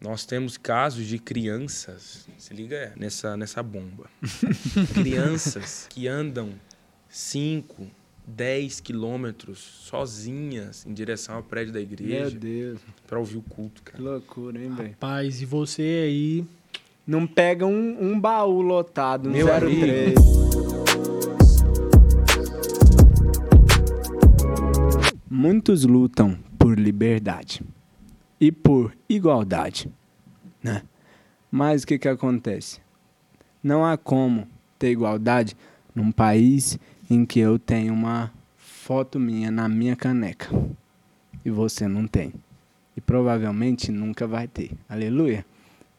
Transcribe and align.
nós 0.00 0.24
temos 0.24 0.56
casos 0.56 1.06
de 1.06 1.18
crianças, 1.18 2.26
se 2.38 2.54
liga 2.54 2.92
nessa, 2.96 3.36
nessa 3.36 3.62
bomba. 3.62 4.06
crianças 4.94 5.86
que 5.90 6.08
andam 6.08 6.50
5, 7.08 7.86
10 8.26 8.80
quilômetros 8.80 9.58
sozinhas 9.58 10.86
em 10.86 10.94
direção 10.94 11.34
ao 11.36 11.42
prédio 11.42 11.72
da 11.74 11.80
Meu 11.80 11.88
igreja 11.88 12.38
Deus. 12.38 12.80
pra 13.06 13.18
ouvir 13.18 13.36
o 13.36 13.42
culto, 13.42 13.82
Que 13.82 13.92
cara. 13.92 14.02
loucura, 14.02 14.58
hein, 14.62 14.74
velho? 14.74 14.90
Rapaz, 14.90 15.42
e 15.42 15.44
você 15.44 15.82
aí? 16.06 16.44
Não 17.06 17.26
pega 17.26 17.66
um, 17.66 18.12
um 18.12 18.18
baú 18.18 18.62
lotado, 18.62 19.28
um 19.28 19.32
Meu 19.32 19.46
03. 19.48 20.14
Muitos 25.28 25.84
lutam 25.84 26.38
por 26.58 26.78
liberdade 26.78 27.62
e 28.40 28.50
por 28.50 28.96
igualdade, 29.08 29.90
né? 30.62 30.82
Mas 31.50 31.82
o 31.82 31.86
que 31.86 31.98
que 31.98 32.08
acontece? 32.08 32.80
Não 33.62 33.84
há 33.84 33.98
como 33.98 34.48
ter 34.78 34.90
igualdade 34.90 35.56
num 35.94 36.10
país 36.10 36.78
em 37.10 37.26
que 37.26 37.40
eu 37.40 37.58
tenho 37.58 37.92
uma 37.92 38.32
foto 38.56 39.18
minha 39.18 39.50
na 39.50 39.68
minha 39.68 39.94
caneca 39.94 40.48
e 41.44 41.50
você 41.50 41.86
não 41.86 42.06
tem. 42.06 42.32
E 42.96 43.00
provavelmente 43.00 43.92
nunca 43.92 44.26
vai 44.26 44.48
ter. 44.48 44.70
Aleluia. 44.88 45.44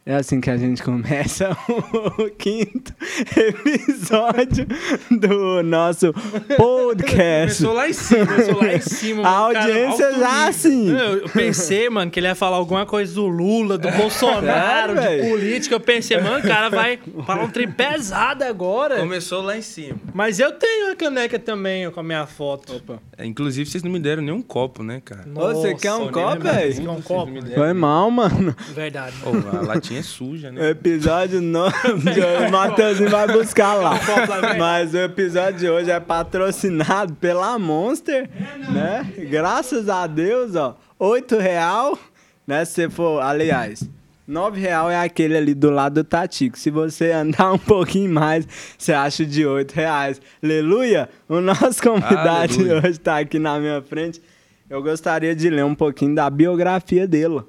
É 0.03 0.15
assim 0.15 0.41
que 0.41 0.49
a 0.49 0.57
gente 0.57 0.81
começa 0.81 1.55
o 2.17 2.27
quinto 2.31 2.91
episódio 3.37 4.65
do 5.11 5.61
nosso 5.61 6.11
podcast. 6.57 7.63
Começou 7.63 7.73
lá 7.73 7.87
em 7.87 7.93
cima. 7.93 8.25
Começou 8.25 8.57
lá 8.57 8.73
em 8.73 8.81
cima. 8.81 9.21
A 9.21 9.31
mano, 9.41 9.53
cara, 9.53 9.65
audiência 9.67 10.05
alto 10.07 10.19
já 10.19 10.31
nível. 10.31 10.49
assim. 10.49 10.89
Eu 10.89 11.17
eu 11.19 11.29
pensei, 11.29 11.87
mano, 11.87 12.09
que 12.09 12.19
ele 12.19 12.25
ia 12.25 12.33
falar 12.33 12.57
alguma 12.57 12.83
coisa 12.83 13.13
do 13.13 13.27
Lula, 13.27 13.77
do 13.77 13.91
Bolsonaro, 13.91 14.95
Sério, 14.95 15.23
de 15.23 15.29
política. 15.29 15.75
Eu 15.75 15.79
pensei, 15.79 16.17
mano, 16.19 16.39
o 16.39 16.47
cara 16.47 16.69
vai 16.69 16.99
falar 17.23 17.43
um 17.43 17.49
trem 17.49 17.71
pesado 17.71 18.43
agora. 18.43 18.97
Começou 18.99 19.43
lá 19.43 19.55
em 19.55 19.61
cima. 19.61 19.99
Mas 20.15 20.39
eu 20.39 20.51
tenho 20.53 20.91
a 20.91 20.95
caneca 20.95 21.37
também 21.37 21.85
ó, 21.87 21.91
com 21.91 21.99
a 21.99 22.03
minha 22.03 22.25
foto. 22.25 22.81
É, 23.15 23.23
inclusive, 23.23 23.69
vocês 23.69 23.83
não 23.83 23.91
me 23.91 23.99
deram 23.99 24.23
nenhum 24.23 24.41
copo, 24.41 24.81
né, 24.81 24.99
cara? 25.05 25.27
Ô, 25.35 25.53
você 25.53 25.75
quer 25.75 25.93
um 25.93 26.05
Nossa, 26.05 26.11
copo, 26.11 26.41
velho? 26.41 26.75
Quer 26.75 26.89
um 26.89 27.01
copo? 27.03 27.31
Foi 27.53 27.73
mal, 27.73 28.09
mano. 28.09 28.55
Verdade. 28.73 29.15
Ô, 29.23 29.57
a 29.57 29.61
latinha 29.61 29.90
é 29.97 30.01
suja, 30.01 30.49
O 30.49 30.51
né? 30.53 30.69
episódio 30.69 31.41
9. 31.41 31.75
o 32.47 32.51
Matheusinho 32.51 33.09
vai 33.09 33.27
buscar 33.27 33.73
lá. 33.75 33.93
velho. 33.95 34.57
Mas 34.59 34.93
o 34.93 34.97
episódio 34.97 35.59
de 35.59 35.69
hoje 35.69 35.91
é 35.91 35.99
patrocinado 35.99 37.13
pela 37.15 37.57
Monster, 37.59 38.29
né? 38.71 39.11
Graças 39.29 39.89
a 39.89 40.07
Deus, 40.07 40.55
ó. 40.55 40.77
8 40.99 41.37
real, 41.37 41.97
né? 42.45 42.63
Se 42.65 42.89
for, 42.89 43.21
aliás. 43.21 43.89
9 44.27 44.59
real 44.61 44.89
é 44.89 44.97
aquele 44.97 45.35
ali 45.35 45.53
do 45.53 45.69
lado 45.69 45.95
do 45.95 46.03
Tatico. 46.03 46.57
Se 46.57 46.69
você 46.69 47.11
andar 47.11 47.51
um 47.51 47.57
pouquinho 47.57 48.09
mais, 48.13 48.47
você 48.77 48.93
acha 48.93 49.25
de 49.25 49.45
8 49.45 49.71
reais. 49.73 50.21
Aleluia! 50.41 51.09
O 51.27 51.41
nosso 51.41 51.81
convidado 51.83 52.53
de 52.53 52.59
Aleluia. 52.61 52.81
hoje 52.87 52.99
tá 52.99 53.17
aqui 53.19 53.37
na 53.39 53.59
minha 53.59 53.81
frente. 53.81 54.21
Eu 54.69 54.81
gostaria 54.81 55.35
de 55.35 55.49
ler 55.49 55.65
um 55.65 55.75
pouquinho 55.75 56.15
da 56.15 56.29
biografia 56.29 57.05
dele. 57.05 57.41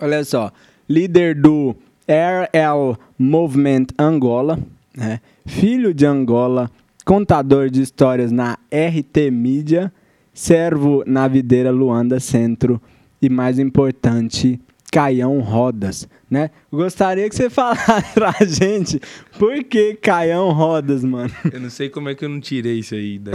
Olha 0.00 0.22
só, 0.24 0.52
líder 0.88 1.34
do 1.34 1.74
RL 2.08 2.96
Movement 3.18 3.86
Angola, 3.98 4.58
né? 4.96 5.20
filho 5.46 5.92
de 5.94 6.06
Angola, 6.06 6.70
contador 7.04 7.70
de 7.70 7.82
histórias 7.82 8.30
na 8.32 8.58
RT 8.72 9.30
Mídia, 9.30 9.92
servo 10.32 11.02
na 11.06 11.28
videira 11.28 11.70
Luanda 11.70 12.18
Centro 12.20 12.80
e, 13.20 13.28
mais 13.28 13.58
importante, 13.58 14.60
Caião 14.92 15.40
Rodas, 15.40 16.08
né? 16.30 16.50
Gostaria 16.70 17.28
que 17.28 17.34
você 17.34 17.50
falasse 17.50 18.12
pra 18.14 18.32
gente 18.46 19.00
por 19.38 19.64
que 19.64 19.94
Caião 19.94 20.52
Rodas, 20.52 21.02
mano. 21.02 21.32
Eu 21.52 21.60
não 21.60 21.70
sei 21.70 21.88
como 21.88 22.08
é 22.08 22.14
que 22.14 22.24
eu 22.24 22.28
não 22.28 22.40
tirei 22.40 22.78
isso 22.78 22.94
aí 22.94 23.18
daí. 23.18 23.34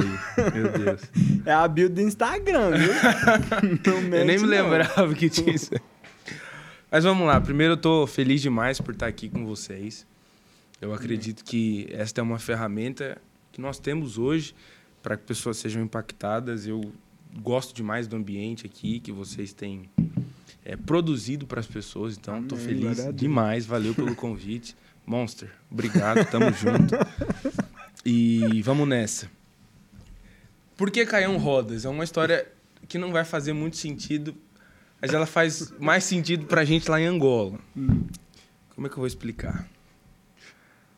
Meu 0.53 0.71
Deus. 0.71 1.01
É 1.45 1.51
a 1.53 1.67
bio 1.67 1.89
do 1.89 1.99
Instagram, 2.01 2.71
viu? 2.77 2.93
Não 3.87 3.93
Eu 3.93 4.01
mente, 4.03 4.25
nem 4.25 4.37
me 4.37 4.43
não. 4.43 4.49
lembrava 4.49 5.13
que 5.15 5.29
tinha 5.29 5.55
isso. 5.55 5.71
Mas 6.91 7.03
vamos 7.03 7.27
lá. 7.27 7.39
Primeiro, 7.39 7.73
eu 7.73 7.77
tô 7.77 8.07
feliz 8.07 8.41
demais 8.41 8.81
por 8.81 8.93
estar 8.93 9.07
aqui 9.07 9.29
com 9.29 9.45
vocês. 9.45 10.07
Eu 10.81 10.93
acredito 10.93 11.43
que 11.43 11.87
esta 11.91 12.21
é 12.21 12.23
uma 12.23 12.39
ferramenta 12.39 13.21
que 13.51 13.61
nós 13.61 13.77
temos 13.77 14.17
hoje 14.17 14.55
para 15.03 15.15
que 15.15 15.23
pessoas 15.23 15.57
sejam 15.57 15.83
impactadas. 15.83 16.65
Eu 16.65 16.91
gosto 17.41 17.75
demais 17.75 18.07
do 18.07 18.15
ambiente 18.15 18.65
aqui 18.65 18.99
que 18.99 19.11
vocês 19.11 19.53
têm 19.53 19.89
é, 20.65 20.75
produzido 20.75 21.45
para 21.45 21.59
as 21.59 21.67
pessoas. 21.67 22.17
Então, 22.17 22.41
estou 22.41 22.57
feliz 22.57 23.13
demais. 23.13 23.65
Valeu 23.65 23.93
pelo 23.93 24.13
convite. 24.15 24.75
Monster, 25.05 25.51
obrigado. 25.69 26.25
Tamo 26.29 26.51
junto. 26.53 26.95
E 28.05 28.61
vamos 28.63 28.87
nessa. 28.87 29.29
Por 30.77 30.89
que 30.89 31.05
Caião 31.05 31.37
Rodas? 31.37 31.85
É 31.85 31.89
uma 31.89 32.03
história 32.03 32.47
que 32.87 32.97
não 32.97 33.11
vai 33.11 33.25
fazer 33.25 33.53
muito 33.53 33.75
sentido, 33.77 34.33
mas 35.01 35.13
ela 35.13 35.25
faz 35.25 35.71
mais 35.79 36.03
sentido 36.03 36.45
pra 36.45 36.63
gente 36.65 36.89
lá 36.89 36.99
em 36.99 37.05
Angola. 37.05 37.57
Como 38.75 38.85
é 38.85 38.89
que 38.89 38.93
eu 38.93 38.99
vou 38.99 39.07
explicar? 39.07 39.67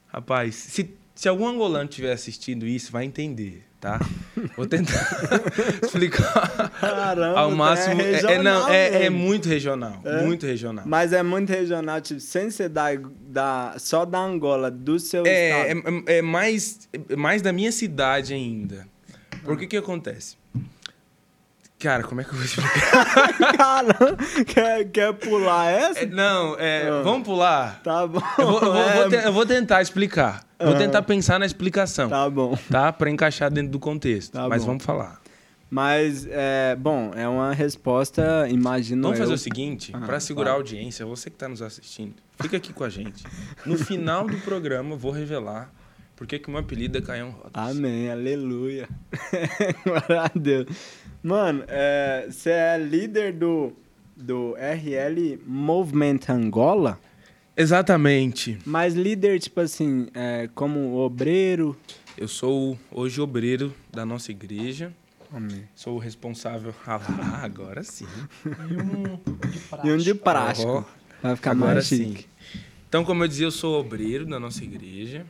Rapaz, 0.07 0.56
se, 0.56 0.94
se 1.16 1.29
algum 1.29 1.47
angolano 1.47 1.89
estiver 1.89 2.12
assistindo 2.12 2.67
isso, 2.67 2.91
vai 2.91 3.06
entender, 3.06 3.63
tá? 3.79 4.00
Vou 4.57 4.66
tentar 4.66 4.94
explicar 5.84 6.69
Caramba, 6.79 7.39
ao 7.39 7.51
máximo. 7.51 8.01
é 8.01 8.12
É, 8.12 8.17
é- 8.17 8.22
não, 8.22 8.29
regional 8.66 8.69
é, 8.69 9.06
é 9.06 9.09
muito 9.09 9.47
regional. 9.47 10.01
É? 10.03 10.23
Muito 10.23 10.45
regional. 10.45 10.83
Mas 10.85 11.13
é 11.13 11.23
muito 11.23 11.50
regional, 11.50 12.01
tipo, 12.01 12.19
sem 12.19 12.50
ser 12.51 12.68
da, 12.69 12.88
da, 12.95 13.75
só 13.79 14.03
da 14.03 14.19
Angola, 14.19 14.69
do 14.69 15.00
seu 15.00 15.25
É, 15.25 15.72
estado. 15.72 16.03
é, 16.07 16.18
é 16.18 16.22
mais, 16.22 16.89
é 17.09 17.16
mais 17.16 17.41
da 17.41 17.53
minha 17.53 17.72
cidade 17.72 18.33
ainda. 18.33 18.85
Por 19.44 19.57
que 19.57 19.66
que 19.68 19.78
acontece? 19.78 20.35
Cara, 21.81 22.03
como 22.03 22.22
é 22.22 22.24
que 22.24 22.30
eu 22.30 22.36
vou 22.36 22.44
explicar? 22.46 23.58
Caramba, 23.58 24.18
quer, 24.46 24.86
quer 24.92 25.14
pular 25.14 25.72
essa? 25.72 26.00
É, 26.02 26.06
não, 26.06 26.56
é, 26.59 26.88
Ah. 26.90 27.02
vamos 27.03 27.25
pular. 27.28 27.81
Tá 27.84 28.06
bom. 28.06 28.22
Eu 28.38 28.46
vou, 28.47 28.62
eu 28.62 28.72
vou- 28.74 28.78
é, 28.81 28.94
vou 29.02 29.09
te- 29.09 29.25
eu 29.25 29.34
vou 29.34 29.46
tentar 29.46 29.81
explicar. 29.81 30.44
Vou 30.59 30.75
tentar 30.75 31.02
pensar 31.02 31.40
na 31.40 31.46
explicação, 31.46 32.08
tá? 32.08 32.24
Tá 32.24 32.30
bom. 32.30 32.56
Pra 32.97 33.09
encaixar 33.09 33.50
dentro 33.52 33.72
do 33.72 33.80
contexto. 33.80 34.34
Tá 34.34 34.47
Mas 34.47 34.62
bom. 34.62 34.68
vamos 34.68 34.84
falar. 34.86 35.19
Mas, 35.74 36.28
é, 36.30 36.75
bom, 36.78 37.12
é 37.16 37.28
uma 37.28 37.53
resposta, 37.53 38.46
imagino 38.50 39.03
Vamos 39.03 39.18
eu. 39.18 39.24
fazer 39.25 39.34
o 39.34 39.38
seguinte, 39.38 39.92
Ah, 39.96 40.00
pra 40.06 40.19
segurar 40.19 40.52
a 40.52 40.53
audiência, 40.56 41.06
você 41.06 41.30
que 41.30 41.38
tá 41.38 41.48
nos 41.48 41.62
assistindo, 41.62 42.13
fica 42.42 42.58
aqui 42.58 42.74
com 42.74 42.84
a 42.84 42.90
gente. 42.90 43.24
No 43.66 43.78
final 43.78 44.28
do 44.28 44.38
programa, 44.40 44.92
eu 44.96 44.98
vou 44.98 45.12
revelar 45.13 45.72
por 46.16 46.28
que 46.28 46.38
que 46.38 46.50
o 46.50 46.52
meu 46.52 46.59
apelido 46.59 46.98
é 46.98 47.02
Caião 47.02 47.30
Rodas. 47.31 47.52
Amém, 47.56 48.12
aleluia. 48.12 48.88
Glória 49.86 50.22
a 50.24 50.31
Deus. 50.36 50.68
Mano, 51.23 51.63
é, 51.67 52.27
você 52.29 52.49
é 52.49 52.77
líder 52.77 53.33
do, 53.33 53.73
do 54.15 54.55
RL 54.55 55.39
Movement 55.45 56.19
Angola? 56.29 56.99
Exatamente. 57.55 58.57
Mas 58.65 58.95
líder, 58.95 59.39
tipo 59.39 59.59
assim, 59.59 60.07
é, 60.13 60.49
como 60.55 60.95
obreiro. 60.97 61.77
Eu 62.17 62.27
sou 62.27 62.77
hoje 62.91 63.21
obreiro 63.21 63.73
da 63.91 64.05
nossa 64.05 64.31
igreja. 64.31 64.91
Amém. 65.31 65.63
Sou 65.75 65.95
o 65.95 65.99
responsável. 65.99 66.73
Ah, 66.85 66.97
lá, 66.97 67.39
agora 67.43 67.83
sim. 67.83 68.07
E 68.45 68.73
um 68.81 69.07
de 69.47 69.59
prática. 69.59 69.88
E 69.88 69.91
um 69.91 69.97
de 69.97 70.13
prático. 70.15 70.67
Ó, 70.67 70.83
Vai 71.21 71.35
ficar 71.35 71.51
agora 71.51 71.73
mais 71.75 71.85
sim. 71.88 72.15
chique. 72.15 72.25
Então, 72.89 73.05
como 73.05 73.23
eu 73.23 73.27
dizia, 73.27 73.45
eu 73.45 73.51
sou 73.51 73.79
obreiro 73.79 74.25
da 74.25 74.39
nossa 74.39 74.63
igreja 74.63 75.25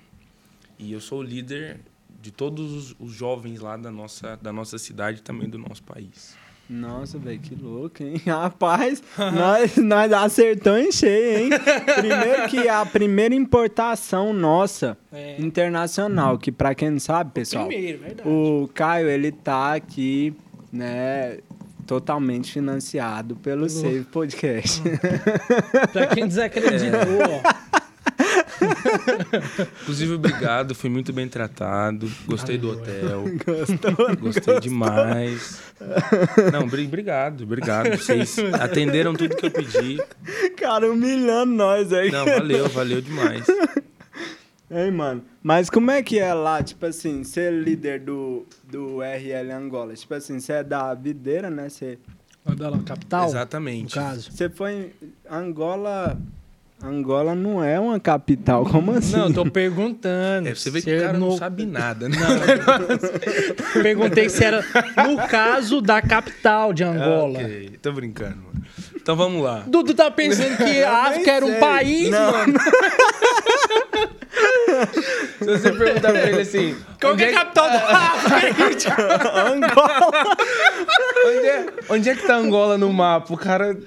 e 0.79 0.91
eu 0.93 0.99
sou 1.01 1.19
o 1.19 1.23
líder 1.23 1.79
de 2.21 2.31
todos 2.31 2.71
os, 2.71 2.95
os 2.99 3.11
jovens 3.13 3.59
lá 3.59 3.75
da 3.77 3.91
nossa, 3.91 4.37
da 4.41 4.53
nossa 4.53 4.77
cidade 4.77 5.19
e 5.19 5.21
também 5.21 5.49
do 5.49 5.57
nosso 5.57 5.81
país. 5.83 6.35
Nossa, 6.69 7.17
velho, 7.17 7.39
que 7.39 7.53
louco, 7.53 8.01
hein? 8.01 8.13
Rapaz, 8.25 9.03
nós, 9.17 9.75
nós 9.75 10.13
acertamos 10.13 10.79
em 10.87 10.91
cheio, 10.91 11.37
hein? 11.39 11.49
Primeiro 11.97 12.47
que 12.47 12.69
a 12.69 12.85
primeira 12.85 13.35
importação 13.35 14.31
nossa, 14.31 14.97
É. 15.11 15.35
internacional, 15.41 16.37
que 16.37 16.49
pra 16.51 16.73
quem 16.73 16.91
não 16.91 16.99
sabe, 16.99 17.31
pessoal, 17.33 17.67
Primeiro, 17.67 17.99
verdade. 17.99 18.29
o 18.29 18.69
Caio, 18.73 19.09
ele 19.09 19.33
tá 19.33 19.73
aqui, 19.73 20.33
né, 20.71 21.39
totalmente 21.85 22.53
financiado 22.53 23.35
pelo 23.35 23.67
Save 23.69 24.05
Podcast. 24.05 24.81
Pra 25.91 26.07
quem 26.07 26.25
desacreditou, 26.25 26.99
ó. 27.43 27.50
Inclusive, 29.81 30.13
obrigado, 30.13 30.75
fui 30.75 30.89
muito 30.89 31.11
bem 31.13 31.27
tratado, 31.27 32.11
gostei 32.25 32.57
do 32.57 32.71
hotel, 32.71 33.25
Gostou? 33.45 34.15
gostei 34.17 34.59
demais. 34.59 35.61
Não, 36.51 36.67
bri- 36.67 36.85
obrigado, 36.85 37.43
obrigado. 37.43 37.89
Vocês 37.97 38.37
atenderam 38.59 39.13
tudo 39.13 39.35
que 39.35 39.45
eu 39.45 39.51
pedi. 39.51 39.97
Cara, 40.57 40.89
humilhando 40.91 41.53
nós 41.53 41.91
aí. 41.93 42.11
Não, 42.11 42.25
valeu, 42.25 42.69
valeu 42.69 43.01
demais. 43.01 43.45
Hein, 44.69 44.91
mano? 44.91 45.23
Mas 45.43 45.69
como 45.69 45.91
é 45.91 46.01
que 46.01 46.17
é 46.19 46.33
lá, 46.33 46.63
tipo 46.63 46.85
assim, 46.85 47.23
ser 47.23 47.51
líder 47.51 47.99
do, 48.01 48.45
do 48.63 48.99
RL 49.01 49.51
Angola? 49.51 49.93
Tipo 49.93 50.13
assim, 50.13 50.39
você 50.39 50.53
é 50.53 50.63
da 50.63 50.93
videira, 50.93 51.49
né? 51.49 51.67
Você 51.67 51.97
Angola, 52.45 52.79
capital? 52.83 53.23
No 53.23 53.29
Exatamente. 53.31 53.93
caso. 53.95 54.31
Você 54.31 54.49
foi 54.49 54.71
em 54.73 54.91
Angola. 55.29 56.17
Angola 56.83 57.35
não 57.35 57.63
é 57.63 57.79
uma 57.79 57.99
capital, 57.99 58.65
como 58.65 58.91
assim? 58.91 59.15
Não, 59.15 59.27
eu 59.27 59.33
tô 59.33 59.45
perguntando. 59.45 60.47
É, 60.49 60.55
você 60.55 60.71
vê 60.71 60.81
que 60.81 60.95
o 60.95 60.99
cara 60.99 61.13
no- 61.17 61.29
não 61.29 61.37
sabe 61.37 61.65
nada, 61.65 62.09
né? 62.09 62.17
Perguntei 63.83 64.29
se 64.29 64.43
era 64.43 64.63
no 65.07 65.17
caso 65.27 65.79
da 65.79 66.01
capital 66.01 66.73
de 66.73 66.83
Angola. 66.83 67.39
Ah, 67.39 67.43
ok, 67.43 67.77
tô 67.81 67.91
brincando. 67.91 68.37
mano. 68.37 68.65
Então 68.95 69.15
vamos 69.15 69.43
lá. 69.43 69.63
Dudu 69.67 69.93
tá 69.93 70.09
pensando 70.09 70.57
que 70.57 70.83
a 70.83 71.03
África 71.07 71.31
era 71.31 71.45
um 71.45 71.59
país, 71.59 72.09
Não. 72.09 72.31
mano. 72.31 72.53
Se 75.39 75.45
você 75.45 75.71
perguntar 75.71 76.11
pra 76.11 76.29
ele 76.29 76.41
assim, 76.41 76.75
Qual 76.99 77.15
é 77.17 77.23
é, 77.23 77.29
a 77.29 77.33
capital 77.33 77.69
da 77.69 77.87
África? 77.89 78.95
onde, 81.27 81.47
é, 81.47 81.65
onde 81.89 82.09
é 82.09 82.15
que 82.15 82.25
tá 82.25 82.35
Angola 82.35 82.77
no 82.77 82.91
mapa? 82.91 83.33
O 83.33 83.37
cara. 83.37 83.77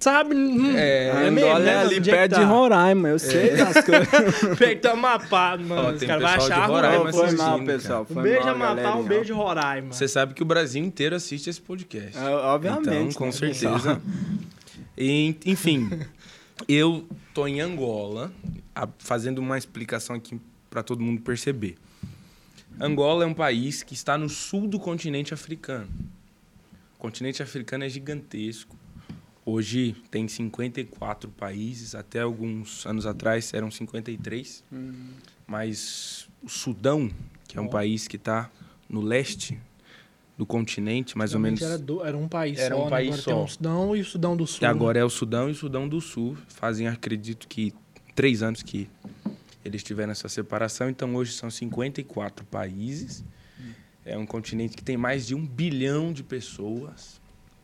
Sabe? 0.00 0.34
Hum, 0.34 0.74
É, 0.76 1.10
Angola 1.10 1.30
mesmo, 1.30 1.48
é 1.56 1.60
né? 1.60 1.76
ali 1.82 1.96
é 1.96 2.00
perto 2.00 2.30
tá? 2.32 2.38
de 2.38 2.44
Roraima, 2.46 3.08
eu 3.10 3.18
sei 3.18 3.50
das 3.54 3.84
coisas. 3.84 4.58
Pega 4.58 4.80
tá 4.80 4.92
Amapá, 4.92 5.58
mano. 5.58 5.88
Ó, 5.88 5.90
Os 5.92 5.98
tem 5.98 6.08
caras 6.08 6.22
vão 6.22 6.32
pessoal 6.32 6.48
de 6.48 6.52
achar 6.54 6.66
Roraima, 6.66 7.12
foi 7.12 7.24
assistindo, 7.26 7.46
mal, 7.46 7.64
pessoal. 7.64 8.02
Um 8.02 8.14
Foi 8.14 8.22
beijo 8.22 8.44
mal, 8.56 8.72
Amapá, 8.72 8.94
um 8.96 9.02
beijo 9.04 9.34
Roraima. 9.34 9.92
Você 9.92 10.08
sabe 10.08 10.32
que 10.32 10.42
o 10.42 10.46
Brasil 10.46 10.82
inteiro 10.82 11.14
assiste 11.14 11.50
esse 11.50 11.60
podcast. 11.60 12.16
É, 12.16 12.22
Obviamente. 12.30 12.88
Então, 12.88 13.12
com 13.12 13.26
né, 13.26 13.32
certeza. 13.32 14.00
E, 14.96 15.36
enfim, 15.44 15.90
eu 16.66 17.06
tô 17.34 17.46
em 17.46 17.60
Angola, 17.60 18.32
a- 18.74 18.88
fazendo 18.98 19.38
uma 19.38 19.58
explicação 19.58 20.16
aqui 20.16 20.40
para 20.70 20.82
todo 20.82 21.02
mundo 21.02 21.20
perceber. 21.20 21.76
Angola 22.80 23.24
é 23.24 23.26
um 23.26 23.34
país 23.34 23.82
que 23.82 23.92
está 23.92 24.16
no 24.16 24.30
sul 24.30 24.66
do 24.66 24.80
continente 24.80 25.34
africano. 25.34 25.88
O 26.96 27.00
continente 27.00 27.42
africano 27.42 27.84
é 27.84 27.88
gigantesco. 27.90 28.76
Hoje 29.50 29.96
tem 30.12 30.28
54 30.28 31.28
países, 31.30 31.94
até 31.96 32.20
alguns 32.20 32.86
anos 32.86 33.04
atrás 33.04 33.52
eram 33.52 33.68
53. 33.70 34.62
Mas 35.46 36.28
o 36.42 36.48
Sudão, 36.48 37.10
que 37.48 37.58
é 37.58 37.60
um 37.60 37.66
país 37.68 38.06
que 38.06 38.14
está 38.16 38.48
no 38.88 39.00
leste 39.00 39.58
do 40.38 40.46
continente, 40.46 41.18
mais 41.18 41.34
ou 41.34 41.40
menos. 41.40 41.60
Era, 41.60 41.76
do- 41.76 42.04
era 42.04 42.16
um 42.16 42.28
país 42.28 42.58
Era 42.60 42.74
só, 42.76 42.80
um 42.80 42.84
né? 42.84 42.90
país 42.90 43.08
Agora 43.08 43.22
só. 43.22 43.30
tem 43.34 43.44
o 43.44 43.48
Sudão 43.48 43.96
e 43.96 44.00
o 44.00 44.04
Sudão 44.04 44.36
do 44.36 44.46
Sul. 44.46 44.58
E 44.62 44.66
agora 44.66 44.98
é 45.00 45.04
o 45.04 45.10
Sudão 45.10 45.48
e 45.48 45.52
o 45.52 45.54
Sudão 45.54 45.88
do 45.88 46.00
Sul. 46.00 46.38
Fazem, 46.48 46.86
acredito 46.86 47.48
que, 47.48 47.74
três 48.14 48.42
anos 48.42 48.62
que 48.62 48.88
eles 49.64 49.82
tiveram 49.82 50.12
essa 50.12 50.28
separação. 50.28 50.88
Então, 50.88 51.14
hoje 51.16 51.32
são 51.32 51.50
54 51.50 52.44
países. 52.46 53.24
É 54.04 54.16
um 54.16 54.24
continente 54.24 54.76
que 54.76 54.82
tem 54.84 54.96
mais 54.96 55.26
de 55.26 55.34
um 55.34 55.44
bilhão 55.44 56.12
de 56.12 56.22
pessoas. 56.22 57.20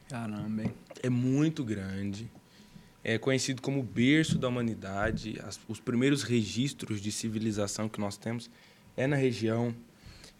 Caramba, 0.08 0.64
hein? 0.64 0.72
É 1.02 1.10
muito 1.10 1.64
grande. 1.64 2.30
É 3.04 3.18
conhecido 3.18 3.62
como 3.62 3.82
berço 3.82 4.36
da 4.38 4.48
humanidade. 4.48 5.38
As- 5.46 5.60
os 5.68 5.78
primeiros 5.78 6.22
registros 6.22 7.00
de 7.00 7.12
civilização 7.12 7.88
que 7.88 8.00
nós 8.00 8.16
temos 8.16 8.50
é 8.96 9.06
na 9.06 9.16
região 9.16 9.74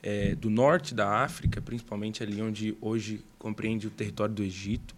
é, 0.02 0.34
do 0.36 0.48
norte 0.50 0.94
da 0.94 1.24
África, 1.24 1.60
principalmente 1.60 2.22
ali 2.22 2.40
onde 2.40 2.76
hoje 2.80 3.20
compreende 3.38 3.86
o 3.86 3.90
território 3.90 4.32
do 4.34 4.42
Egito. 4.42 4.94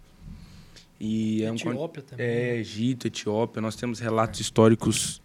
E 0.99 1.41
é 1.43 1.51
um 1.51 1.55
Etiópia 1.55 2.03
também. 2.03 2.25
é, 2.25 2.57
Egito, 2.57 3.07
Etiópia. 3.07 3.61
Nós 3.61 3.75
temos 3.75 3.99
relatos 3.99 4.39
históricos 4.39 5.19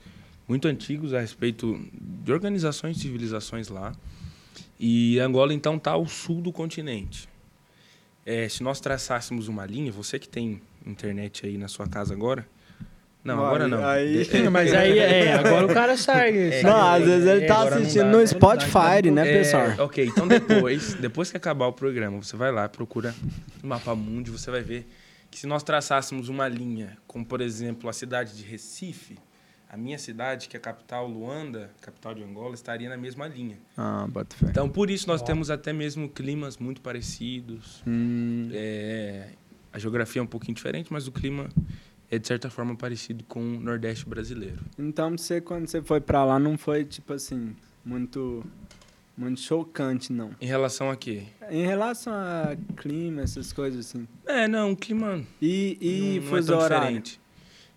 muito 0.48 0.68
antigos 0.68 1.12
a 1.12 1.20
respeito 1.20 1.78
de 1.92 2.32
organizações 2.32 2.96
e 2.96 3.00
civilizações 3.00 3.68
lá. 3.68 3.94
E 4.78 5.18
Angola, 5.18 5.52
então, 5.52 5.76
está 5.76 5.90
ao 5.92 6.06
sul 6.06 6.40
do 6.40 6.52
continente. 6.52 7.28
É, 8.26 8.48
se 8.48 8.62
nós 8.62 8.80
traçássemos 8.80 9.48
uma 9.48 9.66
linha, 9.66 9.92
você 9.92 10.18
que 10.18 10.28
tem 10.28 10.60
internet 10.86 11.46
aí 11.46 11.58
na 11.58 11.68
sua 11.68 11.86
casa 11.86 12.14
agora. 12.14 12.46
Não, 13.22 13.42
agora 13.44 13.66
não. 13.66 13.86
aí- 13.86 14.26
Mas 14.52 14.72
aí, 14.74 14.98
é, 14.98 15.32
agora 15.32 15.64
o 15.66 15.72
cara 15.72 15.96
segue. 15.96 16.38
É? 16.56 16.62
Não, 16.62 16.88
às 16.92 17.04
vezes 17.04 17.26
ele 17.26 17.44
É, 17.44 17.46
tá 17.46 17.62
assistindo 17.62 18.04
no 18.06 18.18
né? 18.18 18.26
Spotify, 18.26 19.10
né, 19.10 19.26
É, 19.30 19.38
pessoal? 19.38 19.66
ok, 19.78 20.04
então 20.06 20.28
depois, 20.28 20.92
depois 20.94 21.30
que 21.30 21.36
acabar 21.36 21.66
o 21.66 21.72
programa, 21.72 22.22
você 22.22 22.36
vai 22.36 22.52
lá, 22.52 22.68
procura 22.68 23.14
o 23.62 23.66
mapa 23.66 23.94
mundi, 23.94 24.30
você 24.30 24.50
vai 24.50 24.60
ver 24.62 24.86
que 25.30 25.38
se 25.38 25.46
nós 25.46 25.62
traçássemos 25.62 26.28
uma 26.28 26.46
linha, 26.46 26.96
como 27.06 27.24
por 27.24 27.40
exemplo 27.40 27.88
a 27.88 27.92
cidade 27.94 28.36
de 28.36 28.42
Recife, 28.44 29.16
a 29.74 29.76
minha 29.76 29.98
cidade, 29.98 30.48
que 30.48 30.56
é 30.56 30.58
a 30.58 30.60
capital 30.60 31.06
Luanda, 31.08 31.70
capital 31.80 32.14
de 32.14 32.22
Angola, 32.22 32.54
estaria 32.54 32.88
na 32.88 32.96
mesma 32.96 33.26
linha. 33.26 33.58
Ah, 33.76 34.06
bota 34.08 34.36
fé. 34.36 34.46
Então, 34.48 34.68
por 34.68 34.88
isso 34.88 35.06
nós 35.08 35.20
Ó. 35.20 35.24
temos 35.24 35.50
até 35.50 35.72
mesmo 35.72 36.08
climas 36.08 36.56
muito 36.58 36.80
parecidos. 36.80 37.82
Hum, 37.86 38.50
É, 38.52 39.30
a 39.72 39.78
geografia 39.78 40.20
é 40.20 40.22
um 40.22 40.26
pouquinho 40.28 40.54
diferente, 40.54 40.92
mas 40.92 41.08
o 41.08 41.12
clima 41.12 41.48
é 42.10 42.18
de 42.18 42.26
certa 42.28 42.48
forma 42.48 42.76
parecido 42.76 43.24
com 43.24 43.40
o 43.40 43.60
Nordeste 43.60 44.08
brasileiro. 44.08 44.60
então, 44.78 45.10
você, 45.18 45.40
quando 45.40 45.66
você 45.66 45.82
foi 45.82 46.00
pra 46.00 46.24
lá, 46.24 46.38
não 46.38 46.56
foi, 46.56 46.84
tipo 46.84 47.12
assim, 47.12 47.56
muito, 47.84 48.44
muito 49.16 49.40
chocante, 49.40 50.12
não. 50.12 50.30
Em 50.40 50.46
relação 50.46 50.88
a 50.90 50.96
quê? 50.96 51.24
Em 51.50 51.66
relação 51.66 52.12
a 52.14 52.56
clima, 52.76 53.22
essas 53.22 53.52
coisas 53.52 53.86
assim. 53.86 54.06
É, 54.24 54.46
não, 54.46 54.70
o 54.72 54.76
clima 54.76 55.22
E, 55.42 55.76
e 55.80 56.20
não, 56.20 56.30
não 56.30 56.36
é 56.38 56.40
fuso 56.40 56.52
tão 56.52 56.58
horário? 56.60 57.00
diferente. 57.00 57.20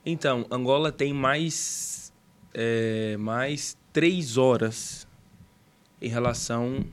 Então, 0.09 0.45
Angola 0.49 0.89
tem 0.91 1.11
mais, 1.13 2.13
é, 2.53 3.17
mais 3.17 3.77
três 3.91 4.37
horas 4.37 5.05
em 6.01 6.07
relação 6.07 6.85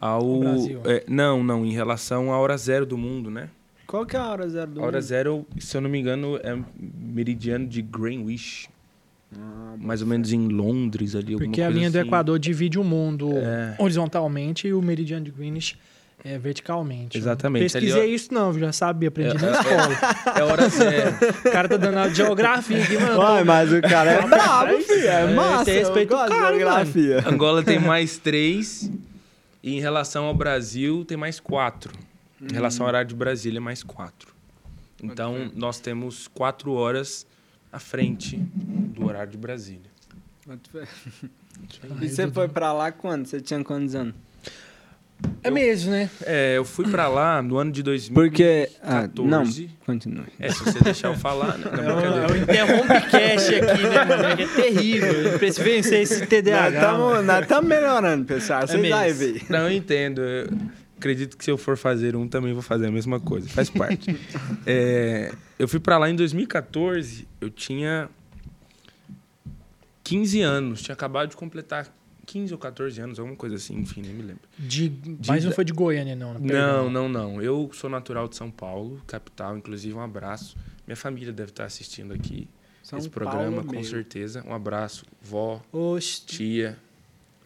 ao... 0.00 0.42
É, 0.84 1.04
não, 1.08 1.44
não, 1.44 1.64
em 1.64 1.72
relação 1.72 2.32
à 2.32 2.38
hora 2.38 2.56
zero 2.56 2.84
do 2.84 2.98
mundo, 2.98 3.30
né? 3.30 3.48
Qual 3.86 4.04
que 4.04 4.16
é 4.16 4.18
a 4.18 4.26
hora 4.28 4.48
zero 4.48 4.70
do 4.72 4.80
A 4.80 4.84
hora 4.84 4.96
mundo? 4.96 5.02
zero, 5.06 5.46
se 5.58 5.76
eu 5.76 5.80
não 5.80 5.88
me 5.88 6.00
engano, 6.00 6.36
é 6.42 6.58
meridiano 6.76 7.66
de 7.68 7.80
Greenwich. 7.82 8.68
Ah, 9.36 9.76
Mais 9.78 10.00
ou 10.02 10.08
menos 10.08 10.32
em 10.32 10.48
Londres 10.48 11.14
ali, 11.14 11.36
Porque 11.36 11.62
a 11.62 11.68
linha 11.68 11.90
do 11.90 11.98
assim. 11.98 12.06
Equador 12.08 12.38
divide 12.38 12.78
o 12.78 12.84
mundo 12.84 13.30
É. 13.36 13.76
horizontalmente 13.78 14.66
e 14.66 14.72
o 14.74 14.82
meridiano 14.82 15.24
de 15.24 15.30
Greenwich 15.30 15.78
é 16.22 16.38
verticalmente. 16.38 17.16
Exatamente. 17.18 17.62
Pesquisei 17.64 18.00
Ali, 18.02 18.12
ó, 18.12 18.14
isso 18.14 18.32
não, 18.32 18.58
já 18.58 18.72
sabia, 18.72 19.08
aprendi 19.08 19.36
É, 19.36 19.40
na 19.40 19.48
é, 19.48 19.50
escola. 19.60 20.38
É 20.38 20.42
hora 20.42 20.68
zero. 20.68 21.16
O 21.46 21.50
cara 21.50 21.68
tá 21.68 21.76
dando 21.76 21.98
aula 21.98 22.10
de 22.10 22.16
geografia 22.16 22.82
aqui, 22.82 22.96
mano. 22.98 23.18
Uai, 23.20 23.44
mas 23.44 23.72
o 23.72 23.80
cara 23.82 24.10
é 24.12 24.22
brabo, 24.26 24.78
filho. 24.82 25.08
É 25.08 25.22
É, 25.22 25.34
massa. 25.34 25.64
tem 25.64 25.74
respeito 25.78 26.14
ao 26.14 26.28
cara, 26.28 26.56
geografia. 26.56 27.24
Angola 27.28 27.62
tem 27.62 27.78
mais 27.80 28.16
três. 28.18 28.90
E 29.62 29.76
em 29.76 29.80
relação 29.80 30.24
ao 30.26 30.34
Brasil, 30.34 31.04
tem 31.04 31.16
mais 31.16 31.40
quatro. 31.40 31.92
Em 32.40 32.52
relação 32.52 32.84
ao 32.84 32.88
horário 32.88 33.08
de 33.08 33.14
Brasília, 33.14 33.56
é 33.58 33.60
mais 33.60 33.82
quatro. 33.82 34.34
Então, 35.02 35.50
nós 35.54 35.80
temos 35.80 36.28
quatro 36.28 36.72
horas 36.72 37.26
à 37.72 37.78
frente 37.78 38.36
do 38.36 39.06
horário 39.06 39.30
de 39.32 39.38
Brasília. 39.38 39.90
E 42.00 42.08
você 42.08 42.30
foi 42.30 42.48
pra 42.48 42.72
lá 42.72 42.90
quando? 42.92 43.26
Você 43.26 43.40
tinha 43.40 43.62
quantos 43.64 43.94
anos? 43.94 44.14
É 45.42 45.50
mesmo, 45.50 45.90
né? 45.90 46.08
É, 46.24 46.56
eu 46.56 46.64
fui 46.64 46.88
pra 46.90 47.06
lá 47.08 47.42
no 47.42 47.58
ano 47.58 47.70
de 47.70 47.82
2014. 47.82 48.30
Porque. 48.30 48.70
Ah, 48.82 49.08
não, 49.22 49.44
continue. 49.84 50.26
É, 50.40 50.50
se 50.50 50.64
você 50.64 50.80
deixar 50.80 51.08
eu 51.08 51.14
falar, 51.16 51.58
né? 51.58 51.66
Não, 51.70 52.00
É 52.00 52.06
é 52.06 52.26
o 52.32 52.36
interrompe-cast 52.36 53.54
aqui, 53.54 53.82
né, 53.82 54.04
mano? 54.04 54.24
É 54.24 54.46
terrível. 54.46 55.12
Ele 55.26 55.38
precisa 55.38 55.62
vencer 55.64 56.00
esse 56.00 56.26
TDAH. 56.26 56.92
mano. 56.98 57.22
Nós 57.22 57.42
estamos 57.42 57.68
melhorando, 57.68 58.24
pessoal. 58.24 58.66
Vocês 58.66 58.80
mesmo. 58.80 58.96
vão 58.98 59.14
ver. 59.14 59.42
Não, 59.50 59.58
eu 59.68 59.72
entendo. 59.72 60.20
Eu 60.22 60.48
acredito 60.96 61.36
que 61.36 61.44
se 61.44 61.50
eu 61.50 61.58
for 61.58 61.76
fazer 61.76 62.16
um, 62.16 62.26
também 62.26 62.52
vou 62.54 62.62
fazer 62.62 62.86
a 62.86 62.90
mesma 62.90 63.20
coisa. 63.20 63.48
Faz 63.48 63.68
parte. 63.70 64.16
É, 64.66 65.30
eu 65.58 65.68
fui 65.68 65.78
pra 65.78 65.98
lá 65.98 66.08
em 66.08 66.16
2014. 66.16 67.28
Eu 67.40 67.50
tinha 67.50 68.08
15 70.02 70.40
anos. 70.40 70.82
Tinha 70.82 70.94
acabado 70.94 71.28
de 71.30 71.36
completar 71.36 71.86
15 72.24 72.52
ou 72.52 72.58
14 72.58 73.00
anos, 73.00 73.18
alguma 73.18 73.36
coisa 73.36 73.56
assim. 73.56 73.76
Enfim, 73.76 74.02
nem 74.02 74.12
me 74.12 74.22
lembro. 74.22 74.42
De, 74.58 74.92
mas 75.26 75.44
não 75.44 75.52
foi 75.52 75.64
de 75.64 75.72
Goiânia, 75.72 76.16
não. 76.16 76.34
né? 76.34 76.40
Não, 76.40 76.90
não, 76.90 77.08
não. 77.08 77.42
Eu 77.42 77.70
sou 77.72 77.88
natural 77.90 78.28
de 78.28 78.36
São 78.36 78.50
Paulo, 78.50 79.00
capital. 79.06 79.56
Inclusive, 79.56 79.94
um 79.94 80.00
abraço. 80.00 80.56
Minha 80.86 80.96
família 80.96 81.32
deve 81.32 81.50
estar 81.50 81.64
assistindo 81.64 82.12
aqui 82.12 82.48
São 82.82 82.98
esse 82.98 83.08
programa, 83.08 83.56
Paulo 83.56 83.66
com 83.66 83.72
mesmo. 83.76 83.90
certeza. 83.90 84.44
Um 84.46 84.54
abraço, 84.54 85.04
vó, 85.22 85.62
Oxe, 85.72 86.22
tia. 86.26 86.78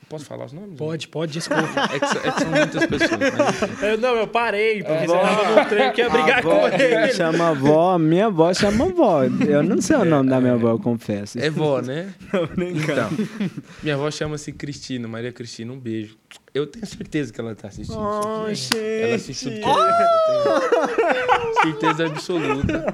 Posso 0.09 0.25
falar 0.25 0.47
os 0.47 0.53
nomes? 0.55 0.79
pode, 0.79 1.07
pode, 1.09 1.33
desculpa. 1.33 1.63
É 1.93 1.99
que, 2.01 2.07
são- 2.07 2.21
é 2.25 2.31
que 2.33 2.41
são 2.41 2.51
muitas 2.51 2.87
pessoas. 2.87 3.11
Mas, 3.37 3.63
enfim. 3.63 3.85
Eu- 3.87 3.99
não, 3.99 4.17
eu 4.17 4.27
parei, 4.27 4.83
porque 4.83 5.07
Vó. 5.07 5.19
você 5.19 5.27
tava 5.37 5.61
no 5.63 5.69
trem 5.69 5.93
que 5.93 6.01
ia 6.01 6.09
brigar 6.11 6.43
com 6.43 6.51
avó 6.51 6.69
ele. 6.69 7.13
chama 7.13 7.49
avó, 7.51 7.99
minha 7.99 8.27
avó 8.27 8.55
chama 8.55 8.87
avó. 8.87 9.25
Eu 9.25 9.63
não 9.63 9.81
sei 9.83 9.97
o 9.97 10.05
nome 10.07 10.31
da 10.31 10.41
minha 10.41 10.55
avó, 10.55 10.71
eu 10.71 10.79
confesso. 10.79 11.39
É 11.39 11.51
vó, 11.51 11.83
né? 11.83 12.13
Tô 12.31 12.47
brincando. 12.47 13.13
Então, 13.21 13.51
minha 13.83 13.95
avó 13.97 14.11
chama-se 14.11 14.51
Cristina, 14.53 15.07
Maria 15.07 15.31
Cristina, 15.33 15.73
um 15.73 15.79
beijo. 15.79 16.17
Eu 16.55 16.67
tenho 16.67 16.87
certeza 16.87 17.33
que 17.33 17.41
ela 17.41 17.55
tá 17.55 17.69
assistindo 17.69 17.99
Oh, 17.99 18.49
isso 18.49 18.73
aqui. 18.75 18.83
gente. 18.83 19.03
Ela 19.03 19.15
assiste 19.17 19.45
tudo 19.51 19.61
que 19.61 19.69
eu 19.69 21.39
tenho 21.39 21.63
certeza 21.63 22.07
absoluta. 22.07 22.85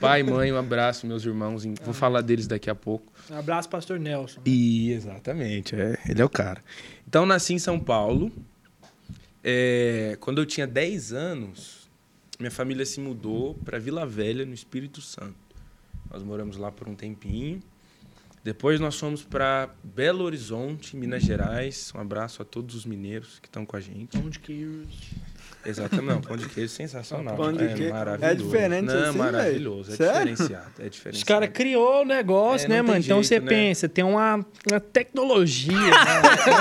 Pai, 0.00 0.22
mãe, 0.22 0.52
um 0.52 0.56
abraço, 0.56 1.06
meus 1.06 1.24
irmãos. 1.24 1.64
Vou 1.84 1.94
falar 1.94 2.20
deles 2.20 2.46
daqui 2.46 2.70
a 2.70 2.74
pouco. 2.74 3.12
Um 3.30 3.38
abraço, 3.38 3.68
pastor 3.68 3.98
Nelson. 3.98 4.40
E 4.44 4.92
exatamente, 4.92 5.74
é, 5.74 5.98
ele 6.08 6.20
é 6.22 6.24
o 6.24 6.28
cara. 6.28 6.62
Então, 7.06 7.26
nasci 7.26 7.54
em 7.54 7.58
São 7.58 7.78
Paulo. 7.80 8.30
É, 9.42 10.16
quando 10.20 10.38
eu 10.40 10.46
tinha 10.46 10.66
10 10.66 11.12
anos, 11.12 11.90
minha 12.38 12.50
família 12.50 12.86
se 12.86 13.00
mudou 13.00 13.54
para 13.64 13.78
Vila 13.78 14.06
Velha, 14.06 14.46
no 14.46 14.54
Espírito 14.54 15.00
Santo. 15.00 15.34
Nós 16.10 16.22
moramos 16.22 16.56
lá 16.56 16.70
por 16.70 16.88
um 16.88 16.94
tempinho. 16.94 17.60
Depois 18.44 18.78
nós 18.78 18.98
fomos 19.00 19.22
para 19.22 19.70
Belo 19.82 20.22
Horizonte, 20.22 20.94
Minas 20.96 21.22
Gerais. 21.22 21.90
Um 21.96 22.00
abraço 22.00 22.42
a 22.42 22.44
todos 22.44 22.74
os 22.74 22.84
mineiros 22.84 23.38
que 23.40 23.48
estão 23.48 23.64
com 23.64 23.74
a 23.74 23.80
gente. 23.80 24.18
Pão 24.18 24.28
de 24.28 24.38
queijo. 24.38 24.86
Exatamente, 25.64 26.04
não, 26.06 26.20
pão 26.20 26.36
de 26.36 26.46
queijo 26.50 26.68
sensacional. 26.70 27.36
Pão 27.36 27.50
de 27.54 27.64
é 27.64 27.72
queijo. 27.74 27.90
maravilhoso. 27.94 28.30
É 28.32 28.34
diferente 28.34 28.84
não, 28.84 29.08
assim, 29.08 29.18
maravilhoso, 29.18 29.92
é? 29.92 29.96
Sério? 29.96 30.12
diferenciado, 30.34 30.70
é 30.78 30.88
diferenciado. 30.90 31.16
Os 31.16 31.24
caras 31.24 31.48
criou 31.54 32.02
o 32.02 32.04
negócio, 32.04 32.66
É, 32.66 32.68
né, 32.68 32.82
mano? 32.82 32.98
Então 32.98 33.22
jeito, 33.22 33.28
você 33.28 33.40
né? 33.40 33.48
pensa, 33.48 33.88
tem 33.88 34.04
uma, 34.04 34.46
uma 34.70 34.80
tecnologia. 34.80 35.72
né? 35.72 35.90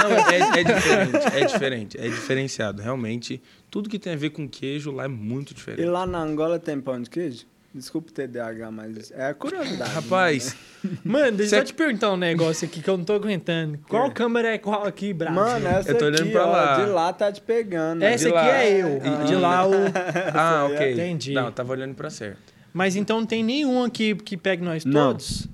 Não, 0.03 0.29
é, 0.31 0.61
é 0.61 0.63
diferente, 0.63 1.35
é 1.35 1.45
diferente, 1.45 1.97
é 1.97 2.03
diferenciado. 2.07 2.81
Realmente, 2.81 3.43
tudo 3.69 3.89
que 3.89 3.99
tem 3.99 4.13
a 4.13 4.15
ver 4.15 4.29
com 4.29 4.47
queijo 4.47 4.89
lá 4.89 5.03
é 5.03 5.09
muito 5.09 5.51
E 5.51 5.55
diferente. 5.55 5.85
lá 5.85 6.05
na 6.07 6.19
Angola 6.21 6.57
tem 6.57 6.79
pão 6.79 7.01
de 7.01 7.09
queijo? 7.09 7.45
Desculpa 7.73 8.09
o 8.11 8.13
TDAH, 8.13 8.69
mas 8.71 9.11
é 9.11 9.27
a 9.27 9.33
curiosidade. 9.33 9.91
Rapaz, 9.91 10.55
Mano, 11.03 11.37
deixa 11.37 11.57
eu 11.57 11.63
te 11.63 11.73
perguntar 11.73 12.11
um 12.13 12.17
negócio 12.17 12.67
aqui 12.67 12.81
que 12.83 12.87
eu 12.89 12.95
não 12.97 13.03
tô 13.03 13.13
aguentando. 13.13 13.79
Qual 13.89 14.11
câmera 14.11 14.53
é 14.53 14.57
qual 14.59 14.85
aqui, 14.85 15.07
né? 15.07 15.13
Brasil? 15.13 15.35
Mano, 15.41 15.67
essa 15.67 15.89
Eu 15.91 15.97
tô 15.97 16.05
olhando 16.05 16.21
aqui, 16.21 16.31
pra 16.31 16.45
ó, 16.45 16.51
lá. 16.51 16.75
de 16.79 16.85
lá 16.91 17.13
tá 17.13 17.31
te 17.31 17.41
pegando. 17.41 18.03
Essa 18.03 18.29
de 18.29 18.35
aqui 18.35 18.47
lá. 18.47 18.57
é 18.63 18.81
eu. 18.81 19.01
Ah. 19.03 19.23
De 19.23 19.35
lá 19.35 19.67
o. 19.67 19.71
ah, 20.35 20.67
é- 20.69 20.73
ok. 20.75 20.93
Entendi. 20.93 21.33
Não, 21.33 21.45
eu 21.45 21.51
tava 21.51 21.71
olhando 21.71 21.95
pra 21.95 22.09
certo. 22.11 22.53
Mas 22.71 22.95
então 22.95 23.19
não 23.21 23.25
tem 23.25 23.43
nenhum 23.43 23.83
aqui 23.83 24.13
que 24.15 24.37
pegue 24.37 24.63
nós 24.63 24.85
Não. 24.85 25.07
todos? 25.09 25.47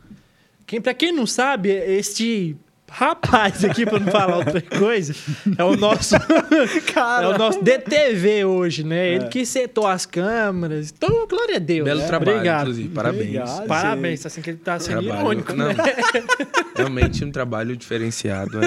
Quem, 0.65 0.81
pra 0.81 0.93
quem 0.93 1.13
não 1.13 1.25
sabe, 1.25 1.69
este 1.69 2.55
rapaz 2.91 3.63
aqui, 3.65 3.85
pra 3.85 3.99
não 3.99 4.11
falar 4.11 4.37
outra 4.37 4.61
coisa, 4.61 5.13
é 5.57 5.63
o 5.63 5.75
nosso, 5.75 6.15
é 7.21 7.27
o 7.27 7.37
nosso 7.37 7.61
DTV 7.63 8.45
hoje, 8.45 8.83
né? 8.83 9.09
Ele 9.15 9.25
É. 9.25 9.27
que 9.27 9.45
setou 9.45 9.87
as 9.87 10.05
câmeras. 10.05 10.93
Então, 10.95 11.27
glória 11.27 11.55
a 11.57 11.59
Deus. 11.59 11.85
Belo 11.85 12.01
né? 12.01 12.07
trabalho, 12.07 12.31
Obrigado. 12.37 12.61
inclusive. 12.61 12.89
Parabéns. 12.89 13.21
Obrigado. 13.25 13.67
Parabéns, 13.67 14.25
assim 14.25 14.41
que 14.41 14.49
ele 14.51 14.57
tá 14.57 14.79
sendo 14.79 15.01
Trabalho. 15.03 15.21
irônico, 15.21 15.53
Não, 15.53 15.67
né? 15.67 15.75
realmente 16.75 17.23
um 17.25 17.31
trabalho 17.31 17.75
diferenciado. 17.77 18.59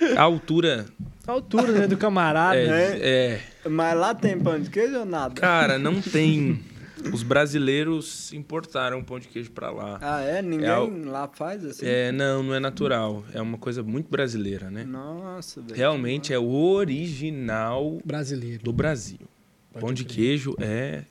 É. 0.00 0.16
A 0.16 0.22
altura 0.22 0.86
A 1.26 1.32
altura 1.32 1.72
né, 1.72 1.86
do 1.86 1.96
camarada. 1.96 2.56
é, 2.56 2.66
né? 2.66 2.98
é. 3.00 3.40
Mas 3.68 3.96
lá 3.96 4.14
tem 4.14 4.38
pão 4.38 4.58
de 4.58 4.68
queijo 4.70 4.98
ou 4.98 5.04
nada? 5.04 5.34
Cara, 5.40 5.78
não 5.78 6.00
tem. 6.00 6.60
Os 7.12 7.22
brasileiros 7.22 8.32
importaram 8.32 9.02
pão 9.02 9.18
de 9.18 9.28
queijo 9.28 9.50
pra 9.50 9.70
lá. 9.70 9.98
Ah, 10.00 10.20
é? 10.20 10.42
Ninguém 10.42 10.68
É 10.68 11.10
lá 11.10 11.28
faz 11.28 11.64
assim? 11.64 11.86
É, 11.86 12.12
não, 12.12 12.42
não 12.42 12.54
é 12.54 12.60
natural. 12.60 13.24
É 13.32 13.40
uma 13.40 13.58
coisa 13.58 13.82
muito 13.82 14.08
brasileira, 14.10 14.70
né? 14.70 14.84
Nossa, 14.84 15.60
velho. 15.60 15.74
Realmente 15.76 16.32
é 16.32 16.38
o 16.38 16.50
original 16.52 17.98
Brasileiro. 18.04 18.62
do 18.62 18.72
Brasil. 18.72 19.18
Pode 19.72 19.84
pão 19.84 19.92
de 19.94 20.04
crer. 20.04 20.14
queijo 20.16 20.54
é 20.60 21.04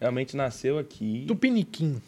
realmente 0.00 0.36
nasceu 0.36 0.78
aqui. 0.78 1.24
Tupiniquim. 1.26 2.00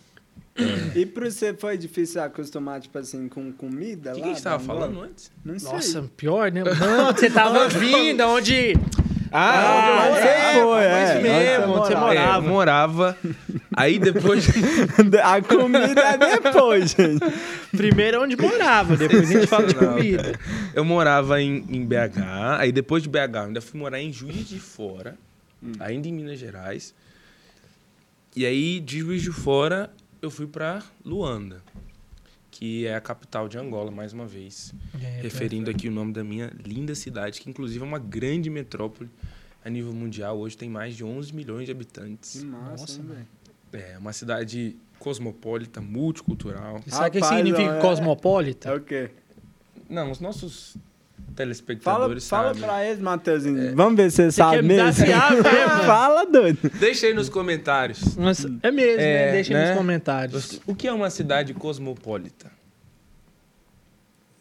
E 0.94 1.06
pra 1.06 1.30
você 1.30 1.54
foi 1.54 1.78
difícil 1.78 2.22
acostumar, 2.22 2.78
tipo 2.78 2.98
assim, 2.98 3.26
com 3.26 3.50
comida 3.52 4.10
O 4.12 4.14
que, 4.16 4.20
lá? 4.20 4.26
que 4.26 4.30
a 4.32 4.34
gente 4.34 4.42
tava 4.42 4.62
falando 4.62 5.00
antes? 5.00 5.32
Não 5.42 5.58
sei. 5.58 5.72
Nossa, 5.72 6.10
pior, 6.14 6.52
né? 6.52 6.60
Não, 6.78 7.06
você 7.14 7.30
tava 7.30 7.68
vindo 7.70 8.22
onde... 8.24 8.74
Ah, 9.32 10.08
onde 10.10 10.20
você 10.20 10.58
eu 10.58 10.68
foi, 10.68 10.84
é. 10.84 11.20
Mesmo, 11.22 11.72
onde 11.72 11.86
você 11.86 11.94
Onde 11.94 12.00
morava. 12.00 12.32
É, 12.32 12.36
eu 12.36 12.42
morava. 12.42 13.18
Aí 13.74 13.98
depois. 13.98 14.46
A 15.24 15.40
comida 15.40 16.00
é 16.00 16.18
depois, 16.18 16.90
gente. 16.90 17.24
Primeiro 17.74 18.18
é 18.18 18.20
onde 18.20 18.36
morava, 18.36 18.96
depois 18.96 19.30
a 19.30 19.32
gente 19.32 19.46
fala 19.46 19.66
de 19.66 19.74
comida. 19.74 20.38
Eu 20.74 20.84
morava 20.84 21.40
em, 21.40 21.64
em 21.68 21.86
BH, 21.86 22.58
aí 22.58 22.72
depois 22.72 23.02
de 23.02 23.08
BH 23.08 23.34
eu 23.34 23.40
ainda 23.42 23.60
fui 23.60 23.80
morar 23.80 24.00
em 24.00 24.12
Juiz 24.12 24.48
de 24.48 24.60
Fora, 24.60 25.16
ainda 25.80 26.08
em 26.08 26.12
Minas 26.12 26.38
Gerais. 26.38 26.94
E 28.36 28.44
aí 28.44 28.80
de 28.80 29.00
Juiz 29.00 29.22
de 29.22 29.32
Fora 29.32 29.90
eu 30.20 30.30
fui 30.30 30.46
para 30.46 30.82
Luanda, 31.04 31.62
que 32.62 32.86
é 32.86 32.94
a 32.94 33.00
capital 33.00 33.48
de 33.48 33.58
Angola, 33.58 33.90
mais 33.90 34.12
uma 34.12 34.24
vez. 34.24 34.72
É, 35.02 35.20
referindo 35.20 35.68
aqui 35.68 35.88
o 35.88 35.90
nome 35.90 36.12
da 36.12 36.22
minha 36.22 36.48
linda 36.64 36.94
cidade, 36.94 37.40
que 37.40 37.50
inclusive 37.50 37.82
é 37.82 37.84
uma 37.84 37.98
grande 37.98 38.48
metrópole 38.48 39.10
a 39.64 39.68
nível 39.68 39.92
mundial. 39.92 40.38
Hoje 40.38 40.56
tem 40.56 40.70
mais 40.70 40.94
de 40.96 41.02
11 41.02 41.34
milhões 41.34 41.62
de 41.66 41.66
Que 41.66 41.70
habitantes. 41.72 42.44
massa, 42.44 42.70
Nossa, 42.82 43.02
velho. 43.02 43.26
É 43.72 43.98
uma 43.98 44.12
cidade 44.12 44.76
cosmopolita, 45.00 45.80
multicultural. 45.80 46.80
E 46.86 46.90
Sabe 46.92 47.08
o 47.18 47.20
que 47.20 47.26
significa 47.26 47.78
é- 47.78 47.80
cosmopolita? 47.80 48.68
É 48.68 48.74
o 48.76 48.80
quê? 48.80 49.10
Não, 49.90 50.12
os 50.12 50.20
nossos 50.20 50.76
Fala, 51.24 51.36
telespectadores 51.36 52.28
fala 52.28 52.48
sabem. 52.48 52.62
pra 52.62 52.84
eles, 52.84 53.00
Matheusinho. 53.00 53.74
Vamos 53.74 53.96
ver 53.96 54.10
se 54.10 54.16
você 54.16 54.32
sabe 54.32 54.62
mesmo. 54.62 54.90
desafiar 54.90 55.30
mesmo? 55.32 55.44
fala, 55.86 56.24
doido. 56.26 56.58
Deixa 56.78 57.06
aí 57.06 57.14
nos 57.14 57.28
comentários. 57.28 58.16
Nossa, 58.16 58.52
é 58.62 58.70
mesmo, 58.70 58.96
né? 58.98 59.28
É, 59.28 59.32
Deixa 59.32 59.54
aí 59.54 59.60
né? 59.62 59.68
nos 59.70 59.78
comentários. 59.78 60.60
O 60.66 60.74
que 60.74 60.86
é 60.86 60.92
uma 60.92 61.08
cidade 61.10 61.54
cosmopolita? 61.54 62.50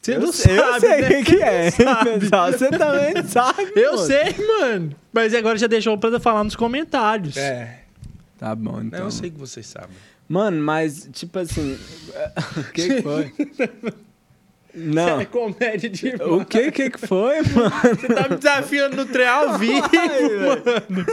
Você 0.01 0.15
eu, 0.15 0.19
não 0.19 0.31
sei- 0.33 0.57
eu 0.59 0.63
sabe, 0.63 0.79
sei 0.81 0.97
o 0.97 1.01
né? 1.01 1.09
que, 1.09 1.23
que 1.23 1.43
é, 1.43 1.71
pessoal. 2.19 2.51
Você 2.51 2.69
também 2.69 3.23
sabe. 3.27 3.71
Eu 3.75 3.91
pô. 3.91 3.97
sei, 3.99 4.35
mano. 4.59 4.95
Mas 5.13 5.33
agora 5.33 5.57
já 5.57 5.67
deixou 5.67 5.97
pra 5.97 6.19
falar 6.19 6.43
nos 6.43 6.55
comentários. 6.55 7.37
É. 7.37 7.83
Tá 8.37 8.53
bom, 8.55 8.81
então. 8.81 8.99
Eu 8.99 9.11
sei 9.11 9.29
que 9.29 9.37
vocês 9.37 9.65
sabem. 9.67 9.95
Mano, 10.27 10.61
mas, 10.61 11.07
tipo 11.13 11.37
assim... 11.39 11.77
O 12.57 12.63
que 12.73 13.01
foi? 13.01 13.31
Não. 14.73 15.19
É 15.21 15.25
comédia 15.25 15.89
de... 15.89 16.13
O 16.21 16.45
que 16.45 16.71
que 16.71 16.97
foi, 16.97 17.41
mano? 17.41 17.71
Você 17.99 18.07
tá 18.07 18.29
me 18.29 18.35
desafiando 18.37 18.95
no 18.95 19.05
trem 19.05 19.27
ao 19.27 19.57
vivo, 19.57 19.89
Ai, 19.97 20.29
mano. 20.29 21.05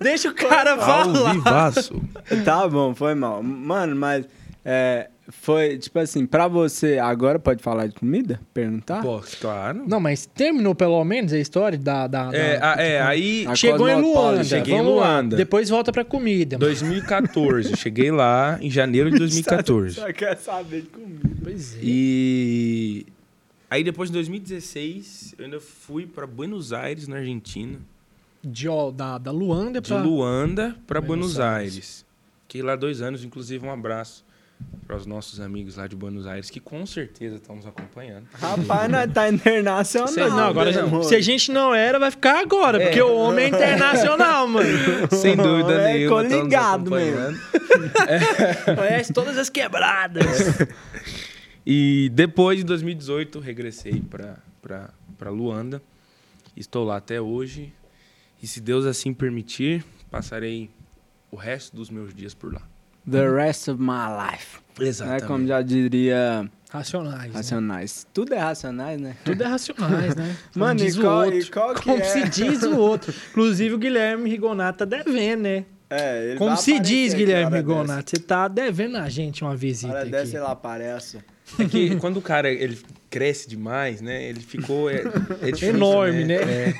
Deixa 0.00 0.28
o 0.28 0.34
cara 0.34 0.72
Ao 0.72 0.80
falar. 0.80 1.32
vivaço. 1.32 2.02
Tá 2.44 2.68
bom, 2.68 2.94
foi 2.94 3.14
mal. 3.14 3.42
Mano, 3.42 3.96
mas 3.96 4.24
é, 4.64 5.08
foi, 5.28 5.76
tipo 5.78 5.98
assim, 5.98 6.24
pra 6.24 6.46
você, 6.48 6.98
agora 6.98 7.38
pode 7.38 7.62
falar 7.62 7.86
de 7.88 7.94
comida? 7.94 8.40
Perguntar? 8.54 9.02
Pô, 9.02 9.20
claro. 9.40 9.84
Não, 9.86 9.98
mas 9.98 10.24
terminou 10.26 10.74
pelo 10.74 11.04
menos 11.04 11.32
a 11.32 11.38
história 11.38 11.76
da... 11.76 12.06
da, 12.06 12.30
da- 12.30 12.36
É, 12.36 12.58
a- 12.62 12.74
é, 12.80 13.00
aí... 13.02 13.46
A 13.46 13.54
Chegou 13.56 13.88
em. 13.88 14.00
Luanda. 14.00 14.44
Cheguei 14.44 14.74
em 14.74 14.78
vamos 14.78 14.96
lá. 15.00 15.08
Luanda. 15.08 15.36
Depois 15.36 15.68
volta 15.68 15.90
pra 15.92 16.04
comida. 16.04 16.56
2014. 16.58 17.76
Cheguei 17.76 18.10
lá 18.10 18.58
em 18.60 18.70
janeiro 18.70 19.10
de 19.10 19.18
2014. 19.18 19.94
Só 19.96 20.12
quer 20.12 20.36
saber 20.36 20.82
de 20.82 20.88
comida. 20.88 21.28
Pois 21.42 21.74
é. 21.74 21.78
E 21.82 23.06
aí 23.70 23.82
depois 23.82 24.08
de 24.10 24.14
2016, 24.14 25.34
eu 25.38 25.44
ainda 25.44 25.60
fui 25.60 26.06
para 26.06 26.26
Buenos 26.26 26.72
Aires, 26.72 27.08
na 27.08 27.16
Argentina, 27.16 27.78
De, 28.44 28.68
ó, 28.68 28.90
da, 28.90 29.18
da 29.18 29.30
Luanda 29.30 29.80
de 29.80 29.88
pra... 29.88 30.00
Luanda 30.02 30.76
para 30.86 31.00
Buenos 31.00 31.34
Buenos 31.34 31.40
Aires. 31.40 31.72
Aires. 31.74 32.06
Fiquei 32.42 32.62
lá 32.62 32.76
dois 32.76 33.02
anos, 33.02 33.24
inclusive 33.24 33.66
um 33.66 33.72
abraço 33.72 34.24
para 34.86 34.96
os 34.96 35.04
nossos 35.04 35.40
amigos 35.40 35.74
lá 35.76 35.86
de 35.88 35.96
Buenos 35.96 36.26
Aires 36.28 36.48
que 36.48 36.60
com 36.60 36.86
certeza 36.86 37.36
estão 37.36 37.56
nos 37.56 37.66
acompanhando. 37.66 38.26
Rapaz, 38.32 38.88
nós 38.90 39.12
tá 39.12 39.28
internacional. 39.30 40.08
Sei 40.12 40.28
Não, 40.28 40.38
agora 40.38 40.70
se 41.02 41.14
a 41.16 41.20
gente 41.20 41.50
não 41.50 41.74
era, 41.74 41.98
vai 41.98 42.10
ficar 42.10 42.40
agora, 42.40 42.78
porque 42.80 43.02
o 43.02 43.14
homem 43.16 43.46
é 43.46 43.48
internacional, 43.48 44.46
mano. 44.48 44.68
Sem 45.10 45.36
dúvida 45.36 45.72
É, 45.72 45.92
nenhuma. 45.94 46.22
nos 46.22 46.32
coligado 46.32 46.94
acompanhando. 46.94 47.38
Conhece 48.76 49.12
todas 49.12 49.36
as 49.36 49.50
quebradas. 49.50 50.24
E 51.66 52.08
depois 52.14 52.58
de 52.58 52.64
2018, 52.64 53.40
regressei 53.40 54.00
para 54.00 55.30
Luanda. 55.30 55.82
Estou 56.56 56.84
lá 56.84 56.96
até 56.98 57.20
hoje. 57.20 57.72
E 58.40 58.46
se 58.46 58.60
Deus 58.60 58.86
assim 58.86 59.12
permitir, 59.12 59.84
passarei 60.10 60.70
o 61.30 61.36
resto 61.36 61.74
dos 61.74 61.90
meus 61.90 62.14
dias 62.14 62.34
por 62.34 62.52
lá. 62.54 62.62
The 63.10 63.28
rest 63.30 63.68
of 63.68 63.80
my 63.80 64.06
life. 64.30 64.58
Exatamente. 64.80 65.24
É 65.24 65.26
como 65.26 65.46
já 65.46 65.62
diria 65.62 66.50
Racionais. 66.70 67.28
né? 67.32 67.36
Racionais. 67.36 68.06
Tudo 68.12 68.34
é 68.34 68.38
racionais, 68.38 69.00
né? 69.00 69.16
Tudo 69.24 69.42
é 69.42 69.46
racionais, 69.46 70.14
né? 70.16 70.36
Como 70.52 70.64
Mano, 70.64 70.80
e 70.80 70.84
diz 70.84 70.96
o 70.98 71.00
qual- 71.00 71.18
outro. 71.24 71.38
e 71.38 71.44
qual 71.46 71.74
que 71.74 71.82
Como 71.82 71.96
é? 71.98 72.04
se 72.04 72.28
diz 72.28 72.62
o 72.64 72.76
outro. 72.78 73.14
Inclusive, 73.30 73.74
o 73.74 73.78
Guilherme 73.78 74.28
Rigonato 74.28 74.78
tá 74.80 74.84
devendo, 74.84 75.42
né? 75.42 75.64
É, 75.88 76.30
ele 76.30 76.36
Como 76.38 76.50
vai 76.50 76.58
se 76.58 76.80
diz, 76.80 77.14
Guilherme 77.14 77.56
Rigonato, 77.58 78.10
você 78.10 78.18
tá 78.18 78.48
devendo 78.48 78.96
a 78.96 79.08
gente 79.08 79.42
uma 79.44 79.52
dessa. 79.52 79.60
visita 79.60 79.92
Hora 79.94 80.04
dessa 80.04 80.24
aqui. 80.24 80.36
ele 80.36 80.52
aparece. 80.52 81.18
É 81.58 81.64
que 81.64 81.96
quando 82.00 82.16
o 82.18 82.22
cara 82.22 82.50
ele 82.50 82.78
cresce 83.08 83.48
demais, 83.48 84.00
né? 84.00 84.24
Ele 84.28 84.40
ficou. 84.40 84.90
É, 84.90 85.02
é 85.42 85.46
difícil, 85.52 85.68
Enorme, 85.76 86.24
né? 86.24 86.34
É. 86.34 86.74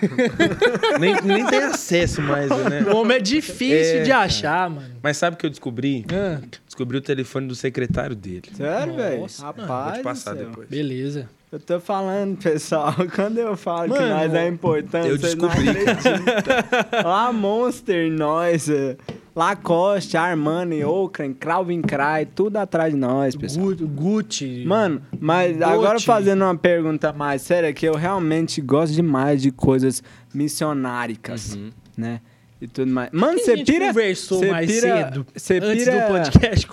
nem, 0.99 1.15
nem 1.23 1.47
tem 1.47 1.59
acesso 1.61 2.21
mais, 2.21 2.51
né? 2.51 2.85
O 2.93 2.97
homem 2.97 3.17
é 3.17 3.21
difícil 3.21 3.99
É, 3.99 4.03
de 4.03 4.11
cara. 4.11 4.25
achar, 4.25 4.69
mano. 4.71 4.95
Mas 5.03 5.17
sabe 5.17 5.37
o 5.37 5.39
que 5.39 5.47
eu 5.47 5.51
descobri? 5.51 6.05
Ah, 6.13 6.41
Descobri 6.67 6.99
o 6.99 7.01
telefone 7.01 7.47
do 7.49 7.55
secretário 7.55 8.15
dele. 8.15 8.43
Sério, 8.55 8.95
velho? 8.97 9.27
Rapaz, 9.41 9.67
Vou 9.67 9.93
te 9.93 9.99
do 9.99 10.03
passar 10.03 10.37
céu. 10.37 10.47
depois. 10.47 10.69
beleza. 10.69 11.29
Eu 11.51 11.61
tô 11.61 11.79
falando, 11.81 12.37
pessoal, 12.37 12.93
quando 13.15 13.39
eu 13.39 13.57
falo 13.57 13.95
que 13.95 14.01
Mano, 14.01 14.09
nós 14.15 14.35
é 14.35 14.49
importante, 14.49 15.09
eu 15.09 15.17
descobri, 15.17 15.67
não. 15.67 17.03
Lá 17.09 17.33
Monster, 17.33 18.11
nós, 18.11 18.69
é, 18.69 18.97
Lacoste, 19.37 20.17
Armani, 20.17 20.83
Ocran, 20.83 21.35
Calvin 21.35 21.83
Klein, 21.83 22.27
tudo 22.35 22.57
atrás 22.57 22.93
de 22.95 22.99
nós, 22.99 23.37
pessoal. 23.37 23.67
Gu- 23.75 23.87
Gucci. 23.87 24.65
Mano, 24.67 25.03
mas 25.21 25.53
Gucci. 25.59 25.63
agora 25.65 26.01
fazendo 26.01 26.43
uma 26.43 26.57
pergunta 26.57 27.13
mais 27.13 27.43
séria, 27.43 27.71
que 27.73 27.87
eu 27.87 27.95
realmente 27.95 28.63
gosto 28.63 28.95
demais 28.95 29.43
de 29.43 29.51
coisas 29.51 30.03
missionáricas, 30.33 31.55
Uhum. 31.55 31.71
né? 31.97 32.21
e 32.59 32.67
tudo 32.67 32.91
mais. 32.91 33.11
Mano, 33.13 33.39
você 33.39 33.63
pira. 33.63 33.89
conversou 33.89 34.39
você 34.39 34.51
mais 34.51 34.67
pira- 34.67 35.05
cedo, 35.05 35.27
você 35.37 35.59
antes 35.63 35.85
pira- 35.85 36.01
do 36.01 36.07
podcast 36.09 36.67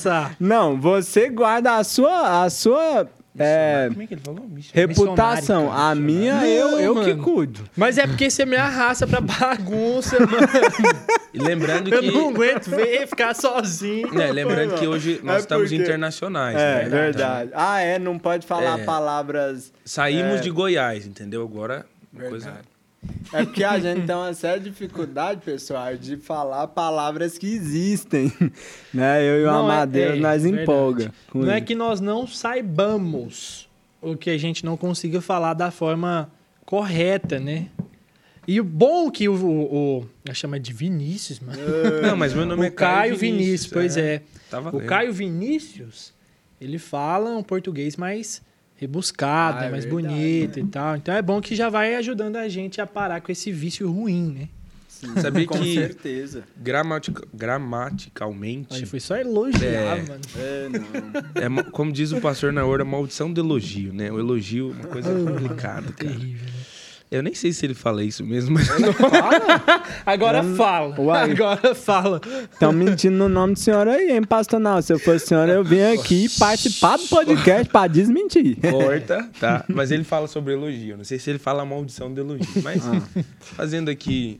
começar. 0.00 0.36
Não, 0.40 0.80
você 0.80 1.28
guarda 1.28 1.76
a 1.76 1.84
sua, 1.84 2.42
a 2.44 2.48
sua 2.48 3.06
é, 3.38 3.88
Como 3.90 4.02
é 4.02 4.06
que 4.06 4.14
ele 4.14 4.20
falou? 4.24 4.46
Missionário. 4.48 4.88
reputação. 4.88 5.62
Missionário, 5.64 5.90
A 5.90 5.94
minha, 5.94 6.34
Não, 6.34 6.44
eu, 6.46 6.78
eu 6.80 6.94
que 7.02 7.10
mano. 7.14 7.22
cuido. 7.22 7.60
Mas 7.76 7.98
é 7.98 8.06
porque 8.06 8.30
você 8.30 8.44
me 8.44 8.56
arrasta 8.56 9.06
pra 9.06 9.20
bagunça, 9.20 10.18
mano. 10.24 10.46
E 11.32 11.38
lembrando 11.38 11.92
Eu 11.92 12.00
que. 12.00 12.10
não 12.10 12.30
aguento 12.30 12.70
ver 12.70 13.06
ficar 13.06 13.34
sozinho. 13.34 14.08
É, 14.20 14.32
lembrando 14.32 14.74
que 14.78 14.86
hoje 14.86 15.20
nós 15.22 15.36
É 15.36 15.38
estamos 15.40 15.68
porque- 15.68 15.82
internacionais. 15.82 16.56
É, 16.56 16.82
né? 16.84 16.88
verdade. 16.88 17.50
Ah, 17.54 17.80
é, 17.80 17.98
não 17.98 18.18
pode 18.18 18.46
falar 18.46 18.80
É. 18.80 18.84
palavras. 18.84 19.72
Saímos 19.84 20.36
É. 20.36 20.40
de 20.40 20.50
Goiás, 20.50 21.06
entendeu? 21.06 21.42
Agora, 21.42 21.86
uma 22.12 22.28
coisa. 22.28 22.46
Verdade. 22.46 22.68
É 23.32 23.44
porque 23.44 23.62
a 23.62 23.78
gente 23.78 24.06
tem 24.06 24.14
uma 24.14 24.34
séria 24.34 24.58
dificuldade, 24.60 25.40
pessoal, 25.44 25.96
de 25.96 26.16
falar 26.16 26.66
palavras 26.68 27.38
que 27.38 27.46
existem. 27.46 28.32
Né? 28.92 29.22
Eu 29.22 29.40
e 29.40 29.44
o 29.44 29.46
Não, 29.46 29.70
é- 29.70 29.74
Amadeus, 29.74 30.16
é, 30.16 30.20
nós 30.20 30.42
verdade. 30.42 30.62
empolga. 30.62 31.12
Não 31.34 31.50
é 31.52 31.56
isso. 31.58 31.66
que 31.66 31.74
nós 31.74 32.00
não 32.00 32.26
saibamos 32.26 33.68
o 34.00 34.16
que 34.16 34.30
a 34.30 34.38
gente 34.38 34.64
não 34.64 34.76
consiga 34.76 35.20
falar 35.20 35.54
da 35.54 35.70
forma 35.70 36.30
correta, 36.64 37.38
né? 37.38 37.66
E 38.46 38.58
o 38.60 38.64
bom 38.64 39.10
que 39.10 39.28
o, 39.28 39.34
o, 39.34 39.98
o 40.00 40.06
a 40.28 40.32
chama 40.32 40.58
de 40.58 40.72
Vinícius, 40.72 41.38
mano. 41.38 41.58
Não, 42.02 42.16
mas 42.16 42.32
meu 42.32 42.46
nome 42.46 42.66
é 42.66 42.68
o 42.70 42.72
Caio 42.72 43.16
Vinícius, 43.16 43.70
pois 43.70 43.96
é. 43.96 44.22
Tá 44.50 44.58
O. 44.60 44.80
Caio 44.86 45.12
Vinícius, 45.12 46.14
ele 46.58 46.78
fala 46.78 47.36
um 47.36 47.42
português 47.42 47.94
mais 47.96 48.40
rebuscado, 48.78 49.58
Ah, 49.58 49.62
é 49.62 49.64
né? 49.66 49.70
mais 49.72 49.84
verdade, 49.84 50.06
bonito 50.14 50.58
e 50.60 50.64
tal. 50.66 50.96
Então 50.96 51.14
é 51.14 51.20
bom 51.20 51.40
que 51.40 51.54
já 51.54 51.68
vai 51.68 51.94
ajudando 51.96 52.36
a 52.36 52.48
gente 52.48 52.80
a 52.80 52.86
parar 52.86 53.20
com 53.20 53.30
esse 53.30 53.52
vício 53.52 53.90
ruim, 53.90 54.32
né? 54.38 54.48
Sim, 54.88 55.14
Sabia 55.20 55.46
com 55.46 55.58
que- 55.60 55.74
certeza. 55.74 56.42
Gramatica- 56.56 57.22
gramaticalmente, 57.32 58.74
Aí 58.74 58.84
foi 58.86 58.98
só 59.00 59.16
elogiar, 59.16 59.62
É. 59.98 60.02
mano. 60.02 60.20
É, 60.36 60.68
não. 60.68 61.42
é, 61.42 61.48
mo- 61.48 61.64
como 61.70 61.92
diz 61.92 62.10
o 62.12 62.20
pastor 62.20 62.52
na 62.52 62.64
hora, 62.64 62.84
maldição 62.84 63.32
do 63.32 63.40
elogio, 63.40 63.92
né? 63.92 64.10
O 64.10 64.18
elogio 64.18 64.70
é 64.70 64.74
uma 64.74 64.88
coisa 64.88 65.14
complicada, 65.14 65.92
cara. 65.92 66.10
Terrível. 66.12 66.48
Eu 67.10 67.22
nem 67.22 67.34
sei 67.34 67.52
se 67.54 67.64
ele 67.64 67.72
fala 67.74 68.04
isso 68.04 68.22
mesmo, 68.24 68.52
mas 68.54 68.68
Agora 70.04 70.42
fala. 70.44 71.00
Uai. 71.00 71.30
Agora 71.30 71.74
fala. 71.74 72.20
Estão 72.52 72.70
mentindo 72.72 73.16
no 73.16 73.28
nome 73.30 73.54
do 73.54 73.58
senhor 73.58 73.88
aí, 73.88 74.10
hein, 74.12 74.22
pastor? 74.22 74.60
Não, 74.60 74.80
se 74.82 74.92
eu 74.92 74.98
fosse 74.98 75.26
senhor, 75.28 75.48
eu 75.48 75.64
vim 75.64 75.80
aqui 75.80 76.28
participar 76.38 76.98
do 76.98 77.06
podcast 77.08 77.70
pra 77.70 77.86
desmentir. 77.86 78.58
corta, 78.60 79.26
tá? 79.40 79.64
Mas 79.72 79.90
ele 79.90 80.04
fala 80.04 80.26
sobre 80.26 80.52
elogio. 80.52 80.98
Não 80.98 81.04
sei 81.04 81.18
se 81.18 81.30
ele 81.30 81.38
fala 81.38 81.64
maldição 81.64 82.12
do 82.12 82.20
elogio, 82.20 82.62
mas 82.62 82.82
Ah. 82.86 83.00
fazendo 83.40 83.90
aqui 83.90 84.38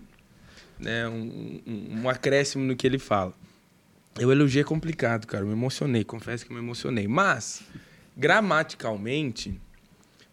né, 0.79 1.09
um, 1.09 1.61
um, 1.67 2.01
um 2.03 2.09
acréscimo 2.09 2.65
no 2.65 2.77
que 2.77 2.87
ele 2.87 2.99
fala. 2.99 3.33
Eu 4.19 4.31
elogio 4.31 4.61
é 4.61 4.65
complicado, 4.65 5.27
cara. 5.27 5.43
Eu 5.43 5.47
me 5.49 5.55
emocionei, 5.55 6.05
confesso 6.05 6.45
que 6.45 6.53
eu 6.53 6.57
me 6.57 6.63
emocionei. 6.63 7.09
Mas, 7.09 7.63
gramaticalmente, 8.17 9.61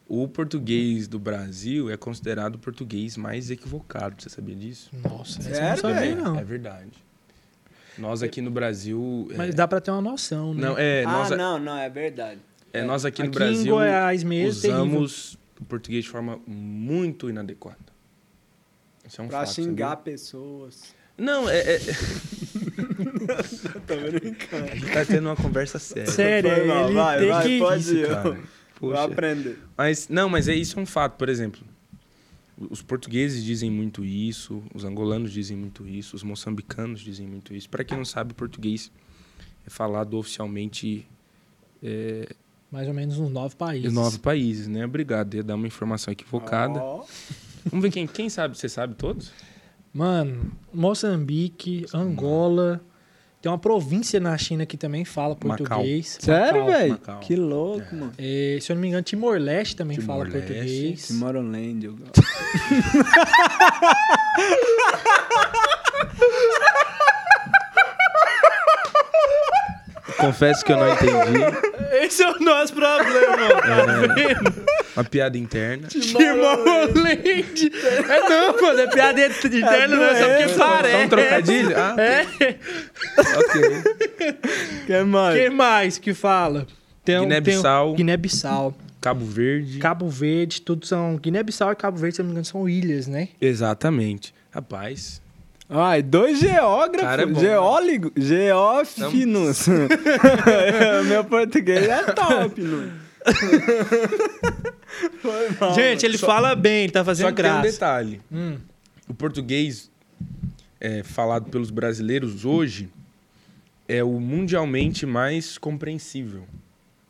o 0.07 0.27
português 0.27 1.07
do 1.07 1.17
Brasil 1.19 1.89
é 1.89 1.97
considerado 1.97 2.55
o 2.55 2.59
português 2.59 3.17
mais 3.17 3.50
equivocado. 3.50 4.21
Você 4.21 4.29
sabia 4.29 4.55
disso? 4.55 4.91
Nossa, 5.03 5.41
Sério, 5.41 5.69
não 5.69 5.77
sabia, 5.77 6.15
não. 6.15 6.39
É 6.39 6.43
verdade. 6.43 6.91
Nós 7.97 8.21
aqui 8.21 8.41
no 8.41 8.51
Brasil. 8.51 9.27
é- 9.31 9.38
Mas 9.38 9.55
dá 9.55 9.67
pra 9.67 9.79
ter 9.81 9.89
uma 9.91 10.01
noção, 10.01 10.53
né? 10.53 10.62
Não, 10.62 10.77
é, 10.77 11.03
nós, 11.05 11.31
ah, 11.31 11.38
não, 11.38 11.57
não, 11.59 11.77
é 11.77 11.89
verdade. 11.89 12.39
é, 12.74 12.83
nós 12.83 13.05
aqui 13.05 13.21
no 13.24 13.29
Aqui 13.29 13.38
Brasil 13.39 13.65
em 13.65 13.69
Goiás 13.69 14.24
mesmo, 14.24 14.62
terrível. 14.62 14.83
usamos 14.83 15.38
o 15.59 15.63
português 15.65 16.03
de 16.03 16.09
forma 16.09 16.39
muito 16.45 17.29
inadequada. 17.29 17.77
Isso 19.07 19.21
é 19.21 19.24
um 19.24 19.27
Pra 19.29 19.39
fato. 19.45 19.53
xingar 19.53 19.89
sabia? 19.91 20.03
pessoas. 20.03 20.93
Não, 21.17 21.50
é. 21.50 21.57
é... 21.59 21.79
Tô 23.88 23.95
brincando. 23.97 24.65
A 24.71 24.75
gente 24.75 24.91
tá 24.91 25.05
tendo 25.05 25.27
uma 25.29 25.35
conversa 25.35 25.79
séria. 25.79 26.12
Sério, 26.12 26.67
mal, 26.67 26.85
ele 26.89 26.93
vai, 26.95 27.19
tem 27.19 27.29
vai, 27.29 27.43
que... 27.47 27.59
pode 27.59 27.81
Isso, 27.81 27.95
ir. 27.95 28.07
cara. 28.09 28.39
Vou 28.87 28.91
Poxa. 28.93 29.03
aprender. 29.13 29.59
Mas, 29.77 30.07
não, 30.09 30.27
mas 30.29 30.48
é 30.48 30.55
isso 30.55 30.79
é 30.79 30.81
um 30.81 30.85
fato, 30.85 31.17
por 31.17 31.29
exemplo. 31.29 31.61
Os 32.69 32.81
portugueses 32.81 33.43
dizem 33.43 33.69
muito 33.69 34.05
isso, 34.05 34.63
os 34.74 34.85
angolanos 34.85 35.31
dizem 35.33 35.57
muito 35.57 35.85
isso, 35.85 36.15
os 36.15 36.24
moçambicanos 36.24 37.01
dizem 37.01 37.27
muito 37.27 37.53
isso. 37.53 37.69
Para 37.69 37.83
quem 37.83 37.98
não 37.98 38.05
sabe, 38.05 38.33
português 38.33 38.89
é 39.67 39.69
falado 39.69 40.17
oficialmente 40.17 41.05
é, 41.83 42.33
Mais 42.71 42.87
ou 42.87 42.93
menos 42.93 43.19
uns 43.19 43.29
nove 43.29 43.55
países. 43.57 43.91
nove 43.91 44.19
países, 44.19 44.67
né? 44.67 44.85
Obrigado, 44.85 45.33
ia 45.35 45.43
dar 45.43 45.55
uma 45.55 45.67
informação 45.67 46.11
equivocada. 46.13 46.79
Ó, 46.81 47.03
Vamos 47.65 47.83
ver 47.83 47.91
quem, 47.91 48.07
quem 48.07 48.29
sabe, 48.29 48.57
você 48.57 48.69
sabe 48.69 48.95
todos? 48.95 49.31
Mano, 49.93 50.51
Moçambique, 50.74 51.85
Angola. 51.93 52.81
Tem 53.46 53.51
uma 53.51 53.60
província 53.60 54.20
na 54.20 54.36
China 54.40 54.66
que 54.66 54.75
também 54.75 55.05
fala 55.05 55.38
Macau. 55.44 55.68
português. 55.77 56.18
Sério, 56.20 56.64
Macau. 56.64 56.79
velho? 56.79 56.90
Macau. 56.94 57.20
Que 57.20 57.36
louco, 57.36 57.86
É. 57.92 57.96
mano. 57.96 58.12
É, 58.18 58.58
se 58.60 58.72
eu 58.72 58.75
não 58.75 58.81
me 58.81 58.88
engano, 58.88 59.03
Timor-Leste 59.03 59.75
também 59.75 60.00
fala 60.01 60.25
Timor-Leste. 60.25 60.51
português. 60.55 61.08
Tomorrowland. 61.10 61.86
Eu... 61.86 61.94
gosto. 61.96 62.22
Confesso 70.20 70.64
que 70.64 70.72
eu 70.72 70.77
não 70.77 70.94
entendi. 70.94 71.40
Esse 71.94 72.24
é 72.24 72.29
o 72.31 72.40
nosso 72.40 72.74
problema, 72.74 73.62
tá 73.62 73.86
vendo? 74.16 74.66
Uma 74.96 75.03
piada 75.03 75.38
interna. 75.38 75.88
Timor-Leste. 75.88 77.72
É 78.10 78.20
não, 78.29 78.62
mano, 78.62 78.79
é 78.79 78.88
piada 78.88 79.22
interna, 79.22 79.88
não 79.96 80.03
é 80.03 80.16
só 80.16 80.27
porque 80.27 80.44
doença, 80.46 80.58
Só 80.92 80.98
um 81.03 81.10
trocadilho? 81.10 81.74
Ah, 81.77 81.96
É. 82.01 82.25
ok. 83.38 84.36
Que 84.88 85.03
mais? 85.03 85.36
que 85.40 85.50
mais 85.50 85.98
que 85.98 86.14
fala? 86.14 86.66
Tem, 87.03 87.18
um- 87.18 87.22
Guiné-Bissau. 87.22 87.88
tem 87.88 87.96
Guiné-Bissau. 87.98 88.75
Cabo 89.01 89.25
Verde. 89.25 89.79
Cabo 89.79 90.08
Verde, 90.10 90.62
tudo 90.62 90.86
são. 90.86 91.18
Guiné-Bissau 91.18 91.72
e 91.72 91.75
Cabo 91.75 91.98
Verde, 91.98 92.16
se 92.16 92.22
não 92.22 92.27
me 92.27 92.31
engano, 92.31 92.46
são 92.46 92.68
ilhas, 92.68 93.05
né? 93.08 93.27
Exatamente. 93.40 94.34
Rapaz, 94.51 95.22
Ai, 95.68 96.01
dois 96.03 96.40
geógrafos. 96.40 97.01
Cara, 97.10 97.24
é 97.24 97.25
bom, 97.25 97.40
geóligo, 97.40 98.12
geófinos. 98.16 99.66
Meu 101.08 101.24
português 101.24 101.88
é 101.88 102.03
top, 102.14 102.62
não? 102.62 103.04
Mal. 105.59 105.74
Gente, 105.74 106.05
ele 106.05 106.18
fala 106.18 106.55
bem, 106.55 106.83
ele 106.83 106.92
tá 106.92 107.03
fazendo 107.03 107.25
só 107.27 107.31
que 107.31 107.42
tem 107.42 107.51
um 107.51 107.53
graça. 107.55 107.72
detalhe. 107.72 108.22
Hum. 108.31 108.57
O 109.07 109.14
português 109.14 109.92
é, 110.79 111.03
falado 111.03 111.50
pelos 111.50 111.70
brasileiros 111.70 112.46
hoje 112.46 112.90
é 113.88 114.03
o 114.03 114.20
mundialmente 114.20 115.05
mais 115.05 115.57
compreensível. 115.57 116.46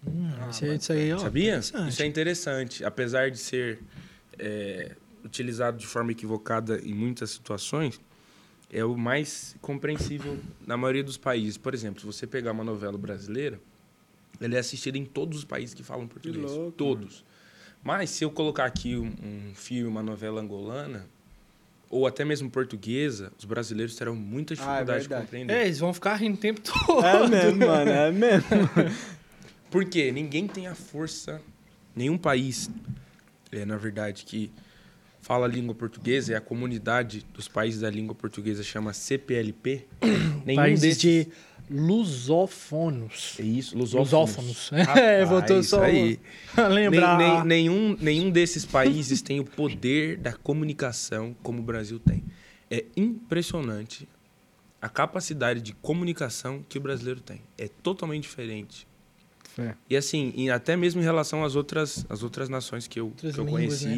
Hum, 0.08 0.30
isso, 0.50 0.66
aí- 0.66 0.76
isso 0.78 0.94
aí, 0.94 1.14
ó. 1.14 1.18
Sabia? 1.18 1.44
interessante. 1.58 1.90
Isso 1.90 2.04
é 2.04 2.06
interessante. 2.06 2.86
Apesar 2.86 3.32
de 3.32 3.38
ser 3.38 3.80
é, 4.38 4.92
utilizado 5.24 5.78
de 5.78 5.88
forma 5.88 6.12
equivocada 6.12 6.80
em 6.84 6.94
muitas 6.94 7.32
situações, 7.32 8.00
é 8.72 8.84
o 8.84 8.98
mais 8.98 9.56
compreensível 9.62 10.38
na 10.66 10.76
maioria 10.76 11.04
dos 11.04 11.18
países. 11.18 11.58
Por 11.58 11.74
exemplo, 11.74 12.02
se 12.02 12.06
você 12.06 12.28
pegar 12.28 12.52
uma 12.52 12.64
novela 12.64 12.98
brasileira, 12.98 13.60
ela 14.40 14.56
é 14.56 14.60
assistida 14.60 14.98
em 14.98 15.06
todos 15.06 15.40
os 15.40 15.46
países 15.46 15.74
que 15.74 15.84
falam 15.84 16.08
português. 16.08 16.44
louco, 16.44 16.72
todos. 16.72 17.24
Mas 17.84 18.10
se 18.10 18.24
eu 18.24 18.32
colocar 18.32 18.66
aqui 18.66 18.96
um, 18.96 19.14
um 19.24 19.54
filme, 19.54 19.88
uma 19.88 20.02
novela 20.02 20.42
angolana, 20.42 21.08
ou 21.90 22.08
até 22.08 22.26
mesmo 22.26 22.50
portuguesa, 22.50 23.32
os 23.38 23.46
brasileiros 23.46 23.96
terão 23.96 24.16
muita 24.16 24.56
dificuldade 24.56 25.04
de 25.04 25.08
verdade. 25.08 25.24
compreender. 25.24 25.54
É, 25.54 25.66
eles 25.66 25.80
vão 25.80 25.94
ficar 25.94 26.16
rindo 26.16 26.36
o 26.36 26.40
tempo 26.40 26.62
todo. 26.66 27.06
É 27.06 27.28
mesmo, 27.28 27.66
mano, 27.66 27.92
é 27.92 28.12
mesmo. 28.12 28.50
Porque 29.70 30.12
ninguém 30.12 30.48
tem 30.48 30.68
a 30.68 30.76
força, 30.76 31.42
nenhum 31.96 32.18
país, 32.18 32.70
é, 33.52 33.66
na 33.66 33.78
verdade, 33.78 34.26
que 34.26 34.52
fala 35.22 35.46
a 35.46 35.50
língua 35.50 35.74
portuguesa, 35.74 36.34
e 36.34 36.36
a 36.36 36.42
comunidade 36.42 37.26
dos 37.34 37.48
países 37.48 37.82
da 37.82 37.90
língua 37.90 38.14
portuguesa 38.14 38.64
chama 38.64 38.94
CPLP. 38.94 39.86
nenhum 40.46 40.62
Países 40.62 40.82
desses... 40.82 41.02
de 41.02 41.28
lusófonos. 41.70 43.36
É 43.40 43.44
isso, 43.44 43.78
lusófonos. 43.78 44.12
Lusófonos. 44.12 44.72
É, 44.98 45.26
voltou 45.26 45.56
Rapaz, 45.58 45.68
só 45.70 45.84
aí. 45.84 46.20
a 46.56 46.70
Nem- 46.70 46.90
lembrar. 46.90 47.18
nem- 47.18 47.44
nenhum, 47.70 47.98
nenhum 48.00 48.30
desses 48.30 48.66
países 48.66 49.22
tem 49.22 49.40
o 49.40 49.46
poder 49.46 50.18
da 50.18 50.34
comunicação 50.34 51.36
como 51.44 51.60
o 51.60 51.64
Brasil 51.64 52.00
tem. 52.00 52.24
É 52.70 52.84
impressionante 52.96 54.08
a 54.82 54.90
capacidade 54.90 55.62
de 55.62 55.74
comunicação 55.74 56.64
que 56.68 56.78
o 56.78 56.82
brasileiro 56.82 57.20
tem. 57.22 57.42
É 57.58 57.68
totalmente 57.82 58.24
diferente. 58.24 58.88
É. 59.58 59.74
E 59.90 59.96
assim, 59.96 60.34
e 60.36 60.50
até 60.50 60.76
mesmo 60.76 61.00
em 61.02 61.04
relação 61.04 61.44
às 61.44 61.56
outras, 61.56 62.06
às 62.10 62.24
outras 62.24 62.50
nações 62.50 62.88
que 62.88 63.00
eu, 63.00 63.06
Outras 63.06 63.34
que 63.34 63.40
eu 63.40 63.46
línguas, 63.46 63.82
né? 63.84 63.92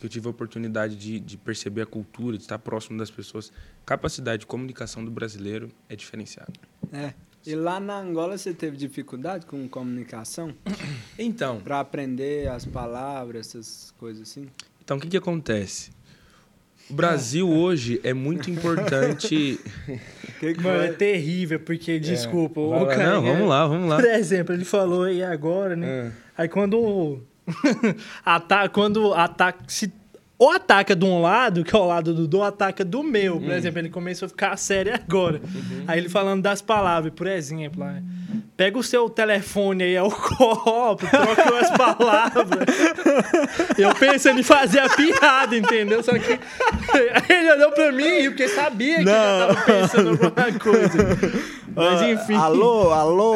Que 0.00 0.06
eu 0.06 0.10
tive 0.10 0.26
a 0.26 0.30
oportunidade 0.30 0.96
de, 0.96 1.20
de 1.20 1.36
perceber 1.36 1.82
a 1.82 1.86
cultura, 1.86 2.36
de 2.36 2.42
estar 2.42 2.58
próximo 2.58 2.98
das 2.98 3.10
pessoas. 3.10 3.52
Capacidade 3.84 4.40
de 4.40 4.46
comunicação 4.46 5.04
do 5.04 5.10
brasileiro 5.10 5.70
é 5.88 5.94
diferenciada. 5.94 6.52
É. 6.90 7.12
E 7.46 7.54
lá 7.54 7.78
na 7.78 7.98
Angola 7.98 8.36
você 8.36 8.52
teve 8.52 8.76
dificuldade 8.76 9.46
com 9.46 9.68
comunicação? 9.68 10.54
Então, 11.18 11.60
Pra 11.60 11.80
aprender 11.80 12.48
as 12.48 12.64
palavras, 12.64 13.48
essas 13.48 13.94
coisas 13.98 14.22
assim? 14.22 14.46
Então, 14.82 14.96
o 14.96 15.00
que, 15.00 15.06
que 15.06 15.16
acontece? 15.18 15.90
O 16.88 16.94
Brasil 16.94 17.46
hoje 17.52 18.00
é 18.02 18.14
muito 18.14 18.50
importante. 18.50 19.60
Que 20.40 20.54
que 20.54 20.62
Mano, 20.62 20.80
é 20.80 20.92
terrível, 20.92 21.60
porque, 21.60 21.98
desculpa, 21.98 22.62
Vai 22.66 22.82
o 22.82 22.86
cara... 22.86 23.10
Não, 23.12 23.22
vamos 23.22 23.46
lá, 23.46 23.66
vamos 23.66 23.90
lá. 23.90 23.96
Por 23.96 24.06
exemplo, 24.06 24.54
ele 24.54 24.64
falou 24.64 25.02
aí 25.02 25.22
agora, 25.22 25.76
né? 25.76 25.86
É. 25.86 26.12
Aí 26.38 26.48
quando 26.48 27.22
ata 28.24 28.68
quando 28.68 29.12
ataca 29.14 29.58
se 29.68 29.92
ou 30.38 30.50
ataca 30.50 30.96
de 30.96 31.04
um 31.04 31.20
lado, 31.20 31.62
que 31.62 31.76
é 31.76 31.78
o 31.78 31.84
lado 31.84 32.14
do 32.14 32.22
Dudu, 32.22 32.42
ataca 32.42 32.82
do 32.82 33.02
meu. 33.02 33.36
Hum. 33.36 33.40
Por 33.42 33.50
exemplo, 33.52 33.78
ele 33.78 33.90
começou 33.90 34.24
a 34.24 34.28
ficar 34.30 34.56
sério 34.56 34.94
agora. 34.94 35.38
Uhum. 35.38 35.84
Aí 35.86 35.98
ele 35.98 36.08
falando 36.08 36.40
das 36.40 36.62
palavras, 36.62 37.12
por 37.14 37.26
exemplo, 37.26 37.80
lá, 37.80 37.96
pega 38.56 38.78
o 38.78 38.82
seu 38.82 39.10
telefone 39.10 39.84
aí, 39.84 39.94
é 39.96 40.02
o 40.02 40.10
copo, 40.10 41.06
troca 41.06 41.58
as 41.60 41.70
palavras. 41.76 42.58
Eu 43.76 43.94
pensando 43.94 44.40
em 44.40 44.42
fazer 44.42 44.78
a 44.78 44.88
piada, 44.88 45.54
entendeu? 45.54 46.02
Só 46.02 46.12
que 46.18 46.38
ele 47.30 47.52
olhou 47.52 47.72
pra 47.72 47.92
mim 47.92 48.24
porque 48.30 48.48
sabia 48.48 48.96
que 49.00 49.04
Não. 49.04 49.12
eu 49.12 49.46
tava 49.54 49.60
pensando 49.66 50.08
alguma 50.10 50.58
coisa. 50.58 51.18
Mas 51.76 52.00
Ah, 52.00 52.10
enfim. 52.12 52.34
Alô, 52.34 52.90
alô. 52.92 53.34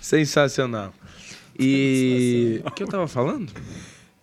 Sensacional. 0.00 0.92
E 1.58 2.60
o 2.66 2.70
que 2.70 2.82
eu 2.82 2.86
tava 2.88 3.08
falando? 3.08 3.52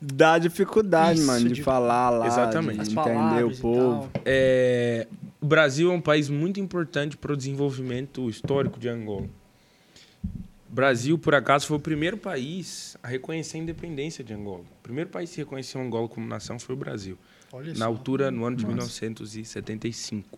Dá 0.01 0.37
dificuldade, 0.37 1.19
Isso, 1.19 1.27
mano, 1.27 1.47
de, 1.47 1.55
de- 1.55 1.63
falar 1.63 2.09
lá, 2.11 2.27
Exatamente. 2.27 2.83
de 2.89 2.97
entender 2.99 3.43
o 3.45 3.57
povo. 3.57 4.09
É, 4.23 5.07
o 5.41 5.45
Brasil 5.45 5.91
é 5.91 5.93
um 5.93 6.01
país 6.01 6.29
muito 6.29 6.59
importante 6.59 7.17
para 7.17 7.33
o 7.33 7.37
desenvolvimento 7.37 8.29
histórico 8.29 8.79
de 8.79 8.87
Angola. 8.89 9.27
O 10.69 10.75
Brasil, 10.75 11.17
por 11.17 11.33
acaso, 11.33 11.65
foi 11.67 11.77
o 11.77 11.79
primeiro 11.79 12.17
país 12.17 12.97
a 13.01 13.07
reconhecer 13.07 13.57
a 13.57 13.61
independência 13.61 14.23
de 14.23 14.33
Angola. 14.33 14.61
O 14.79 14.83
primeiro 14.83 15.09
país 15.09 15.31
que 15.31 15.37
reconheceu 15.37 15.79
Angola 15.81 16.07
como 16.09 16.27
nação 16.27 16.59
foi 16.59 16.75
o 16.75 16.77
Brasil. 16.77 17.17
Olha 17.53 17.69
Na 17.71 17.79
só. 17.79 17.85
altura, 17.85 18.29
no 18.29 18.43
ano 18.45 18.57
de 18.57 18.63
Nossa. 18.65 18.75
1975. 19.05 20.37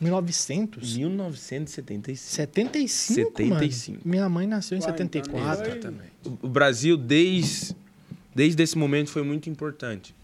1900? 0.00 0.96
1975. 0.96 2.16
75, 2.18 2.88
75. 3.38 3.90
mano. 3.98 4.02
Minha 4.04 4.28
mãe 4.28 4.46
nasceu 4.46 4.76
em 4.76 4.80
então 4.80 4.90
74. 4.90 5.64
foi- 5.64 5.72
Exatamente. 5.78 6.12
O 6.24 6.46
o 6.46 6.48
Brasil, 6.48 6.96
desde, 6.96 7.74
desde 8.34 8.62
esse 8.62 8.76
momento, 8.76 9.10
foi 9.10 9.22
muito 9.22 9.48
importante. 9.48 10.14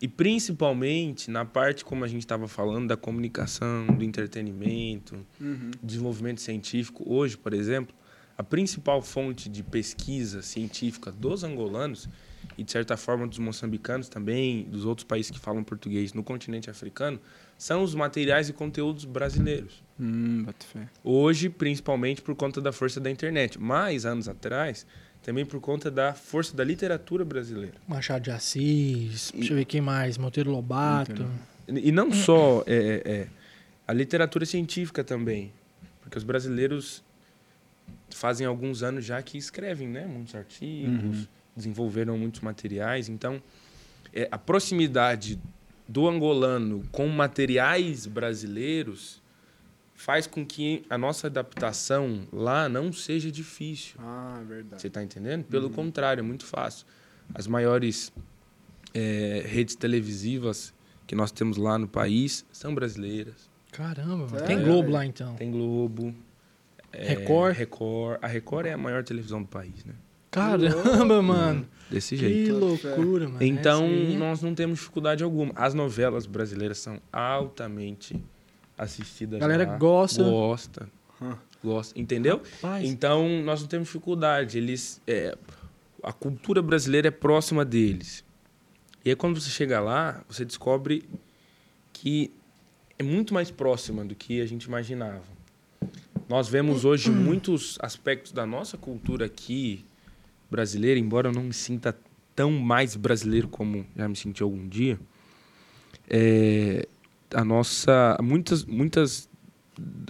E 0.00 0.06
principalmente 0.06 1.30
na 1.30 1.44
parte, 1.44 1.84
como 1.84 2.04
a 2.04 2.08
gente 2.08 2.20
estava 2.22 2.46
falando, 2.46 2.88
da 2.88 2.96
comunicação, 2.96 3.86
do 3.86 4.04
entretenimento, 4.04 5.16
Uhum. 5.40 5.70
desenvolvimento 5.82 6.40
científico. 6.40 7.02
Hoje, 7.06 7.36
por 7.36 7.52
exemplo, 7.52 7.94
a 8.36 8.44
principal 8.44 9.02
fonte 9.02 9.48
de 9.48 9.62
pesquisa 9.64 10.40
científica 10.42 11.10
dos 11.10 11.42
angolanos 11.42 12.08
e, 12.56 12.62
de 12.62 12.70
certa 12.70 12.96
forma, 12.96 13.26
dos 13.26 13.38
moçambicanos 13.38 14.08
também, 14.08 14.62
dos 14.64 14.84
outros 14.84 15.04
países 15.04 15.30
que 15.32 15.38
falam 15.40 15.64
português 15.64 16.12
no 16.12 16.22
continente 16.22 16.70
africano, 16.70 17.18
são 17.58 17.82
os 17.82 17.92
materiais 17.92 18.48
e 18.48 18.52
conteúdos 18.52 19.04
brasileiros. 19.04 19.82
Hum. 20.00 20.46
Hoje, 21.02 21.48
principalmente 21.48 22.22
por 22.22 22.36
conta 22.36 22.60
da 22.60 22.72
força 22.72 23.00
da 23.00 23.10
internet, 23.10 23.58
mas 23.58 24.06
anos 24.06 24.28
atrás, 24.28 24.86
também 25.22 25.44
por 25.44 25.60
conta 25.60 25.90
da 25.90 26.14
força 26.14 26.56
da 26.56 26.62
literatura 26.62 27.24
brasileira. 27.24 27.74
Machado 27.86 28.22
de 28.22 28.30
Assis, 28.30 29.32
deixa 29.34 29.52
eu 29.52 29.56
ver 29.56 29.64
quem 29.64 29.80
mais, 29.80 30.16
Monteiro 30.16 30.52
Lobato. 30.52 31.28
E 31.66 31.90
não 31.90 32.12
só 32.12 32.62
é, 32.64 32.74
é, 32.74 33.12
é, 33.12 33.28
a 33.86 33.92
literatura 33.92 34.46
científica 34.46 35.02
também, 35.02 35.52
porque 36.00 36.16
os 36.16 36.24
brasileiros 36.24 37.02
fazem 38.08 38.46
alguns 38.46 38.84
anos 38.84 39.04
já 39.04 39.20
que 39.20 39.36
escrevem, 39.36 39.88
né, 39.88 40.06
muitos 40.06 40.34
artigos, 40.34 41.28
desenvolveram 41.54 42.16
muitos 42.16 42.40
materiais, 42.40 43.08
então 43.08 43.42
é, 44.14 44.28
a 44.30 44.38
proximidade 44.38 45.38
do 45.88 46.06
angolano 46.06 46.82
com 46.92 47.08
materiais 47.08 48.06
brasileiros 48.06 49.22
faz 49.94 50.26
com 50.26 50.44
que 50.46 50.84
a 50.88 50.96
nossa 50.98 51.26
adaptação 51.26 52.28
lá 52.32 52.68
não 52.68 52.92
seja 52.92 53.32
difícil. 53.32 53.96
Ah, 53.98 54.40
verdade. 54.46 54.80
Você 54.82 54.86
está 54.88 55.02
entendendo? 55.02 55.44
Pelo 55.44 55.70
contrário, 55.70 56.20
é 56.20 56.22
muito 56.22 56.44
fácil. 56.44 56.86
As 57.34 57.46
maiores 57.46 58.12
eh, 58.94 59.42
redes 59.46 59.74
televisivas 59.74 60.72
que 61.06 61.14
nós 61.14 61.32
temos 61.32 61.56
lá 61.56 61.78
no 61.78 61.88
país 61.88 62.44
são 62.52 62.74
brasileiras. 62.74 63.50
Caramba. 63.72 64.28
Sério? 64.28 64.46
Tem 64.46 64.62
Globo 64.62 64.90
lá 64.90 65.04
então. 65.04 65.34
Tem 65.34 65.50
Globo. 65.50 66.14
eh, 66.92 67.14
Record? 67.14 67.56
Record. 67.56 68.18
A 68.22 68.26
Record 68.26 68.66
é 68.66 68.72
a 68.74 68.78
maior 68.78 69.02
televisão 69.02 69.42
do 69.42 69.48
país, 69.48 69.84
né? 69.84 69.94
Caramba, 70.30 71.22
mano. 71.22 71.66
Desse 71.90 72.16
Que 72.16 72.20
jeito. 72.28 72.58
loucura, 72.58 73.28
mano. 73.28 73.42
Então, 73.42 73.84
Essa 73.84 73.94
aí- 73.94 74.16
nós 74.18 74.42
não 74.42 74.54
temos 74.54 74.78
dificuldade 74.78 75.24
alguma. 75.24 75.52
As 75.56 75.72
novelas 75.72 76.26
brasileiras 76.26 76.78
são 76.78 77.00
altamente 77.12 78.22
assistidas. 78.76 79.38
A 79.38 79.40
galera 79.40 79.66
lá. 79.66 79.76
gosta. 79.78 80.22
Gosta. 80.22 80.88
Hum. 81.20 81.34
Gosta. 81.64 81.98
Entendeu? 81.98 82.42
Rapaz, 82.62 82.84
Então, 82.88 83.26
nós 83.42 83.60
não 83.62 83.68
temos 83.68 83.88
dificuldade. 83.88 84.58
Eles, 84.58 85.00
é, 85.06 85.36
a 86.02 86.12
cultura 86.12 86.60
brasileira 86.60 87.08
é 87.08 87.10
próxima 87.10 87.64
deles. 87.64 88.22
E 89.04 89.10
aí, 89.10 89.16
quando 89.16 89.40
você 89.40 89.48
chega 89.50 89.80
lá, 89.80 90.22
você 90.28 90.44
descobre 90.44 91.08
que 91.92 92.30
é 92.98 93.02
muito 93.02 93.32
mais 93.32 93.50
próxima 93.50 94.04
do 94.04 94.14
que 94.14 94.40
a 94.42 94.46
gente 94.46 94.64
imaginava. 94.64 95.22
Nós 96.28 96.48
vemos 96.48 96.84
hoje 96.84 97.10
muitos 97.10 97.78
aspectos 97.80 98.30
da 98.32 98.44
nossa 98.44 98.76
cultura 98.76 99.24
aqui 99.24 99.84
brasileira, 100.50 100.98
embora 100.98 101.28
eu 101.28 101.32
não 101.32 101.44
me 101.44 101.52
sinta 101.54 101.96
tão 102.34 102.50
mais 102.52 102.94
brasileiro 102.96 103.48
como 103.48 103.84
já 103.96 104.08
me 104.08 104.16
senti 104.16 104.42
algum 104.42 104.66
dia. 104.68 104.98
É, 106.08 106.86
a 107.34 107.44
nossa 107.44 108.16
muitas 108.22 108.64
muitas 108.64 109.28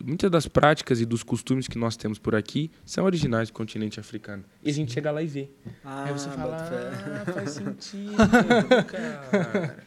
muitas 0.02 0.30
das 0.30 0.46
práticas 0.48 1.00
e 1.00 1.04
dos 1.04 1.22
costumes 1.22 1.68
que 1.68 1.76
nós 1.76 1.96
temos 1.96 2.18
por 2.18 2.34
aqui 2.34 2.70
são 2.86 3.04
originais 3.04 3.48
do 3.50 3.52
continente 3.52 4.00
africano. 4.00 4.44
E 4.62 4.70
a 4.70 4.72
gente 4.72 4.92
chega 4.92 5.10
lá 5.10 5.22
e 5.22 5.26
vê. 5.26 5.48
Ah, 5.84 6.04
Aí 6.04 6.12
você 6.12 6.30
fala, 6.30 6.56
ah, 6.56 7.32
faz 7.32 7.50
sentido, 7.50 8.16
cara. 8.88 9.84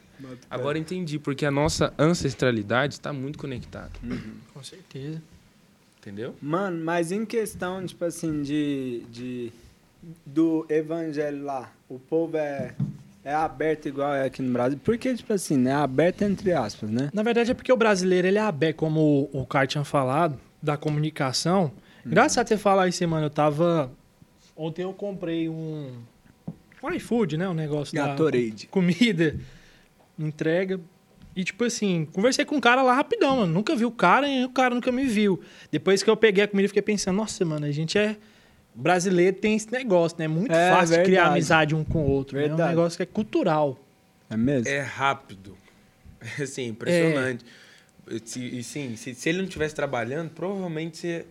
Agora 0.49 0.77
entendi, 0.77 1.17
porque 1.17 1.45
a 1.47 1.51
nossa 1.51 1.91
ancestralidade 1.97 2.93
está 2.93 3.11
muito 3.11 3.39
conectada, 3.39 3.91
com 4.53 4.61
certeza. 4.63 5.19
entendeu? 5.97 6.35
Mano, 6.39 6.83
mas 6.83 7.11
em 7.11 7.25
questão, 7.25 7.83
tipo 7.83 8.05
assim, 8.05 8.43
de, 8.43 9.03
de 9.11 9.51
do 10.25 10.65
evangelho 10.69 11.43
lá, 11.43 11.71
o 11.87 11.99
povo 11.99 12.37
é, 12.37 12.73
é 13.23 13.33
aberto 13.33 13.87
igual 13.87 14.13
é 14.13 14.25
aqui 14.25 14.41
no 14.41 14.51
Brasil. 14.51 14.79
Porque, 14.83 15.13
tipo 15.13 15.31
assim, 15.33 15.57
né? 15.57 15.73
Aberto 15.73 16.23
entre 16.23 16.51
aspas, 16.51 16.89
né? 16.89 17.09
Na 17.13 17.23
verdade 17.23 17.51
é 17.51 17.53
porque 17.53 17.71
o 17.71 17.77
brasileiro 17.77 18.27
ele 18.27 18.37
é 18.37 18.41
aberto, 18.41 18.77
como 18.77 19.29
o, 19.31 19.41
o 19.41 19.45
Caio 19.45 19.67
tinha 19.67 19.83
falado, 19.83 20.39
da 20.61 20.77
comunicação. 20.77 21.71
Graças 22.05 22.37
a 22.37 22.43
ter 22.43 22.57
falado 22.57 22.89
isso, 22.89 23.07
mano, 23.07 23.27
eu 23.27 23.29
tava. 23.29 23.91
Ontem 24.55 24.83
eu 24.83 24.93
comprei 24.93 25.47
um. 25.47 25.91
Um 26.83 26.91
iFood, 26.93 27.37
né? 27.37 27.47
Um 27.47 27.53
negócio 27.53 27.95
da 27.95 28.07
Gatorade. 28.07 28.67
comida, 28.67 29.35
entrega. 30.17 30.79
E, 31.35 31.43
tipo 31.43 31.63
assim, 31.63 32.07
conversei 32.11 32.43
com 32.43 32.57
o 32.57 32.61
cara 32.61 32.81
lá 32.81 32.93
rapidão, 32.93 33.37
mano. 33.37 33.53
Nunca 33.53 33.75
vi 33.75 33.85
o 33.85 33.91
cara 33.91 34.27
e 34.27 34.43
o 34.43 34.49
cara 34.49 34.75
nunca 34.75 34.91
me 34.91 35.05
viu. 35.05 35.39
Depois 35.71 36.03
que 36.03 36.09
eu 36.09 36.17
peguei 36.17 36.43
a 36.43 36.47
comida, 36.47 36.65
eu 36.65 36.69
fiquei 36.69 36.81
pensando, 36.81 37.15
nossa, 37.15 37.45
mano, 37.45 37.65
a 37.65 37.71
gente 37.71 37.97
é. 37.97 38.17
Brasileiro 38.73 39.35
tem 39.37 39.55
esse 39.55 39.71
negócio, 39.71 40.17
né? 40.17 40.25
É 40.25 40.27
muito 40.27 40.51
É, 40.53 40.69
fácil 40.71 40.97
de 40.97 41.03
criar 41.03 41.21
verdade. 41.23 41.31
amizade 41.33 41.75
um 41.75 41.83
com 41.83 41.99
o 42.05 42.09
outro. 42.09 42.37
né? 42.37 42.43
É 42.43 42.45
um 42.45 42.49
Verdade. 42.49 42.69
negócio 42.69 42.97
que 42.97 43.03
é 43.03 43.05
cultural. 43.05 43.77
É 44.29 44.37
mesmo? 44.37 44.67
É 44.69 44.79
rápido. 44.81 45.57
É 46.39 46.43
assim, 46.43 46.67
impressionante. 46.67 47.43
Se, 48.25 48.39
e 48.59 48.63
sim, 48.63 48.95
se, 48.95 49.15
se 49.15 49.29
ele 49.29 49.39
não 49.39 49.45
estivesse 49.45 49.73
trabalhando, 49.73 50.29
provavelmente 50.29 50.97
você. 50.97 51.25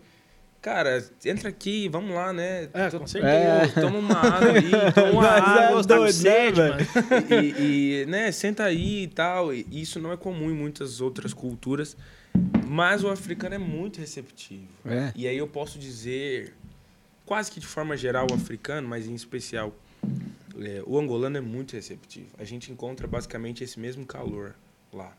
Cara, 0.61 1.03
entra 1.25 1.49
aqui, 1.49 1.89
vamos 1.89 2.15
lá, 2.15 2.33
né? 2.33 2.69
É, 2.75 2.91
com 2.91 3.07
certeza. 3.07 3.81
Toma 3.81 3.99
uma 3.99 4.15
água 4.19 4.51
aí, 4.53 4.71
toma 4.93 5.11
uma 5.13 5.27
é 5.27 5.31
água. 5.39 5.55
tá 5.57 5.69
com 5.69 5.83
doido, 5.83 6.03
né, 6.03 6.13
sede, 6.13 6.61
mano. 6.61 6.77
e, 7.31 8.03
e, 8.03 8.07
né, 8.07 8.33
senta 8.33 8.65
aí 8.65 9.05
e 9.05 9.07
tal. 9.07 9.55
E 9.55 9.65
isso 9.71 9.99
não 10.01 10.13
é 10.13 10.17
comum 10.17 10.51
em 10.51 10.55
muitas 10.55 11.01
outras 11.01 11.33
culturas. 11.33 11.97
Mas 12.67 13.03
o 13.05 13.09
africano 13.09 13.55
é 13.55 13.59
muito 13.59 14.01
receptivo. 14.01 14.67
É. 14.85 15.13
E 15.17 15.27
aí 15.29 15.37
eu 15.39 15.47
posso 15.47 15.79
dizer, 15.79 16.53
quase 17.31 17.49
que 17.49 17.61
de 17.61 17.67
forma 17.67 17.97
geral, 17.97 18.27
o 18.29 18.35
africano, 18.35 18.89
mas 18.89 19.07
em 19.07 19.15
especial, 19.15 19.73
é, 20.61 20.83
o 20.85 20.99
angolano 20.99 21.37
é 21.37 21.41
muito 21.41 21.75
receptivo. 21.75 22.27
A 22.37 22.43
gente 22.43 22.73
encontra 22.73 23.07
basicamente 23.07 23.63
esse 23.63 23.79
mesmo 23.79 24.05
calor 24.05 24.57
lá. 24.93 25.17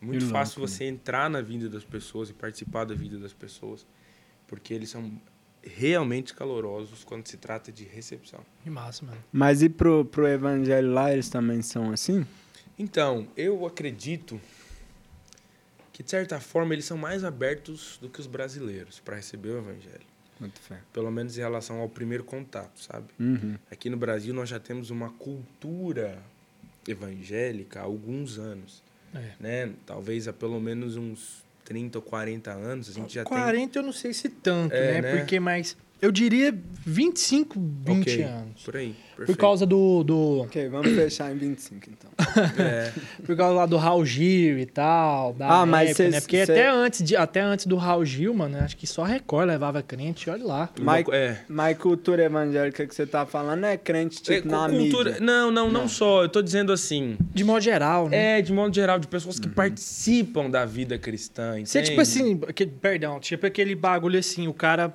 Muito 0.00 0.24
fácil 0.26 0.60
você 0.60 0.84
entrar 0.84 1.28
na 1.28 1.40
vida 1.40 1.68
das 1.68 1.82
pessoas 1.82 2.30
e 2.30 2.32
participar 2.32 2.84
da 2.84 2.94
vida 2.94 3.18
das 3.18 3.32
pessoas, 3.32 3.84
porque 4.46 4.72
eles 4.72 4.88
são 4.88 5.20
realmente 5.60 6.32
calorosos 6.32 7.02
quando 7.02 7.26
se 7.26 7.36
trata 7.36 7.72
de 7.72 7.82
recepção. 7.82 8.38
Que 8.62 8.70
massa, 8.70 9.04
mano. 9.04 9.18
Mas 9.32 9.60
e 9.60 9.68
pro, 9.68 10.04
pro 10.04 10.28
evangelho 10.28 10.92
lá, 10.92 11.12
eles 11.12 11.28
também 11.28 11.60
são 11.60 11.90
assim? 11.90 12.24
Então, 12.78 13.26
eu 13.36 13.66
acredito 13.66 14.40
que, 15.92 16.04
de 16.04 16.10
certa 16.10 16.38
forma, 16.38 16.72
eles 16.72 16.84
são 16.84 16.96
mais 16.96 17.24
abertos 17.24 17.98
do 18.00 18.08
que 18.08 18.20
os 18.20 18.28
brasileiros 18.28 19.00
para 19.00 19.16
receber 19.16 19.48
o 19.48 19.58
evangelho. 19.58 20.06
Muito 20.40 20.60
fé. 20.60 20.78
Pelo 20.92 21.10
menos 21.10 21.36
em 21.36 21.40
relação 21.40 21.80
ao 21.80 21.88
primeiro 21.88 22.22
contato, 22.24 22.80
sabe? 22.80 23.06
Uhum. 23.18 23.56
Aqui 23.70 23.90
no 23.90 23.96
Brasil 23.96 24.32
nós 24.32 24.48
já 24.48 24.60
temos 24.60 24.90
uma 24.90 25.10
cultura 25.10 26.18
evangélica 26.86 27.80
há 27.80 27.82
alguns 27.84 28.38
anos, 28.38 28.82
É. 29.14 29.32
né? 29.40 29.72
Talvez 29.86 30.28
há 30.28 30.32
pelo 30.32 30.60
menos 30.60 30.96
uns 30.96 31.42
30 31.64 31.98
ou 31.98 32.02
40 32.02 32.50
anos, 32.52 32.88
a 32.88 32.92
gente 32.92 33.14
já 33.14 33.24
40 33.24 33.78
eu 33.78 33.82
não 33.82 33.92
sei 33.92 34.12
se 34.14 34.28
tanto, 34.28 34.72
É, 34.74 34.94
né? 34.94 35.00
né? 35.02 35.16
Porque 35.18 35.38
mais. 35.40 35.76
Eu 36.00 36.12
diria 36.12 36.54
25, 36.86 37.58
20 37.84 38.00
Ok, 38.02 38.22
anos. 38.22 38.62
Por 38.64 38.76
aí, 38.76 38.94
Por 39.10 39.16
perfeito. 39.16 39.38
causa 39.38 39.66
do, 39.66 40.04
do. 40.04 40.40
Ok, 40.42 40.68
vamos 40.68 40.92
fechar 40.92 41.32
em 41.32 41.36
25 41.36 41.90
então. 41.90 42.08
É, 42.58 42.92
Por 43.26 43.36
causa 43.36 43.54
lá 43.54 43.66
do 43.66 43.76
Raul 43.76 44.04
Gil 44.06 44.58
e 44.58 44.66
tal. 44.66 45.32
Da 45.34 45.48
Ah, 45.62 45.66
mas 45.66 45.90
época, 45.90 45.96
cês- 46.04 46.14
né? 46.14 46.20
Porque 46.20 46.46
cê- 46.46 46.52
até, 46.52 46.68
antes 46.70 47.02
de, 47.02 47.16
até 47.16 47.40
antes 47.40 47.66
do 47.66 47.76
Raul 47.76 48.04
Gil, 48.04 48.32
mano, 48.32 48.58
acho 48.58 48.76
que 48.76 48.86
só 48.86 49.02
Record 49.02 49.48
levava 49.48 49.82
crente, 49.82 50.30
olha 50.30 50.44
lá. 50.44 50.70
co- 51.04 51.12
é. 51.12 51.40
Mas 51.48 51.76
cultura 51.78 52.22
evangélica 52.24 52.86
que 52.86 52.94
você 52.94 53.06
tá 53.06 53.26
falando 53.26 53.64
é 53.64 53.76
crente 53.76 54.22
tipo 54.22 54.46
É, 54.46 54.50
na 54.50 54.68
cultura... 54.68 55.10
mídia. 55.10 55.24
Não, 55.26 55.50
não, 55.50 55.70
não 55.70 55.88
só. 55.88 56.22
Eu 56.22 56.28
tô 56.28 56.40
dizendo 56.40 56.72
assim. 56.72 57.16
De 57.34 57.42
modo 57.42 57.60
geral, 57.60 58.08
né? 58.08 58.38
É, 58.38 58.42
de 58.42 58.52
modo 58.52 58.72
geral, 58.74 58.98
de 59.00 59.08
pessoas 59.08 59.38
que 59.40 59.48
participam 59.48 60.48
da 60.48 60.64
vida 60.64 60.96
cristã. 60.96 61.56
Você, 61.64 61.82
tipo 61.82 62.00
assim, 62.00 62.38
que- 62.54 62.66
perdão, 62.66 63.18
tipo 63.18 63.44
aquele 63.46 63.74
bagulho 63.74 64.18
assim, 64.18 64.46
o 64.46 64.54
cara. 64.54 64.94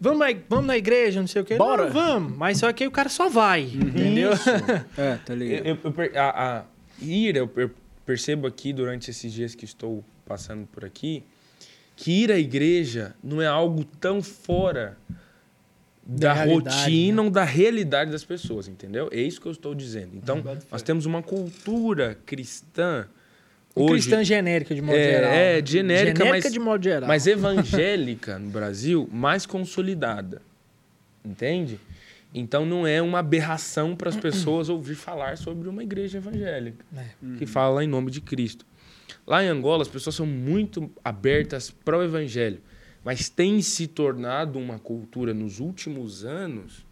Vamos 0.00 0.18
na, 0.20 0.26
vamos 0.48 0.66
na 0.66 0.76
igreja, 0.76 1.20
não 1.20 1.26
sei 1.26 1.42
o 1.42 1.44
quê. 1.44 1.56
Bora. 1.56 1.86
Não, 1.86 1.92
vamos. 1.92 2.36
Mas 2.36 2.58
só 2.58 2.72
que 2.72 2.84
aí 2.84 2.88
o 2.88 2.92
cara 2.92 3.08
só 3.08 3.28
vai, 3.28 3.62
entendeu? 3.62 4.32
Isso. 4.32 4.48
É, 4.96 5.16
tá 5.16 5.34
ligado? 5.34 5.66
Eu, 5.66 5.76
eu- 5.84 6.20
a, 6.20 6.58
a 6.58 6.64
ir, 7.00 7.36
eu, 7.36 7.48
per- 7.48 7.70
percebo 8.06 8.46
aqui 8.46 8.72
durante 8.72 9.10
esses 9.10 9.32
dias 9.32 9.54
que 9.54 9.64
estou 9.64 10.04
passando 10.24 10.66
por 10.66 10.84
aqui, 10.84 11.22
que 11.96 12.12
ir 12.22 12.30
à 12.32 12.38
igreja 12.38 13.14
não 13.22 13.42
é 13.42 13.46
algo 13.46 13.84
tão 13.84 14.22
fora 14.22 14.96
da, 16.06 16.32
Da 16.34 16.44
rotina 16.44 17.16
né? 17.22 17.22
ou 17.26 17.30
da 17.30 17.44
realidade 17.44 18.10
das 18.10 18.24
pessoas, 18.24 18.68
entendeu? 18.68 19.08
É 19.12 19.20
isso 19.20 19.40
que 19.40 19.46
eu 19.48 19.52
estou 19.52 19.74
dizendo. 19.74 20.12
Então, 20.14 20.42
nós 20.70 20.80
temos 20.80 21.06
uma 21.06 21.22
cultura 21.22 22.16
cristã 22.24 23.06
hoje, 23.82 23.92
cristã 23.92 24.22
genérica 24.24 24.74
de 24.74 24.82
modo 24.82 24.96
É, 24.96 25.10
geral. 25.12 25.30
é, 25.30 25.34
né? 25.60 25.66
genérica, 25.66 26.18
genérica 26.24 26.24
mas- 26.48 26.52
de 26.52 26.58
modo 26.58 26.82
geral. 26.84 27.08
mas 27.08 27.26
evangélica 27.26 28.38
no 28.38 28.50
Brasil 28.50 29.08
mais 29.12 29.46
consolidada. 29.46 30.42
Entende? 31.24 31.78
Então 32.34 32.64
não 32.66 32.86
é 32.86 33.00
uma 33.02 33.18
aberração 33.20 33.96
para 33.96 34.08
as 34.10 34.16
pessoas 34.16 34.68
ouvir 34.68 34.94
falar 34.94 35.36
sobre 35.38 35.68
uma 35.68 35.82
igreja 35.82 36.18
evangélica 36.18 36.84
É. 36.96 37.04
que 37.38 37.46
fala 37.46 37.82
em 37.82 37.86
nome 37.88 38.10
de 38.10 38.20
Cristo. 38.20 38.64
Lá 39.26 39.42
em 39.42 39.48
Angola 39.48 39.82
as 39.82 39.88
pessoas 39.88 40.14
são 40.14 40.26
muito 40.26 40.90
abertas 41.04 41.70
para 41.70 41.98
o 41.98 42.02
evangelho, 42.02 42.60
mas 43.04 43.28
tem 43.28 43.60
se 43.62 43.86
tornado 43.86 44.58
uma 44.58 44.78
cultura 44.78 45.32
nos 45.32 45.58
últimos 45.60 46.24
anos 46.24 46.86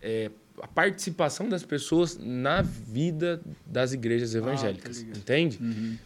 é, 0.00 0.30
a 0.62 0.66
participação 0.68 1.48
das 1.48 1.64
pessoas 1.64 2.16
na 2.18 2.62
vida 2.62 3.40
das 3.66 3.92
igrejas 3.92 4.34
evangélicas, 4.34 4.98
ligado. 4.98 5.16
entende? 5.18 5.58
Uhum. 5.60 5.98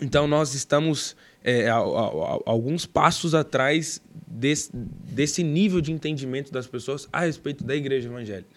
Então 0.00 0.26
nós 0.26 0.54
estamos 0.54 1.16
é, 1.42 1.68
a- 1.70 1.76
a- 1.76 1.78
a- 1.80 2.40
alguns 2.46 2.84
passos 2.84 3.34
atrás 3.34 4.02
desse, 4.26 4.70
desse 4.74 5.42
nível 5.42 5.80
de 5.80 5.92
entendimento 5.92 6.52
das 6.52 6.66
pessoas 6.66 7.08
a 7.12 7.20
respeito 7.20 7.62
da 7.64 7.74
igreja 7.76 8.08
evangélica. 8.08 8.50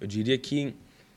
Eu 0.00 0.06
diria 0.06 0.36
que 0.36 0.74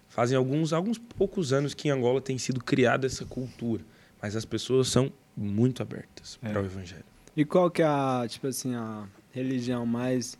fazem 0.10 0.38
alguns, 0.38 0.72
alguns 0.74 0.98
poucos 1.00 1.52
anos 1.52 1.74
que 1.74 1.88
em 1.88 1.92
Angola 1.92 2.22
tem 2.22 2.38
sido 2.38 2.64
criada 2.64 3.06
essa 3.08 3.26
cultura, 3.26 3.84
mas 4.22 4.36
as 4.36 4.46
pessoas 4.46 4.88
são 4.88 5.12
muito 5.36 5.82
abertas 5.82 6.38
É. 6.42 6.50
para 6.50 6.62
o 6.62 6.66
evangelho. 6.66 7.04
E 7.36 7.44
qual 7.44 7.70
que 7.70 7.82
é 7.82 7.86
a, 7.86 8.26
tipo 8.30 8.48
assim, 8.48 8.74
a 8.76 9.06
religião 9.32 9.86
mais 9.86 10.38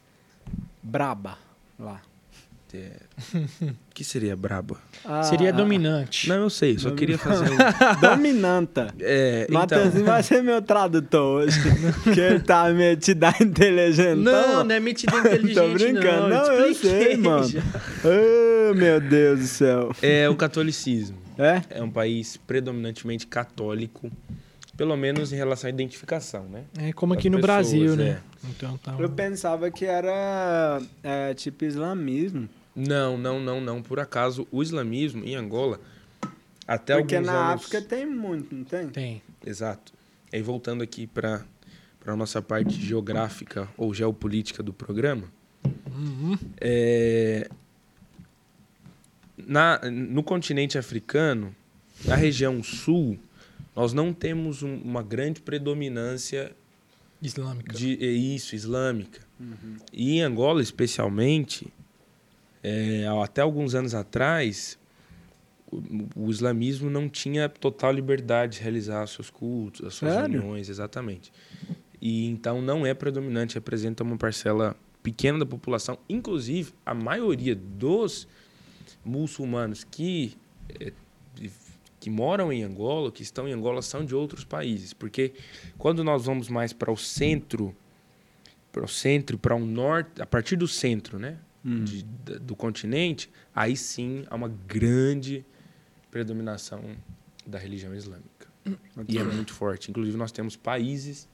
braba 0.82 1.38
lá? 1.78 2.02
É, 2.74 2.92
O 3.64 3.74
que 3.94 4.04
seria 4.04 4.36
braba? 4.36 4.78
A- 5.06 5.24
Seria 5.24 5.50
a- 5.50 5.52
dominante. 5.54 6.28
Não, 6.28 6.36
eu 6.44 6.50
sei, 6.50 6.78
só 6.78 6.92
queria 6.92 7.18
fazer 7.18 7.50
um... 7.52 7.58
Dominanta. 8.02 8.94
É, 9.00 9.44
então, 9.50 9.60
Matheusinho 9.62 10.06
vai 10.06 10.22
ser 10.22 10.44
meu 10.44 10.62
tradutor 10.62 11.44
hoje. 11.46 11.58
que 12.14 12.20
ele 12.20 12.40
tá 12.42 12.70
metido 12.72 13.24
a 13.24 13.34
inteligentão. 13.42 14.18
Não, 14.18 14.64
não 14.66 14.76
é 14.76 14.80
metida 14.80 15.18
inteligente, 15.34 15.56
Tô 15.56 15.70
brincando. 15.70 16.28
não. 16.30 16.46
Não, 16.48 16.52
eu 16.54 16.72
expliquei 16.72 17.04
sei, 17.06 17.18
mano. 17.18 17.48
Oh, 18.04 18.74
meu 18.74 19.00
Deus 19.00 19.40
do 19.40 19.48
céu. 19.48 19.92
é 20.02 20.30
o 20.30 20.36
catolicismo. 20.36 21.18
É? 21.38 21.62
É 21.70 21.84
um 21.84 21.90
país 21.90 22.36
predominantemente 22.36 23.26
católico, 23.28 24.12
pelo 24.78 24.96
menos 24.96 25.34
em 25.34 25.36
relação 25.36 25.68
à 25.68 25.72
identificação, 25.72 26.48
né? 26.48 26.64
É 26.78 26.94
como 26.94 27.14
aqui 27.16 27.30
no 27.30 27.42
Brasil, 27.42 27.96
né? 27.96 28.22
é. 28.44 28.48
Então 28.50 28.78
tá. 28.78 28.96
Eu 29.00 29.10
pensava 29.10 29.72
que 29.72 29.86
era 29.86 30.80
é, 31.04 31.34
tipo 31.34 31.66
islamismo. 31.66 32.48
Não, 32.76 33.18
não, 33.18 33.40
não, 33.40 33.60
não. 33.60 33.82
Por 33.82 34.00
acaso, 34.00 34.48
o 34.52 34.62
islamismo 34.62 35.26
em 35.26 35.36
Angola, 35.36 35.80
até 36.68 36.96
porque 36.96 37.16
alguns 37.16 37.28
na 37.28 37.50
anos... 37.52 37.66
África 37.66 37.82
tem 37.82 38.06
muito, 38.06 38.54
não 38.56 38.64
tem? 38.64 38.88
Tem. 38.90 39.22
Exato. 39.44 39.92
Aí 40.32 40.42
voltando 40.44 40.84
aqui 40.84 41.08
para 41.08 41.44
a 42.06 42.16
nossa 42.16 42.40
parte 42.40 42.80
geográfica 42.80 43.68
ou 43.76 43.94
geopolítica 43.94 44.62
do 44.62 44.72
programa, 44.72 45.24
Uhum. 45.88 46.38
é, 46.62 47.50
na, 49.38 49.80
no 49.90 50.22
continente 50.24 50.78
africano, 50.78 51.54
na 52.06 52.16
região 52.16 52.62
sul, 52.62 53.18
nós 53.78 53.94
não 53.94 54.12
temos 54.12 54.64
um- 54.64 54.82
uma 54.82 55.04
grande 55.04 55.40
predominância 55.40 56.52
Islâmica. 57.22 57.74
de 57.78 57.94
é 58.04 58.10
isso 58.10 58.56
islâmica. 58.56 59.22
E 59.94 60.18
em 60.18 60.22
Angola, 60.24 60.62
especialmente, 60.64 61.68
é, 62.64 63.06
até 63.24 63.42
alguns 63.42 63.76
anos 63.76 63.94
atrás, 63.94 64.80
o, 65.72 65.82
o 66.26 66.30
islamismo 66.32 66.90
não 66.90 67.08
tinha 67.08 67.48
total 67.48 67.92
liberdade 67.94 68.58
de 68.58 68.64
realizar 68.64 69.06
seus 69.08 69.30
cultos, 69.30 69.86
as 69.86 69.94
suas 69.94 70.12
Sério? 70.14 70.40
reuniões, 70.42 70.70
exatamente. 70.70 71.32
E 72.02 72.26
então 72.26 72.62
não 72.62 72.84
é 72.86 72.94
predominante, 72.96 73.56
representa 73.56 74.04
uma 74.04 74.18
parcela 74.18 74.76
pequena 75.04 75.38
da 75.40 75.46
população. 75.46 76.00
Inclusive, 76.10 76.74
a 76.86 76.94
maioria 76.96 77.56
dos 77.56 78.28
muçulmanos 79.06 79.84
que, 79.84 80.36
eh, 80.80 80.92
que 82.00 82.10
moram 82.10 82.52
em 82.54 82.64
Angola, 82.64 83.12
que 83.12 83.24
estão 83.24 83.48
em 83.48 83.52
Angola, 83.54 83.82
são 83.82 84.06
de 84.06 84.14
outros 84.16 84.44
países. 84.44 84.94
Porque 84.94 85.34
quando 85.78 86.04
nós 86.04 86.26
vamos 86.26 86.48
mais 86.50 86.72
para 86.74 86.92
o 86.92 86.98
centro, 86.98 87.76
para 88.72 88.86
o 88.86 88.88
centro, 88.88 89.38
para 89.38 89.56
o 89.56 89.66
norte, 89.66 90.22
a 90.22 90.26
partir 90.26 90.56
do 90.56 90.68
centro, 90.68 91.18
né, 91.18 91.38
Hum. 91.66 91.84
de- 91.84 92.04
da- 92.04 92.38
do 92.38 92.56
continente, 92.56 93.30
aí 93.54 93.76
sim 93.76 94.26
há 94.30 94.36
uma 94.36 94.48
grande 94.68 95.44
predominação 96.12 96.84
da 97.46 97.58
religião 97.58 97.94
islâmica. 97.96 98.48
E 99.08 99.18
é 99.18 99.24
muito 99.24 99.54
forte. 99.54 99.90
Inclusive, 99.90 100.18
nós 100.18 100.32
temos 100.32 100.56
países 100.56 101.28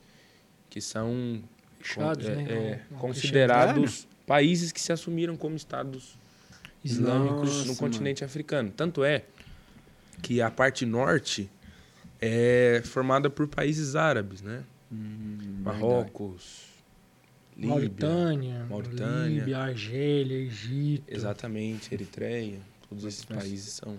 que 0.70 0.80
são 0.80 1.44
Fechados, 1.80 2.26
con- 2.26 2.32
é, 2.32 2.36
né? 2.36 2.46
é, 2.50 2.76
Não- 2.90 2.92
não 2.92 3.00
considerados 3.00 4.08
países 4.26 4.72
que 4.72 4.80
se 4.80 4.94
assumiram 4.94 5.36
como 5.36 5.56
estados 5.56 6.18
islâmicos 6.84 7.50
Nossa, 7.58 7.66
no 7.66 7.76
continente 7.76 8.24
africano. 8.24 8.72
Tanto 8.76 9.04
é 9.04 9.26
que 10.24 10.42
a 10.42 10.50
parte 10.50 10.86
norte 10.86 11.48
é 12.20 12.82
formada 12.86 13.30
por 13.30 13.48
países 13.48 13.96
árabes, 13.96 14.42
né? 14.42 14.64
Hum, 14.92 15.62
Marrocos, 15.62 16.64
Líbia, 17.56 17.70
Mauritânia, 17.70 18.66
Mauritânia. 18.68 19.40
Líbia, 19.40 19.58
Argélia, 19.60 20.38
Egito, 20.38 21.04
exatamente, 21.08 21.94
Eritreia, 21.94 22.60
todos 22.90 23.04
esses 23.04 23.26
países 23.26 23.74
são 23.74 23.98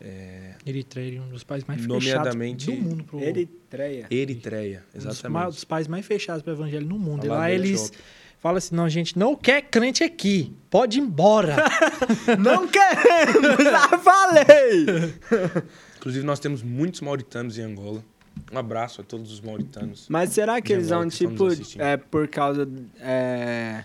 é, 0.00 0.54
Eritreia, 0.66 1.22
um 1.22 1.28
dos 1.30 1.42
países 1.42 1.66
mais 1.66 1.86
Nomeadamente, 1.86 2.66
fechados 2.66 2.84
do 2.84 2.90
mundo. 2.90 3.04
Pro, 3.04 3.20
Eritreia. 3.20 4.06
Eritreia, 4.10 4.84
um 4.94 4.98
dos, 4.98 5.06
exatamente. 5.06 5.46
dos 5.46 5.64
países 5.64 5.88
mais 5.88 6.04
fechados 6.04 6.42
para 6.42 6.52
o 6.52 6.56
evangelho 6.56 6.86
no 6.86 6.98
mundo. 6.98 7.24
E 7.24 7.28
lá 7.28 7.50
eles 7.50 7.86
Etiópia. 7.86 8.04
Falam 8.44 8.58
assim, 8.58 8.74
não, 8.76 8.86
gente, 8.90 9.18
não 9.18 9.34
quer 9.34 9.62
crente 9.62 10.04
aqui. 10.04 10.54
Pode 10.68 10.98
ir 10.98 11.00
embora. 11.02 11.56
Não 12.38 12.68
queremos, 12.68 13.64
já 13.64 13.88
falei! 13.98 15.14
Inclusive, 15.96 16.26
nós 16.26 16.38
temos 16.38 16.62
muitos 16.62 17.00
mauritanos 17.00 17.56
em 17.56 17.62
Angola. 17.62 18.04
Um 18.52 18.58
abraço 18.58 19.00
a 19.00 19.04
todos 19.04 19.32
os 19.32 19.40
mauritanos. 19.40 20.06
Mas 20.10 20.30
será 20.30 20.60
que 20.60 20.74
eles 20.74 20.90
vão, 20.90 21.08
tipo, 21.08 21.46
é 21.78 21.96
por 21.96 22.28
causa. 22.28 22.68
É, 23.00 23.84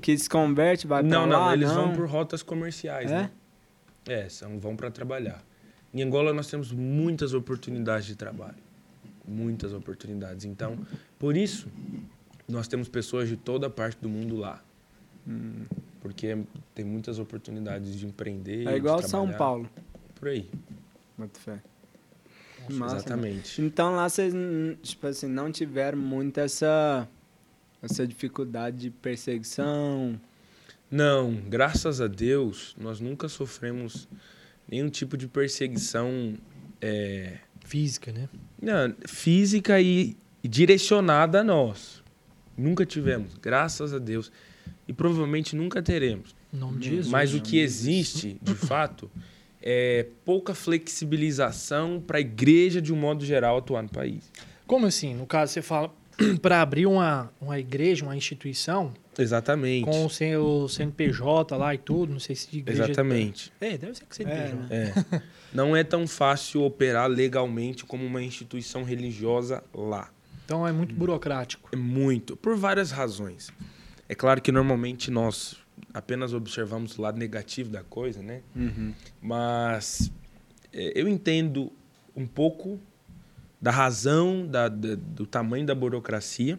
que 0.00 0.16
se 0.16 0.30
converte, 0.30 0.86
vai 0.86 1.02
pra 1.02 1.10
Não, 1.10 1.26
lá? 1.26 1.46
não, 1.46 1.52
eles 1.52 1.68
não? 1.68 1.88
vão 1.88 1.92
por 1.96 2.08
rotas 2.08 2.42
comerciais, 2.42 3.10
É? 3.10 3.14
né? 3.14 3.30
É, 4.08 4.26
são, 4.30 4.58
vão 4.58 4.74
para 4.74 4.90
trabalhar. 4.90 5.44
Em 5.92 6.00
Angola 6.02 6.32
nós 6.32 6.46
temos 6.46 6.72
muitas 6.72 7.34
oportunidades 7.34 8.06
de 8.06 8.16
trabalho. 8.16 8.56
Muitas 9.28 9.74
oportunidades. 9.74 10.46
Então, 10.46 10.78
por 11.18 11.36
isso, 11.36 11.68
nós 12.48 12.68
temos 12.68 12.88
pessoas 12.88 13.28
de 13.28 13.36
toda 13.36 13.68
parte 13.68 13.98
do 14.00 14.08
mundo 14.08 14.36
lá. 14.36 14.62
Hum. 15.26 15.64
Porque 16.00 16.36
tem 16.74 16.84
muitas 16.84 17.18
oportunidades 17.18 17.96
de 17.96 18.06
empreender. 18.06 18.66
É 18.66 18.72
de 18.72 18.76
igual 18.76 19.02
São. 19.02 19.32
Paulo. 19.32 19.68
Por 20.14 20.28
aí. 20.28 20.48
Boto 21.18 21.40
fé. 21.40 21.60
Massa, 22.68 22.72
mano. 22.72 22.96
Exatamente. 22.96 23.62
Então 23.62 23.94
lá 23.94 24.08
vocês, 24.08 24.32
tipo 24.82 25.06
assim, 25.06 25.26
não 25.26 25.50
tiveram 25.50 25.98
muito 25.98 26.38
essa, 26.38 27.08
essa 27.82 28.06
dificuldade 28.06 28.78
de 28.78 28.90
perseguição. 28.90 30.20
Não, 30.90 31.34
graças 31.34 32.00
a 32.00 32.06
Deus, 32.06 32.76
nós 32.78 33.00
nunca 33.00 33.28
sofremos 33.28 34.08
nenhum 34.68 34.88
tipo 34.88 35.16
de 35.16 35.26
perseguição 35.26 36.36
é, 36.80 37.38
Física, 37.66 38.12
né? 38.12 38.28
não, 38.62 38.94
física 39.08 39.80
e 39.80 40.16
direcionada 40.42 41.40
a 41.40 41.44
nós. 41.44 41.95
Nunca 42.56 42.86
tivemos, 42.86 43.36
graças 43.40 43.92
a 43.92 43.98
Deus. 43.98 44.30
E 44.88 44.92
provavelmente 44.92 45.54
nunca 45.54 45.82
teremos. 45.82 46.34
Em 46.52 46.56
nome 46.56 46.78
de 46.78 46.90
Jesus. 46.90 47.08
Mas 47.08 47.34
o 47.34 47.40
que 47.40 47.58
existe, 47.58 48.38
de 48.40 48.54
fato, 48.56 49.10
é 49.60 50.06
pouca 50.24 50.54
flexibilização 50.54 52.02
para 52.04 52.18
a 52.18 52.20
igreja, 52.20 52.80
de 52.80 52.92
um 52.92 52.96
modo 52.96 53.24
geral, 53.24 53.58
atuar 53.58 53.82
no 53.82 53.88
país. 53.88 54.30
Como 54.66 54.86
assim? 54.86 55.14
No 55.14 55.26
caso, 55.26 55.52
você 55.52 55.62
fala 55.62 55.92
para 56.40 56.62
abrir 56.62 56.86
uma, 56.86 57.30
uma 57.40 57.58
igreja, 57.58 58.04
uma 58.04 58.16
instituição, 58.16 58.92
Exatamente. 59.18 59.84
com 59.84 60.06
o 60.06 60.10
seu 60.10 60.68
CNPJ 60.68 61.56
lá 61.56 61.74
e 61.74 61.78
tudo, 61.78 62.12
não 62.12 62.20
sei 62.20 62.36
se 62.36 62.50
de 62.50 62.58
igreja... 62.58 62.84
Exatamente. 62.84 63.52
É, 63.60 63.76
deve 63.76 63.94
ser 63.94 64.04
que 64.04 64.16
CNPJ. 64.16 64.66
É, 64.70 64.92
É. 65.12 65.22
Não 65.54 65.74
é 65.74 65.82
tão 65.82 66.06
fácil 66.06 66.64
operar 66.64 67.08
legalmente 67.08 67.84
como 67.84 68.04
uma 68.04 68.22
instituição 68.22 68.84
religiosa 68.84 69.64
lá. 69.72 70.10
Então 70.46 70.66
é 70.66 70.72
muito 70.72 70.94
burocrático. 70.94 71.68
É 71.72 71.76
muito, 71.76 72.36
por 72.36 72.56
várias 72.56 72.90
razões. 72.90 73.50
É 74.08 74.14
claro 74.14 74.40
que 74.40 74.50
normalmente 74.50 75.10
nós 75.10 75.56
apenas 75.92 76.32
observamos 76.32 76.96
o 76.96 77.02
lado 77.02 77.18
negativo 77.18 77.68
da 77.68 77.82
coisa, 77.82 78.22
né? 78.22 78.40
Uhum. 78.54 78.94
Mas 79.20 80.10
é, 80.72 80.92
eu 80.98 81.06
entendo 81.08 81.70
um 82.14 82.26
pouco 82.26 82.80
da 83.60 83.70
razão, 83.70 84.46
da, 84.46 84.68
da- 84.68 84.94
do 84.94 85.26
tamanho 85.26 85.66
da 85.66 85.74
burocracia, 85.74 86.58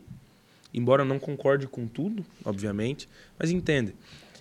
embora 0.74 1.04
eu 1.04 1.06
não 1.08 1.18
concorde 1.18 1.66
com 1.66 1.88
tudo, 1.88 2.26
obviamente, 2.44 3.08
mas 3.40 3.50
entende. 3.50 3.96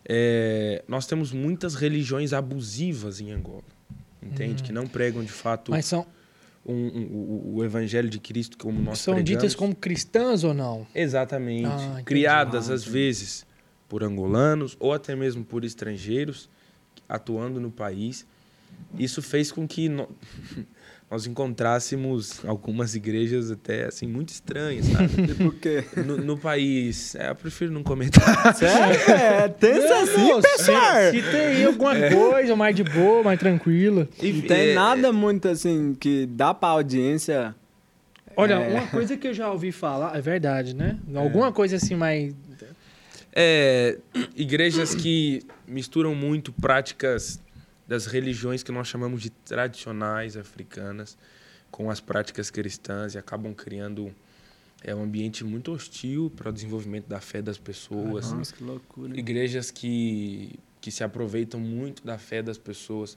é, 0.08 0.82
nós 0.88 1.06
temos 1.06 1.32
muitas 1.32 1.74
religiões 1.74 2.32
abusivas 2.32 3.20
em 3.20 3.30
Angola, 3.30 3.62
entende? 4.22 4.62
Que 4.62 4.72
não 4.72 4.86
pregam 4.86 5.22
de 5.22 5.30
fato 5.32 5.70
Mas 5.70 5.86
são, 5.86 6.06
um- 6.66 6.74
um- 6.74 7.52
o, 7.56 7.64
evangelho 7.64 8.08
de 8.10 8.18
Cristo 8.18 8.58
como 8.58 8.80
nós 8.80 8.98
são 8.98 9.14
pregamos. 9.14 9.42
ditas 9.42 9.54
como 9.54 9.74
cristãs 9.74 10.42
ou 10.44 10.52
não? 10.52 10.86
Exatamente. 10.94 11.66
Ah. 11.66 12.02
Criadas, 12.04 12.70
Ah, 12.70 12.74
às 12.74 12.84
vezes, 12.84 13.46
por 13.88 14.02
angolanos 14.02 14.76
ou 14.80 14.92
até 14.92 15.14
mesmo 15.14 15.44
por 15.44 15.64
estrangeiros 15.64 16.48
atuando 17.08 17.60
no 17.60 17.70
país. 17.70 18.26
Isso 18.98 19.22
fez 19.22 19.50
com 19.52 19.66
que 19.66 19.88
no- 19.88 20.08
nós 21.10 21.24
encontrássemos 21.26 22.44
algumas 22.44 22.94
igrejas 22.96 23.50
até 23.50 23.84
assim 23.84 24.06
muito 24.08 24.30
estranhas, 24.30 24.86
sabe? 24.86 25.34
Porque. 25.38 25.84
no, 26.04 26.16
no 26.16 26.36
país. 26.36 27.14
É, 27.14 27.30
eu 27.30 27.34
prefiro 27.36 27.72
não 27.72 27.82
comentar. 27.84 28.54
Sério? 28.56 29.00
É, 29.12 29.48
tensa 29.48 29.98
assim, 30.00 30.40
pessoal. 30.42 31.10
se, 31.12 31.22
se 31.22 31.30
tem 31.30 31.40
aí 31.46 31.64
alguma 31.64 31.94
coisa 32.10 32.56
mais 32.56 32.74
de 32.74 32.82
boa, 32.82 33.22
mais 33.22 33.38
tranquila. 33.38 34.08
Não 34.20 34.40
tem 34.42 34.70
É, 34.70 34.74
nada 34.74 35.12
muito 35.12 35.46
assim 35.48 35.94
que 35.94 36.26
dá 36.26 36.52
pra 36.52 36.70
audiência. 36.70 37.54
Olha, 38.36 38.54
É. 38.54 38.68
uma 38.68 38.86
coisa 38.88 39.16
que 39.16 39.28
eu 39.28 39.32
já 39.32 39.50
ouvi 39.50 39.70
falar, 39.72 40.16
é 40.16 40.20
verdade, 40.20 40.74
né? 40.74 40.98
Alguma 41.14 41.52
coisa 41.52 41.76
assim 41.76 41.94
mais. 41.94 42.34
É, 43.38 43.98
igrejas 44.34 44.94
que 44.94 45.42
misturam 45.68 46.14
muito 46.14 46.52
práticas 46.52 47.38
das 47.86 48.06
religiões 48.06 48.62
que 48.62 48.72
nós 48.72 48.88
chamamos 48.88 49.22
de 49.22 49.30
tradicionais 49.30 50.36
africanas 50.36 51.16
com 51.70 51.90
as 51.90 52.00
práticas 52.00 52.50
cristãs 52.50 53.14
e 53.14 53.18
acabam 53.18 53.54
criando 53.54 54.14
é, 54.82 54.94
um 54.94 55.02
ambiente 55.02 55.44
muito 55.44 55.72
hostil 55.72 56.32
para 56.34 56.50
o 56.50 56.52
desenvolvimento 56.52 57.06
da 57.06 57.20
fé 57.20 57.40
das 57.42 57.58
pessoas. 57.58 58.32
Nossa, 58.32 58.54
que 58.54 58.62
loucura. 58.62 59.18
Igrejas 59.18 59.70
que, 59.70 60.58
que 60.80 60.90
se 60.90 61.02
aproveitam 61.02 61.60
muito 61.60 62.04
da 62.04 62.18
fé 62.18 62.42
das 62.42 62.58
pessoas 62.58 63.16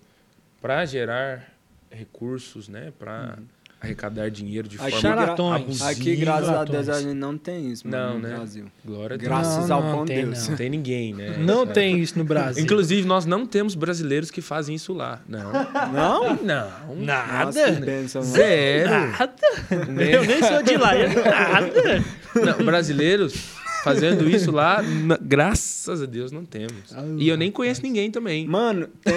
para 0.62 0.86
gerar 0.86 1.54
recursos, 1.90 2.68
né? 2.68 2.92
Para 2.98 3.40
arrecadar 3.82 4.30
dinheiro 4.30 4.68
de 4.68 4.78
Aqui, 4.80 5.02
forma 5.02 5.56
abusiva. 5.56 5.90
Aqui, 5.90 6.16
graças 6.18 6.50
a. 6.50 6.64
Deus, 6.66 6.90
a 6.90 7.02
gente 7.02 7.14
não 7.14 7.38
tem 7.38 7.72
isso, 7.72 7.88
mano, 7.88 8.04
Não, 8.08 8.14
no 8.16 8.28
né? 8.28 8.36
Brasil. 8.36 8.66
Glória 8.86 9.14
a 9.14 9.18
Deus. 9.18 9.30
Graças 9.30 9.70
Não, 9.70 9.76
ao 9.78 9.84
não 9.84 9.92
bom 10.00 10.06
tem, 10.06 10.26
Deus. 10.26 10.42
não. 10.44 10.50
Não 10.50 10.58
tem 10.58 10.70
ninguém, 10.70 11.14
né? 11.14 11.36
Não 11.40 11.64
É. 11.64 11.66
tem 11.68 12.00
isso 12.00 12.18
no 12.18 12.26
Brasil. 12.26 12.64
Inclusive, 12.64 13.08
nós 13.08 13.26
não 13.26 13.46
temos 13.46 13.76
brasileiros 13.76 14.30
que 14.30 14.42
fazem 14.42 14.76
isso 14.76 14.94
lá. 14.94 15.22
Não. 15.28 15.52
Não? 15.94 16.36
Não. 16.44 16.96
Nada. 16.98 17.46
Nossa, 17.46 18.20
mano. 18.20 18.26
Zero. 18.28 18.90
Nada. 18.92 19.34
Eu 20.12 20.24
nem 20.26 20.44
sou 20.44 20.62
de 20.64 20.76
lá. 20.78 20.96
eu- 20.98 21.10
Nada. 21.10 22.04
Não, 22.58 22.66
brasileiros 22.66 23.34
fazendo 23.84 24.30
isso 24.30 24.52
lá, 24.52 24.82
na- 24.82 25.18
graças 25.22 26.02
a 26.02 26.06
Deus, 26.06 26.32
não 26.32 26.46
temos. 26.46 26.74
E 27.18 27.28
eu 27.28 27.38
nem 27.38 27.52
conheço 27.52 27.82
ninguém 27.84 28.10
também. 28.12 28.46
Mano, 28.48 28.88
tem 29.04 29.16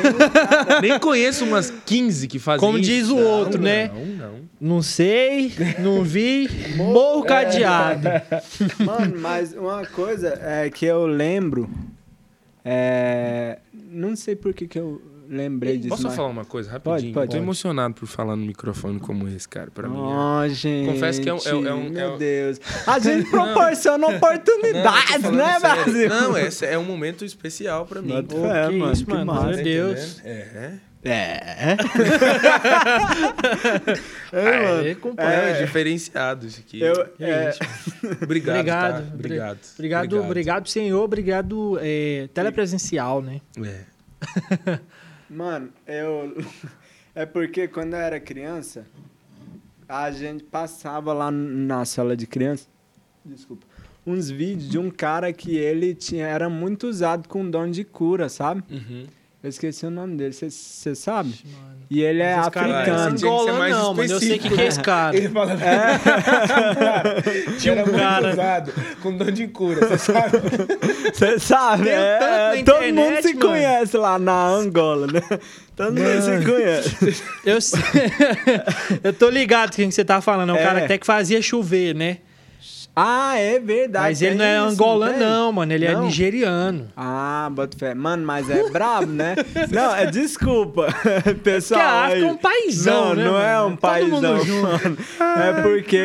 Nem 0.90 0.98
conheço 0.98 1.44
umas 1.44 1.70
15 1.84 2.26
que 2.28 2.38
fazem 2.38 2.60
Como 2.60 2.78
isso. 2.78 2.90
diz 2.90 3.08
o 3.08 3.16
Não, 3.16 3.22
outro, 3.24 3.60
né? 3.60 3.88
Não, 3.88 4.06
não. 4.06 4.52
Não 4.60 4.80
sei, 4.82 5.52
não 5.80 6.04
vi, 6.04 6.48
morro 6.76 7.24
cadeado. 7.24 8.08
Mano, 8.78 9.18
mas 9.18 9.52
uma 9.54 9.84
coisa 9.86 10.38
é 10.40 10.70
que 10.70 10.86
eu 10.86 11.04
lembro. 11.06 11.68
É, 12.64 13.58
não 13.90 14.14
sei 14.14 14.36
por 14.36 14.54
que, 14.54 14.68
que 14.68 14.78
eu 14.78 15.02
lembrei 15.32 15.76
disso. 15.78 15.88
Posso 15.88 16.04
mas... 16.04 16.14
falar 16.14 16.28
uma 16.28 16.44
coisa 16.44 16.70
rapidinho? 16.70 17.14
pode. 17.14 17.30
Tô 17.32 17.36
emocionado 17.38 17.94
por 17.94 18.06
falar 18.06 18.36
no 18.36 18.44
microfone 18.44 19.00
como 19.00 19.26
esse, 19.28 19.48
cara. 19.48 19.70
Pra 19.72 19.88
mim. 19.88 19.96
é- 19.96 20.00
Oh, 20.00 20.48
gente. 20.48 20.86
Confesso 20.92 21.20
que 21.22 21.28
é 21.28 21.34
um- 21.34 21.38
é 21.44 21.54
um- 21.54 21.66
é 21.66 21.74
um- 21.74 21.90
Meu 21.90 22.00
é 22.00 22.08
um- 22.14 22.18
Deus. 22.18 22.60
A 22.86 22.98
gente 22.98 23.28
proporciona 23.30 24.06
oportunidades, 24.08 25.22
né, 25.30 25.58
sério. 25.60 25.84
Brasil? 25.84 26.08
Não, 26.08 26.38
esse 26.38 26.66
é 26.66 26.78
um 26.78 26.84
momento 26.84 27.24
especial 27.24 27.86
pra 27.86 28.02
mim. 28.02 28.22
Pô, 28.24 28.42
fé, 28.42 28.68
que 28.68 28.76
mano, 28.76 28.92
isso, 28.92 29.04
que 29.06 29.10
mano, 29.12 29.26
massa. 29.26 29.46
meu 29.48 29.56
Tá 29.56 29.62
Deus. 29.62 30.20
É. 30.24 30.72
É. 31.04 31.76
É, 34.32 34.90
É, 34.90 34.94
compadre. 34.94 35.34
é 35.34 35.62
diferenciado 35.64 36.46
isso 36.46 36.60
aqui. 36.60 36.80
Eu, 36.80 36.94
é, 37.20 37.50
isso. 37.50 37.58
Obrigado, 38.22 38.56
Obrigado. 38.58 38.92
tá? 39.08 39.14
Obrigado. 39.14 39.58
Obrigado, 39.74 40.20
obrigado, 40.20 40.68
senhor. 40.68 41.02
Obrigado, 41.02 41.78
é, 41.82 42.28
telepresencial, 42.32 43.20
né? 43.20 43.40
É. 43.62 43.80
Mano, 45.32 45.72
eu. 45.86 46.36
É 47.14 47.26
porque 47.26 47.68
quando 47.68 47.92
eu 47.92 47.98
era 48.00 48.18
criança, 48.18 48.86
a 49.86 50.10
gente 50.10 50.42
passava 50.44 51.12
lá 51.12 51.30
na 51.30 51.84
sala 51.84 52.16
de 52.16 52.26
criança. 52.26 52.66
Desculpa. 53.22 53.66
Uns 54.06 54.30
vídeos 54.30 54.70
de 54.70 54.78
um 54.78 54.90
cara 54.90 55.30
que 55.30 55.54
ele 55.54 55.94
tinha, 55.94 56.26
era 56.26 56.48
muito 56.48 56.86
usado 56.86 57.28
com 57.28 57.50
dom 57.50 57.70
de 57.70 57.84
cura, 57.84 58.30
sabe? 58.30 58.64
Uhum. 58.70 59.04
Eu 59.42 59.48
esqueci 59.50 59.84
o 59.86 59.90
nome 59.90 60.16
dele, 60.16 60.32
você 60.32 60.94
sabe? 60.94 61.34
Mano. 61.44 61.82
E 61.90 62.00
ele 62.00 62.22
é 62.22 62.36
Mas 62.36 62.42
esse 62.46 62.50
cara 62.52 62.68
não 62.68 62.74
é 62.76 62.80
africano. 62.80 63.18
ser 63.18 63.26
Angola, 63.26 63.52
mais 63.58 63.76
não, 63.76 63.94
mano. 63.94 64.12
Eu 64.12 64.20
sei 64.20 64.38
que, 64.38 64.48
que 64.48 64.60
é 64.60 64.66
esse 64.66 64.80
cara. 64.80 65.16
Ele 65.16 65.28
fala. 65.28 65.56
Tinha 67.58 67.84
um 67.84 67.92
cara 67.92 68.32
usado 68.32 68.72
com 69.02 69.16
dom 69.16 69.30
de 69.30 69.46
cura, 69.48 69.86
você 69.86 69.98
sabe? 69.98 70.38
Você 71.12 71.38
sabe? 71.38 71.88
É, 71.90 72.18
tanto 72.18 72.58
na 72.58 72.64
todo 72.64 72.82
mundo 72.82 72.88
internet, 73.00 73.22
se 73.22 73.34
mano. 73.34 73.48
conhece 73.48 73.96
lá 73.96 74.18
na 74.18 74.46
Angola, 74.46 75.06
né? 75.08 75.20
Todo 75.76 75.92
mundo 76.00 76.22
se 76.22 76.44
conhece. 76.50 77.22
Eu, 77.44 77.60
sei- 77.60 77.80
eu 79.04 79.12
tô 79.12 79.28
ligado 79.28 79.72
quem 79.72 79.88
que 79.88 79.94
você 79.94 80.04
tá 80.04 80.20
falando. 80.20 80.50
É 80.50 80.52
um 80.54 80.56
É. 80.56 80.62
cara 80.62 80.84
até 80.84 80.98
que 80.98 81.06
fazia 81.06 81.42
chover, 81.42 81.94
né? 81.94 82.18
Ah, 82.94 83.36
é 83.38 83.58
verdade. 83.58 84.04
Mas 84.04 84.20
ele 84.22 84.30
tem 84.30 84.38
não 84.38 84.44
é 84.44 84.56
isso, 84.58 84.66
angolano, 84.74 85.12
tem? 85.12 85.20
não, 85.22 85.52
mano. 85.52 85.72
Ele 85.72 85.86
é 85.86 85.92
Não? 85.94 86.04
nigeriano. 86.04 86.88
Ah, 86.94 87.48
bota 87.50 87.76
fé. 87.78 87.94
Mano, 87.94 88.26
mas 88.26 88.50
é 88.50 88.68
brabo, 88.68 89.06
né? 89.06 89.34
Não, 89.72 89.94
é 89.94 90.06
desculpa, 90.06 90.88
pessoal. 91.42 91.80
Porque 91.80 91.90
a 91.90 92.04
África 92.04 92.26
é 92.26 92.30
um 92.32 92.36
paizão, 92.36 93.08
Não, 93.08 93.14
né, 93.14 93.24
não 93.24 93.40
é 93.40 93.54
mano? 93.56 93.68
um 93.68 93.76
paizão, 93.76 94.20
mano. 94.62 94.98
É 95.20 95.62
porque... 95.62 96.04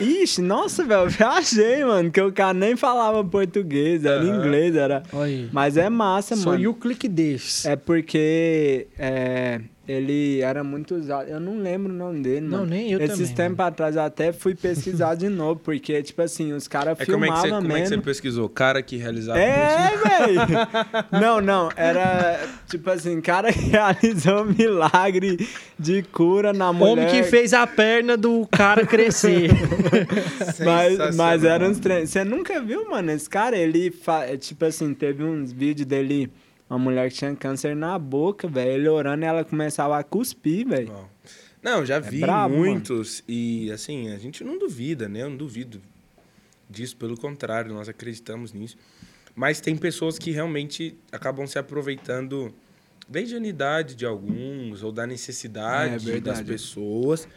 Ixi, 0.00 0.42
nossa, 0.42 0.84
velho, 0.84 1.08
viajei, 1.08 1.84
mano, 1.84 2.10
que 2.10 2.20
o 2.20 2.32
cara 2.32 2.54
nem 2.54 2.76
falava 2.76 3.24
português, 3.24 4.04
era 4.04 4.20
Aham. 4.22 4.36
inglês, 4.36 4.76
era... 4.76 5.02
Aí. 5.12 5.48
Mas 5.52 5.76
é 5.76 5.88
massa, 5.90 6.36
Só 6.36 6.50
mano. 6.50 6.62
you 6.62 6.74
click 6.74 7.08
this. 7.08 7.64
É 7.66 7.74
porque 7.74 8.86
é, 8.98 9.60
ele 9.88 10.40
era 10.40 10.64
muito 10.64 10.94
usado. 10.94 11.28
Eu 11.28 11.38
não 11.38 11.58
lembro 11.60 11.92
o 11.92 11.96
nome 11.96 12.20
dele, 12.22 12.40
Não, 12.40 12.58
mano. 12.58 12.70
nem 12.70 12.90
eu 12.92 13.00
Esses 13.00 13.30
também, 13.30 13.34
tempos 13.50 13.66
atrás 13.66 13.96
eu 13.96 14.02
até 14.02 14.32
fui 14.32 14.54
pesquisar 14.54 15.14
de 15.14 15.28
novo, 15.30 15.60
porque, 15.62 16.02
tipo 16.02 16.20
assim, 16.22 16.52
os 16.52 16.66
caras 16.66 16.98
É 17.00 17.06
como 17.06 17.24
é, 17.24 17.28
que 17.28 17.34
você, 17.34 17.42
filmavam 17.42 17.62
como 17.62 17.76
é 17.76 17.80
que 17.82 17.86
você 17.88 17.94
mesmo. 17.96 18.02
pesquisou? 18.02 18.48
Cara 18.48 18.82
que 18.82 18.96
realizava 18.96 19.38
É, 19.38 19.90
velho! 19.96 20.40
Não, 21.20 21.40
não, 21.40 21.70
era 21.76 22.40
tipo 22.68 22.90
assim, 22.90 23.20
cara 23.20 23.52
que 23.52 23.60
realizou 23.70 24.42
um 24.42 24.52
milagre 24.52 25.36
de 25.78 26.02
cura 26.02 26.52
na 26.52 26.72
mulher. 26.72 26.92
Homem 26.92 27.06
que 27.08 27.22
fez 27.22 27.52
a 27.52 27.66
perna 27.66 28.16
do 28.16 28.46
cara 28.50 28.84
crescer. 28.86 29.50
Mas, 30.64 31.16
mas 31.16 31.44
era 31.44 31.68
uns 31.68 31.78
treinos. 31.78 32.10
Você 32.10 32.24
nunca 32.24 32.60
viu, 32.60 32.88
mano? 32.88 33.10
Esse 33.10 33.28
cara, 33.28 33.56
ele, 33.56 33.90
fa... 33.90 34.24
é, 34.24 34.36
tipo 34.36 34.64
assim, 34.64 34.92
teve 34.94 35.22
uns 35.22 35.52
vídeos 35.52 35.86
dele, 35.86 36.30
uma 36.68 36.78
mulher 36.78 37.10
que 37.10 37.16
tinha 37.16 37.34
câncer 37.34 37.74
na 37.76 37.98
boca, 37.98 38.48
velho. 38.48 38.70
Ele 38.72 38.88
orando 38.88 39.24
e 39.24 39.26
ela 39.26 39.44
começava 39.44 39.98
a 39.98 40.02
cuspir, 40.02 40.66
velho. 40.66 41.08
Não, 41.62 41.84
já 41.84 41.98
vi 41.98 42.20
brabo, 42.20 42.54
muitos 42.54 43.24
e 43.26 43.70
assim, 43.72 44.10
a 44.12 44.18
gente 44.18 44.44
não 44.44 44.58
duvida, 44.58 45.08
né? 45.08 45.22
Eu 45.22 45.30
não 45.30 45.36
duvido 45.36 45.80
disso, 46.68 46.96
pelo 46.96 47.16
contrário, 47.16 47.72
nós 47.72 47.88
acreditamos 47.88 48.52
nisso. 48.52 48.76
Mas 49.34 49.60
tem 49.60 49.76
pessoas 49.76 50.18
que 50.18 50.30
realmente 50.30 50.96
acabam 51.12 51.46
se 51.46 51.58
aproveitando 51.58 52.54
da 53.08 53.20
ingenuidade 53.20 53.94
de 53.94 54.06
alguns 54.06 54.82
ou 54.82 54.90
da 54.90 55.06
necessidade 55.06 56.10
É 56.10 56.20
das 56.20 56.40
pessoas 56.40 57.28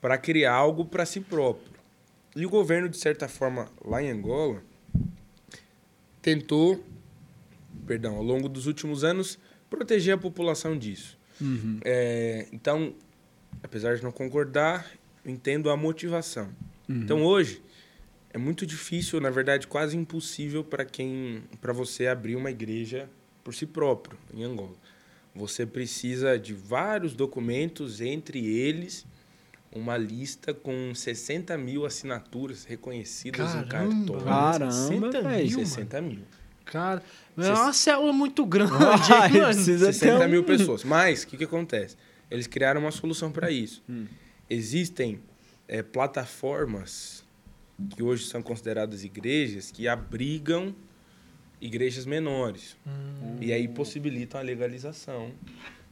para 0.00 0.18
criar 0.18 0.54
algo 0.54 0.84
para 0.84 1.06
si 1.06 1.20
próprio. 1.20 1.72
E 2.34 2.46
o 2.46 2.50
governo, 2.50 2.88
de 2.88 2.96
certa 2.96 3.28
forma, 3.28 3.68
lá 3.84 4.02
em 4.02 4.10
Angola, 4.10 4.62
tentou, 6.20 6.82
perdão, 7.92 8.16
ao 8.16 8.22
longo 8.22 8.48
dos 8.48 8.66
últimos 8.66 9.04
anos, 9.04 9.38
proteger 9.68 10.14
a 10.14 10.18
população 10.18 10.78
disso. 10.78 11.18
Uhum. 11.38 11.78
É, 11.84 12.46
então, 12.50 12.94
apesar 13.62 13.96
de 13.96 14.02
não 14.02 14.10
concordar, 14.10 14.90
eu 15.22 15.30
entendo 15.30 15.68
a 15.68 15.76
motivação. 15.76 16.48
Uhum. 16.88 17.02
Então, 17.02 17.22
hoje, 17.22 17.62
é 18.30 18.38
muito 18.38 18.64
difícil, 18.64 19.20
na 19.20 19.28
verdade, 19.28 19.66
quase 19.66 19.94
impossível 19.94 20.64
para 20.64 20.86
quem, 20.86 21.42
para 21.60 21.74
você 21.74 22.06
abrir 22.06 22.34
uma 22.34 22.50
igreja 22.50 23.10
por 23.44 23.52
si 23.52 23.66
próprio 23.66 24.18
em 24.32 24.42
Angola. 24.42 24.76
Você 25.34 25.66
precisa 25.66 26.38
de 26.38 26.54
vários 26.54 27.14
documentos, 27.14 28.00
entre 28.00 28.46
eles 28.46 29.06
uma 29.74 29.98
lista 29.98 30.54
com 30.54 30.94
60 30.94 31.56
mil 31.58 31.84
assinaturas 31.84 32.64
reconhecidas 32.64 33.54
em 33.54 33.64
Caramba, 33.64 33.94
cartório. 33.94 34.24
Caramba, 34.24 34.72
60 34.72 35.22
véi. 35.22 35.44
mil, 35.44 35.52
mano. 35.52 35.66
60 35.66 36.00
mil. 36.00 36.22
Cara, 36.72 37.02
é 37.36 37.48
uma 37.50 37.72
célula 37.72 38.12
muito 38.12 38.44
grande, 38.46 38.72
Ai, 39.12 39.28
hein, 39.30 39.40
mano? 39.42 39.54
precisa 39.54 39.86
ter 39.86 39.92
60 39.92 40.24
um- 40.24 40.28
mil 40.28 40.42
pessoas. 40.44 40.82
Mas, 40.84 41.22
o 41.22 41.26
que, 41.26 41.36
que 41.36 41.44
acontece? 41.44 41.96
Eles 42.30 42.46
criaram 42.46 42.80
uma 42.80 42.90
solução 42.90 43.30
para 43.30 43.50
isso. 43.50 43.82
Hum. 43.88 44.06
Existem 44.48 45.20
eh, 45.68 45.82
plataformas 45.82 47.22
que 47.94 48.02
hoje 48.02 48.24
são 48.26 48.42
consideradas 48.42 49.04
igrejas 49.04 49.70
que 49.70 49.86
abrigam 49.86 50.74
igrejas 51.60 52.06
menores. 52.06 52.76
Hum. 52.86 53.36
E 53.40 53.52
aí 53.52 53.68
possibilitam 53.68 54.40
a 54.40 54.42
legalização 54.42 55.32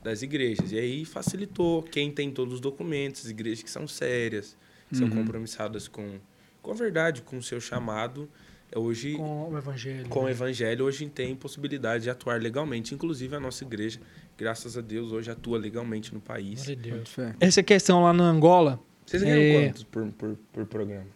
das 0.03 0.23
igrejas. 0.23 0.73
E 0.73 0.79
aí 0.79 1.05
facilitou 1.05 1.83
quem 1.83 2.11
tem 2.11 2.31
todos 2.31 2.55
os 2.55 2.61
documentos, 2.61 3.25
as 3.27 3.31
igrejas 3.31 3.63
que 3.63 3.71
são 3.71 3.87
sérias, 3.87 4.57
que 4.89 4.97
são 4.97 5.07
Uhum. 5.09 5.17
compromissadas 5.17 5.87
com, 5.89 6.19
com 6.63 6.71
a 6.71 6.75
verdade, 6.75 7.23
com 7.23 7.37
o 7.39 7.43
seu 7.43 7.61
chamado. 7.61 8.29
É 8.73 8.79
Hoje, 8.79 9.15
Com 9.15 9.51
o 9.51 9.59
evangelho. 9.59 10.09
com 10.09 10.21
o 10.21 10.25
né? 10.27 10.31
evangelho, 10.31 10.85
hoje 10.85 11.09
tem 11.09 11.35
possibilidade 11.35 12.05
de 12.05 12.11
atuar 12.11 12.41
legalmente. 12.41 12.95
Inclusive, 12.95 13.35
a 13.37 13.41
nossa 13.41 13.65
igreja, 13.65 13.99
graças 14.39 14.77
a 14.79 14.81
Deus, 14.81 15.11
hoje 15.13 15.31
atua 15.31 15.59
legalmente 15.59 16.15
no 16.15 16.21
país. 16.21 16.65
Deus. 16.67 17.17
Essa 17.41 17.63
questão 17.63 18.03
lá 18.03 18.13
na 18.13 18.25
Angola, 18.25 18.79
Vocês 19.05 19.23
ganham 19.23 19.39
É. 19.39 19.65
quantos 19.67 19.83
por, 19.85 20.07
por, 20.13 20.37
por 20.53 20.67
programa? 20.67 21.07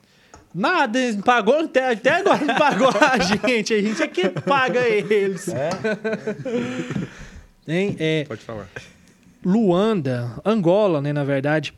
nada, 0.57 0.99
eles 1.01 1.17
pagou 1.21 1.59
até, 1.61 1.93
até 1.93 2.11
agora 2.11 2.45
não 2.45 2.55
pagou 2.55 2.89
a 2.89 3.19
gente. 3.47 3.75
A 3.75 3.83
gente 3.83 4.03
é 4.03 4.07
que 4.09 4.29
paga 4.29 4.81
eles. 4.89 5.49
É? 5.49 5.71
Hein? 7.67 7.97
É, 7.99 8.25
Pode 8.25 8.43
falar. 8.43 8.69
Luanda, 9.45 10.41
Angola, 10.45 11.01
né, 11.01 11.13
na 11.13 11.25
verdade, 11.25 11.75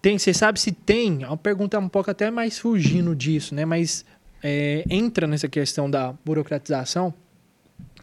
tem, 0.00 0.18
você 0.18 0.32
sabe 0.34 0.60
se 0.60 0.70
tem, 0.70 1.22
é 1.22 1.26
uma 1.26 1.36
pergunta 1.36 1.78
um 1.78 1.88
pouco 1.88 2.10
até 2.10 2.30
mais 2.30 2.58
fugindo 2.58 3.14
disso, 3.16 3.54
né, 3.54 3.64
mas 3.64 4.04
é, 4.46 4.84
entra 4.90 5.26
nessa 5.26 5.48
questão 5.48 5.90
da 5.90 6.12
burocratização 6.22 7.14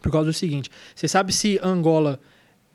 por 0.02 0.12
causa 0.12 0.32
do 0.32 0.34
seguinte, 0.34 0.72
você 0.96 1.08
sabe 1.08 1.32
se 1.32 1.60
Angola 1.62 2.20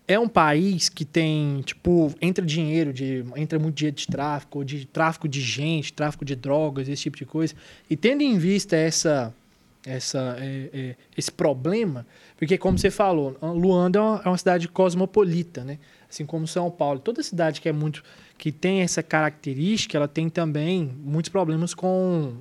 é 0.07 0.17
um 0.17 0.29
país 0.29 0.89
que 0.89 1.05
tem, 1.05 1.61
tipo, 1.63 2.15
entra 2.21 2.47
dinheiro, 2.47 2.93
de, 2.93 3.25
entra 3.35 3.59
muito 3.59 3.75
dinheiro 3.75 3.97
de 3.97 4.07
tráfico, 4.07 4.59
ou 4.59 4.65
de 4.65 4.87
tráfico 4.87 5.29
de 5.29 5.41
gente, 5.41 5.93
tráfico 5.93 6.25
de 6.25 6.37
drogas, 6.37 6.89
esse 6.89 7.03
tipo 7.03 7.17
de 7.17 7.27
coisa, 7.27 7.55
e 7.91 7.97
tendo 7.97 8.23
em 8.23 8.39
vista 8.39 8.77
essa, 8.77 9.35
essa, 9.85 10.37
é, 10.39 10.71
é, 10.73 10.97
esse 11.17 11.33
problema, 11.33 12.07
porque 12.37 12.57
como 12.57 12.79
você 12.79 12.93
falou, 12.93 13.37
Luanda 13.43 13.99
é 13.99 14.03
uma, 14.03 14.23
é 14.25 14.29
uma 14.29 14.39
cidade 14.39 14.69
cosmopolita, 14.69 15.65
né? 15.65 15.81
Assim 16.09 16.25
como 16.25 16.47
São 16.47 16.71
Paulo, 16.71 17.01
toda 17.01 17.21
cidade 17.25 17.61
que 17.61 17.69
é 17.69 17.73
muito 17.73 18.05
que 18.39 18.53
tem 18.53 18.83
essa 18.83 19.03
característica, 19.03 19.97
ela 19.97 20.07
tem 20.07 20.29
também 20.29 20.95
muitos 21.03 21.31
problemas 21.31 21.75
com, 21.75 22.35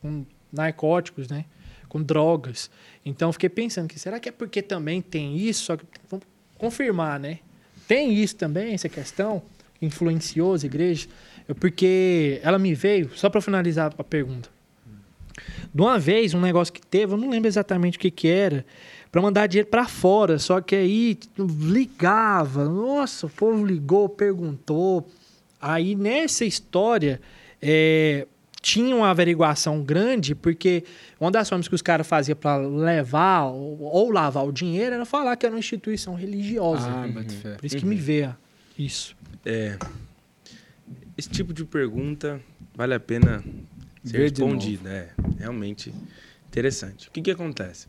com 0.00 0.24
narcóticos, 0.52 1.28
né? 1.28 1.44
Com 1.88 2.02
drogas. 2.02 2.70
Então 3.04 3.32
fiquei 3.32 3.48
pensando 3.48 3.88
que 3.88 3.98
será 3.98 4.20
que 4.20 4.28
é 4.28 4.32
porque 4.32 4.62
também 4.62 5.00
tem 5.00 5.36
isso? 5.36 5.64
Só 5.64 5.76
que 5.76 5.84
vamos 6.08 6.26
confirmar, 6.56 7.18
né? 7.18 7.38
Tem 7.88 8.14
isso 8.14 8.36
também, 8.36 8.74
essa 8.74 8.88
questão 8.88 9.42
que 9.78 9.86
influenciou 9.86 10.54
as 10.54 10.62
igrejas? 10.62 11.08
Porque 11.58 12.40
ela 12.42 12.58
me 12.58 12.74
veio, 12.74 13.10
só 13.16 13.28
para 13.28 13.40
finalizar 13.40 13.92
a 13.98 14.04
pergunta. 14.04 14.48
De 15.72 15.82
uma 15.82 15.98
vez, 15.98 16.34
um 16.34 16.40
negócio 16.40 16.72
que 16.72 16.80
teve, 16.80 17.14
eu 17.14 17.16
não 17.16 17.30
lembro 17.30 17.48
exatamente 17.48 17.96
o 17.96 18.00
que, 18.00 18.10
que 18.10 18.28
era, 18.28 18.64
para 19.10 19.20
mandar 19.22 19.46
dinheiro 19.46 19.68
para 19.68 19.86
fora. 19.86 20.38
Só 20.38 20.60
que 20.60 20.74
aí 20.74 21.18
ligava, 21.38 22.64
nossa, 22.64 23.26
o 23.26 23.30
povo 23.30 23.64
ligou, 23.64 24.08
perguntou. 24.08 25.08
Aí 25.60 25.94
nessa 25.94 26.44
história, 26.44 27.20
é, 27.60 28.26
tinha 28.62 28.94
uma 28.94 29.10
averiguação 29.10 29.82
grande, 29.82 30.34
porque 30.34 30.84
uma 31.18 31.30
das 31.30 31.48
formas 31.48 31.66
que 31.66 31.74
os 31.74 31.82
caras 31.82 32.06
faziam 32.06 32.36
para 32.36 32.58
levar 32.58 33.44
ou, 33.44 33.80
ou 33.80 34.10
lavar 34.10 34.46
o 34.46 34.52
dinheiro 34.52 34.94
era 34.94 35.04
falar 35.04 35.36
que 35.36 35.46
era 35.46 35.54
uma 35.54 35.58
instituição 35.58 36.14
religiosa. 36.14 36.88
Ah, 36.88 37.08
boto 37.08 37.32
fé. 37.32 37.54
Por 37.54 37.66
isso 37.66 37.76
que 37.76 37.86
me 37.86 37.96
vê 37.96 38.28
isso. 38.78 39.16
É, 39.44 39.78
esse 41.16 41.28
tipo 41.28 41.52
de 41.52 41.64
pergunta 41.64 42.40
vale 42.74 42.94
a 42.94 43.00
pena 43.00 43.42
ser 44.04 44.18
Ver 44.18 44.30
respondida. 44.30 44.90
É 44.90 45.10
realmente 45.38 45.92
interessante. 46.48 47.08
O 47.08 47.10
que, 47.10 47.22
que 47.22 47.30
acontece? 47.30 47.88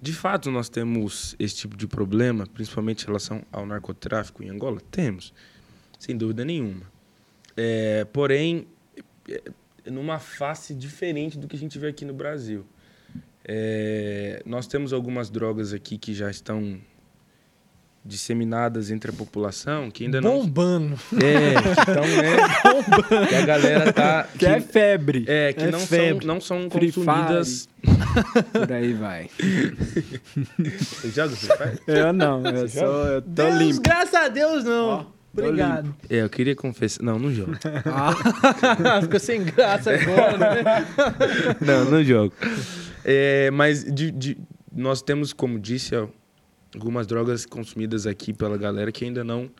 De 0.00 0.12
fato, 0.12 0.50
nós 0.50 0.68
temos 0.68 1.36
esse 1.38 1.54
tipo 1.54 1.76
de 1.76 1.86
problema, 1.86 2.46
principalmente 2.46 3.04
em 3.04 3.06
relação 3.06 3.42
ao 3.52 3.64
narcotráfico 3.64 4.42
em 4.42 4.48
Angola? 4.48 4.80
Temos, 4.90 5.32
sem 5.98 6.16
dúvida 6.16 6.44
nenhuma. 6.44 6.82
É, 7.56 8.04
porém, 8.06 8.66
numa 9.86 10.18
face 10.18 10.74
diferente 10.74 11.38
do 11.38 11.46
que 11.48 11.56
a 11.56 11.58
gente 11.58 11.78
vê 11.78 11.88
aqui 11.88 12.04
no 12.04 12.14
Brasil. 12.14 12.64
É, 13.44 14.42
nós 14.46 14.66
temos 14.66 14.92
algumas 14.92 15.28
drogas 15.28 15.72
aqui 15.72 15.98
que 15.98 16.14
já 16.14 16.30
estão 16.30 16.80
disseminadas 18.04 18.90
entre 18.90 19.10
a 19.12 19.14
população 19.14 19.88
que 19.88 20.04
ainda 20.04 20.20
não 20.20 20.40
Bombando. 20.40 20.98
é, 21.22 21.54
então, 21.82 22.02
né? 22.02 23.28
que 23.28 23.34
a 23.34 23.46
galera 23.46 23.92
tá. 23.92 24.28
Que 24.36 24.46
é 24.46 24.60
febre. 24.60 25.24
é, 25.28 25.52
que 25.52 25.64
é 25.64 25.70
não, 25.70 25.78
são, 25.78 25.86
febre. 25.88 26.26
não 26.26 26.40
são 26.40 26.70
Free 26.70 26.92
consumidas. 26.92 27.68
Por 28.52 28.72
aí 28.72 28.92
vai. 28.92 29.30
Você 30.58 31.10
joga 31.10 31.36
Free 31.36 31.56
Fire? 31.56 31.80
Eu 31.86 32.12
não, 32.12 32.44
eu 32.44 32.68
sou. 32.68 33.06
Eu 33.06 33.22
tô 33.22 33.28
Deus, 33.28 33.56
limpo. 33.56 33.80
graças 33.82 34.14
a 34.14 34.28
Deus, 34.28 34.64
não. 34.64 34.88
Ó, 34.88 35.04
Obrigado. 35.32 35.94
É, 36.10 36.16
eu 36.22 36.28
queria 36.28 36.54
confessar. 36.54 37.02
Não, 37.02 37.18
não 37.18 37.32
jogo. 37.32 37.52
Ah, 37.86 39.00
ficou 39.02 39.18
sem 39.20 39.42
graça 39.44 39.90
agora, 39.94 40.38
né? 40.38 40.86
não, 41.60 41.90
não 41.90 42.04
jogo. 42.04 42.34
É, 43.04 43.50
mas 43.50 43.82
de, 43.84 44.10
de- 44.10 44.38
nós 44.70 45.02
temos, 45.02 45.32
como 45.32 45.58
disse, 45.58 45.94
algumas 46.74 47.06
drogas 47.06 47.44
consumidas 47.46 48.06
aqui 48.06 48.32
pela 48.32 48.56
galera 48.56 48.92
que 48.92 49.04
ainda 49.04 49.24
não 49.24 49.50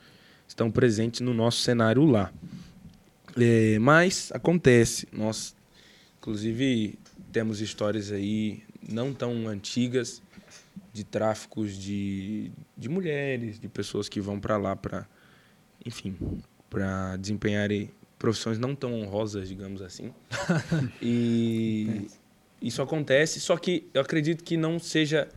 estão 0.46 0.70
presentes 0.70 1.20
no 1.20 1.32
nosso 1.32 1.60
cenário 1.60 2.04
lá. 2.04 2.30
É, 3.38 3.78
mas 3.78 4.30
acontece. 4.34 5.08
Nós, 5.12 5.54
inclusive, 6.18 6.98
temos 7.32 7.60
histórias 7.60 8.12
aí 8.12 8.62
não 8.86 9.12
tão 9.14 9.48
antigas 9.48 10.20
de 10.92 11.04
tráficos 11.04 11.76
de, 11.78 12.50
de 12.76 12.88
mulheres, 12.88 13.58
de 13.58 13.68
pessoas 13.68 14.08
que 14.08 14.20
vão 14.20 14.38
para 14.38 14.58
lá 14.58 14.76
para, 14.76 15.06
enfim, 15.84 16.16
para 16.68 17.16
desempenharem 17.16 17.90
profissões 18.18 18.58
não 18.58 18.74
tão 18.74 18.94
honrosas, 18.94 19.48
digamos 19.48 19.82
assim. 19.82 20.12
e 21.02 22.06
isso 22.60 22.80
acontece, 22.80 23.40
só 23.40 23.56
que 23.56 23.88
eu 23.92 24.00
acredito 24.00 24.44
que 24.44 24.56
não 24.56 24.78
seja, 24.78 25.28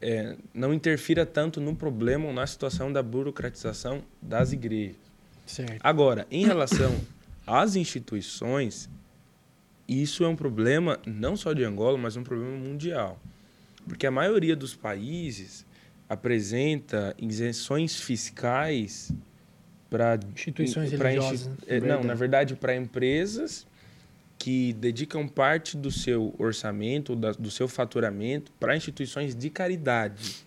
é, 0.00 0.36
não 0.54 0.72
interfira 0.72 1.26
tanto 1.26 1.60
no 1.60 1.74
problema 1.74 2.26
ou 2.26 2.32
na 2.32 2.46
situação 2.46 2.92
da 2.92 3.02
burocratização 3.02 4.02
das 4.20 4.52
igrejas. 4.52 4.96
Certo. 5.44 5.80
Agora, 5.82 6.26
em 6.30 6.46
relação 6.46 6.94
às 7.46 7.74
instituições, 7.74 8.88
isso 9.88 10.22
é 10.22 10.28
um 10.28 10.36
problema 10.36 11.00
não 11.04 11.36
só 11.36 11.52
de 11.52 11.64
Angola, 11.64 11.98
mas 11.98 12.16
um 12.16 12.22
problema 12.22 12.56
mundial. 12.56 13.20
Porque 13.86 14.06
a 14.06 14.12
maioria 14.12 14.54
dos 14.54 14.76
países 14.76 15.66
apresenta 16.08 17.16
isenções 17.18 18.00
fiscais 18.00 19.10
para 19.92 20.18
Instituições 20.34 20.90
religiosas, 20.90 21.46
né? 21.66 21.80
não, 21.80 22.02
na 22.02 22.14
verdade, 22.14 22.54
para 22.56 22.74
empresas 22.74 23.66
que 24.38 24.72
dedicam 24.72 25.28
parte 25.28 25.76
do 25.76 25.90
seu 25.90 26.34
orçamento, 26.38 27.14
da- 27.14 27.32
do 27.32 27.50
seu 27.50 27.68
faturamento 27.68 28.50
para 28.58 28.76
instituições 28.76 29.34
de 29.34 29.48
caridade. 29.50 30.44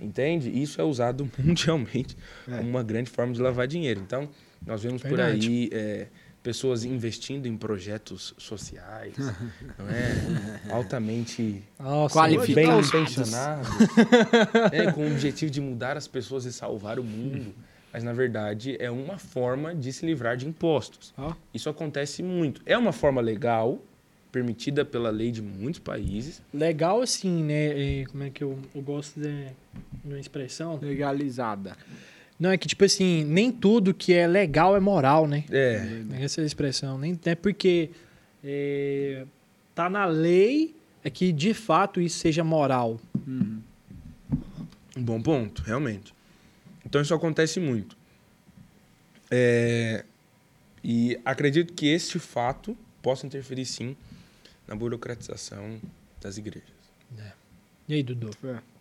Entende? 0.00 0.50
Isso 0.50 0.80
é 0.80 0.84
usado 0.84 1.30
mundialmente 1.38 2.16
É. 2.48 2.56
como 2.56 2.68
uma 2.70 2.82
grande 2.82 3.10
forma 3.10 3.32
de 3.32 3.40
lavar 3.40 3.66
dinheiro. 3.68 4.00
Então, 4.00 4.28
nós 4.66 4.82
vemos 4.82 5.02
por 5.02 5.10
Verdade. 5.16 5.48
aí 5.48 5.68
é, 5.72 6.06
pessoas 6.42 6.84
investindo 6.84 7.46
em 7.46 7.56
projetos 7.56 8.34
sociais, 8.38 9.14
não 9.78 9.88
é? 9.88 10.60
Altamente 10.72 11.42
bem 11.42 12.08
Qualificados. 12.10 12.88
intencionados, 12.88 13.68
é, 14.72 14.90
com 14.92 15.02
o 15.02 15.06
objetivo 15.12 15.50
de 15.50 15.60
mudar 15.60 15.96
as 15.96 16.08
pessoas 16.08 16.44
e 16.44 16.52
salvar 16.52 16.98
o 16.98 17.04
mundo. 17.04 17.54
Mas, 17.92 18.02
na 18.02 18.12
verdade, 18.12 18.76
é 18.80 18.90
uma 18.90 19.18
forma 19.18 19.74
de 19.74 19.92
se 19.92 20.06
livrar 20.06 20.36
de 20.36 20.46
impostos. 20.46 21.12
Ó. 21.16 21.34
Isso 21.52 21.68
acontece 21.68 22.22
muito. 22.22 22.62
É 22.64 22.76
uma 22.76 22.92
forma 22.92 23.20
legal, 23.20 23.82
permitida 24.30 24.84
pela 24.84 25.10
lei 25.10 25.30
de 25.30 25.42
muitos 25.42 25.78
países. 25.78 26.42
Legal 26.54 27.02
assim, 27.02 27.44
né? 27.44 28.00
é, 28.00 28.04
como 28.06 28.22
é 28.22 28.30
que 28.30 28.42
eu, 28.42 28.58
eu 28.74 28.80
gosto 28.80 29.20
de, 29.20 29.44
de 30.04 30.14
uma 30.14 30.18
expressão? 30.18 30.78
Legalizada. 30.80 31.76
Não, 32.40 32.50
é 32.50 32.56
que 32.56 32.66
tipo 32.66 32.84
assim, 32.84 33.24
nem 33.24 33.52
tudo 33.52 33.92
que 33.92 34.14
é 34.14 34.26
legal 34.26 34.74
é 34.74 34.80
moral, 34.80 35.28
né? 35.28 35.44
É, 35.50 36.02
Essa 36.20 36.40
é 36.40 36.44
a 36.44 36.46
expressão. 36.46 36.98
Nem 36.98 37.18
é 37.26 37.34
porque 37.34 37.90
é, 38.42 39.26
tá 39.74 39.90
na 39.90 40.06
lei 40.06 40.74
é 41.04 41.10
que 41.10 41.30
de 41.30 41.52
fato 41.52 42.00
isso 42.00 42.18
seja 42.18 42.42
moral. 42.42 42.98
Uhum. 43.26 43.60
Um 44.96 45.02
bom 45.02 45.20
ponto, 45.20 45.62
realmente. 45.62 46.14
Então 46.84 47.00
isso 47.00 47.14
acontece 47.14 47.60
muito. 47.60 47.96
É, 49.30 50.04
e 50.84 51.18
acredito 51.24 51.72
que 51.72 51.86
este 51.86 52.18
fato 52.18 52.76
possa 53.00 53.26
interferir 53.26 53.64
sim 53.64 53.96
na 54.66 54.74
burocratização 54.74 55.80
das 56.20 56.36
igrejas. 56.36 56.70
E 57.88 57.94
aí, 57.94 58.02
Dudu? 58.02 58.30
É 58.44 58.71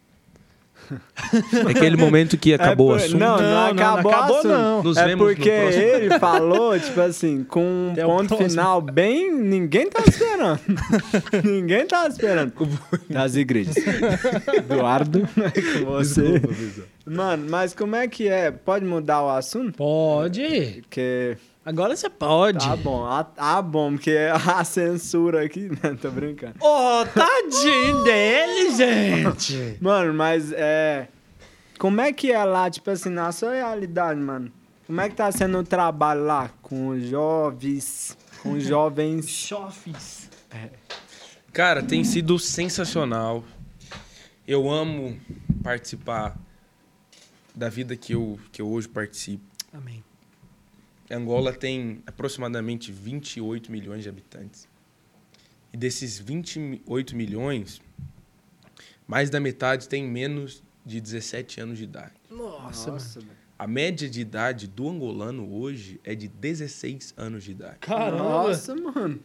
aquele 1.69 1.95
momento 1.97 2.37
que 2.37 2.53
acabou 2.53 2.91
É 2.93 2.95
o 2.95 2.97
por- 2.97 3.05
assunto. 3.05 3.19
Não, 3.19 3.37
não, 3.37 3.43
Não, 3.43 3.51
não, 3.51 3.71
acabou, 3.71 4.11
não 4.11 4.17
acabou, 4.19 4.35
o 4.35 4.39
assunto. 4.39 4.51
não. 4.51 4.83
Nos 4.83 4.97
é 4.97 5.05
vemos 5.05 5.27
no 5.27 5.33
porque 5.35 5.49
próximo. 5.51 5.83
ele 5.83 6.19
falou, 6.19 6.79
tipo 6.79 7.01
assim, 7.01 7.43
com 7.43 7.61
um 7.63 7.91
Até 7.91 8.05
o 8.05 8.09
ponto 8.09 8.37
final 8.37 8.81
bem. 8.81 9.31
Ninguém 9.31 9.89
tá 9.89 10.03
esperando. 10.07 10.59
ninguém 11.43 11.85
tá 11.87 12.07
esperando. 12.07 12.53
Das 13.09 13.35
igrejas. 13.35 13.75
Eduardo, 14.53 15.21
com 15.79 15.85
você. 15.85 16.41
Mano, 17.05 17.47
mas 17.49 17.73
como 17.73 17.95
é 17.95 18.07
que 18.07 18.27
é? 18.27 18.51
Pode 18.51 18.85
mudar 18.85 19.23
o 19.23 19.29
assunto? 19.29 19.75
Pode. 19.77 20.81
Porque. 20.81 21.37
Agora 21.63 21.95
você 21.95 22.09
pode. 22.09 22.65
Tá 22.65 22.75
bom, 22.75 23.05
ah, 23.05 23.23
tá 23.23 23.61
bom, 23.61 23.91
porque 23.93 24.17
a 24.17 24.63
censura 24.65 25.45
aqui. 25.45 25.69
Não, 25.83 25.95
tô 25.95 26.09
brincando. 26.09 26.55
Ô, 26.59 27.05
tadinho 27.05 28.01
dele, 28.03 28.75
gente. 28.75 29.77
Mano, 29.79 30.11
mas 30.13 30.51
é. 30.51 31.07
Como 31.77 32.01
é 32.01 32.11
que 32.11 32.31
é 32.31 32.43
lá, 32.43 32.69
tipo 32.69 32.89
assim, 32.89 33.09
na 33.09 33.31
sua 33.31 33.53
realidade, 33.53 34.19
mano? 34.19 34.51
Como 34.87 34.99
é 35.01 35.07
que 35.09 35.15
tá 35.15 35.31
sendo 35.31 35.59
o 35.59 35.63
trabalho 35.63 36.23
lá 36.23 36.49
com 36.61 36.89
os 36.89 37.03
jovens? 37.07 38.17
Com 38.41 38.53
os 38.53 38.63
jovens. 38.63 39.29
Chofes. 39.29 40.29
Cara, 41.53 41.83
tem 41.83 42.03
sido 42.03 42.39
sensacional. 42.39 43.43
Eu 44.47 44.69
amo 44.69 45.19
participar 45.63 46.35
da 47.53 47.69
vida 47.69 47.95
que 47.95 48.13
eu, 48.13 48.39
que 48.51 48.61
eu 48.61 48.67
hoje 48.69 48.87
participo. 48.87 49.43
Amém. 49.71 50.03
Angola 51.11 51.53
tem 51.53 52.01
aproximadamente 52.05 52.91
28 52.91 53.71
milhões 53.71 54.03
de 54.03 54.09
habitantes. 54.09 54.67
E 55.73 55.77
desses 55.77 56.17
28 56.19 57.15
milhões, 57.15 57.81
mais 59.07 59.29
da 59.29 59.39
metade 59.39 59.87
tem 59.87 60.03
menos 60.03 60.63
de 60.85 60.99
17 60.99 61.61
anos 61.61 61.77
de 61.77 61.83
idade. 61.83 62.13
Nossa, 62.29 62.91
mano. 62.91 62.99
velho. 63.15 63.41
A 63.57 63.67
média 63.67 64.09
de 64.09 64.21
idade 64.21 64.67
do 64.67 64.89
angolano 64.89 65.53
hoje 65.53 65.99
é 66.03 66.15
de 66.15 66.27
16 66.27 67.13
anos 67.15 67.43
de 67.43 67.51
idade. 67.51 67.77
Caramba. 67.81 68.17
Nossa, 68.17 68.75
mano. 68.75 69.19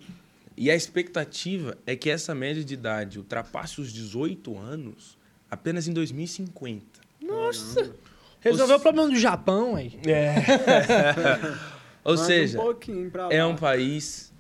E 0.57 0.70
a 0.70 0.74
expectativa 0.74 1.76
é 1.87 1.97
que 1.97 2.11
essa 2.11 2.34
média 2.34 2.64
de 2.64 2.74
idade 2.74 3.18
ultrapasse 3.18 3.80
os 3.80 3.93
18 3.93 4.59
anos 4.59 5.16
apenas 5.51 5.89
em 5.89 5.93
2050. 5.93 6.84
Nossa. 7.22 7.95
Resolveu 8.41 8.76
o 8.76 8.80
problema 8.80 9.09
do 9.09 9.16
Japão, 9.16 9.74
aí. 9.74 9.99
Ou 12.07 12.17
seja, 12.17 12.61
um 12.61 13.31
é 13.31 13.45
um 13.45 13.57
país 13.57 14.33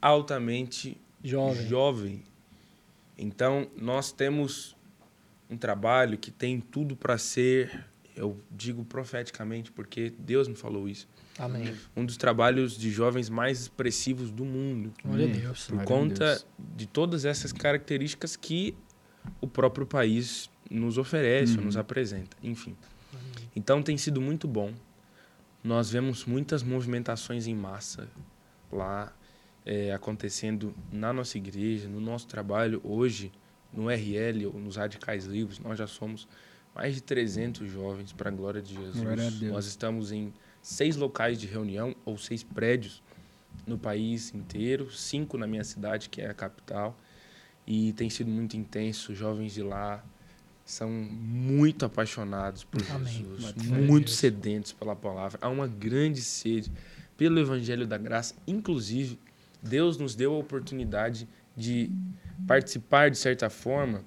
altamente 0.00 0.96
Jovem. 1.22 1.66
jovem. 1.68 2.22
Então, 3.16 3.68
nós 3.76 4.10
temos 4.10 4.74
um 5.48 5.56
trabalho 5.56 6.18
que 6.18 6.30
tem 6.30 6.60
tudo 6.60 6.96
para 6.96 7.16
ser, 7.18 7.84
eu 8.16 8.38
digo 8.50 8.84
profeticamente, 8.84 9.70
porque 9.70 10.12
Deus 10.18 10.48
me 10.48 10.54
falou 10.54 10.88
isso, 10.88 11.06
Amém. 11.38 11.74
um 11.94 12.04
dos 12.04 12.16
trabalhos 12.16 12.76
de 12.76 12.90
jovens 12.90 13.28
mais 13.28 13.60
expressivos 13.60 14.30
do 14.30 14.44
mundo. 14.44 14.92
Glória 15.04 15.26
a 15.26 15.32
Deus. 15.32 15.66
Por 15.66 15.84
conta 15.84 16.26
Deus. 16.26 16.46
de 16.58 16.86
todas 16.86 17.24
essas 17.24 17.52
características 17.52 18.34
que 18.36 18.74
o 19.40 19.46
próprio 19.46 19.86
país 19.86 20.50
nos 20.70 20.98
oferece, 20.98 21.58
ou 21.58 21.64
nos 21.64 21.76
apresenta, 21.76 22.36
enfim. 22.42 22.74
Então 23.54 23.82
tem 23.82 23.96
sido 23.96 24.20
muito 24.20 24.48
bom. 24.48 24.72
Nós 25.64 25.90
vemos 25.90 26.26
muitas 26.26 26.62
movimentações 26.62 27.46
em 27.46 27.54
massa 27.54 28.06
lá 28.70 29.10
é, 29.64 29.94
acontecendo 29.94 30.74
na 30.92 31.10
nossa 31.10 31.38
igreja, 31.38 31.88
no 31.88 32.00
nosso 32.00 32.26
trabalho 32.26 32.82
hoje, 32.84 33.32
no 33.72 33.88
RL 33.88 34.44
ou 34.46 34.60
nos 34.60 34.76
Radicais 34.76 35.24
Livres. 35.24 35.58
Nós 35.58 35.78
já 35.78 35.86
somos 35.86 36.28
mais 36.74 36.94
de 36.94 37.00
300 37.00 37.70
jovens 37.70 38.12
para 38.12 38.28
a 38.28 38.32
glória 38.32 38.60
de 38.60 38.74
Jesus. 38.74 39.00
Glória. 39.02 39.30
Nós 39.50 39.64
estamos 39.64 40.12
em 40.12 40.34
seis 40.60 40.96
locais 40.96 41.40
de 41.40 41.46
reunião 41.46 41.96
ou 42.04 42.18
seis 42.18 42.42
prédios 42.42 43.02
no 43.66 43.78
país 43.78 44.34
inteiro, 44.34 44.90
cinco 44.92 45.38
na 45.38 45.46
minha 45.46 45.64
cidade, 45.64 46.10
que 46.10 46.20
é 46.20 46.28
a 46.28 46.34
capital. 46.34 46.94
E 47.66 47.94
tem 47.94 48.10
sido 48.10 48.30
muito 48.30 48.54
intenso. 48.54 49.14
Jovens 49.14 49.54
de 49.54 49.62
lá 49.62 50.04
são 50.64 50.90
muito 50.90 51.84
apaixonados 51.84 52.64
por 52.64 52.82
Amém. 52.90 53.12
Jesus, 53.12 53.54
muito 53.54 54.10
sedentos 54.10 54.72
pela 54.72 54.96
palavra. 54.96 55.38
Há 55.42 55.48
uma 55.48 55.66
grande 55.66 56.22
sede 56.22 56.72
pelo 57.16 57.38
Evangelho 57.38 57.86
da 57.86 57.98
Graça. 57.98 58.34
Inclusive, 58.46 59.18
Deus 59.62 59.98
nos 59.98 60.14
deu 60.14 60.34
a 60.34 60.38
oportunidade 60.38 61.28
de 61.56 61.90
participar, 62.46 63.10
de 63.10 63.18
certa 63.18 63.50
forma, 63.50 64.02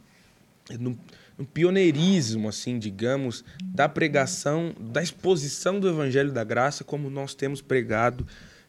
no, 0.79 0.97
no 1.37 1.45
pioneirismo, 1.45 2.49
assim, 2.49 2.79
digamos, 2.79 3.45
da 3.63 3.87
pregação, 3.87 4.73
da 4.79 5.01
exposição 5.01 5.79
do 5.79 5.87
Evangelho 5.87 6.31
da 6.31 6.43
Graça, 6.43 6.83
como 6.83 7.09
nós 7.09 7.35
temos 7.35 7.61
pregado 7.61 8.25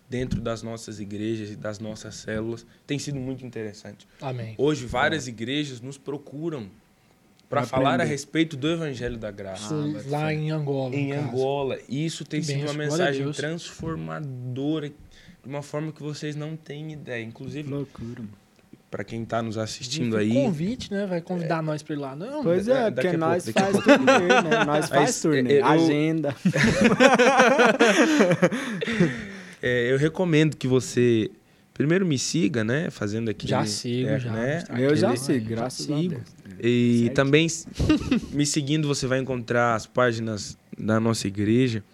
dentro 0.08 0.40
das 0.40 0.62
nossas 0.62 1.00
igrejas 1.00 1.50
e 1.50 1.56
das 1.56 1.78
nossas 1.78 2.14
células. 2.16 2.66
Tem 2.86 2.98
sido 2.98 3.18
muito 3.18 3.44
interessante. 3.44 4.06
Amém. 4.20 4.54
Hoje, 4.58 4.86
várias 4.86 5.26
igrejas 5.26 5.80
nos 5.80 5.98
procuram 5.98 6.70
para 7.48 7.62
Pra 7.62 7.68
falar 7.68 8.00
a 8.00 8.04
respeito 8.04 8.56
do 8.56 8.68
Evangelho 8.68 9.16
da 9.16 9.30
Graça. 9.30 9.74
Isso 9.74 10.10
lá 10.10 10.32
em 10.34 10.50
Angola. 10.50 10.94
em 10.94 11.10
caso. 11.10 11.22
Angola. 11.28 11.78
E 11.88 12.04
isso 12.04 12.24
tem 12.24 12.40
Que 12.40 12.46
sido 12.46 12.58
uma 12.60 12.66
benção, 12.74 12.98
mensagem 12.98 13.32
transformadora 13.32 14.88
de 14.90 15.48
uma 15.48 15.62
forma 15.62 15.90
que 15.92 16.02
vocês 16.02 16.36
não 16.36 16.56
têm 16.56 16.92
ideia. 16.92 17.22
Inclusive, 17.24 17.70
Loucura, 17.70 18.20
mano. 18.20 18.28
para 18.90 19.02
quem 19.04 19.22
está 19.22 19.40
nos 19.42 19.56
assistindo 19.56 20.18
Fica 20.18 20.18
aí, 20.18 20.30
o 20.30 20.34
convite, 20.34 20.90
né? 20.92 21.06
Vai 21.06 21.20
convidar 21.22 21.62
nós 21.62 21.82
pra 21.82 21.94
ir 21.94 21.98
lá. 21.98 22.14
Não, 22.16 22.42
Pois 22.42 22.66
da- 22.66 22.86
é, 22.86 22.90
daqui 22.90 23.08
porque 23.08 23.16
nós 23.16 23.44
pouco, 23.44 23.58
a 23.58 23.62
faz 23.62 23.84
turnê, 23.84 24.28
né? 24.28 24.42
Nós 24.64 24.66
Mas, 24.66 24.88
faz 24.88 25.20
turnê. 25.22 25.52
é, 25.54 25.60
eu- 25.60 25.66
Agenda. 25.66 26.36
é, 29.62 29.92
eu 29.92 29.98
recomendo 29.98 30.56
que 30.56 30.66
você 30.66 31.30
primeiro 31.78 32.04
me 32.04 32.18
siga, 32.18 32.64
né? 32.64 32.90
Fazendo 32.90 33.30
aqui. 33.30 33.46
Já 33.46 33.64
sigo, 33.64 34.18
já. 34.18 34.32
Né? 34.32 34.64
Eu 34.76 34.96
já 34.96 35.14
sei, 35.14 35.38
graças 35.38 35.88
a 35.88 35.96
sigo. 35.96 36.14
Deus. 36.16 36.58
E 36.60 37.02
Certo. 37.04 37.14
também 37.14 37.46
me 38.32 38.44
seguindo, 38.44 38.88
você 38.88 39.06
vai 39.06 39.20
encontrar 39.20 39.76
as 39.76 39.86
páginas 39.86 40.58
da 40.76 40.98
nossa 40.98 41.28
igreja. 41.28 41.84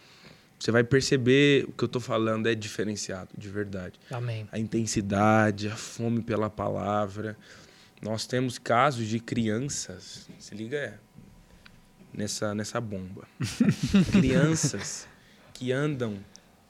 Você 0.59 0.71
vai 0.71 0.83
perceber 0.83 1.67
o 1.69 1.73
que 1.73 1.85
eu 1.85 1.89
tô 1.89 2.01
falando 2.01 2.49
é 2.49 2.55
diferenciado, 2.55 3.29
de 3.37 3.49
verdade. 3.51 4.01
Amém. 4.11 4.49
a 4.51 4.59
intensidade, 4.59 5.69
a 5.69 5.77
fome 5.77 6.23
pela 6.23 6.49
palavra. 6.49 7.37
Nós 8.01 8.27
temos 8.27 8.59
casos 8.59 9.07
de 9.07 9.21
crianças, 9.21 10.27
se 10.39 10.55
liga 10.55 10.77
é, 10.79 10.95
nessa, 12.13 12.55
nessa 12.55 12.81
bomba. 12.81 13.29
crianças 14.13 15.07
que 15.53 15.73
andam 15.73 16.17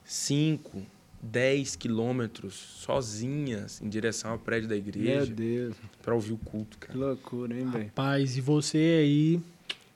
5, 0.03 0.85
10 1.25 1.75
quilômetros 1.75 2.53
sozinhas 2.53 3.81
em 3.81 3.89
direção 3.89 4.31
ao 4.31 4.39
prédio 4.39 4.69
da 4.69 4.75
Meu 4.75 4.83
igreja 4.83 5.33
Deus, 5.33 5.75
para 6.01 6.13
ouvir 6.13 6.33
o 6.33 6.37
culto, 6.37 6.77
que 6.77 6.87
cara. 6.87 6.99
loucura, 6.99 7.57
hein, 7.57 7.69
velho? 7.69 7.85
Rapaz, 7.85 8.37
e 8.37 8.41
você 8.41 8.77
aí? 9.01 9.39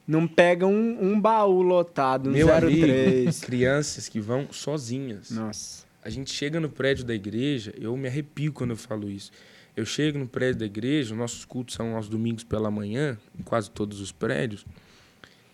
Não 0.06 0.26
pega 0.26 0.66
um, 0.66 1.12
um 1.12 1.20
baú 1.20 1.62
lotado, 1.62 2.28
um 2.30 2.32
Meu 2.32 2.48
03. 2.48 3.26
amigo, 3.26 3.40
crianças 3.42 4.08
que 4.08 4.18
vão 4.18 4.48
sozinhas. 4.50 5.30
Nossa. 5.30 5.84
A 6.02 6.10
gente 6.10 6.32
chega 6.32 6.58
no 6.58 6.68
prédio 6.68 7.04
da 7.04 7.14
igreja, 7.14 7.72
eu 7.78 7.96
me 7.96 8.08
arrepio 8.08 8.52
quando 8.52 8.70
eu 8.70 8.76
falo 8.76 9.08
isso. 9.08 9.30
Eu 9.76 9.86
chego 9.86 10.18
no 10.18 10.26
prédio 10.26 10.58
da 10.60 10.66
igreja, 10.66 11.14
nossos 11.14 11.44
cultos 11.44 11.76
são 11.76 11.94
aos 11.94 12.08
domingos 12.08 12.42
pela 12.42 12.70
manhã, 12.70 13.16
em 13.38 13.42
quase 13.42 13.70
todos 13.70 14.00
os 14.00 14.10
prédios, 14.10 14.66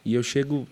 e 0.05 0.15
eu 0.15 0.23
chego 0.23 0.67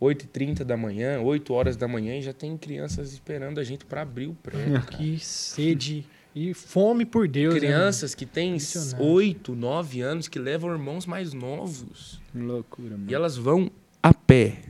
8h30 0.00 0.64
da 0.64 0.76
manhã, 0.76 1.20
8 1.20 1.52
horas 1.52 1.76
da 1.76 1.88
manhã, 1.88 2.16
e 2.16 2.22
já 2.22 2.32
tem 2.32 2.56
crianças 2.56 3.12
esperando 3.12 3.58
a 3.58 3.64
gente 3.64 3.84
para 3.84 4.02
abrir 4.02 4.26
o 4.28 4.34
prédio. 4.34 4.80
Que 4.86 5.18
sede 5.18 6.06
e 6.34 6.54
fome 6.54 7.04
por 7.04 7.26
Deus. 7.26 7.54
né, 7.54 7.60
Crianças 7.60 8.14
que 8.14 8.24
têm 8.24 8.50
Impressionante. 8.56 9.02
8, 9.02 9.54
9 9.56 10.00
anos 10.00 10.28
que 10.28 10.38
levam 10.38 10.70
irmãos 10.72 11.04
mais 11.06 11.32
novos. 11.32 12.20
Que 12.32 12.38
loucura, 12.38 12.90
mano. 12.96 13.10
E 13.10 13.14
elas 13.14 13.36
vão 13.36 13.70
a 14.02 14.14
pé 14.14 14.62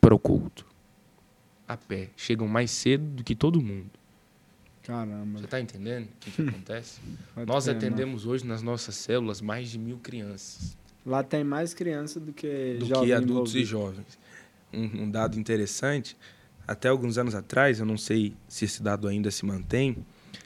para 0.00 0.14
o 0.14 0.18
culto. 0.18 0.64
A 1.68 1.76
pé. 1.76 2.08
Chegam 2.16 2.48
mais 2.48 2.70
cedo 2.70 3.04
do 3.04 3.22
que 3.22 3.34
todo 3.34 3.60
mundo. 3.60 3.90
Caramba. 4.82 5.40
Você 5.40 5.46
tá 5.46 5.60
entendendo 5.60 6.04
o 6.06 6.08
que, 6.18 6.30
que 6.30 6.42
acontece? 6.48 7.00
Nós 7.46 7.66
mano. 7.66 7.78
atendemos 7.78 8.26
hoje 8.26 8.46
nas 8.46 8.62
nossas 8.62 8.94
células 8.96 9.40
mais 9.40 9.68
de 9.70 9.78
mil 9.78 9.98
crianças. 9.98 10.76
Lá 11.04 11.22
tem 11.22 11.44
mais 11.44 11.72
criança 11.74 12.18
do 12.18 12.32
que 12.32 12.76
do 12.78 12.86
jovem 12.86 13.06
que 13.06 13.12
adultos 13.12 13.54
e 13.54 13.60
envolvido. 13.62 13.66
jovens. 13.94 14.18
Um, 14.72 15.04
um 15.04 15.10
dado 15.10 15.38
interessante, 15.38 16.16
até 16.66 16.88
alguns 16.88 17.18
anos 17.18 17.34
atrás, 17.34 17.80
eu 17.80 17.86
não 17.86 17.96
sei 17.96 18.36
se 18.48 18.64
esse 18.64 18.82
dado 18.82 19.08
ainda 19.08 19.30
se 19.30 19.44
mantém, 19.44 19.96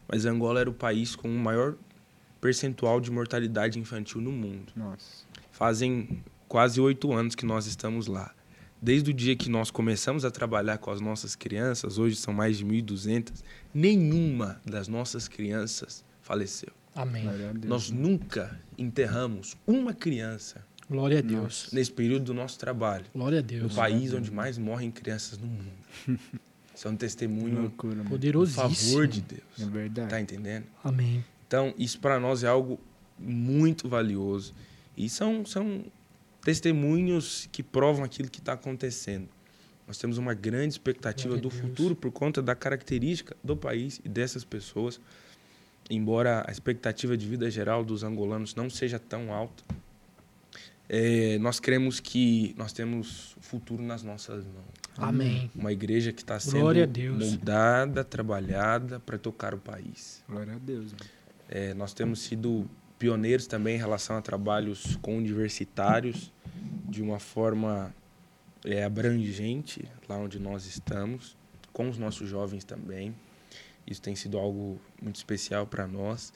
mas 0.08 0.24
Angola 0.24 0.60
era 0.60 0.70
o 0.70 0.74
país 0.74 1.14
com 1.14 1.28
o 1.28 1.38
maior 1.38 1.74
percentual 2.40 3.00
de 3.00 3.10
mortalidade 3.10 3.78
infantil 3.78 4.20
no 4.20 4.32
mundo. 4.32 4.72
Nossa. 4.76 5.24
Fazem 5.50 6.22
quase 6.48 6.80
oito 6.80 7.12
anos 7.12 7.34
que 7.34 7.44
nós 7.44 7.66
estamos 7.66 8.06
lá. 8.06 8.34
Desde 8.80 9.10
o 9.10 9.14
dia 9.14 9.34
que 9.34 9.48
nós 9.48 9.70
começamos 9.70 10.24
a 10.24 10.30
trabalhar 10.30 10.78
com 10.78 10.90
as 10.90 11.00
nossas 11.00 11.34
crianças, 11.34 11.96
hoje 11.98 12.16
são 12.16 12.34
mais 12.34 12.58
de 12.58 12.66
1.200, 12.66 13.42
nenhuma 13.72 14.60
das 14.64 14.88
nossas 14.88 15.26
crianças 15.26 16.04
faleceu. 16.20 16.72
Amém. 16.94 17.24
Nós 17.64 17.90
nunca 17.90 18.60
enterramos 18.78 19.56
uma 19.66 19.92
criança 19.92 20.64
Glória 20.88 21.18
a 21.18 21.22
Deus. 21.22 21.70
nesse 21.72 21.90
período 21.90 22.24
do 22.26 22.34
nosso 22.34 22.58
trabalho. 22.58 23.04
Glória 23.14 23.38
a 23.38 23.42
No 23.42 23.48
Deus. 23.48 23.74
país 23.74 24.12
onde 24.12 24.30
mais 24.30 24.58
morrem 24.58 24.90
crianças 24.90 25.38
no 25.38 25.46
mundo. 25.46 25.72
Isso 26.74 26.88
é 26.88 26.90
um 26.90 26.96
testemunho 26.96 27.60
loucura, 27.62 27.92
mano. 27.94 28.04
do 28.04 28.10
Poderosíssimo. 28.10 28.68
favor 28.74 29.06
de 29.06 29.20
Deus. 29.20 29.42
É 29.60 29.64
verdade. 29.66 30.10
Tá 30.10 30.20
entendendo? 30.20 30.66
Amém. 30.82 31.24
Então, 31.46 31.72
isso 31.78 32.00
para 32.00 32.18
nós 32.18 32.42
é 32.42 32.48
algo 32.48 32.80
muito 33.16 33.88
valioso. 33.88 34.52
E 34.96 35.08
são, 35.08 35.46
são 35.46 35.84
testemunhos 36.42 37.48
que 37.52 37.62
provam 37.62 38.04
aquilo 38.04 38.28
que 38.28 38.40
está 38.40 38.54
acontecendo. 38.54 39.28
Nós 39.86 39.98
temos 39.98 40.18
uma 40.18 40.34
grande 40.34 40.74
expectativa 40.74 41.28
Glória 41.38 41.42
do 41.42 41.50
futuro 41.50 41.94
por 41.94 42.10
conta 42.10 42.42
da 42.42 42.54
característica 42.56 43.36
do 43.44 43.56
país 43.56 44.00
e 44.04 44.08
dessas 44.08 44.42
pessoas. 44.42 45.00
Embora 45.88 46.44
a 46.48 46.50
expectativa 46.50 47.16
de 47.16 47.26
vida 47.28 47.48
geral 47.50 47.84
dos 47.84 48.02
angolanos 48.02 48.54
não 48.54 48.68
seja 48.68 48.98
tão 48.98 49.32
alta, 49.32 49.62
é, 50.88 51.38
nós 51.38 51.58
cremos 51.58 52.00
que 52.00 52.54
nós 52.58 52.72
temos 52.72 53.36
futuro 53.40 53.82
nas 53.82 54.02
nossas 54.02 54.44
mãos. 54.44 54.74
Amém. 54.96 55.50
Uma 55.54 55.72
igreja 55.72 56.12
que 56.12 56.22
está 56.22 56.38
sendo 56.38 56.60
Glória 56.60 56.84
a 56.84 56.86
Deus. 56.86 57.18
moldada, 57.18 58.04
trabalhada 58.04 59.00
para 59.00 59.18
tocar 59.18 59.54
o 59.54 59.58
país. 59.58 60.22
Glória 60.28 60.54
a 60.54 60.58
Deus. 60.58 60.94
É, 61.48 61.74
nós 61.74 61.92
temos 61.92 62.20
sido 62.20 62.68
pioneiros 62.98 63.46
também 63.46 63.76
em 63.76 63.78
relação 63.78 64.16
a 64.16 64.22
trabalhos 64.22 64.96
com 65.02 65.16
universitários 65.16 66.32
de 66.88 67.02
uma 67.02 67.18
forma 67.18 67.94
é, 68.64 68.84
abrangente 68.84 69.84
lá 70.08 70.16
onde 70.16 70.38
nós 70.38 70.64
estamos, 70.66 71.36
com 71.72 71.88
os 71.88 71.98
nossos 71.98 72.28
jovens 72.28 72.62
também. 72.62 73.14
Isso 73.86 74.00
tem 74.00 74.14
sido 74.14 74.38
algo 74.38 74.80
muito 75.02 75.16
especial 75.16 75.66
para 75.66 75.86
nós. 75.86 76.32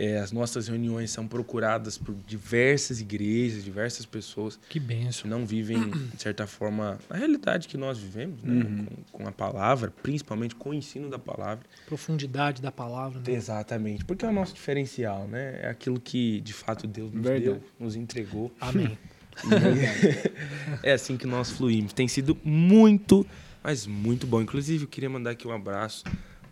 É, 0.00 0.18
as 0.18 0.30
nossas 0.30 0.68
reuniões 0.68 1.10
são 1.10 1.26
procuradas 1.26 1.98
por 1.98 2.14
diversas 2.24 3.00
igrejas, 3.00 3.64
diversas 3.64 4.06
pessoas 4.06 4.56
Que 4.68 4.78
benção. 4.78 5.28
não 5.28 5.44
vivem, 5.44 5.90
de 6.14 6.22
certa 6.22 6.46
forma, 6.46 7.00
a 7.10 7.16
realidade 7.16 7.66
que 7.66 7.76
nós 7.76 7.98
vivemos, 7.98 8.40
né? 8.44 8.62
Uhum. 8.62 8.86
com, 9.10 9.24
com 9.24 9.28
a 9.28 9.32
palavra, 9.32 9.92
principalmente 10.00 10.54
com 10.54 10.70
o 10.70 10.74
ensino 10.74 11.10
da 11.10 11.18
palavra. 11.18 11.66
Profundidade 11.84 12.62
da 12.62 12.70
palavra. 12.70 13.18
Né? 13.18 13.34
Exatamente, 13.34 14.04
porque 14.04 14.24
é 14.24 14.28
o 14.28 14.32
nosso 14.32 14.54
diferencial, 14.54 15.26
né? 15.26 15.58
É 15.62 15.68
aquilo 15.68 15.98
que 15.98 16.40
de 16.42 16.52
fato 16.52 16.86
Deus 16.86 17.10
nos 17.10 17.24
Verdade. 17.24 17.58
deu, 17.58 17.62
nos 17.80 17.96
entregou. 17.96 18.54
Amém. 18.60 18.96
é 20.84 20.92
assim 20.92 21.16
que 21.16 21.26
nós 21.26 21.50
fluímos. 21.50 21.92
Tem 21.92 22.06
sido 22.06 22.38
muito, 22.44 23.26
mas 23.64 23.84
muito 23.84 24.28
bom. 24.28 24.40
Inclusive, 24.40 24.84
eu 24.84 24.88
queria 24.88 25.10
mandar 25.10 25.30
aqui 25.30 25.48
um 25.48 25.52
abraço 25.52 26.04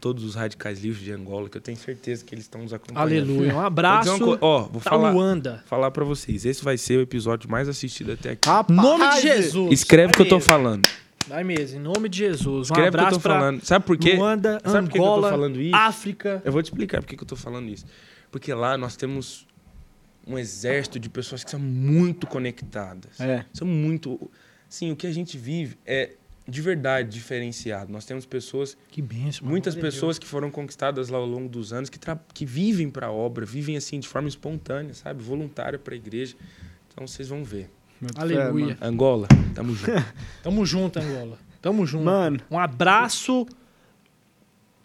todos 0.07 0.23
os 0.23 0.37
radicais 0.37 0.81
livres 0.85 1.03
de 1.03 1.11
Angola, 1.11 1.49
que 1.49 1.57
eu 1.57 1.61
tenho 1.61 1.77
certeza 1.77 2.25
que 2.25 2.33
eles 2.33 2.45
estão 2.45 2.63
nos 2.63 2.73
acompanhando. 2.73 3.03
Aleluia. 3.03 3.51
Um 3.51 3.55
Vou 3.55 3.61
abraço 3.65 4.15
uma 4.25 4.37
co- 4.37 4.47
Ó, 4.47 4.63
vou 4.63 4.73
da 4.75 4.81
falar, 4.81 5.11
Luanda. 5.11 5.65
falar 5.67 5.91
para 5.91 6.05
vocês. 6.05 6.45
Esse 6.47 6.63
vai 6.63 6.79
ser 6.79 6.99
o 6.99 7.01
episódio 7.03 7.51
mais 7.51 7.69
assistido 7.69 8.13
até 8.13 8.31
aqui. 8.31 8.49
Rapaz, 8.49 8.77
Nome 8.81 9.09
de 9.17 9.21
Jesus. 9.23 9.73
Escreve 9.73 10.13
o 10.13 10.17
que 10.17 10.23
eu 10.23 10.29
tô 10.29 10.39
falando. 10.39 10.89
Vai 11.27 11.43
mesmo, 11.43 11.81
em 11.81 11.83
nome 11.83 12.09
de 12.09 12.19
Jesus. 12.19 12.71
Um 12.71 12.73
Escreve 12.73 12.89
o 12.89 12.93
que 12.93 12.97
eu 12.99 13.01
abraço 13.01 13.21
tô 13.21 13.29
falando. 13.29 13.65
Sabe 13.65 13.85
por 13.85 13.99
quê? 13.99 14.15
Luanda, 14.15 14.61
Sabe 14.65 14.87
por 14.87 14.93
que 14.93 14.93
que 14.93 14.99
eu 14.99 15.03
tô 15.03 15.09
Angola, 15.11 15.31
falando 15.31 15.61
isso? 15.61 15.75
África. 15.75 16.43
Eu 16.45 16.53
vou 16.53 16.63
te 16.63 16.67
explicar 16.67 17.01
por 17.03 17.09
que 17.09 17.17
que 17.17 17.23
eu 17.25 17.27
tô 17.27 17.35
falando 17.35 17.69
isso. 17.69 17.85
Porque 18.31 18.55
lá 18.55 18.79
nós 18.79 18.95
temos 18.95 19.45
um 20.25 20.39
exército 20.39 21.01
de 21.01 21.09
pessoas 21.09 21.43
que 21.43 21.51
são 21.51 21.59
muito 21.59 22.29
conectadas. 22.29 23.19
É. 23.21 23.45
São 23.53 23.67
muito. 23.67 24.31
Sim, 24.69 24.93
o 24.93 24.97
que 24.97 25.09
a 25.09 25.13
gente 25.13 25.37
vive 25.37 25.77
é 25.85 26.13
de 26.49 26.61
verdade 26.63 27.11
diferenciado. 27.11 27.91
Nós 27.93 28.05
temos 28.05 28.25
pessoas, 28.25 28.77
Que 28.91 29.03
benção. 29.03 29.47
muitas 29.49 29.75
pessoas 29.75 30.19
que 30.19 30.27
foram 30.27 30.51
conquistadas 30.51 31.09
lá 31.09 31.19
ao 31.19 31.27
longo 31.27 31.49
dos 31.49 31.73
anos, 31.73 31.91
que, 31.91 31.99
tra- 31.99 32.19
que 32.33 32.47
vivem 32.47 32.89
para 32.89 33.09
a 33.09 33.13
obra, 33.13 33.45
vivem 33.45 33.77
assim 33.77 33.99
de 33.99 34.07
forma 34.07 34.29
espontânea, 34.29 34.95
sabe? 34.95 35.23
Voluntária 35.23 35.79
para 35.79 35.95
a 35.95 35.97
igreja. 35.97 36.37
Então 36.93 37.07
vocês 37.07 37.29
vão 37.29 37.43
ver. 37.45 37.69
Aleluia. 38.15 38.77
Angola, 38.81 39.27
tamo 39.55 39.75
junto. 39.75 39.93
Tamo 40.43 40.67
junto, 40.67 40.99
Angola. 40.99 41.39
Tamo 41.63 41.87
junto. 41.87 42.05
Mano, 42.05 42.41
Um 42.51 42.59
abraço, 42.59 43.47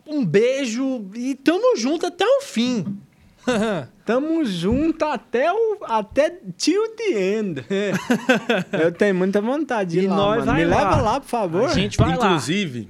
um 0.08 0.26
beijo 0.26 1.10
e 1.14 1.36
tamo 1.36 1.76
junto 1.78 2.06
até 2.06 2.26
o 2.26 2.42
fim. 2.42 2.98
tamo 4.06 4.44
junto 4.46 5.04
até 5.06 5.52
o 5.52 5.80
até 5.86 6.30
till 6.58 6.96
the 6.96 7.38
end. 7.38 7.66
Eu 8.84 8.92
tenho 8.92 9.16
muita 9.16 9.42
vontade 9.42 9.92
de 9.92 10.00
ir 10.00 10.04
E 10.04 10.08
lá, 10.08 10.16
nós 10.16 10.40
mano. 10.40 10.52
vai 10.52 10.66
Me 10.66 10.70
lá. 10.72 10.78
leva 10.90 11.02
lá, 11.02 11.20
por 11.20 11.28
favor. 11.28 11.70
A 11.70 11.74
gente 11.74 11.98
vai 11.98 12.10
lá. 12.10 12.28
Inclusive, 12.28 12.90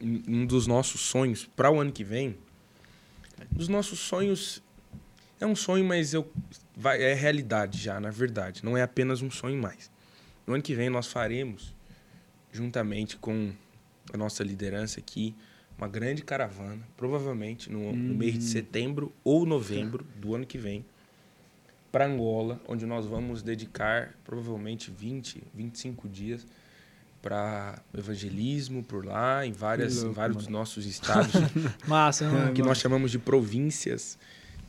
um 0.00 0.22
um 0.28 0.46
dos 0.46 0.66
nossos 0.66 1.00
sonhos 1.00 1.44
para 1.56 1.70
o 1.70 1.80
ano 1.80 1.90
que 1.92 2.04
vem, 2.04 2.36
dos 3.50 3.68
nossos 3.68 3.98
sonhos 3.98 4.62
é 5.40 5.46
um 5.46 5.56
sonho, 5.56 5.84
mas 5.84 6.14
eu 6.14 6.30
vai, 6.76 7.02
é 7.02 7.14
realidade 7.14 7.78
já, 7.78 7.98
na 8.00 8.10
verdade. 8.10 8.64
Não 8.64 8.76
é 8.76 8.82
apenas 8.82 9.22
um 9.22 9.30
sonho 9.30 9.60
mais. 9.60 9.90
No 10.46 10.54
ano 10.54 10.62
que 10.62 10.74
vem 10.74 10.88
nós 10.88 11.06
faremos, 11.06 11.74
juntamente 12.52 13.16
com 13.16 13.50
a 14.12 14.16
nossa 14.16 14.44
liderança 14.44 15.00
aqui, 15.00 15.34
uma 15.78 15.88
grande 15.88 16.22
caravana, 16.22 16.82
provavelmente 16.96 17.70
no, 17.70 17.92
no 17.92 18.14
mês 18.14 18.34
de 18.34 18.44
setembro 18.44 19.12
ou 19.22 19.44
novembro 19.44 20.06
do 20.16 20.34
ano 20.34 20.46
que 20.46 20.56
vem, 20.56 20.84
para 21.92 22.06
Angola, 22.06 22.60
onde 22.68 22.84
nós 22.84 23.06
vamos 23.06 23.42
dedicar 23.42 24.14
provavelmente 24.24 24.90
20, 24.90 25.42
25 25.54 26.08
dias 26.08 26.46
para 27.22 27.82
evangelismo 27.96 28.82
por 28.82 29.04
lá, 29.04 29.46
em, 29.46 29.52
várias, 29.52 29.96
louco, 29.96 30.10
em 30.10 30.14
vários 30.14 30.36
mano. 30.36 30.46
dos 30.46 30.48
nossos 30.48 30.86
estados, 30.86 31.32
Massa, 31.88 32.30
né? 32.30 32.52
que 32.52 32.62
nós 32.62 32.78
chamamos 32.78 33.10
de 33.10 33.18
províncias, 33.18 34.18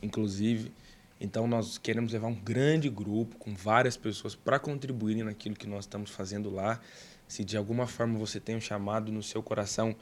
inclusive. 0.02 0.72
Então, 1.20 1.46
nós 1.46 1.78
queremos 1.78 2.12
levar 2.12 2.28
um 2.28 2.34
grande 2.34 2.88
grupo 2.88 3.36
com 3.36 3.54
várias 3.54 3.96
pessoas 3.96 4.34
para 4.34 4.58
contribuírem 4.58 5.24
naquilo 5.24 5.54
que 5.54 5.66
nós 5.66 5.84
estamos 5.84 6.10
fazendo 6.10 6.48
lá. 6.48 6.80
Se 7.26 7.44
de 7.44 7.56
alguma 7.56 7.86
forma 7.86 8.18
você 8.18 8.40
tem 8.40 8.56
um 8.56 8.60
chamado 8.60 9.12
no 9.12 9.22
seu 9.22 9.42
coração, 9.42 9.94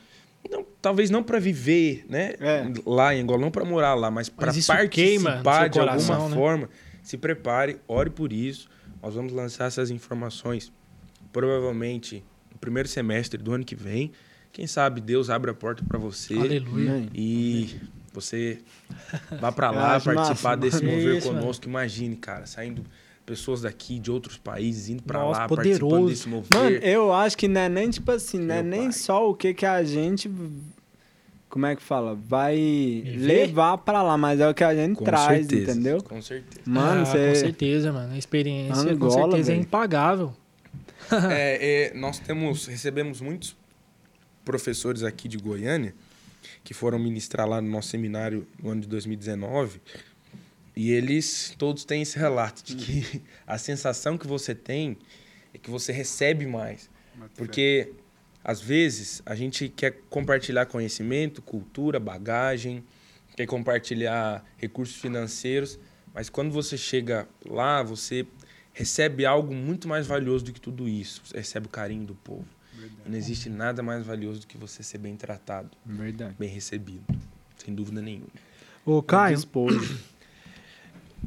não- 0.51 0.65
talvez 0.83 1.11
não 1.11 1.23
para 1.23 1.39
viver 1.39 2.05
né, 2.09 2.35
É. 2.41 2.65
lá 2.85 3.15
em 3.15 3.21
Angola, 3.23 3.41
não 3.41 3.51
para 3.51 3.65
morar 3.65 3.95
lá, 3.95 4.11
mas 4.11 4.29
para 4.29 4.47
participar 4.47 5.69
de 5.69 5.79
coração, 5.79 6.15
alguma 6.15 6.31
né? 6.31 6.37
forma, 6.37 6.71
se 7.03 7.17
prepare, 7.17 7.79
ore 7.89 8.11
por 8.11 8.33
isso. 8.33 8.69
Nós 9.03 9.15
vamos 9.15 9.33
lançar 9.33 9.67
essas 9.67 9.91
informações 9.91 10.73
provavelmente 11.33 12.25
no 12.53 12.59
primeiro 12.59 12.89
semestre 12.89 13.41
do 13.43 13.53
ano 13.53 13.65
que 13.65 13.75
vem. 13.77 14.13
Quem 14.53 14.67
sabe 14.67 15.01
Deus 15.01 15.29
abre 15.29 15.51
a 15.51 15.55
porta 15.55 15.85
para 15.87 15.99
você 15.99 16.35
Aleluia. 16.35 16.91
Amém. 16.93 17.11
e 17.15 17.77
você 18.13 18.59
vá 19.41 19.53
para 19.53 19.71
lá 19.71 19.97
acho 19.97 20.07
participar 20.13 20.57
massa, 20.57 20.57
desse 20.57 20.83
mano. 20.85 20.97
mover 20.97 21.17
Isso, 21.19 21.29
conosco. 21.29 21.69
Imagine, 21.69 22.17
cara, 22.17 22.47
saindo 22.47 22.83
pessoas 23.27 23.63
daqui 23.63 23.99
de 23.99 24.11
outros 24.11 24.39
países 24.39 24.89
indo 24.89 25.03
para 25.03 25.23
lá 25.25 25.49
poderoso. 25.49 25.81
participando 25.81 26.09
desse 26.09 26.29
mover. 26.29 26.49
Mano, 26.57 26.77
eu 26.77 27.13
acho 27.13 27.37
que 27.37 27.49
não 27.49 27.61
é 27.61 27.69
nem 27.69 27.91
tipo 27.91 28.11
assim, 28.13 28.39
não 28.39 28.55
é 28.55 28.63
Meu 28.63 28.71
nem 28.71 28.83
pai. 28.85 28.93
só 28.93 29.29
o 29.29 29.35
que 29.35 29.53
que 29.53 29.67
a 29.67 29.83
gente 29.83 30.31
como 31.49 31.65
é 31.67 31.75
que 31.75 31.83
fala, 31.83 32.15
vai 32.15 32.57
levar 33.17 33.79
pra 33.79 34.03
lá, 34.03 34.17
mas 34.19 34.41
é 34.41 34.49
o 34.49 34.53
que 34.55 34.63
a 34.63 34.75
gente 34.75 34.97
com 34.97 35.05
traz, 35.05 35.47
certeza, 35.47 35.73
entendeu? 35.73 36.03
Com 36.03 36.21
certeza. 36.21 36.61
Mano, 36.67 37.03
Ah, 37.03 37.05
você 37.07 37.29
Com 37.29 37.35
certeza, 37.35 37.93
mano. 37.93 38.13
A 38.13 38.19
experiência 38.19 38.75
com 38.85 38.91
Angola, 39.07 39.13
certeza 39.31 39.53
é 39.53 39.55
velho. 39.55 39.65
impagável. 39.65 40.33
É, 41.31 41.93
é, 41.93 41.95
nós 41.95 42.19
temos, 42.19 42.67
recebemos 42.67 43.21
muitos 43.21 43.57
professores 44.45 45.03
aqui 45.05 45.29
de 45.29 45.37
Goiânia 45.39 45.95
que 46.65 46.75
foram 46.75 46.99
ministrar 46.99 47.49
lá 47.49 47.61
no 47.61 47.71
nosso 47.71 47.89
seminário 47.89 48.47
no 48.63 48.71
ano 48.71 48.81
de 48.81 48.89
2019 48.89 49.81
e 50.77 50.93
eles 50.93 51.55
todos 51.57 51.85
têm 51.85 52.03
esse 52.03 52.19
relato 52.19 52.63
de 52.63 52.77
que 52.77 53.23
a 53.47 53.57
sensação 53.57 54.19
que 54.19 54.27
você 54.27 54.55
tem 54.55 54.99
é 55.55 55.59
que 55.59 55.71
você 55.71 55.91
recebe 55.91 56.47
mais. 56.47 56.91
Porque, 57.35 57.93
às 58.45 58.61
vezes, 58.61 59.23
a 59.25 59.35
gente 59.35 59.71
quer 59.71 60.03
compartilhar 60.11 60.67
conhecimento, 60.67 61.41
cultura, 61.41 61.99
bagagem, 61.99 62.85
quer 63.35 63.47
compartilhar 63.47 64.45
recursos 64.59 64.97
financeiros, 64.97 65.79
mas 66.13 66.29
quando 66.29 66.53
você 66.53 66.77
chega 66.77 67.27
lá, 67.45 67.83
você 67.83 68.27
recebe 68.73 69.25
algo 69.25 69.55
muito 69.55 69.89
mais 69.89 70.07
valioso 70.07 70.45
do 70.45 70.53
que 70.53 70.61
tudo 70.61 70.87
isso. 70.87 71.23
Você 71.25 71.39
recebe 71.39 71.67
o 71.67 71.71
carinho 71.71 72.05
do 72.05 72.15
povo. 72.15 72.47
E 73.07 73.09
não 73.09 73.17
existe 73.17 73.49
nada 73.49 73.83
mais 73.83 74.05
valioso 74.05 74.41
do 74.41 74.47
que 74.47 74.59
você 74.59 74.83
ser 74.83 74.99
bem 74.99 75.17
tratado, 75.17 75.71
Verdade. 75.85 76.35
bem 76.39 76.51
recebido. 76.51 77.03
Sem 77.57 77.75
dúvida 77.75 78.03
nenhuma. 78.03 78.29
Ô, 78.85 79.03
Caio. 79.03 79.39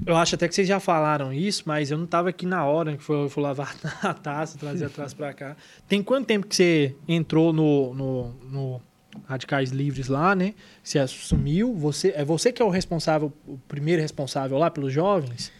Eu 0.05 0.15
acho 0.15 0.35
até 0.35 0.47
que 0.47 0.55
vocês 0.55 0.67
já 0.67 0.79
falaram 0.79 1.31
isso, 1.33 1.63
mas 1.65 1.91
eu 1.91 1.97
não 1.97 2.05
tava 2.05 2.29
aqui 2.29 2.45
na 2.45 2.65
hora 2.65 2.95
que 2.95 3.03
foi, 3.03 3.23
eu 3.25 3.29
fui 3.29 3.43
lavar 3.43 3.75
a 4.01 4.13
taça, 4.13 4.57
trazer 4.57 4.85
a 4.85 4.89
taça 4.89 5.15
pra 5.15 5.33
cá. 5.33 5.55
Tem 5.87 6.01
quanto 6.01 6.25
tempo 6.27 6.47
que 6.47 6.55
você 6.55 6.95
entrou 7.07 7.51
no, 7.51 7.93
no, 7.93 8.33
no 8.51 8.81
Radicais 9.25 9.71
Livres 9.71 10.07
lá, 10.07 10.35
né? 10.35 10.53
Você 10.83 10.99
assumiu, 10.99 11.73
você, 11.73 12.13
é 12.15 12.23
você 12.23 12.51
que 12.51 12.61
é 12.61 12.65
o 12.65 12.69
responsável, 12.69 13.31
o 13.47 13.57
primeiro 13.67 14.01
responsável 14.01 14.57
lá 14.57 14.71
pelos 14.71 14.93
jovens? 14.93 15.51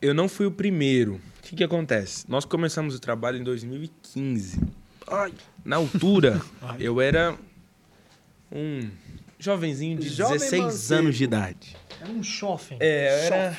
Eu 0.00 0.14
não 0.14 0.28
fui 0.28 0.46
o 0.46 0.50
primeiro. 0.50 1.14
O 1.14 1.42
que, 1.42 1.56
que 1.56 1.64
acontece? 1.64 2.24
Nós 2.28 2.44
começamos 2.44 2.94
o 2.94 3.00
trabalho 3.00 3.38
em 3.38 3.42
2015. 3.42 4.60
Na 5.64 5.76
altura, 5.76 6.40
eu 6.78 7.00
era 7.00 7.36
um 8.52 8.88
jovenzinho 9.38 9.98
de 9.98 10.08
Jovem 10.08 10.38
16 10.38 10.62
mancebo. 10.62 11.00
anos 11.00 11.16
de 11.16 11.24
idade. 11.24 11.76
É 12.00 12.08
um 12.08 12.22
chofem. 12.22 12.78
É, 12.80 13.26
era 13.26 13.58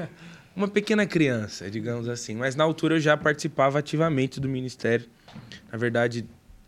uma 0.54 0.68
pequena 0.68 1.06
criança, 1.06 1.70
digamos 1.70 2.08
assim. 2.08 2.34
Mas 2.34 2.54
na 2.54 2.64
altura 2.64 2.96
eu 2.96 3.00
já 3.00 3.16
participava 3.16 3.78
ativamente 3.78 4.40
do 4.40 4.48
ministério. 4.48 5.06
Na 5.70 5.78
verdade, 5.78 6.26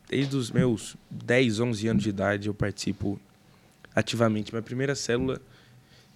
desde 0.08 0.36
os 0.36 0.50
meus 0.50 0.96
10, 1.10 1.60
11 1.60 1.88
anos 1.88 2.02
de 2.02 2.08
idade 2.08 2.48
eu 2.48 2.54
participo 2.54 3.20
ativamente. 3.94 4.52
Minha 4.52 4.62
primeira 4.62 4.94
célula 4.94 5.40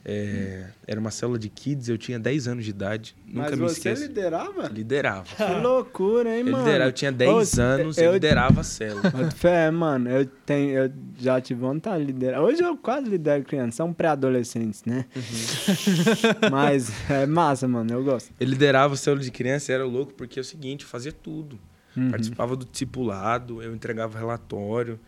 é, 0.05 0.67
era 0.87 0.99
uma 0.99 1.11
célula 1.13 1.39
de 1.39 1.49
kids, 1.49 1.89
eu 1.89 1.97
tinha 1.97 2.19
10 2.19 2.49
anos 2.49 2.65
de 2.65 2.71
idade. 2.71 3.15
Nunca 3.27 3.51
Mas 3.51 3.59
me 3.59 3.69
você 3.69 3.73
esqueço. 3.91 4.03
liderava? 4.03 4.69
Liderava. 4.69 5.27
Que 5.37 5.61
loucura, 5.63 6.31
hein, 6.37 6.41
Eu, 6.45 6.53
mano? 6.53 6.65
liderava, 6.65 6.89
eu 6.91 6.93
tinha 6.93 7.13
10 7.13 7.59
Ô, 7.59 7.63
anos, 7.63 7.99
eu- 7.99 8.05
eu 8.07 8.13
liderava 8.15 8.61
a 8.61 8.65
célula. 8.65 9.31
Fé, 9.31 9.71
mano, 9.71 10.11
eu, 10.11 10.27
tenho, 10.27 10.71
eu 10.85 10.93
já 11.19 11.41
tive 11.41 11.61
vontade 11.61 12.05
de 12.05 12.13
liderar. 12.13 12.41
Hoje 12.43 12.63
eu 12.63 12.77
quase 12.77 13.09
lidero 13.09 13.45
crianças, 13.45 13.77
são 13.77 13.93
pré-adolescentes, 13.93 14.83
né? 14.85 15.05
Uhum. 15.15 15.23
Mas 16.51 16.91
é 17.11 17.27
massa, 17.27 17.69
mano, 17.69 17.93
eu 17.93 18.03
gosto. 18.03 18.33
Eu 18.39 18.47
liderava 18.47 18.95
a 18.95 18.97
célula 18.97 19.23
de 19.23 19.31
criança 19.31 19.71
e 19.71 19.75
era 19.75 19.85
louco, 19.85 20.13
porque 20.15 20.39
é 20.39 20.43
o 20.43 20.45
seguinte, 20.45 20.83
eu 20.83 20.89
fazia 20.89 21.13
tudo. 21.13 21.59
Uhum. 21.97 22.11
Participava 22.11 22.57
do 22.57 22.65
discipulado, 22.65 23.63
eu 23.63 23.75
entregava 23.75 24.19
relatório. 24.19 24.99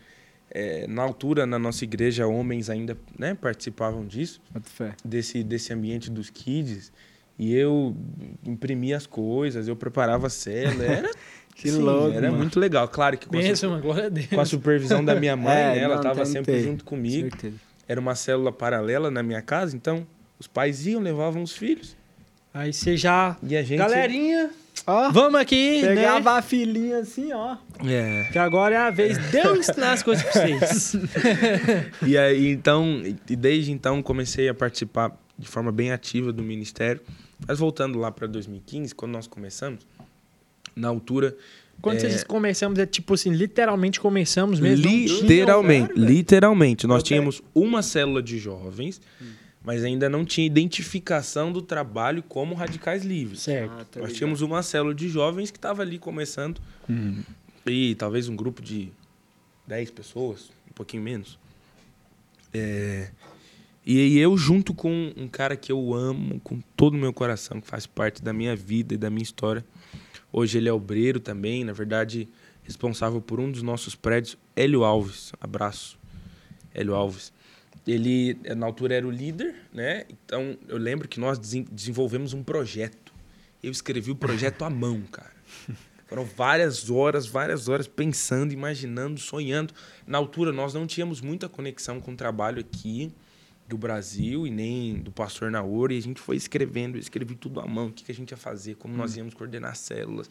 É, 0.57 0.87
na 0.87 1.01
altura, 1.03 1.45
na 1.45 1.59
nossa 1.59 1.83
igreja, 1.83 2.25
homens 2.25 2.69
ainda 2.69 2.97
né, 3.19 3.33
participavam 3.35 4.05
disso, 4.07 4.39
desse, 5.03 5.43
desse 5.43 5.73
ambiente 5.73 6.09
dos 6.09 6.29
kids. 6.29 6.93
E 7.37 7.53
eu 7.53 7.93
imprimia 8.45 8.95
as 8.95 9.05
coisas, 9.05 9.67
eu 9.67 9.75
preparava 9.75 10.27
a 10.27 10.29
célula. 10.29 10.83
Era, 10.85 11.11
Que 11.55 11.69
sim, 11.71 11.79
louco, 11.79 12.13
Era 12.15 12.27
mano. 12.27 12.37
muito 12.37 12.59
legal. 12.59 12.85
Claro 12.87 13.17
que 13.17 13.27
com 13.27 13.37
a, 13.37 13.41
su- 13.41 13.47
Benção, 13.47 13.69
mano, 13.71 13.81
glória 13.81 14.05
a 14.05 14.09
Deus. 14.09 14.27
com 14.27 14.39
a 14.41 14.45
supervisão 14.45 15.03
da 15.03 15.15
minha 15.15 15.35
mãe, 15.37 15.53
É, 15.55 15.75
né, 15.75 15.79
ela 15.79 15.95
estava 15.97 16.25
sempre 16.25 16.61
junto 16.61 16.83
comigo. 16.85 17.29
Certeza. 17.31 17.55
Era 17.87 17.99
uma 17.99 18.13
célula 18.15 18.51
paralela 18.51 19.09
na 19.11 19.21
minha 19.23 19.41
casa, 19.41 19.75
então 19.75 20.05
os 20.39 20.47
pais 20.47 20.85
iam, 20.87 21.01
levavam 21.01 21.43
os 21.43 21.51
filhos. 21.53 21.95
Aí 22.55 22.71
você 22.71 22.95
já... 22.95 23.35
E 23.43 23.55
a 23.55 23.61
gente... 23.61 23.77
Galerinha, 23.79 24.49
Ó, 24.87 25.11
vamos 25.11 25.39
aqui, 25.39 25.81
né? 25.81 25.89
pegava 25.95 26.31
a 26.37 26.41
filhinha 26.41 26.99
assim, 26.99 27.33
ó. 27.33 27.57
É. 27.85 28.29
Que 28.31 28.37
agora 28.39 28.75
é 28.75 28.77
a 28.77 28.89
vez 28.89 29.17
de 29.29 29.37
eu 29.37 29.55
ensinar 29.57 29.91
as 29.91 30.01
coisas 30.03 30.23
pra 30.23 30.41
vocês. 30.41 30.95
E 32.07 32.17
aí, 32.17 32.47
então, 32.51 33.01
e 33.29 33.35
desde 33.35 33.71
então 33.71 34.01
comecei 34.01 34.47
a 34.47 34.53
participar 34.53 35.11
de 35.37 35.47
forma 35.47 35.71
bem 35.71 35.91
ativa 35.91 36.31
do 36.31 36.41
ministério. 36.41 37.01
Mas 37.45 37.59
voltando 37.59 37.99
lá 37.99 38.09
para 38.11 38.25
2015, 38.27 38.95
quando 38.95 39.11
nós 39.11 39.27
começamos, 39.27 39.85
na 40.75 40.87
altura, 40.87 41.35
Quando 41.81 41.97
É. 41.97 41.99
vocês 41.99 42.23
começamos, 42.23 42.79
é 42.79 42.85
tipo 42.85 43.15
assim, 43.15 43.31
literalmente 43.33 43.99
começamos 43.99 44.61
mesmo. 44.61 44.85
literalmente, 44.87 45.91
literalmente, 45.93 46.87
nós 46.87 47.01
Ok. 47.01 47.09
tínhamos 47.09 47.41
uma 47.53 47.81
célula 47.81 48.23
de 48.23 48.37
jovens, 48.39 49.01
mas 49.65 49.83
ainda 49.83 50.07
não 50.07 50.23
tinha 50.23 50.45
identificação 50.45 51.51
do 51.51 51.61
trabalho 51.61 52.21
como 52.23 52.53
radicais 52.55 53.03
livres. 53.03 53.41
Certo. 53.41 53.71
Ah, 53.71 53.85
tô 53.85 53.99
Nós 53.99 54.13
tínhamos 54.13 54.41
uma 54.41 54.61
célula 54.61 54.93
de 54.93 55.09
jovens 55.09 55.49
que 55.51 55.57
estava 55.57 55.81
ali 55.81 55.97
começando 55.97 56.61
Uhum. 56.87 57.23
e 57.65 57.95
talvez 57.95 58.29
um 58.29 58.35
grupo 58.35 58.61
de 58.61 58.91
10 59.67 59.89
pessoas, 59.91 60.51
um 60.69 60.73
pouquinho 60.73 61.01
menos. 61.01 61.39
É, 62.53 63.09
e 63.85 63.99
aí 63.99 64.17
eu, 64.17 64.37
junto 64.37 64.73
com 64.73 65.11
um 65.17 65.27
cara 65.27 65.55
que 65.55 65.71
eu 65.71 65.93
amo 65.93 66.39
com 66.41 66.59
todo 66.75 66.93
o 66.93 66.97
meu 66.97 67.11
coração, 67.11 67.59
que 67.59 67.67
faz 67.67 67.85
parte 67.85 68.23
da 68.23 68.31
minha 68.33 68.55
vida 68.55 68.93
e 68.93 68.97
da 68.97 69.09
minha 69.09 69.23
história. 69.23 69.65
Hoje 70.31 70.57
ele 70.57 70.67
é 70.69 70.73
obreiro 70.73 71.19
também, 71.19 71.63
na 71.63 71.73
verdade, 71.73 72.27
responsável 72.63 73.21
por 73.21 73.39
um 73.39 73.51
dos 73.51 73.61
nossos 73.61 73.95
prédios, 73.95 74.37
Hélio 74.55 74.83
Alves. 74.83 75.31
Abraço, 75.39 75.97
Hélio 76.73 76.93
Alves. 76.95 77.31
Ele, 77.87 78.37
na 78.55 78.65
altura, 78.65 78.95
era 78.95 79.07
o 79.07 79.11
líder, 79.11 79.55
né? 79.73 80.05
Então, 80.09 80.57
eu 80.67 80.77
lembro 80.77 81.07
que 81.07 81.19
nós 81.19 81.37
desen- 81.37 81.67
desenvolvemos 81.71 82.33
um 82.33 82.41
projeto. 82.43 83.13
Eu 83.61 83.71
escrevi 83.71 84.11
o 84.11 84.15
projeto 84.15 84.63
à 84.63 84.69
mão, 84.69 85.01
cara. 85.11 85.33
Foram 86.07 86.23
várias 86.23 86.89
horas, 86.89 87.25
várias 87.25 87.67
horas 87.67 87.87
pensando, 87.87 88.53
imaginando, 88.53 89.19
sonhando. 89.19 89.73
Na 90.05 90.17
altura, 90.17 90.51
nós 90.51 90.73
não 90.73 90.85
tínhamos 90.85 91.19
muita 91.19 91.49
conexão 91.49 91.99
com 91.99 92.13
o 92.13 92.15
trabalho 92.15 92.59
aqui 92.59 93.11
do 93.67 93.77
Brasil 93.77 94.45
e 94.45 94.51
nem 94.51 94.95
do 94.95 95.11
pastor 95.11 95.49
Naor. 95.49 95.91
E 95.91 95.97
a 95.97 96.01
gente 96.01 96.21
foi 96.21 96.35
escrevendo, 96.35 96.95
eu 96.95 96.99
escrevi 96.99 97.35
tudo 97.35 97.59
à 97.59 97.67
mão, 97.67 97.87
o 97.87 97.91
que, 97.91 98.03
que 98.03 98.11
a 98.11 98.15
gente 98.15 98.31
ia 98.31 98.37
fazer, 98.37 98.75
como 98.75 98.95
nós 98.95 99.15
íamos 99.15 99.33
coordenar 99.33 99.75
células. 99.75 100.29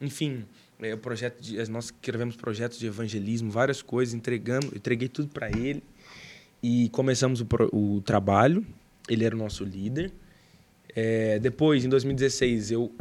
Enfim, 0.00 0.44
é, 0.78 0.94
o 0.94 0.98
projeto 0.98 1.40
de, 1.40 1.56
nós 1.70 1.86
escrevemos 1.86 2.36
projetos 2.36 2.78
de 2.78 2.86
evangelismo, 2.86 3.50
várias 3.50 3.82
coisas, 3.82 4.14
entregamos, 4.14 4.66
entreguei 4.74 5.08
tudo 5.08 5.28
para 5.28 5.48
ele. 5.50 5.82
E 6.62 6.88
começamos 6.90 7.40
o, 7.40 7.46
o 7.72 8.00
trabalho. 8.02 8.64
Ele 9.08 9.24
era 9.24 9.34
o 9.34 9.38
nosso 9.38 9.64
líder. 9.64 10.12
É, 10.94 11.38
depois, 11.38 11.84
em 11.84 11.88
2016, 11.88 12.70
eu 12.72 12.92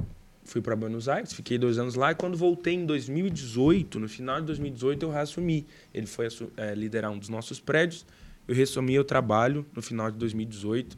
fui 0.44 0.62
para 0.62 0.76
Buenos 0.76 1.10
Aires, 1.10 1.34
fiquei 1.34 1.58
dois 1.58 1.78
anos 1.78 1.96
lá. 1.96 2.12
E 2.12 2.16
quando 2.16 2.38
voltei 2.38 2.74
em 2.76 2.86
2018, 2.86 4.00
no 4.00 4.08
final 4.08 4.40
de 4.40 4.48
2018, 4.48 5.04
eu 5.06 5.12
reassumi. 5.12 5.66
Ele 5.94 6.06
foi 6.08 6.28
é, 6.56 6.74
liderar 6.76 7.12
um 7.12 7.18
dos 7.18 7.30
nossos 7.30 7.60
prédios. 7.60 8.06
Eu 8.48 8.56
reassumi 8.56 8.98
o 8.98 9.04
trabalho 9.04 9.66
no 9.76 9.82
final 9.82 10.10
de 10.12 10.18
2018. 10.18 10.98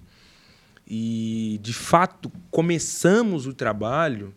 E, 0.87 1.59
de 1.61 1.73
fato, 1.73 2.31
começamos 2.51 3.45
o 3.47 3.53
trabalho 3.53 4.33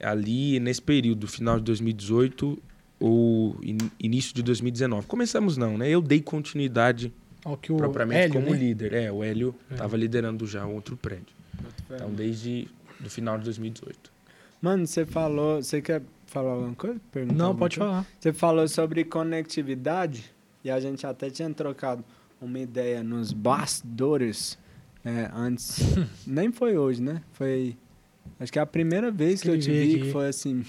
ali 0.00 0.58
nesse 0.60 0.82
período, 0.82 1.26
final 1.26 1.58
de 1.58 1.64
2018 1.64 2.62
ou 3.00 3.56
in- 3.62 3.78
início 3.98 4.34
de 4.34 4.42
2019. 4.42 5.06
Começamos 5.06 5.56
não, 5.56 5.76
né? 5.78 5.88
Eu 5.88 6.00
dei 6.00 6.20
continuidade 6.20 7.12
Ó, 7.44 7.56
que 7.56 7.72
o 7.72 7.76
propriamente 7.76 8.20
Hélio, 8.20 8.34
como 8.34 8.52
né? 8.52 8.58
líder. 8.58 8.92
É, 8.94 9.12
o 9.12 9.22
Hélio 9.24 9.54
É. 9.70 9.74
estava 9.74 9.96
liderando 9.96 10.46
já 10.46 10.64
outro 10.66 10.96
prédio. 10.96 11.34
Então, 11.90 12.10
desde 12.12 12.68
do 13.00 13.10
final 13.10 13.36
de 13.38 13.44
2018. 13.44 14.10
Mano, 14.60 14.86
você 14.86 15.04
falou. 15.04 15.62
Você 15.62 15.82
quer 15.82 16.02
falar 16.26 16.52
alguma 16.52 16.74
coisa? 16.74 17.00
Perguntar 17.10 17.34
Não, 17.36 17.46
alguma 17.46 17.58
pode 17.58 17.78
coisa? 17.78 17.90
falar. 17.92 18.06
Você 18.18 18.32
falou 18.32 18.68
sobre 18.68 19.04
conectividade 19.04 20.32
e 20.64 20.70
a 20.70 20.78
gente 20.80 21.04
até 21.06 21.28
tinha 21.30 21.50
trocado 21.50 22.04
uma 22.40 22.58
ideia 22.58 23.02
nos 23.02 23.32
bastidores 23.32 24.56
é, 25.04 25.28
antes. 25.34 25.80
Nem 26.26 26.52
foi 26.52 26.76
hoje, 26.78 27.02
né? 27.02 27.22
Foi. 27.32 27.76
Acho 28.38 28.52
que 28.52 28.58
é 28.58 28.62
a 28.62 28.66
primeira 28.66 29.10
vez 29.10 29.42
que 29.42 29.50
eu 29.50 29.58
te 29.58 29.70
vi 29.70 30.00
que 30.00 30.10
foi 30.12 30.28
assim. 30.28 30.64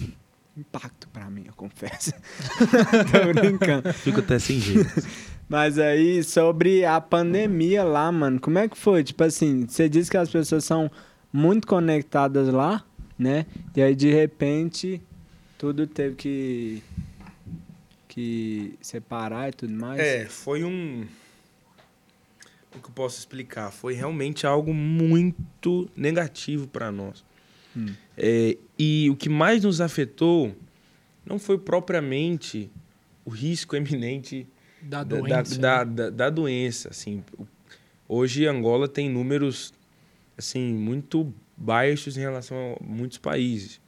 Impacto 0.56 1.08
pra 1.10 1.30
mim, 1.32 1.46
eu 1.48 1.54
confesso. 1.54 2.14
Tô 3.12 3.34
brincando. 3.42 3.92
Fico 3.94 4.20
até 4.20 4.38
sem 4.38 4.60
jeito. 4.60 4.90
Mas 5.54 5.78
aí, 5.78 6.24
sobre 6.24 6.84
a 6.84 7.00
pandemia 7.00 7.84
lá, 7.84 8.12
mano, 8.12 8.40
como 8.40 8.58
é 8.58 8.68
que 8.68 8.76
foi? 8.76 9.04
Tipo 9.04 9.24
assim, 9.24 9.68
você 9.68 9.88
disse 9.88 10.10
que 10.10 10.18
as 10.18 10.28
pessoas 10.28 10.66
são 10.66 10.90
muito 11.32 11.68
conectadas 11.68 12.48
lá, 12.48 12.84
né? 13.20 13.46
E 13.76 13.80
aí, 13.84 13.94
de 13.94 14.12
repente, 14.12 15.00
tudo 15.56 15.86
teve 15.86 16.16
que, 16.16 16.84
que 18.08 18.74
separar 18.82 19.50
e 19.50 19.52
tudo 19.52 19.74
mais. 19.74 20.00
É, 20.00 20.26
foi 20.26 20.64
um. 20.64 21.06
O 22.76 22.80
que 22.80 22.88
eu 22.88 22.94
posso 22.96 23.20
explicar? 23.20 23.70
Foi 23.70 23.94
realmente 23.94 24.48
algo 24.48 24.74
muito 24.74 25.88
negativo 25.96 26.66
para 26.66 26.92
nós. 26.92 27.24
Hum. 27.78 27.94
É, 28.18 28.58
e 28.80 29.08
o 29.08 29.16
que 29.16 29.30
mais 29.30 29.64
nos 29.64 29.82
afetou 29.82 30.52
não 31.24 31.38
foi 31.38 31.60
propriamente 31.60 32.72
o 33.24 33.30
risco 33.30 33.76
eminente 33.76 34.48
Da 34.84 35.04
doença. 35.04 35.60
da, 35.60 35.86
né? 35.86 35.92
da, 35.94 36.10
da 36.10 36.30
doença. 36.30 36.90
Assim. 36.90 37.24
Hoje, 38.08 38.46
Angola 38.46 38.88
tem 38.88 39.10
números 39.10 39.74
assim 40.38 40.74
muito 40.74 41.34
baixos 41.56 42.18
em 42.18 42.22
relação 42.22 42.78
a 42.80 42.84
muitos 42.84 43.18
países. 43.18 43.80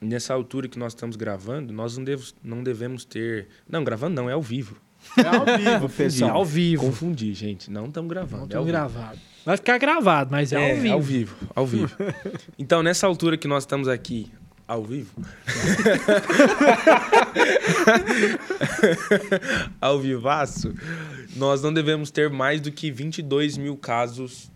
nessa 0.00 0.32
altura 0.32 0.68
que 0.68 0.78
nós 0.78 0.92
estamos 0.92 1.16
gravando, 1.16 1.72
nós 1.72 1.96
não, 1.96 2.04
devo, 2.04 2.24
não 2.42 2.62
devemos 2.62 3.04
ter. 3.04 3.48
Não, 3.68 3.84
gravando 3.84 4.14
não, 4.14 4.30
é 4.30 4.32
ao 4.32 4.42
vivo. 4.42 4.80
É 5.16 5.26
ao 5.26 5.44
vivo, 5.58 5.86
É 5.92 5.96
pessoal. 5.96 6.30
ao 6.36 6.44
vivo. 6.44 6.84
Confundi, 6.86 7.34
gente. 7.34 7.70
Não 7.70 7.86
estamos 7.86 8.08
gravando. 8.10 8.46
Não 8.46 8.52
é 8.52 8.56
ao 8.56 8.64
vivo. 8.64 8.72
gravado. 8.76 9.18
Vai 9.44 9.56
ficar 9.56 9.78
gravado, 9.78 10.30
mas 10.30 10.52
é, 10.52 10.56
É, 10.56 10.70
ao 10.70 10.76
vivo. 10.76 10.92
Ao 10.94 11.00
vivo, 11.02 11.36
ao 11.54 11.66
vivo. 11.66 11.96
então, 12.58 12.82
nessa 12.82 13.06
altura 13.06 13.36
que 13.36 13.48
nós 13.48 13.62
estamos 13.64 13.88
aqui, 13.88 14.30
ao 14.68 14.84
vivo. 14.84 15.10
ao 19.80 19.98
vivaço, 19.98 20.74
nós 21.34 21.62
não 21.62 21.72
devemos 21.72 22.10
ter 22.10 22.28
mais 22.28 22.60
do 22.60 22.70
que 22.70 22.90
22 22.90 23.56
mil 23.56 23.78
casos 23.78 24.50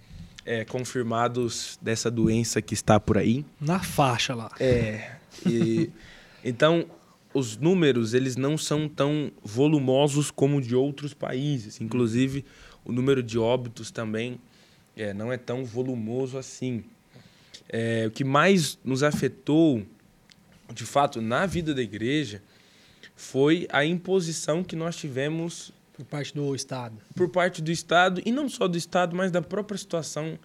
é, 0.45 0.67
confirmados 0.67 1.79
dessa 1.81 2.11
doença 2.11 2.61
que 2.61 2.75
está 2.75 3.01
por 3.01 3.17
aí. 3.17 3.47
Na 3.59 3.81
faixa 3.81 4.35
lá. 4.35 4.51
É. 4.61 5.13
E, 5.47 5.91
então, 6.45 6.85
os 7.33 7.57
números, 7.57 8.13
eles 8.13 8.37
não 8.37 8.59
são 8.59 8.87
tão 8.89 9.33
volumosos 9.43 10.31
como 10.31 10.61
de 10.61 10.77
outros 10.77 11.15
países. 11.15 11.81
Inclusive, 11.81 12.45
o 12.85 12.93
número 12.93 13.23
de 13.23 13.39
óbitos 13.39 13.91
também 13.91 14.39
é, 14.95 15.15
não 15.15 15.33
é 15.33 15.39
tão 15.39 15.65
volumoso 15.65 16.37
assim. 16.37 16.85
É, 17.69 18.07
o 18.07 18.11
que 18.11 18.25
mais 18.25 18.79
nos 18.85 19.03
afetou, 19.03 19.83
de 20.73 20.85
fato, 20.85 21.21
na 21.21 21.47
vida 21.47 21.75
da 21.75 21.83
igreja, 21.83 22.43
foi 23.17 23.67
a 23.71 23.85
imposição 23.85 24.63
que 24.65 24.75
nós 24.77 24.97
tivemos 24.97 25.73
Por 25.95 26.05
parte 26.07 26.35
do 26.35 26.55
Estado. 26.55 26.97
por 27.15 27.29
parte 27.29 27.63
do 27.63 27.71
Estado, 27.71 28.23
e 28.25 28.33
não 28.33 28.49
só 28.49 28.67
do 28.69 28.77
Estado, 28.77 29.15
mas 29.15 29.31
da 29.31 29.43
própria 29.43 29.77
situação 29.79 30.39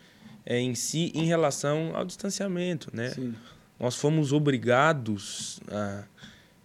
é, 0.46 0.60
em 0.60 0.76
si, 0.76 1.12
em 1.16 1.26
relação 1.26 1.96
ao 1.96 2.06
distanciamento, 2.06 2.90
né? 2.94 3.10
Sim. 3.12 3.34
Nós 3.80 3.96
fomos 3.96 4.32
obrigados 4.34 5.60
a, 5.70 6.04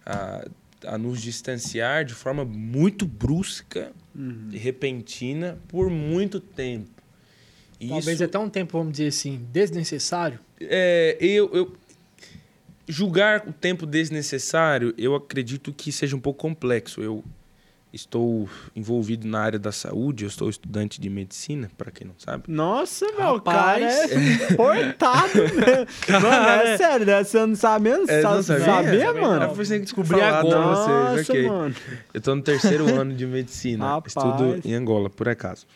a, 0.05 0.47
a 0.93 0.97
nos 0.97 1.21
distanciar 1.21 2.03
de 2.05 2.13
forma 2.13 2.43
muito 2.45 3.05
brusca 3.05 3.91
Uhum. 4.15 4.49
e 4.51 4.57
repentina 4.59 5.57
por 5.67 5.89
muito 5.89 6.39
tempo. 6.39 6.87
E 7.79 7.87
Talvez 7.87 8.17
isso, 8.17 8.23
até 8.25 8.37
um 8.37 8.47
tempo, 8.47 8.77
vamos 8.77 8.91
dizer 8.93 9.07
assim, 9.07 9.43
desnecessário. 9.51 10.39
é, 10.61 11.17
eu, 11.19 11.49
eu 11.51 11.75
julgar 12.87 13.47
o 13.47 13.53
tempo 13.53 13.85
desnecessário, 13.85 14.93
eu 14.97 15.15
acredito 15.15 15.71
que 15.73 15.91
seja 15.91 16.15
um 16.15 16.19
pouco 16.19 16.39
complexo. 16.39 17.01
Eu 17.01 17.23
estou 17.93 18.49
envolvido 18.75 19.27
na 19.27 19.39
área 19.39 19.59
da 19.59 19.71
saúde, 19.71 20.23
eu 20.23 20.29
sou 20.31 20.49
estudante 20.49 20.99
de 20.99 21.09
medicina, 21.11 21.69
para 21.77 21.91
quem 21.91 22.07
não 22.07 22.15
sabe. 22.17 22.45
Nossa, 22.47 23.05
meu, 23.11 23.35
o 23.35 23.41
cara 23.41 23.85
é 23.85 24.07
portado. 24.57 25.43
né? 25.43 25.85
mano, 26.19 26.49
é 26.49 26.77
sério, 26.77 27.05
né? 27.05 27.23
Você 27.23 27.45
não 27.45 27.55
sabe 27.55 27.89
mesmo? 27.89 28.09
É, 28.09 28.21
não 28.23 28.41
sabia? 28.41 28.65
sabia, 28.65 29.05
Eu 29.05 29.21
mano? 29.21 29.55
pensei 29.55 29.77
que 29.77 29.85
Descobri 29.85 30.19
agora. 30.19 30.59
Nossa, 30.59 31.23
vocês, 31.23 31.47
mano. 31.47 31.75
Eu 32.11 32.19
tô 32.21 32.35
no 32.35 32.41
terceiro 32.41 32.87
ano 32.99 33.13
de 33.13 33.27
medicina. 33.27 33.85
Rapaz. 33.85 34.15
Estudo 34.15 34.59
em 34.65 34.73
Angola, 34.73 35.09
por 35.09 35.29
acaso. 35.29 35.67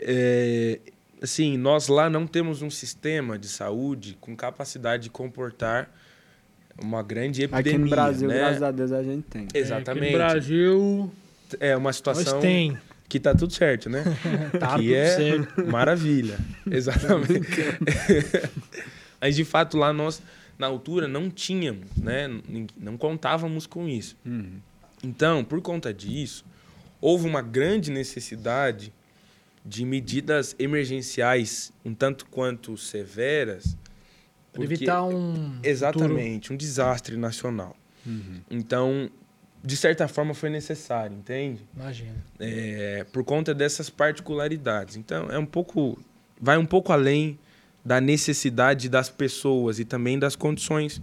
É, 0.00 0.80
assim, 1.22 1.58
nós 1.58 1.88
lá 1.88 2.08
não 2.08 2.26
temos 2.26 2.62
um 2.62 2.70
sistema 2.70 3.38
de 3.38 3.48
saúde 3.48 4.16
com 4.18 4.34
capacidade 4.34 5.04
de 5.04 5.10
comportar 5.10 5.90
uma 6.82 7.02
grande 7.02 7.42
epidemia. 7.42 7.72
Aqui 7.72 7.78
no 7.78 7.90
Brasil, 7.90 8.28
né? 8.28 8.34
graças 8.34 8.62
a 8.62 8.70
Deus, 8.70 8.92
a 8.92 9.02
gente 9.02 9.22
tem. 9.22 9.48
Exatamente. 9.54 10.04
É, 10.04 10.08
aqui 10.08 10.12
no 10.12 10.18
Brasil, 10.18 11.12
É 11.60 11.76
uma 11.76 11.84
nós 11.88 11.96
situação 11.96 12.40
tem. 12.40 12.76
que 13.08 13.20
tá 13.20 13.34
tudo 13.34 13.52
certo, 13.52 13.88
né? 13.88 14.02
Tá 14.58 14.76
que 14.76 14.82
tudo 14.82 14.94
é 14.94 15.16
certo. 15.16 15.66
maravilha. 15.66 16.38
Exatamente. 16.70 17.48
Mas 19.20 19.36
de 19.36 19.44
fato 19.44 19.76
lá 19.76 19.92
nós 19.92 20.20
na 20.58 20.66
altura 20.66 21.08
não 21.08 21.30
tínhamos, 21.30 21.86
né? 21.96 22.28
Não 22.76 22.96
contávamos 22.96 23.66
com 23.66 23.88
isso. 23.88 24.16
Uhum. 24.24 24.58
Então, 25.02 25.44
por 25.44 25.60
conta 25.60 25.92
disso, 25.92 26.44
houve 27.00 27.26
uma 27.26 27.42
grande 27.42 27.90
necessidade 27.90 28.92
de 29.64 29.84
medidas 29.84 30.54
emergenciais 30.58 31.72
um 31.84 31.94
tanto 31.94 32.26
quanto 32.26 32.76
severas 32.76 33.76
porque- 34.60 34.74
evitar 34.74 35.02
um. 35.04 35.58
exatamente 35.62 36.52
um 36.52 36.56
desastre 36.56 37.16
nacional. 37.16 37.76
Uhum. 38.06 38.40
Então, 38.50 39.10
de 39.62 39.76
certa 39.76 40.06
forma 40.08 40.34
foi 40.34 40.50
necessário, 40.50 41.16
entende? 41.16 41.58
futuro- 41.60 41.82
Imagina. 41.82 42.24
é, 42.38 43.04
por 43.12 43.24
conta 43.24 43.54
dessas 43.54 43.88
particularidades. 43.90 44.96
Então, 44.96 45.30
é 45.30 45.38
um 45.38 45.46
pouco. 45.46 45.98
Vai 46.40 46.58
um 46.58 46.66
pouco 46.66 46.92
além 46.92 47.38
da 47.84 48.00
necessidade 48.00 48.88
das 48.88 49.08
pessoas 49.08 49.78
e 49.78 49.84
também 49.84 50.18
das 50.18 50.34
condições 50.36 51.00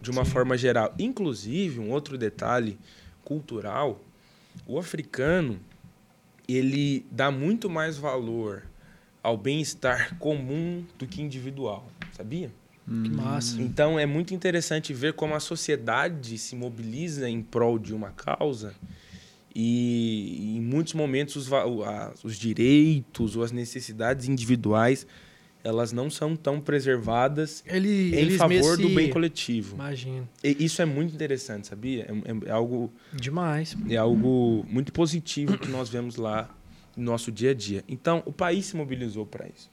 de 0.00 0.10
uma 0.10 0.24
Sim. 0.24 0.30
forma 0.32 0.56
geral. 0.58 0.94
Inclusive, 0.98 1.80
um 1.80 1.90
outro 1.90 2.18
detalhe 2.18 2.78
cultural: 3.24 4.00
o 4.66 4.78
africano 4.78 5.58
ele 6.46 7.06
dá 7.10 7.30
muito 7.30 7.70
mais 7.70 7.96
valor 7.96 8.62
ao 9.22 9.36
bem-estar 9.38 10.18
comum 10.18 10.84
do 10.98 11.06
que 11.06 11.22
individual, 11.22 11.86
sabia? 12.12 12.50
Que 12.86 13.08
massa. 13.10 13.60
Então 13.62 13.98
é 13.98 14.04
muito 14.06 14.34
interessante 14.34 14.92
ver 14.92 15.14
como 15.14 15.34
a 15.34 15.40
sociedade 15.40 16.36
se 16.38 16.54
mobiliza 16.54 17.28
em 17.30 17.42
prol 17.42 17.78
de 17.78 17.94
uma 17.94 18.10
causa 18.10 18.74
e 19.54 20.56
em 20.56 20.60
muitos 20.60 20.94
momentos 20.94 21.36
os, 21.36 21.48
os 22.22 22.36
direitos 22.36 23.36
ou 23.36 23.42
as 23.42 23.52
necessidades 23.52 24.28
individuais 24.28 25.06
elas 25.62 25.92
não 25.92 26.10
são 26.10 26.36
tão 26.36 26.60
preservadas 26.60 27.64
Ele, 27.66 28.14
em 28.14 28.18
eles 28.18 28.36
favor 28.36 28.76
do 28.76 28.90
bem 28.90 29.08
coletivo. 29.08 29.76
Imagina. 29.76 30.28
E 30.42 30.62
isso 30.62 30.82
é 30.82 30.84
muito 30.84 31.14
interessante, 31.14 31.66
sabia? 31.68 32.02
É, 32.02 32.12
é- 32.12 32.48
é 32.48 32.52
algo 32.52 32.92
Demais. 33.14 33.74
é 33.88 33.96
algo 33.96 34.66
muito 34.68 34.92
positivo 34.92 35.56
que 35.56 35.68
nós 35.68 35.88
vemos 35.88 36.16
lá 36.16 36.54
no 36.94 37.04
nosso 37.04 37.32
dia 37.32 37.52
a 37.52 37.54
dia. 37.54 37.82
Então, 37.88 38.22
o 38.26 38.32
país 38.32 38.66
se 38.66 38.76
mobilizou 38.76 39.24
para 39.24 39.48
isso. 39.48 39.70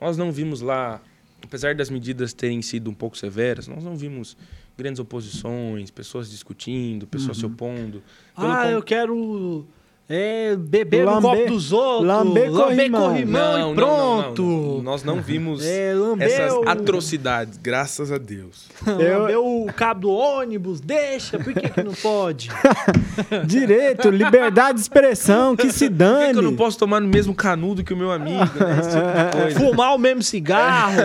Nós 0.00 0.16
não 0.16 0.30
vimos 0.30 0.60
lá, 0.60 1.02
apesar 1.44 1.74
das 1.74 1.90
medidas 1.90 2.32
terem 2.32 2.60
sido 2.62 2.90
um 2.90 2.94
pouco 2.94 3.16
severas, 3.16 3.68
nós 3.68 3.84
não 3.84 3.96
vimos 3.96 4.36
grandes 4.76 4.98
oposições, 4.98 5.90
pessoas 5.90 6.30
discutindo, 6.30 7.06
pessoas 7.06 7.38
se 7.38 7.46
opondo. 7.46 8.02
Pelo 8.34 8.50
ah, 8.50 8.62
con- 8.64 8.70
eu 8.70 8.82
quero 8.82 9.66
é, 10.08 10.54
beber 10.54 11.04
no 11.06 11.12
Lamber- 11.12 11.30
copo 11.38 11.50
dos 11.50 11.72
outros. 11.72 12.06
lamber 12.06 12.50
corrimão. 12.50 13.08
corrimão 13.08 13.72
e 13.72 13.74
pronto. 13.74 14.42
não, 14.42 14.72
não. 14.74 14.82
Nós 14.82 15.02
não 15.02 15.20
vimos 15.22 15.64
É, 15.64 15.94
essas 16.20 16.52
o- 16.52 16.68
atrocidades, 16.68 17.58
graças 17.62 18.12
a 18.12 18.18
Deus. 18.18 18.66
Lamber 18.86 19.38
o 19.40 19.66
cabo 19.74 20.00
do 20.02 20.10
ônibus, 20.10 20.80
deixa, 20.80 21.38
por 21.38 21.54
que, 21.54 21.68
que 21.70 21.82
não 21.82 21.94
pode? 21.94 22.50
Direito, 23.46 24.10
liberdade 24.10 24.74
de 24.76 24.82
expressão, 24.82 25.56
que 25.56 25.72
se 25.72 25.86
Por 25.86 25.92
que, 25.92 25.94
dane. 25.98 26.32
que 26.34 26.38
eu 26.38 26.42
não 26.42 26.56
posso 26.56 26.78
tomar 26.78 27.00
no 27.00 27.08
mesmo 27.08 27.34
canudo 27.34 27.82
que 27.82 27.94
o 27.94 27.96
meu 27.96 28.10
amigo? 28.12 28.38
Né? 28.40 28.46
Tipo 28.50 29.38
coisa. 29.40 29.58
Fumar 29.60 29.94
o 29.94 29.98
mesmo 29.98 30.22
cigarro. 30.22 31.00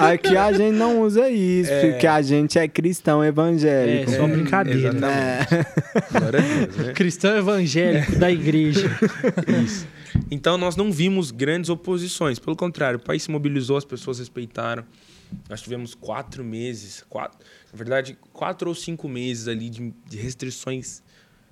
Aqui 0.00 0.36
a 0.36 0.52
gente 0.52 0.76
não 0.76 1.00
usa 1.00 1.28
isso, 1.30 1.70
porque 1.80 2.06
a 2.06 2.20
gente 2.20 2.58
é 2.58 2.68
cristão 2.68 3.24
evangélico. 3.24 4.10
É, 4.10 4.16
só 4.16 4.26
brincadeira. 4.26 4.88
Exatamente. 4.88 5.66
Glória 6.12 6.38
a 6.38 6.42
Deus, 6.42 6.76
né? 6.86 6.92
Cristão 6.94 7.36
evangélico 7.36 8.17
da 8.18 8.30
igreja. 8.30 8.90
Isso. 9.64 9.86
Então 10.30 10.58
nós 10.58 10.76
não 10.76 10.90
vimos 10.90 11.30
grandes 11.30 11.70
oposições. 11.70 12.38
Pelo 12.38 12.56
contrário, 12.56 12.98
o 12.98 13.02
país 13.02 13.22
se 13.22 13.30
mobilizou, 13.30 13.76
as 13.76 13.84
pessoas 13.84 14.18
respeitaram. 14.18 14.84
Nós 15.48 15.60
tivemos 15.60 15.94
quatro 15.94 16.42
meses, 16.42 17.04
quatro, 17.08 17.38
na 17.72 17.76
verdade, 17.76 18.16
quatro 18.32 18.68
ou 18.68 18.74
cinco 18.74 19.08
meses 19.08 19.46
ali 19.46 19.68
de, 19.68 19.92
de 20.08 20.16
restrições 20.16 21.02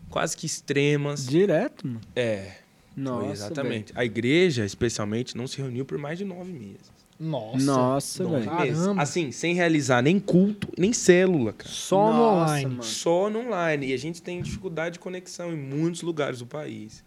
quase 0.09 0.37
que 0.37 0.47
extremas. 0.47 1.27
Direto, 1.27 1.87
mano. 1.87 2.01
É, 2.15 2.53
Nossa, 2.97 3.33
exatamente. 3.33 3.93
A 3.95 4.05
igreja, 4.05 4.65
especialmente, 4.65 5.37
não 5.37 5.47
se 5.47 5.59
reuniu 5.59 5.85
por 5.85 5.99
mais 5.99 6.19
de 6.19 6.25
nove 6.25 6.53
meses. 6.53 6.96
Nossa. 7.19 7.65
Nossa, 7.65 8.25
velho. 8.29 8.45
Caramba. 8.45 9.03
Assim, 9.03 9.33
sem 9.33 9.55
realizar 9.55 10.03
nem 10.03 10.21
culto, 10.21 10.69
nem 10.77 10.93
célula, 10.93 11.53
cara. 11.53 11.71
Só 11.71 12.13
no 12.13 12.19
Nossa, 12.19 12.43
online. 12.53 12.67
mano. 12.71 12.83
Só 12.83 13.31
no 13.31 13.39
online. 13.41 13.87
E 13.89 13.93
a 13.95 13.97
gente 13.97 14.21
tem 14.23 14.43
dificuldade 14.43 14.95
de 14.95 14.99
conexão 14.99 15.53
em 15.53 15.57
muitos 15.57 16.03
lugares 16.03 16.39
do 16.41 16.47
país. 16.47 17.03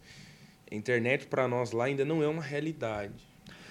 A 0.72 0.76
internet 0.76 1.28
para 1.28 1.48
nós 1.48 1.72
lá 1.72 1.86
ainda 1.86 2.04
não 2.04 2.24
é 2.24 2.28
uma 2.28 2.42
realidade. 2.42 3.14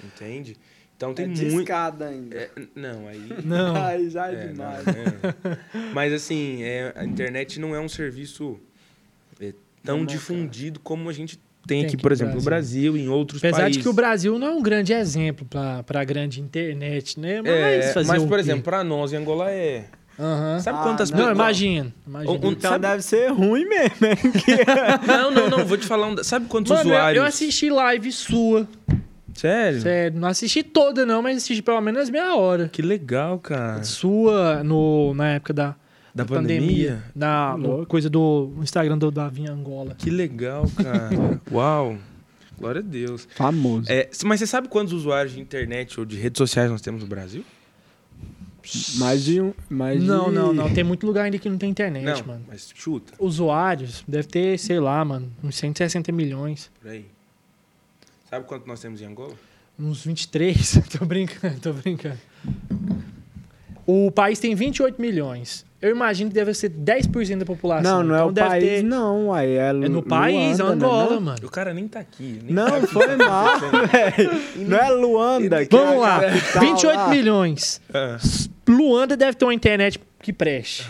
Entende? 0.04 0.56
Então 0.96 1.14
tem 1.14 1.26
é 1.26 1.28
muito. 1.28 1.44
discada 1.56 2.06
ainda. 2.08 2.36
É, 2.36 2.50
não, 2.74 3.06
aí. 3.06 3.28
Não. 3.44 3.76
Ai, 3.76 4.10
já 4.10 4.30
é, 4.30 4.34
É, 4.34 4.46
não, 4.46 4.52
demais. 4.52 4.84
é. 4.88 5.92
Mas 5.94 6.12
assim, 6.12 6.62
é, 6.62 6.92
a 6.96 7.04
internet 7.04 7.60
não 7.60 7.72
é 7.74 7.80
um 7.80 7.88
serviço 7.88 8.58
é, 9.40 9.52
tão 9.84 9.98
Não, 9.98 10.06
difundido 10.06 10.80
como 10.80 11.08
a 11.08 11.12
gente 11.12 11.38
Tem 11.68 11.78
tem, 11.78 11.86
aqui, 11.86 11.94
aqui 11.96 12.02
por 12.02 12.10
exemplo, 12.10 12.34
no 12.34 12.42
Brasil 12.42 12.96
e 12.96 13.02
em 13.02 13.08
outros 13.08 13.40
Apesar 13.40 13.58
países. 13.60 13.76
de 13.76 13.82
que 13.82 13.88
o 13.88 13.92
Brasil 13.92 14.38
não 14.38 14.46
é 14.46 14.50
um 14.50 14.62
grande 14.62 14.92
exemplo 14.92 15.46
para 15.46 16.00
a 16.00 16.04
grande 16.04 16.40
internet, 16.40 17.20
né? 17.20 17.40
Mas, 17.42 17.50
É, 17.52 17.92
fazer 17.92 18.08
mas 18.08 18.22
por 18.24 18.38
exemplo, 18.38 18.62
para 18.62 18.82
nós 18.82 19.12
em 19.12 19.16
Angola 19.16 19.50
é. 19.50 19.84
Aham. 20.18 20.58
Sabe 20.58 20.78
Ah, 20.78 20.82
quantas 20.82 21.10
Não, 21.10 21.18
pessoas- 21.18 21.36
imagina. 21.36 21.94
imagina. 22.06 22.32
Um- 22.32 22.50
Então 22.50 22.70
sabe- 22.72 22.88
deve 22.88 23.02
ser 23.02 23.30
ruim 23.30 23.64
mesmo? 23.68 23.96
Não, 25.06 25.30
não, 25.30 25.48
não, 25.50 25.64
vou 25.64 25.76
te 25.76 25.86
falar 25.86 26.08
um. 26.08 26.24
Sabe 26.24 26.46
quantos 26.46 26.72
Mano, 26.72 26.90
eu- 26.90 26.94
usuários? 26.96 27.22
eu 27.22 27.28
assisti 27.28 27.70
live 27.70 28.10
sua. 28.10 28.66
Sério? 29.34 29.80
Sério, 29.80 30.18
não 30.18 30.26
assisti 30.28 30.64
toda 30.64 31.06
não, 31.06 31.22
mas 31.22 31.36
assisti 31.36 31.62
pelo 31.62 31.80
menos 31.80 32.10
meia 32.10 32.34
hora. 32.34 32.68
Que 32.68 32.82
legal, 32.82 33.38
cara. 33.38 33.84
Sua 33.84 34.64
no, 34.64 35.14
na 35.14 35.28
época 35.34 35.52
da, 35.52 35.76
Da 36.18 36.34
pandemia? 36.36 37.02
na 37.14 37.56
no- 37.56 37.68
Louco. 37.68 37.86
coisa 37.86 38.08
do 38.10 38.52
Instagram 38.60 38.98
do 38.98 39.10
Davi 39.10 39.46
Angola. 39.46 39.94
Que 39.94 40.10
legal, 40.10 40.64
cara. 40.76 41.10
Uau. 41.52 41.96
Glória 42.58 42.80
a 42.80 42.82
Deus. 42.84 43.28
Famoso. 43.36 43.90
É, 43.90 44.10
mas 44.24 44.40
você 44.40 44.46
sabe 44.46 44.68
quantos 44.68 44.92
usuários 44.92 45.32
de 45.34 45.40
internet 45.40 45.98
ou 46.00 46.04
de 46.04 46.16
redes 46.16 46.38
sociais 46.38 46.70
nós 46.70 46.80
temos 46.80 47.02
no 47.02 47.06
Brasil? 47.08 47.44
Mais 48.96 49.24
de 49.24 49.40
um. 49.40 49.54
Mais 49.70 50.02
Não, 50.02 50.28
de... 50.28 50.34
não, 50.34 50.52
não. 50.52 50.74
Tem 50.74 50.84
muito 50.84 51.06
lugar 51.06 51.24
ainda 51.24 51.38
que 51.38 51.48
não 51.48 51.56
tem 51.56 51.70
internet, 51.70 52.04
Não, 52.04 52.26
mano. 52.26 52.44
mas 52.48 52.70
chuta. 52.74 53.14
Usuários, 53.18 54.04
deve 54.06 54.28
ter, 54.28 54.58
sei 54.58 54.78
lá, 54.80 55.02
mano, 55.04 55.32
uns 55.42 55.56
160 55.56 56.12
milhões. 56.12 56.70
Por 56.82 56.90
aí. 56.90 57.06
Sabe 58.28 58.44
quanto 58.44 58.66
nós 58.66 58.80
temos 58.80 59.00
em 59.00 59.06
Angola? 59.06 59.32
Uns 59.78 60.04
23. 60.04 60.80
tô 60.98 61.06
brincando, 61.06 61.60
tô 61.60 61.72
brincando. 61.72 62.18
O 63.86 64.10
país 64.10 64.38
tem 64.38 64.54
28 64.54 65.00
milhões. 65.00 65.64
Eu 65.80 65.90
imagino 65.90 66.28
que 66.28 66.34
deve 66.34 66.52
ser 66.54 66.70
10% 66.70 67.38
da 67.38 67.44
população. 67.44 67.98
Não, 67.98 68.02
não 68.02 68.14
é 68.14 68.18
Então 68.18 68.28
o 68.28 68.32
deve 68.32 68.48
país, 68.48 68.64
ter- 68.64 68.82
não. 68.82 69.32
Aí 69.32 69.52
é, 69.52 69.68
É 69.68 69.72
no 69.72 70.02
país, 70.02 70.58
Luanda, 70.58 70.64
né, 70.76 70.84
Angola, 70.86 71.14
não? 71.14 71.20
mano. 71.20 71.38
O 71.46 71.50
cara 71.50 71.72
nem 71.72 71.86
tá 71.86 72.00
aqui. 72.00 72.40
nem 72.42 72.52
Não, 72.52 72.66
sabe 72.68 72.86
foi 72.88 73.14
o 73.14 73.18
tá 73.18 73.28
mal, 73.28 73.60
velho. 73.86 74.30
Não 74.68 74.76
é 74.78 74.90
Luanda. 74.90 75.64
que 75.66 75.76
Vamos 75.76 75.92
é 75.92 75.96
a 75.96 76.00
lá, 76.00 76.20
capital 76.20 76.60
28 76.62 76.96
lá. 76.96 77.08
milhões. 77.10 77.80
Luanda 78.68 79.16
deve 79.16 79.36
ter 79.36 79.44
uma 79.44 79.54
internet 79.54 80.00
que 80.20 80.32
preste. 80.32 80.84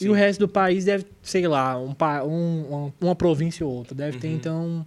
E 0.00 0.04
Sim. 0.04 0.08
o 0.08 0.12
resto 0.14 0.40
do 0.40 0.48
país 0.48 0.84
deve, 0.86 1.04
sei 1.22 1.46
lá, 1.46 1.76
um, 1.78 1.92
pa- 1.92 2.22
um- 2.22 2.90
uma, 3.00 3.14
província 3.14 3.66
ou 3.66 3.72
outra. 3.72 3.94
Deve 3.94 4.16
ter, 4.18 4.28
Uhum. 4.28 4.34
então, 4.34 4.86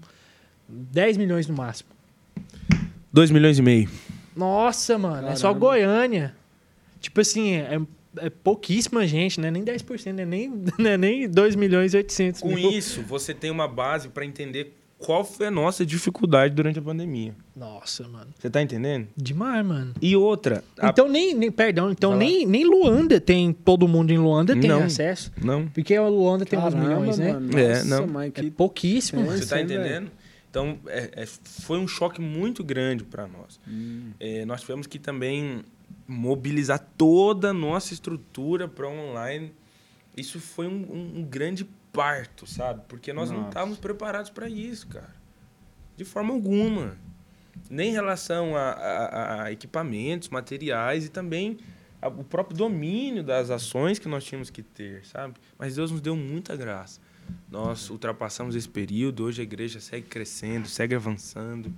10 0.68 1.18
milhões 1.18 1.48
no 1.48 1.54
máximo. 1.56 1.90
2 3.14 3.30
milhões 3.30 3.60
e 3.60 3.62
meio. 3.62 3.90
Nossa, 4.36 4.98
mano, 4.98 5.28
é 5.28 5.36
só 5.36 5.50
Caramba. 5.50 5.60
Goiânia. 5.68 6.34
Tipo 7.02 7.20
assim, 7.22 7.54
é, 7.56 7.80
é 8.18 8.30
pouquíssima 8.30 9.06
gente, 9.08 9.40
né? 9.40 9.50
Nem 9.52 9.64
10%, 9.64 10.14
né? 10.14 10.26
Nem, 10.26 10.50
né? 10.78 10.98
Nem 10.98 11.30
2 11.30 11.56
milhões 11.56 11.94
e 11.94 11.98
800 11.98 12.42
Com 12.42 12.54
mil. 12.54 12.70
isso, 12.72 13.02
você 13.04 13.34
tem 13.34 13.50
uma 13.52 13.68
base 13.68 14.10
pra 14.10 14.26
entender 14.26 14.78
qual 14.98 15.24
foi 15.26 15.48
a 15.48 15.52
nossa 15.52 15.84
dificuldade 15.84 16.54
durante 16.54 16.78
a 16.78 16.82
pandemia. 16.82 17.34
Nossa, 17.56 18.08
mano. 18.08 18.28
Você 18.38 18.52
tá 18.52 18.62
entendendo? 18.62 19.08
Demais, 19.18 19.66
mano. 19.66 19.96
E 20.00 20.16
outra. 20.16 20.64
a- 20.80 20.90
Então 20.90 21.08
nem, 21.10 21.34
nem 21.34 21.52
perdão, 21.52 21.90
então 21.90 22.16
nem, 22.16 22.46
nem 22.46 22.64
Luanda 22.64 23.20
tem, 23.20 23.52
todo 23.52 23.88
mundo 23.88 24.12
em 24.12 24.20
Luanda 24.20 24.54
tem 24.56 24.70
Não. 24.70 24.84
acesso. 24.84 25.32
Não. 25.44 25.68
Porque 25.68 25.96
a 25.96 26.08
Luanda 26.08 26.46
tem 26.46 26.60
uns 26.60 26.72
Caramba, 26.74 26.88
milhões, 27.00 27.18
né? 27.18 27.34
mano, 27.34 27.58
É, 27.58 27.84
não. 27.84 28.06
mas 28.06 28.28
É 28.28 28.30
que 28.44 28.52
pouquíssimo, 28.52 29.22
É, 29.22 29.26
mano. 29.26 29.38
Você 29.40 29.48
tá 29.48 29.60
entendendo? 29.60 30.12
Então, 30.52 30.78
é- 30.86 31.10
é- 31.24 31.26
foi 31.46 31.80
um 31.80 31.88
choque 31.88 32.22
muito 32.22 32.64
grande 32.64 33.04
para 33.04 33.26
nós. 33.26 33.60
Hum. 33.68 34.12
É, 34.20 34.46
nós 34.46 34.62
tivemos 34.62 34.86
que 34.86 35.00
também 35.00 35.62
mobilizar 36.08 36.80
toda 36.98 37.50
a 37.50 37.54
nossa 37.54 37.94
estrutura 37.94 38.68
para 38.68 38.88
online. 38.88 39.54
Isso 40.16 40.40
foi 40.40 40.68
um, 40.68 40.72
um- 40.92 41.20
um 41.20 41.24
grande 41.24 41.66
parto, 41.94 42.46
sabe? 42.48 42.82
Porque 42.88 43.12
nós 43.14 43.30
não 43.30 43.38
Nossa. 43.38 43.50
estávamos 43.50 43.78
preparados 43.78 44.30
para 44.30 44.48
isso, 44.50 44.88
cara. 44.88 45.14
De 45.98 46.06
forma 46.06 46.34
alguma. 46.34 46.98
Nem 47.70 47.90
em 47.90 47.94
relação 47.94 48.56
a, 48.56 48.72
a- 48.72 49.44
a 49.44 49.52
equipamentos, 49.52 50.30
materiais 50.30 51.06
e 51.06 51.10
também 51.10 51.58
a- 52.02 52.08
o 52.08 52.24
próprio 52.24 52.58
domínio 52.58 53.24
das 53.24 53.50
ações 53.50 54.00
que 54.00 54.08
nós 54.08 54.24
tínhamos 54.24 54.50
que 54.50 54.62
ter, 54.64 55.06
sabe? 55.06 55.36
Mas 55.58 55.76
Deus 55.76 55.92
nos 55.92 56.02
deu 56.02 56.16
muita 56.16 56.56
graça. 56.56 57.00
Nós 57.50 57.90
ultrapassamos 57.90 58.56
esse 58.56 58.68
período, 58.68 59.24
hoje 59.24 59.42
a 59.42 59.44
igreja 59.44 59.80
segue 59.80 60.08
crescendo, 60.08 60.68
segue 60.68 60.96
avançando. 60.96 61.72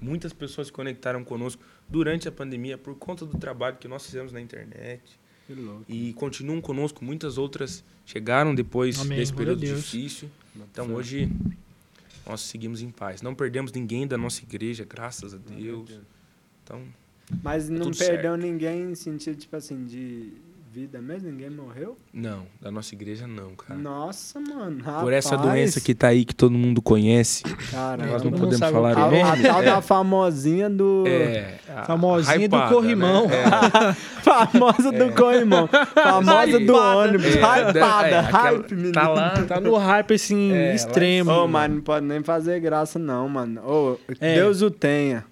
Muitas 0.00 0.32
pessoas 0.32 0.68
se 0.68 0.72
conectaram 0.72 1.22
conosco 1.24 1.62
durante 1.88 2.28
a 2.28 2.32
pandemia 2.32 2.76
por 2.76 2.94
conta 2.94 3.24
do 3.24 3.38
trabalho 3.38 3.76
que 3.76 3.88
nós 3.88 4.04
fizemos 4.04 4.32
na 4.32 4.40
internet. 4.40 5.18
Que 5.46 5.54
louco. 5.54 5.84
E 5.88 6.12
continuam 6.12 6.60
conosco, 6.60 7.04
muitas 7.04 7.38
outras 7.38 7.82
chegaram 8.04 8.54
depois 8.54 9.00
Amém, 9.00 9.18
desse 9.18 9.32
período 9.32 9.60
difícil. 9.60 10.28
Então 10.54 10.92
hoje 10.94 11.30
nós 12.26 12.42
seguimos 12.42 12.82
em 12.82 12.90
paz. 12.90 13.22
Não 13.22 13.34
perdemos 13.34 13.72
ninguém 13.72 14.06
da 14.06 14.18
nossa 14.18 14.42
igreja, 14.42 14.84
graças 14.84 15.32
a 15.32 15.38
Deus. 15.38 15.90
Então, 16.62 16.82
Mas 17.42 17.70
não 17.70 17.80
tudo 17.80 17.96
perdeu 17.96 18.32
certo. 18.32 18.42
ninguém 18.42 18.90
em 18.90 18.94
sentido, 18.94 19.38
tipo 19.38 19.56
assim, 19.56 19.86
de 19.86 20.34
vida 20.78 21.00
mesmo? 21.00 21.30
Ninguém 21.30 21.50
morreu? 21.50 21.96
não, 22.12 22.46
da 22.60 22.70
nossa 22.70 22.94
igreja 22.94 23.26
não, 23.26 23.50
cara. 23.56 23.78
Nossa, 23.78 24.38
mano. 24.40 24.82
Por 25.00 25.12
essa 25.12 25.36
rapaz. 25.36 25.50
doença 25.52 25.80
que 25.80 25.94
tá 25.94 26.08
aí, 26.08 26.24
que 26.24 26.34
todo 26.34 26.52
mundo 26.52 26.80
conhece, 26.82 27.42
Cara, 27.70 28.06
nós 28.06 28.22
não 28.22 28.30
podemos 28.32 28.58
sabe 28.58 28.72
falar 28.72 28.96
o 28.96 29.00
o 29.00 29.04
a, 29.04 29.16
é. 29.16 29.22
nome. 29.24 29.46
a 29.46 29.52
tal 29.52 29.62
É. 29.62 29.64
da 29.64 29.80
famosinha 29.82 30.70
do. 30.70 31.04
É, 31.06 31.54
a- 31.76 31.84
Famosinha 31.84 32.38
do 32.48 32.56
hypada, 32.56 32.74
corrimão. 32.74 33.26
né? 33.26 33.36
É. 33.88 34.22
Famosa 34.22 34.92
do 34.92 35.12
corrimão. 35.14 35.68
Famosa 35.94 36.60
do 36.60 36.74
ônibus. 36.76 37.26
É, 37.26 37.38
Hypada. 37.38 37.78
é, 37.78 37.82
aquela- 38.18 38.30
hype, 38.30 38.74
menino. 38.74 38.92
Tá 38.92 39.08
lá, 39.08 39.30
Tá 39.46 39.60
no 39.60 39.74
hype, 39.76 40.14
assim, 40.14 40.52
É, 40.52 40.74
extremo. 40.74 41.30
Ô, 41.30 41.48
mas 41.48 41.70
não 41.70 41.80
pode 41.80 42.04
nem 42.06 42.22
fazer 42.22 42.60
graça, 42.60 42.98
não, 42.98 43.28
mano. 43.28 43.60
Ô, 43.64 43.98
É. 44.20 44.34
Deus 44.36 44.60
o 44.62 44.70
tenha. 44.70 45.24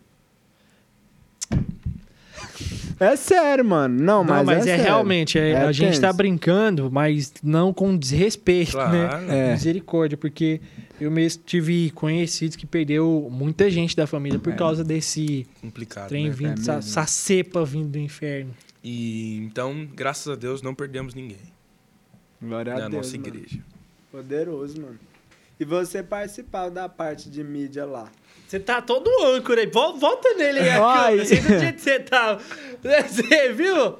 É 2.98 3.14
sério, 3.16 3.64
mano. 3.64 3.94
Não, 3.94 4.24
Não, 4.24 4.24
mas, 4.24 4.46
mas, 4.46 4.58
é, 4.66 4.70
sério. 4.70 4.84
realmente, 4.84 5.38
é- 5.38 5.50
É 5.50 5.56
a 5.62 5.72
gente 5.72 6.00
tá 6.00 6.12
brincando, 6.12 6.90
mas 6.90 7.32
não 7.42 7.72
com 7.72 7.96
desrespeito, 7.96 8.72
Claro. 8.72 8.92
né? 9.26 9.48
É. 9.48 9.52
Misericórdia, 9.52 10.16
porque 10.16 10.60
eu 11.00 11.10
mesmo 11.10 11.42
tive 11.44 11.90
conhecidos 11.90 12.56
que 12.56 12.66
perdeu 12.66 13.28
muita 13.30 13.68
gente 13.70 13.94
da 13.94 14.06
família 14.06 14.38
por 14.38 14.52
É. 14.52 14.56
causa 14.56 14.82
desse 14.82 15.46
complicado. 15.60 16.08
trem 16.08 16.24
né? 16.28 16.30
vindo, 16.30 16.50
É 16.58 16.60
essa, 16.62 16.72
essa 16.74 17.06
cepa 17.06 17.64
vindo 17.64 17.88
do 17.88 17.98
inferno. 17.98 18.54
E 18.82 19.38
então, 19.44 19.86
graças 19.94 20.32
a 20.32 20.36
Deus, 20.36 20.62
não 20.62 20.74
perdemos 20.74 21.12
ninguém 21.14 21.36
Glória 22.40 22.72
a 22.74 22.78
na 22.78 22.88
Deus, 22.88 23.06
nossa 23.06 23.16
mano. 23.18 23.28
igreja. 23.28 23.58
Poderoso, 24.10 24.80
mano. 24.80 24.98
E 25.58 25.64
você 25.64 26.02
participava 26.02 26.70
da 26.70 26.88
parte 26.88 27.28
de 27.30 27.42
mídia 27.42 27.84
lá. 27.84 28.08
Você 28.46 28.60
tá 28.60 28.80
todo 28.80 29.10
âncora 29.24 29.60
aí. 29.60 29.66
Vol- 29.66 29.96
Volta 29.96 30.34
nele 30.34 30.60
aí, 30.60 30.68
Ai. 30.70 31.24
Sei 31.24 31.40
do 31.40 31.58
jeito 31.58 31.74
que 31.76 31.80
você 31.82 31.98
tava. 32.00 32.40
Você 32.82 33.52
viu? 33.52 33.96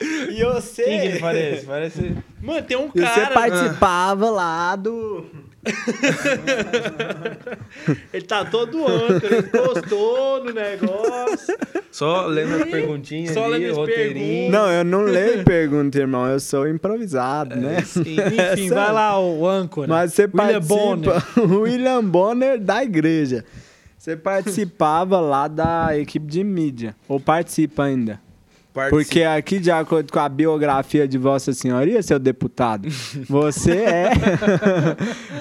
E 0.00 0.44
você... 0.44 0.84
Quem 0.84 1.00
que 1.00 1.06
ele 1.06 1.18
parece? 1.20 1.66
Parece. 1.66 2.16
Mano, 2.42 2.62
tem 2.62 2.76
um 2.76 2.86
E 2.94 3.00
você 3.00 3.20
cara. 3.20 3.34
participava 3.34 4.30
lá 4.30 4.76
do... 4.76 5.24
Ele 8.12 8.24
tá 8.24 8.44
todo 8.44 8.86
âncora. 8.86 9.26
Ele 9.36 9.46
encostou 9.48 10.44
no 10.44 10.52
negócio. 10.52 11.56
Só 11.90 12.26
lendo 12.26 12.54
as 12.62 12.70
perguntinhas 12.70 13.34
Só 13.34 13.44
ali, 13.44 13.58
lendo 13.58 13.70
as 13.72 13.76
roteirinho. 13.76 14.50
Não, 14.52 14.70
eu 14.70 14.84
não 14.84 15.02
leio 15.02 15.44
pergunta, 15.44 15.98
irmão. 15.98 16.26
Eu 16.26 16.40
sou 16.40 16.68
improvisado, 16.68 17.56
né? 17.56 17.82
Sim. 17.84 18.16
Enfim, 18.54 18.68
vai 18.70 18.92
lá, 18.92 19.18
o 19.20 19.46
âncora. 19.46 19.88
Mas 19.88 20.14
você 20.14 20.24
William 20.32 20.60
participa... 20.62 21.26
William 21.42 22.04
Bonner 22.04 22.58
da 22.58 22.82
igreja. 22.82 23.44
Você 24.08 24.16
participava 24.16 25.20
lá 25.20 25.46
da 25.46 25.98
equipe 25.98 26.26
de 26.26 26.42
mídia. 26.42 26.96
Ou 27.06 27.20
participa 27.20 27.84
ainda? 27.84 28.18
Porque 28.88 29.22
aqui, 29.22 29.58
de 29.58 29.70
acordo 29.70 30.10
com 30.10 30.18
a 30.18 30.28
biografia 30.28 31.06
de 31.06 31.18
Vossa 31.18 31.52
Senhoria, 31.52 32.02
seu 32.02 32.18
deputado, 32.18 32.88
você 33.28 33.76
é, 33.76 34.10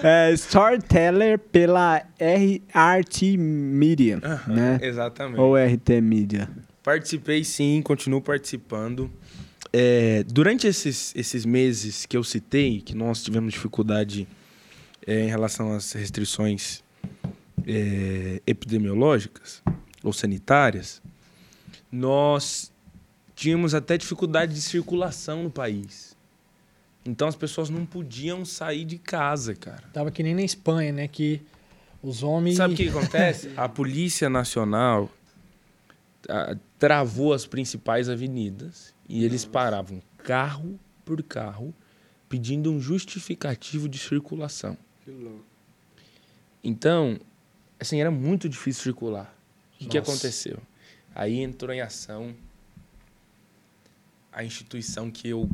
é 0.30 0.34
storyteller 0.34 1.40
pela 1.40 2.00
RT 2.20 3.38
Media, 3.38 4.20
Aham, 4.22 4.54
né? 4.54 4.80
Exatamente. 4.82 5.40
Ou 5.40 5.56
RT 5.56 6.02
Media. 6.02 6.50
Participei 6.84 7.46
sim, 7.46 7.82
continuo 7.82 8.22
participando. 8.22 9.10
É, 9.72 10.26
durante 10.28 10.68
esses, 10.68 11.14
esses 11.16 11.46
meses 11.46 12.06
que 12.06 12.18
eu 12.18 12.24
citei, 12.24 12.82
que 12.82 12.94
nós 12.94 13.24
tivemos 13.24 13.54
dificuldade 13.54 14.28
é, 15.06 15.24
em 15.24 15.30
relação 15.30 15.74
às 15.74 15.94
restrições 15.94 16.84
é, 17.68 18.42
epidemiológicas 18.48 19.62
ou 20.02 20.14
sanitárias, 20.14 21.02
nós 21.92 22.72
tínhamos 23.36 23.76
até 23.76 23.98
dificuldade 23.98 24.54
de 24.54 24.62
circulação 24.62 25.44
no 25.44 25.52
país. 25.52 26.16
Então 27.06 27.28
as 27.28 27.36
pessoas 27.36 27.70
não 27.70 27.86
podiam 27.86 28.46
sair 28.46 28.86
de 28.86 28.98
casa, 28.98 29.54
cara. 29.54 29.84
Tava 29.94 30.12
que 30.12 30.24
nem 30.24 30.34
na 30.34 30.42
Espanha, 30.42 30.92
né? 30.92 31.08
Que 31.08 31.42
os 32.02 32.24
homens. 32.24 32.58
Sabe 32.58 32.74
o 32.74 32.78
que 32.78 32.90
acontece? 32.90 33.52
A 33.58 33.68
Polícia 33.68 34.30
Nacional 34.30 35.10
ah, 36.30 36.58
travou 36.80 37.34
as 37.34 37.46
principais 37.46 38.10
avenidas 38.10 38.94
e 39.08 39.24
eles 39.24 39.46
paravam 39.46 40.02
carro 40.18 40.80
por 41.06 41.24
carro 41.24 41.74
pedindo 42.28 42.72
um 42.72 42.80
justificativo 42.80 43.88
de 43.88 43.98
circulação. 43.98 44.78
Que 45.06 45.12
louco. 45.12 45.46
Então, 46.62 47.18
assim, 47.80 48.00
era 48.00 48.12
muito 48.12 48.48
difícil 48.48 48.84
circular. 48.84 49.34
O 49.76 49.78
que, 49.80 49.86
que 49.88 49.98
aconteceu? 49.98 50.58
Aí 51.14 51.40
entrou 51.40 51.74
em 51.74 51.82
ação 51.82 52.36
a 54.32 54.44
instituição 54.44 55.10
que 55.10 55.30
eu 55.30 55.50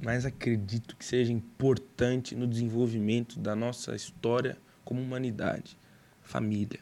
mais 0.00 0.24
acredito 0.26 0.96
que 0.96 1.04
seja 1.04 1.32
importante 1.32 2.34
no 2.34 2.46
desenvolvimento 2.46 3.38
da 3.38 3.54
nossa 3.54 3.94
história 3.94 4.56
como 4.84 5.00
humanidade, 5.00 5.76
família. 6.22 6.80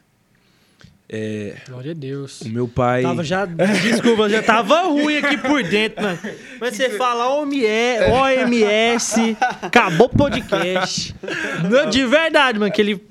É, 1.13 1.57
Glória 1.67 1.91
a 1.91 1.93
Deus. 1.93 2.39
o 2.39 2.49
meu 2.49 2.69
pai. 2.69 3.01
Tava 3.01 3.21
já, 3.21 3.43
desculpa, 3.83 4.29
já 4.29 4.41
tava 4.41 4.83
ruim 4.83 5.17
aqui 5.17 5.37
por 5.37 5.61
dentro, 5.61 6.01
mano. 6.01 6.17
Mas 6.57 6.75
você 6.75 6.91
fala 6.91 7.27
OMS, 7.35 8.05
OMS, 8.09 9.37
acabou 9.61 10.07
o 10.07 10.09
podcast. 10.09 11.13
Não, 11.69 11.89
de 11.89 12.05
verdade, 12.05 12.57
mano, 12.57 12.71
que 12.71 12.79
ele. 12.81 13.10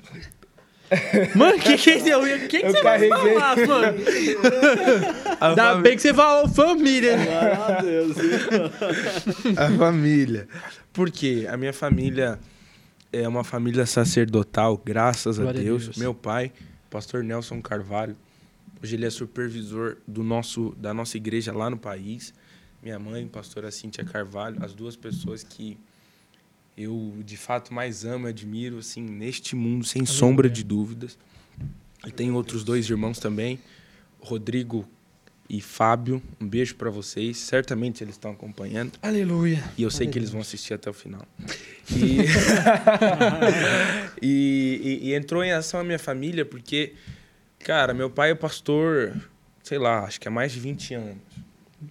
Mano, 1.35 1.57
que 1.59 1.77
que 1.77 1.99
deu? 2.01 2.21
O 2.21 2.25
que, 2.47 2.59
que 2.59 2.65
Eu 2.65 2.71
você 2.71 2.83
vai 2.83 3.09
carreguei. 3.09 3.33
falar, 3.39 3.57
mano? 3.67 3.97
a, 5.39 5.47
Ainda 5.49 5.63
fami- 5.71 5.81
bem 5.83 5.95
que 5.95 6.01
você 6.01 6.13
falou 6.13 6.49
família. 6.49 7.15
Ah, 7.17 7.81
Deus. 7.81 8.17
a 9.57 9.71
família. 9.77 10.47
Por 10.91 11.09
quê? 11.09 11.47
A 11.49 11.55
minha 11.57 11.73
família 11.73 12.39
é 13.13 13.27
uma 13.27 13.43
família 13.43 13.85
sacerdotal, 13.85 14.77
graças 14.83 15.39
a 15.39 15.43
Glória 15.43 15.61
a 15.61 15.63
Deus. 15.63 15.83
Deus. 15.85 15.97
Meu 15.97 16.13
pai, 16.13 16.51
pastor 16.89 17.23
Nelson 17.23 17.61
Carvalho, 17.61 18.15
hoje 18.83 18.95
ele 18.95 19.05
é 19.05 19.09
supervisor 19.09 19.97
do 20.07 20.23
nosso, 20.23 20.75
da 20.77 20.93
nossa 20.93 21.15
igreja 21.17 21.53
lá 21.53 21.69
no 21.69 21.77
país. 21.77 22.33
Minha 22.83 22.97
mãe, 22.99 23.27
pastora 23.27 23.69
Cíntia 23.71 24.03
Carvalho, 24.03 24.57
as 24.63 24.73
duas 24.73 24.95
pessoas 24.95 25.43
que 25.43 25.77
eu 26.81 27.13
de 27.23 27.37
fato 27.37 27.73
mais 27.73 28.03
amo 28.05 28.27
e 28.27 28.29
admiro 28.29 28.79
assim 28.79 29.01
neste 29.01 29.55
mundo, 29.55 29.85
sem 29.85 30.05
sombra 30.05 30.49
de 30.49 30.63
dúvidas. 30.63 31.17
E 32.05 32.11
tem 32.11 32.31
outros 32.31 32.63
dois 32.63 32.89
irmãos 32.89 33.19
também, 33.19 33.59
Rodrigo 34.19 34.87
e 35.49 35.59
Fábio. 35.61 36.21
Um 36.39 36.47
beijo 36.47 36.75
para 36.75 36.89
vocês. 36.89 37.37
Certamente 37.37 38.03
eles 38.03 38.15
estão 38.15 38.31
acompanhando. 38.31 38.93
Aleluia. 39.01 39.63
E 39.77 39.83
eu 39.83 39.91
sei 39.91 40.07
que 40.07 40.17
eles 40.17 40.29
vão 40.29 40.41
assistir 40.41 40.73
até 40.73 40.89
o 40.89 40.93
final. 40.93 41.25
E, 41.91 42.21
e, 44.21 44.99
e- 45.01 45.09
e 45.09 45.13
entrou 45.13 45.43
em 45.43 45.51
ação 45.51 45.79
a 45.79 45.83
minha 45.83 45.99
família 45.99 46.45
porque, 46.45 46.93
cara, 47.59 47.93
meu 47.93 48.09
pai 48.09 48.31
é 48.31 48.35
pastor, 48.35 49.15
sei 49.63 49.77
lá, 49.77 50.03
acho 50.05 50.19
que 50.19 50.27
há 50.27 50.31
mais 50.31 50.51
de 50.51 50.59
20 50.59 50.93
anos. 50.93 51.17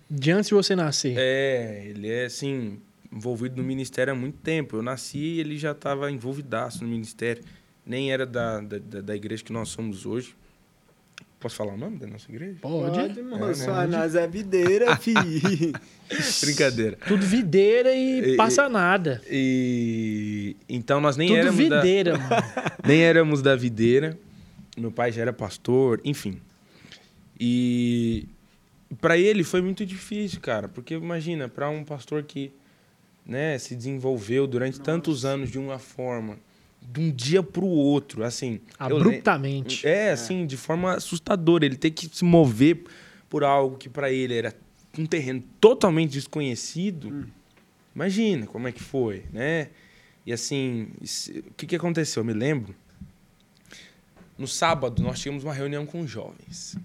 De 0.09 0.31
antes 0.31 0.49
de 0.49 0.55
você 0.55 0.77
nascer. 0.77 1.15
É, 1.19 1.85
ele 1.89 2.09
é, 2.09 2.27
assim, 2.27 2.79
envolvido 3.13 3.57
no 3.57 3.63
ministério 3.65 4.13
há 4.13 4.17
muito 4.17 4.39
tempo. 4.39 4.77
Eu 4.77 4.83
nasci 4.83 5.19
e 5.19 5.41
ele 5.41 5.59
já 5.59 5.73
estava 5.73 6.11
envolvidaço 6.11 6.83
no 6.85 6.91
ministério. 6.91 7.43
Nem 7.85 8.13
era 8.13 8.25
da, 8.27 8.61
da, 8.61 8.79
da- 8.79 9.01
da 9.01 9.17
igreja 9.17 9.43
que 9.43 9.53
nós 9.53 9.69
somos 9.71 10.07
hoje. 10.07 10.35
Posso 11.41 11.57
falar 11.57 11.73
o 11.73 11.77
nome 11.79 11.97
da 11.97 12.07
nossa 12.07 12.31
igreja? 12.31 12.59
Pode. 12.61 12.99
Pode, 12.99 13.23
moço. 13.23 13.63
É, 13.71 13.87
né? 13.87 13.99
Nós 13.99 14.15
é 14.15 14.29
videira, 14.29 14.95
fi. 15.01 15.15
Brincadeira. 16.45 16.99
Tudo 17.09 17.25
videira 17.25 17.93
e, 17.95 18.33
E- 18.35 18.37
passa 18.37 18.69
nada. 18.69 19.23
E 19.31 20.55
então 20.69 21.01
nós 21.01 21.17
nem 21.17 21.29
Tudo 21.29 21.39
éramos 21.39 21.69
da, 21.69 21.77
videira, 21.81 22.19
mano. 22.19 22.31
nem 22.87 23.01
éramos 23.03 23.41
da 23.43 23.57
videira. 23.57 24.19
Meu 24.77 24.93
pai 24.93 25.11
já 25.13 25.23
era 25.23 25.33
pastor, 25.33 26.01
enfim. 26.05 26.39
E 27.39 28.29
para 29.01 29.17
ele 29.17 29.43
foi 29.43 29.63
muito 29.63 29.85
difícil, 29.87 30.41
cara, 30.41 30.69
porque 30.69 30.95
imagina, 30.95 31.49
para 31.49 31.71
um 31.71 31.85
pastor 31.85 32.23
que, 32.23 32.53
né, 33.31 33.57
se 33.59 33.77
desenvolveu 33.77 34.47
durante 34.47 34.81
tantos 34.81 35.25
anos 35.25 35.51
de 35.51 35.59
uma 35.59 35.79
forma, 35.79 36.37
de 36.83 37.01
um 37.01 37.11
dia 37.13 37.43
para 37.43 37.63
o 37.65 37.69
outro, 37.69 38.25
assim, 38.25 38.61
eu 38.81 38.89
le- 38.89 38.95
Abruptamente. 38.97 39.87
é, 39.87 40.11
assim, 40.11 40.45
de 40.45 40.57
forma 40.57 40.95
assustadora. 40.97 41.65
Ele 41.65 41.77
ter 41.77 41.93
que 41.93 42.09
se 42.13 42.25
mover 42.25 42.83
por 43.29 43.45
algo 43.45 43.77
que 43.79 43.89
para 43.89 44.11
ele 44.11 44.35
era 44.35 44.53
um 44.99 45.07
terreno 45.07 45.43
totalmente 45.61 46.11
desconhecido. 46.11 47.29
Imagina 47.95 48.47
como 48.47 48.67
é 48.67 48.73
que 48.73 48.83
foi, 48.83 49.25
né? 49.33 49.69
E 50.27 50.33
assim, 50.33 50.89
isso- 51.01 51.31
o 51.31 51.55
que, 51.57 51.67
que 51.67 51.77
aconteceu? 51.77 52.21
Eu 52.23 52.25
me 52.25 52.33
lembro. 52.33 52.75
No 54.37 54.49
sábado, 54.49 55.03
nós 55.03 55.21
tínhamos 55.21 55.45
uma 55.45 55.53
reunião 55.55 55.85
com 55.87 56.07
jovens. 56.07 56.77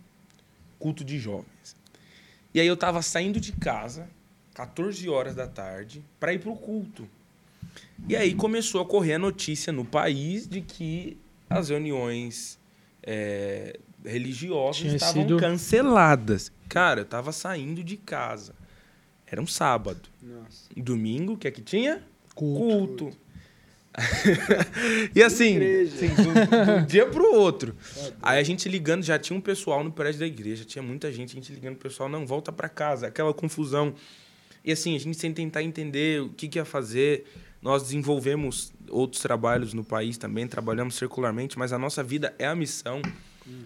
Culto 0.78 1.04
de 1.04 1.18
jovens. 1.18 1.76
E 2.54 2.60
aí 2.60 2.68
eu 2.68 2.78
tava 2.78 3.02
saindo 3.02 3.40
de 3.40 3.52
casa, 3.54 4.08
14 4.56 5.08
horas 5.10 5.36
da 5.36 5.46
tarde, 5.46 6.04
para 6.20 6.34
ir 6.34 6.40
pro 6.40 6.56
culto. 6.56 7.08
E 8.08 8.16
aí 8.16 8.34
começou 8.34 8.82
a 8.82 8.86
correr 8.86 9.16
a 9.16 9.20
notícia 9.20 9.72
no 9.72 9.84
país 9.84 10.48
de 10.48 10.62
que 10.62 11.18
as 11.50 11.70
reuniões 11.70 12.58
é, 13.04 13.78
religiosas 14.04 14.82
Tinha 14.82 14.96
estavam 14.96 15.22
sido- 15.24 15.38
canceladas. 15.38 16.52
Cara, 16.70 17.02
eu 17.02 17.06
tava 17.06 17.32
saindo 17.32 17.84
de 17.84 17.98
casa. 17.98 18.56
Era 19.28 19.42
um 19.42 19.48
sábado. 19.48 20.08
Nossa. 20.24 20.70
Domingo, 20.76 21.34
o 21.34 21.38
que 21.38 21.48
é 21.48 21.52
que 21.52 21.62
tinha? 21.62 22.02
Culto. 22.34 23.06
Culto. 23.06 23.26
e 25.16 25.24
assim, 25.24 25.58
assim, 25.58 26.08
de 26.08 26.22
um, 26.22 26.86
dia 26.86 27.06
pro 27.08 27.34
outro. 27.34 27.76
Aí 28.22 28.40
a 28.40 28.44
gente 28.44 28.68
ligando, 28.68 29.04
já 29.04 29.18
tinha 29.18 29.38
um 29.38 29.42
pessoal 29.42 29.84
no 29.84 29.92
prédio 29.92 30.20
da 30.20 30.28
igreja, 30.28 30.66
tinha 30.66 30.82
muita 30.84 31.12
gente, 31.12 31.32
a 31.32 31.36
gente 31.36 31.54
ligando 31.54 31.76
pro 31.78 31.90
pessoal, 31.90 32.10
não, 32.10 32.26
volta 32.26 32.52
pra 32.52 32.68
casa, 32.68 33.08
aquela 33.08 33.34
confusão. 33.34 33.94
E 34.66 34.72
assim, 34.72 34.96
a 34.96 35.00
gente 35.00 35.16
sem 35.18 35.32
tentar 35.32 35.62
entender 35.62 36.24
o 36.24 36.30
que, 36.30 36.48
que 36.48 36.58
ia 36.58 36.66
fazer. 36.66 37.26
Nós 37.62 37.84
desenvolvemos 37.84 38.74
outros 38.90 39.22
trabalhos 39.22 39.74
no 39.74 39.84
país 39.84 40.18
também, 40.18 40.48
trabalhamos 40.48 40.96
circularmente, 40.96 41.58
mas 41.58 41.72
a 41.72 41.78
nossa 41.78 42.04
vida 42.04 42.34
é 42.38 42.48
a 42.48 42.56
missão, 42.56 43.02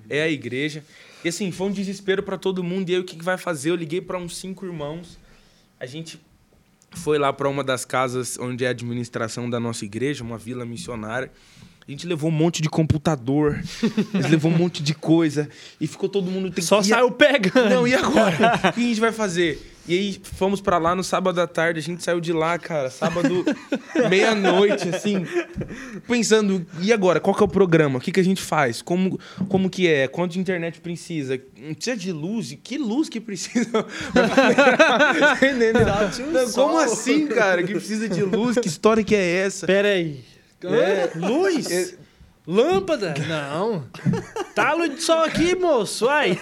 é 0.10 0.22
a 0.24 0.30
igreja. 0.30 0.84
E 1.24 1.30
assim, 1.30 1.52
foi 1.52 1.68
um 1.68 1.72
desespero 1.72 2.22
para 2.22 2.38
todo 2.38 2.64
mundo. 2.64 2.89
E 2.89 2.95
aí, 2.95 3.02
o 3.02 3.04
que, 3.04 3.16
que 3.16 3.24
vai 3.24 3.38
fazer? 3.38 3.72
Eu 3.72 3.76
liguei 3.76 4.02
para 4.02 4.18
uns 4.18 4.38
cinco 4.38 4.66
irmãos. 4.66 5.18
A 5.80 5.86
gente 5.86 6.20
foi 6.91 7.18
lá 7.18 7.32
para 7.32 7.47
uma 7.47 7.64
das 7.64 7.86
casas 7.86 8.38
onde 8.38 8.66
é 8.66 8.68
a 8.68 8.72
administração 8.72 9.50
da 9.50 9.60
nossa 9.60 9.86
igreja, 9.86 10.24
uma 10.24 10.38
vila 10.38 10.66
missionária. 10.66 11.32
A 11.88 11.91
gente 11.91 12.06
levou 12.06 12.30
um 12.30 12.34
monte 12.34 12.62
de 12.62 12.70
computador, 12.70 13.60
levou 14.30 14.52
um 14.52 14.58
monte 14.58 14.84
de 14.84 14.93
coisa 14.93 15.50
e 15.82 15.88
ficou 15.88 16.08
todo 16.08 16.30
mundo 16.30 16.52
tem 16.52 16.64
Só 16.64 16.84
saiu 16.84 17.12
pegando. 17.12 17.70
Não, 17.70 17.88
e 17.88 17.95
agora? 17.95 18.56
o 18.70 18.74
que 18.74 18.80
a 18.80 18.84
gente 18.84 19.00
vai 19.00 19.12
fazer? 19.12 19.79
E 19.90 19.98
aí 19.98 20.22
fomos 20.22 20.62
pra 20.62 20.78
lá 20.78 20.94
no 20.94 21.04
sábado 21.04 21.42
à 21.42 21.48
tarde, 21.48 21.80
a 21.80 21.82
gente 21.82 22.04
saiu 22.04 22.22
de 22.22 22.32
lá, 22.32 22.60
cara, 22.60 22.92
sábado 22.92 23.44
meia-noite, 24.08 24.88
assim, 24.88 25.26
pensando, 26.08 26.64
e 26.80 26.94
agora? 26.94 27.20
Qual 27.20 27.36
que 27.36 27.42
é 27.42 27.46
o 27.46 27.50
programa? 27.50 27.98
O 27.98 28.00
que, 28.00 28.12
que 28.12 28.20
a 28.20 28.24
gente 28.24 28.40
faz? 28.40 28.84
Como, 28.84 29.20
como 29.48 29.68
que 29.68 29.88
é? 29.88 30.08
Quanto 30.08 30.34
de 30.34 30.40
internet 30.40 30.80
precisa? 30.80 31.40
Precisa 31.40 31.98
de 31.98 32.12
luz? 32.12 32.56
Que 32.64 32.78
luz 32.78 33.10
que 33.10 33.20
precisa? 33.20 33.68
Não, 36.32 36.52
Como 36.52 36.78
assim, 36.78 37.26
cara? 37.26 37.64
Que 37.64 37.74
precisa 37.74 38.08
de 38.08 38.22
luz? 38.22 38.60
Que 38.60 38.68
história 38.68 39.04
que 39.04 39.16
é 39.16 39.38
essa? 39.38 39.66
Pera 39.66 39.88
aí. 39.88 40.24
É, 40.64 41.10
Luz? 41.16 41.72
é, 41.72 41.96
Lâmpada? 42.46 43.16
Não. 43.28 43.86
Tá 44.54 44.70
a 44.70 44.74
luz 44.74 44.96
de 44.96 45.02
sol 45.02 45.24
aqui, 45.24 45.56
moço. 45.56 46.06
Vai. 46.06 46.38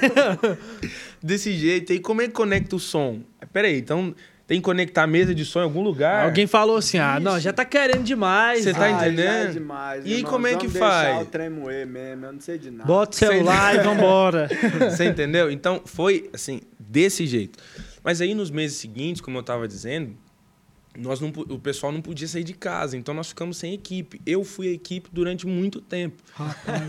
desse 1.22 1.52
jeito. 1.54 1.94
E 1.94 2.00
como 2.00 2.22
é 2.22 2.28
que 2.28 2.34
conecta 2.34 2.76
o 2.76 2.80
som? 2.80 3.22
Pera 3.52 3.68
aí, 3.68 3.80
então 3.80 4.14
tem 4.48 4.60
que 4.60 4.64
conectar 4.64 5.04
a 5.04 5.08
mesa 5.08 5.36
de 5.36 5.44
som 5.44 5.60
em 5.60 5.64
algum 5.64 5.82
lugar? 5.82 6.26
Alguém 6.26 6.48
falou 6.48 6.78
assim: 6.78 6.98
ah, 6.98 7.20
não, 7.20 7.40
já 7.40 7.52
tá 7.52 7.66
querendo 7.66 8.04
demais. 8.04 8.64
Você 8.64 8.74
tá 8.74 8.80
já 8.80 8.92
entendendo? 8.92 9.50
É 9.50 9.52
demais, 9.52 10.06
E 10.06 10.10
aí, 10.10 10.18
irmãos. 10.20 10.32
como 10.32 10.48
é 10.48 10.56
que 10.56 10.70
faz? 10.70 11.22
o 11.22 11.26
trem 11.26 11.50
moer 11.50 11.86
mesmo, 11.86 12.26
eu 12.26 12.34
não 12.34 12.40
sei 12.40 12.58
de 12.58 12.72
nada. 12.72 12.88
Bota 12.88 13.16
o 13.16 13.20
celular 13.20 13.76
e 13.76 13.80
vambora. 13.80 14.48
Você 14.90 15.06
entendeu? 15.06 15.52
Então 15.52 15.82
foi 15.86 16.30
assim, 16.34 16.62
desse 16.80 17.28
jeito. 17.28 17.60
Mas 18.04 18.22
aí 18.22 18.34
nos 18.34 18.50
meses 18.50 18.78
seguintes, 18.78 19.22
como 19.22 19.38
eu 19.38 19.42
estava 19.42 19.68
dizendo, 19.68 20.16
nós 20.98 21.20
não, 21.20 21.28
o 21.50 21.60
pessoal 21.60 21.92
não 21.92 22.02
podia 22.02 22.28
sair 22.28 22.46
de 22.46 22.54
casa, 22.54 22.96
então 22.96 23.14
nós 23.14 23.28
ficamos 23.28 23.58
sem 23.58 23.74
equipe. 23.74 24.22
Eu 24.26 24.46
fui 24.46 24.70
a 24.70 24.72
equipe 24.72 25.10
durante 25.12 25.46
muito 25.46 25.82
tempo. 25.82 26.24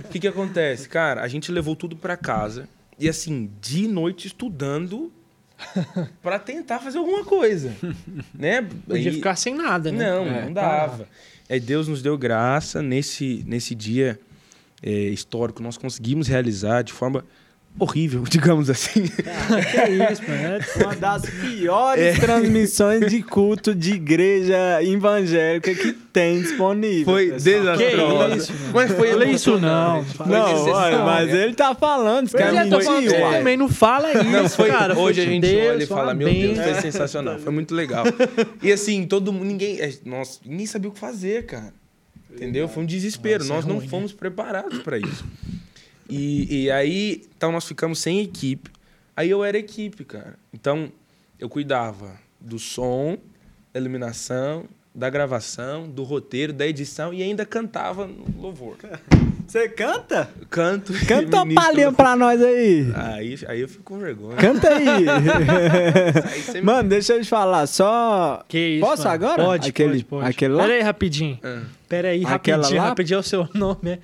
O 0.05 0.09
que, 0.09 0.21
que 0.21 0.29
acontece? 0.29 0.89
Cara, 0.89 1.23
a 1.23 1.29
gente 1.29 1.51
levou 1.51 1.75
tudo 1.75 1.97
para 1.97 2.17
casa 2.17 2.69
e 2.99 3.09
assim, 3.09 3.51
de 3.61 3.87
noite 3.89 4.29
estudando 4.29 5.13
para 6.23 6.39
tentar 6.39 6.79
fazer 6.79 6.99
alguma 6.99 7.25
coisa, 7.25 7.73
né? 8.35 8.63
Podia 8.87 9.11
Aí- 9.11 9.17
ficar 9.17 9.37
sem 9.37 9.55
nada, 9.55 9.91
né? 9.91 9.99
não, 10.11 10.27
É. 10.27 10.45
não 10.45 10.53
dava. 10.53 11.09
Aí 11.51 11.59
Deus 11.61 11.89
nos 11.89 12.03
deu 12.03 12.17
graça 12.19 12.83
nesse, 12.83 13.43
nesse 13.47 13.75
dia 13.75 14.19
é, 14.83 14.91
histórico. 14.91 15.63
Nós 15.63 15.77
conseguimos 15.79 16.29
realizar 16.29 16.83
de 16.83 16.93
forma 16.93 17.25
horrível, 17.79 18.25
digamos 18.29 18.69
assim. 18.69 19.05
Ah, 19.27 19.61
que 19.65 20.13
isso, 20.13 20.23
mano. 20.29 20.39
É- 20.79 20.85
Uma 20.85 20.95
das 20.97 21.23
piores 21.23 22.03
É. 22.05 22.13
transmissões 22.21 23.11
de 23.11 23.23
culto 23.23 23.75
de 23.75 23.93
igreja 23.95 24.83
evangélica 24.83 25.75
que 25.75 25.93
tem 25.93 26.41
disponível. 26.41 27.05
Foi 27.05 27.31
pessoal. 27.33 27.55
desastrosa. 27.77 28.29
Que 28.29 28.37
isso, 28.37 28.53
mano. 28.53 28.71
Mas 28.75 28.93
foi 28.93 29.09
Fala 29.11 29.25
isso 29.27 29.59
não. 29.59 30.05
Não, 30.27 30.67
olha, 30.73 30.99
mas 31.05 31.33
ele 31.35 31.55
tá 31.55 31.75
falando, 31.75 32.27
esse 32.27 32.37
cara 32.37 32.65
mentiu, 32.65 32.81
falando 32.83 33.11
uai. 33.13 33.39
também 33.39 33.57
não 33.57 33.69
fala 33.69 34.13
isso, 34.13 34.25
Não, 34.25 34.49
foi, 34.49 34.69
cara. 34.71 34.99
hoje 34.99 35.21
Foi 35.21 35.29
a 35.29 35.33
gente 35.33 35.41
Deus, 35.43 35.71
olha 35.73 35.83
e 35.83 35.87
fala, 35.87 36.15
meu 36.15 36.29
Deus, 36.29 36.47
bênção. 36.59 36.65
foi 36.65 36.75
sensacional, 36.83 37.39
foi 37.39 37.53
muito 37.53 37.75
legal. 37.75 38.05
E 38.63 38.73
assim, 38.73 39.07
todo 39.07 39.33
mundo, 39.33 39.45
ninguém, 39.47 39.81
é, 39.81 39.93
nós, 40.05 40.41
ninguém 40.45 40.67
sabia 40.67 40.89
o 40.91 40.93
que 40.93 40.99
fazer, 41.01 41.47
cara. 41.47 41.73
Entendeu? 42.31 42.69
Foi 42.69 42.83
um 42.83 42.87
desespero, 42.87 43.43
Nossa, 43.45 43.55
nós 43.55 43.65
é 43.65 43.69
não 43.69 43.77
ruim, 43.77 43.85
né? 43.85 43.91
fomos 43.91 44.13
preparados 44.13 44.79
para 44.81 44.99
isso. 44.99 45.25
E, 46.09 46.65
e 46.65 46.71
aí, 46.71 47.23
então 47.37 47.53
nós 47.53 47.65
ficamos 47.67 47.99
sem 47.99 48.21
equipe. 48.21 48.71
Aí 49.17 49.29
eu 49.31 49.45
era 49.45 49.59
equipe, 49.59 50.05
cara. 50.05 50.35
Então, 50.53 50.91
eu 51.39 51.49
cuidava 51.49 52.13
do 52.41 52.59
som, 52.59 53.19
da 53.73 53.81
iluminação, 53.81 54.65
da 54.95 55.11
gravação, 55.11 55.89
do 55.89 56.03
roteiro, 56.05 56.53
da 56.53 56.67
edição 56.67 57.13
e 57.13 57.23
ainda 57.23 57.45
cantava 57.45 58.07
no 58.07 58.25
louvor. 58.41 58.77
Você 59.47 59.67
canta? 59.67 60.29
Canto. 60.51 60.93
Canta 61.07 61.43
uma 61.43 61.55
palhinha 61.55 61.91
pra 61.91 62.15
nós 62.15 62.41
aí. 62.43 62.93
Aí, 62.95 63.39
aí 63.49 63.61
eu 63.63 63.69
fico 63.69 63.83
com 63.83 63.99
vergonha. 63.99 64.37
Canta 64.37 64.69
aí. 64.69 64.87
Aí 66.31 66.43
você 66.45 66.53
me- 66.61 66.67
Mano, 66.67 66.89
deixa 66.91 67.15
eu 67.15 67.23
te 67.23 67.29
falar, 67.29 67.67
só. 67.67 68.45
Que 68.47 68.59
isso, 68.77 68.85
Posso 68.87 69.05
mano? 69.05 69.15
agora? 69.15 69.43
Pode, 69.43 69.69
Aquele- 69.71 69.89
pode, 69.91 70.05
pode. 70.05 70.27
aquele 70.29 70.53
lá? 70.55 70.63
Pera 70.65 70.75
aí, 70.75 70.83
rapidinho. 70.83 71.39
Ah. 71.43 71.63
Pera 71.89 72.09
aí, 72.09 72.25
Aquela 72.27 72.59
rapidinho. 72.59 72.83
lá? 72.83 72.89
Rapidinho 72.89 73.17
é 73.17 73.21
o 73.21 73.23
seu 73.23 73.49
nome, 73.55 73.79
né? 73.83 73.99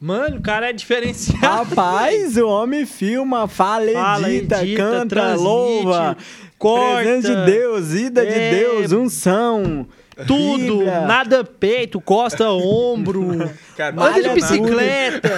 Mano, 0.00 0.36
o 0.36 0.42
cara 0.42 0.68
é 0.70 0.72
diferenciado. 0.72 1.40
Rapaz, 1.46 2.36
o 2.36 2.46
homem 2.46 2.84
filma, 2.84 3.48
fala, 3.48 3.90
Fala, 3.92 4.30
edita, 4.30 4.62
edita, 4.62 4.82
canta, 4.82 5.06
transmite, 5.16 5.42
louva. 5.42 6.16
corta. 6.58 7.02
Presença 7.02 7.34
de 7.36 7.50
Deus, 7.50 7.92
ida 7.92 8.26
de 8.26 8.32
É. 8.32 8.50
Deus, 8.50 8.92
unção. 8.92 9.86
Tudo, 10.26 10.82
nada 10.84 11.44
peito, 11.44 12.00
costa, 12.00 12.50
ombro. 12.50 13.50
Cara, 13.76 13.94
Anda 14.02 14.22
de 14.22 14.28
bicicleta. 14.30 15.30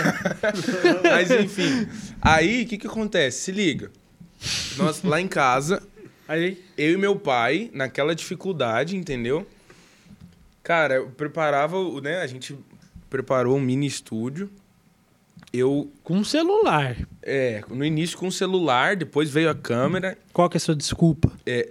Mas 1.03 1.31
enfim. 1.33 1.87
Aí, 2.23 2.63
o 2.63 2.67
que 2.67 2.79
que 2.79 2.87
acontece? 2.87 3.41
Se 3.41 3.53
liga. 3.53 3.91
Nós 4.77 5.03
lá 5.03 5.21
em 5.21 5.27
casa, 5.29 5.83
Aí, 6.29 6.63
eu 6.77 6.93
e 6.93 6.97
meu 6.97 7.17
pai, 7.17 7.71
naquela 7.73 8.15
dificuldade, 8.15 8.95
entendeu? 8.97 9.47
Cara, 10.63 10.97
eu 10.97 11.07
preparava, 11.09 11.77
o- 11.79 12.01
né? 12.01 12.21
A 12.21 12.27
gente 12.27 12.55
preparou 13.09 13.57
um 13.57 13.61
mini 13.61 13.87
estúdio. 13.87 14.51
Eu, 15.53 15.91
com 16.05 16.15
um 16.17 16.25
celular. 16.25 16.97
é, 17.23 17.63
no 17.71 17.85
início 17.85 18.19
com 18.19 18.27
o 18.29 18.33
celular, 18.33 18.97
depois 18.97 19.31
veio 19.31 19.49
a 19.49 19.55
câmera. 19.55 20.19
Qual 20.33 20.49
que 20.51 20.57
é 20.57 20.59
a 20.59 20.61
sua 20.61 20.75
desculpa? 20.77 21.33
É, 21.47 21.71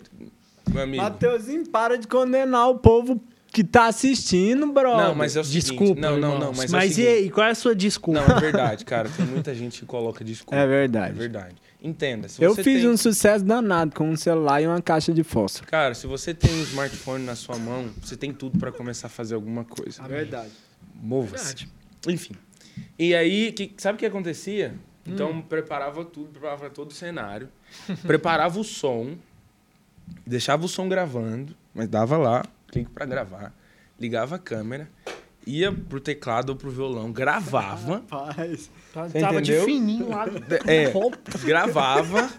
meu 0.71 0.83
amigo. 0.83 1.03
Mateuzinho, 1.03 1.67
para 1.69 1.97
de 1.97 2.07
condenar 2.07 2.69
o 2.69 2.79
povo 2.79 3.21
que 3.51 3.63
tá 3.63 3.85
assistindo, 3.85 4.65
bro. 4.71 4.97
Não, 4.97 5.13
mas 5.15 5.35
é 5.35 5.41
o 5.41 5.43
seguinte. 5.43 5.61
Desculpa, 5.69 6.01
Não, 6.01 6.17
não, 6.17 6.33
irmãos. 6.33 6.39
não. 6.39 6.53
Mas, 6.53 6.71
Mas, 6.71 6.73
é 6.73 6.77
o 6.77 6.89
e 6.89 6.93
seguinte. 6.93 7.23
aí, 7.25 7.29
qual 7.29 7.47
é 7.47 7.51
a 7.51 7.55
sua 7.55 7.75
desculpa? 7.75 8.19
Não, 8.27 8.37
é 8.37 8.39
verdade, 8.39 8.83
cara. 8.83 9.09
Tem 9.09 9.25
muita 9.25 9.53
gente 9.53 9.79
que 9.81 9.85
coloca 9.85 10.23
desculpa. 10.23 10.55
É 10.55 10.63
É 10.63 10.67
verdade. 10.67 11.13
verdade. 11.17 11.55
Entenda. 11.81 12.27
Se 12.27 12.41
Eu 12.43 12.55
você 12.55 12.63
fiz 12.63 12.81
tem- 12.81 12.89
um 12.89 12.97
sucesso 12.97 13.45
danado 13.45 13.93
com 13.93 14.09
um 14.09 14.17
celular 14.17 14.59
e 14.61 14.65
uma 14.67 14.81
caixa 14.81 15.13
de 15.13 15.23
fósforo. 15.23 15.69
Cara, 15.69 15.93
se 15.93 16.07
você 16.07 16.33
tem 16.33 16.51
um 16.51 16.63
smartphone 16.63 17.23
na 17.23 17.35
sua 17.35 17.57
mão, 17.59 17.89
você 18.01 18.17
tem 18.17 18.33
tudo 18.33 18.57
pra 18.57 18.71
começar 18.71 19.05
a 19.07 19.09
fazer 19.09 19.35
alguma 19.35 19.63
coisa. 19.63 20.01
Verdade. 20.03 20.49
Mova-se. 21.01 21.67
Enfim. 22.07 22.33
E 22.97 23.13
aí, 23.15 23.51
que- 23.51 23.73
sabe 23.77 23.95
o 23.95 23.99
que 23.99 24.05
acontecia? 24.05 24.73
Então, 25.05 25.31
Hum. 25.31 25.41
preparava 25.41 26.03
tudo, 26.03 26.29
preparava 26.31 26.69
todo 26.69 26.91
o 26.91 26.93
cenário, 26.93 27.49
preparava 28.03 28.59
o 28.59 28.63
som, 28.63 29.15
deixava 30.25 30.65
o 30.65 30.67
som 30.67 30.87
gravando, 30.89 31.55
mas 31.73 31.87
dava 31.87 32.17
lá, 32.17 32.43
clique 32.69 32.91
pra 32.91 33.05
gravar, 33.05 33.53
ligava 33.99 34.35
a 34.35 34.39
câmera, 34.39 34.89
ia 35.45 35.71
pro 35.71 35.99
teclado 36.01 36.49
ou 36.49 36.55
pro 36.57 36.69
violão, 36.69 37.09
gravava, 37.11 38.03
Rapaz. 38.11 38.69
Tava 38.93 39.09
de 39.41 39.51
entendeu? 39.53 39.63
fininho 39.65 40.09
lá. 40.09 40.25
é, 40.67 40.91
gravava 41.45 42.29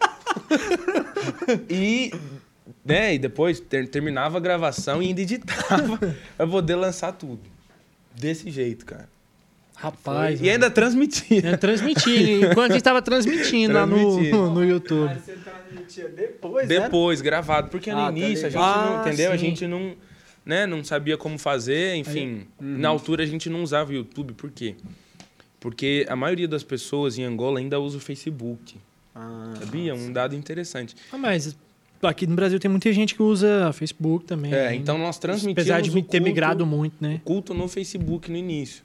e, 1.71 2.13
né, 2.85 3.15
e 3.15 3.19
depois 3.19 3.61
ter- 3.61 3.89
terminava 3.89 4.37
a 4.39 4.41
gravação 4.41 5.03
e 5.03 5.07
ainda 5.09 5.21
editava 5.23 5.99
pra 6.37 6.47
poder 6.47 6.77
lançar 6.77 7.13
tudo. 7.13 7.41
Desse 8.19 8.51
jeito, 8.51 8.85
cara. 8.87 9.09
Rapaz. 9.77 10.41
e 10.43 10.51
ainda 10.51 10.69
transmitia. 10.71 11.51
É, 11.51 11.57
transmitindo. 11.57 12.47
Enquanto 12.47 12.73
a 12.73 12.75
gente 12.75 12.83
tava 12.83 13.01
transmitindo, 13.01 13.75
lá 13.75 13.87
no, 13.87 13.95
Transmitindo. 13.97 14.51
no 14.51 14.65
YouTube. 14.65 15.15
Você 15.15 15.33
transmitia 15.37 16.09
depois, 16.09 16.69
né? 16.69 16.81
Depois, 16.81 17.21
gravado. 17.21 17.69
Porque 17.71 17.93
no 17.93 17.99
Ah, 18.01 18.05
tá 18.07 18.11
início 18.11 18.47
a 18.47 18.51
gente 18.51 18.59
ligado. 18.59 18.85
não, 18.91 18.99
Ah, 18.99 19.07
entendeu? 19.07 19.31
A 19.33 19.39
sim. 19.39 19.45
gente 19.47 19.67
não, 19.69 19.95
né, 20.45 20.67
não 20.67 20.83
sabia 20.83 21.17
como 21.17 21.39
fazer, 21.39 21.95
enfim. 21.95 22.49
Uhum. 22.61 22.79
Na 22.79 22.89
altura 22.89 23.23
a 23.23 23.27
gente 23.27 23.49
não 23.49 23.63
usava 23.63 23.93
o 23.93 23.95
YouTube, 23.95 24.33
por 24.35 24.51
quê? 24.51 24.75
Porque 25.61 26.05
a 26.09 26.17
maioria 26.17 26.49
das 26.49 26.65
pessoas 26.65 27.17
em 27.17 27.23
Angola 27.25 27.61
ainda 27.61 27.79
usa 27.79 27.99
o 27.99 28.01
Facebook. 28.01 28.77
Ah, 29.15 29.53
Sabia? 29.61 29.95
Um 29.95 30.13
dado 30.13 30.35
interessante. 30.35 30.97
Ah, 31.13 31.19
mas 31.19 31.57
aqui 32.03 32.27
no 32.27 32.35
Brasil 32.37 32.59
tem 32.61 32.71
muita 32.71 32.93
gente 32.93 33.15
que 33.15 33.23
usa 33.23 33.73
Facebook 33.73 34.25
também. 34.25 34.53
É, 34.53 34.69
né? 34.71 34.75
então 34.77 34.97
nós 34.99 35.19
transmitimos 35.19 35.59
Apesar 35.71 35.81
de 35.81 35.91
o 35.91 35.93
ter 35.95 36.19
culto- 36.19 36.23
migrado 36.23 36.67
muito, 36.67 36.95
né? 37.01 37.21
culto 37.25 37.55
no 37.55 37.67
Facebook 37.69 38.31
no 38.31 38.37
início. 38.37 38.83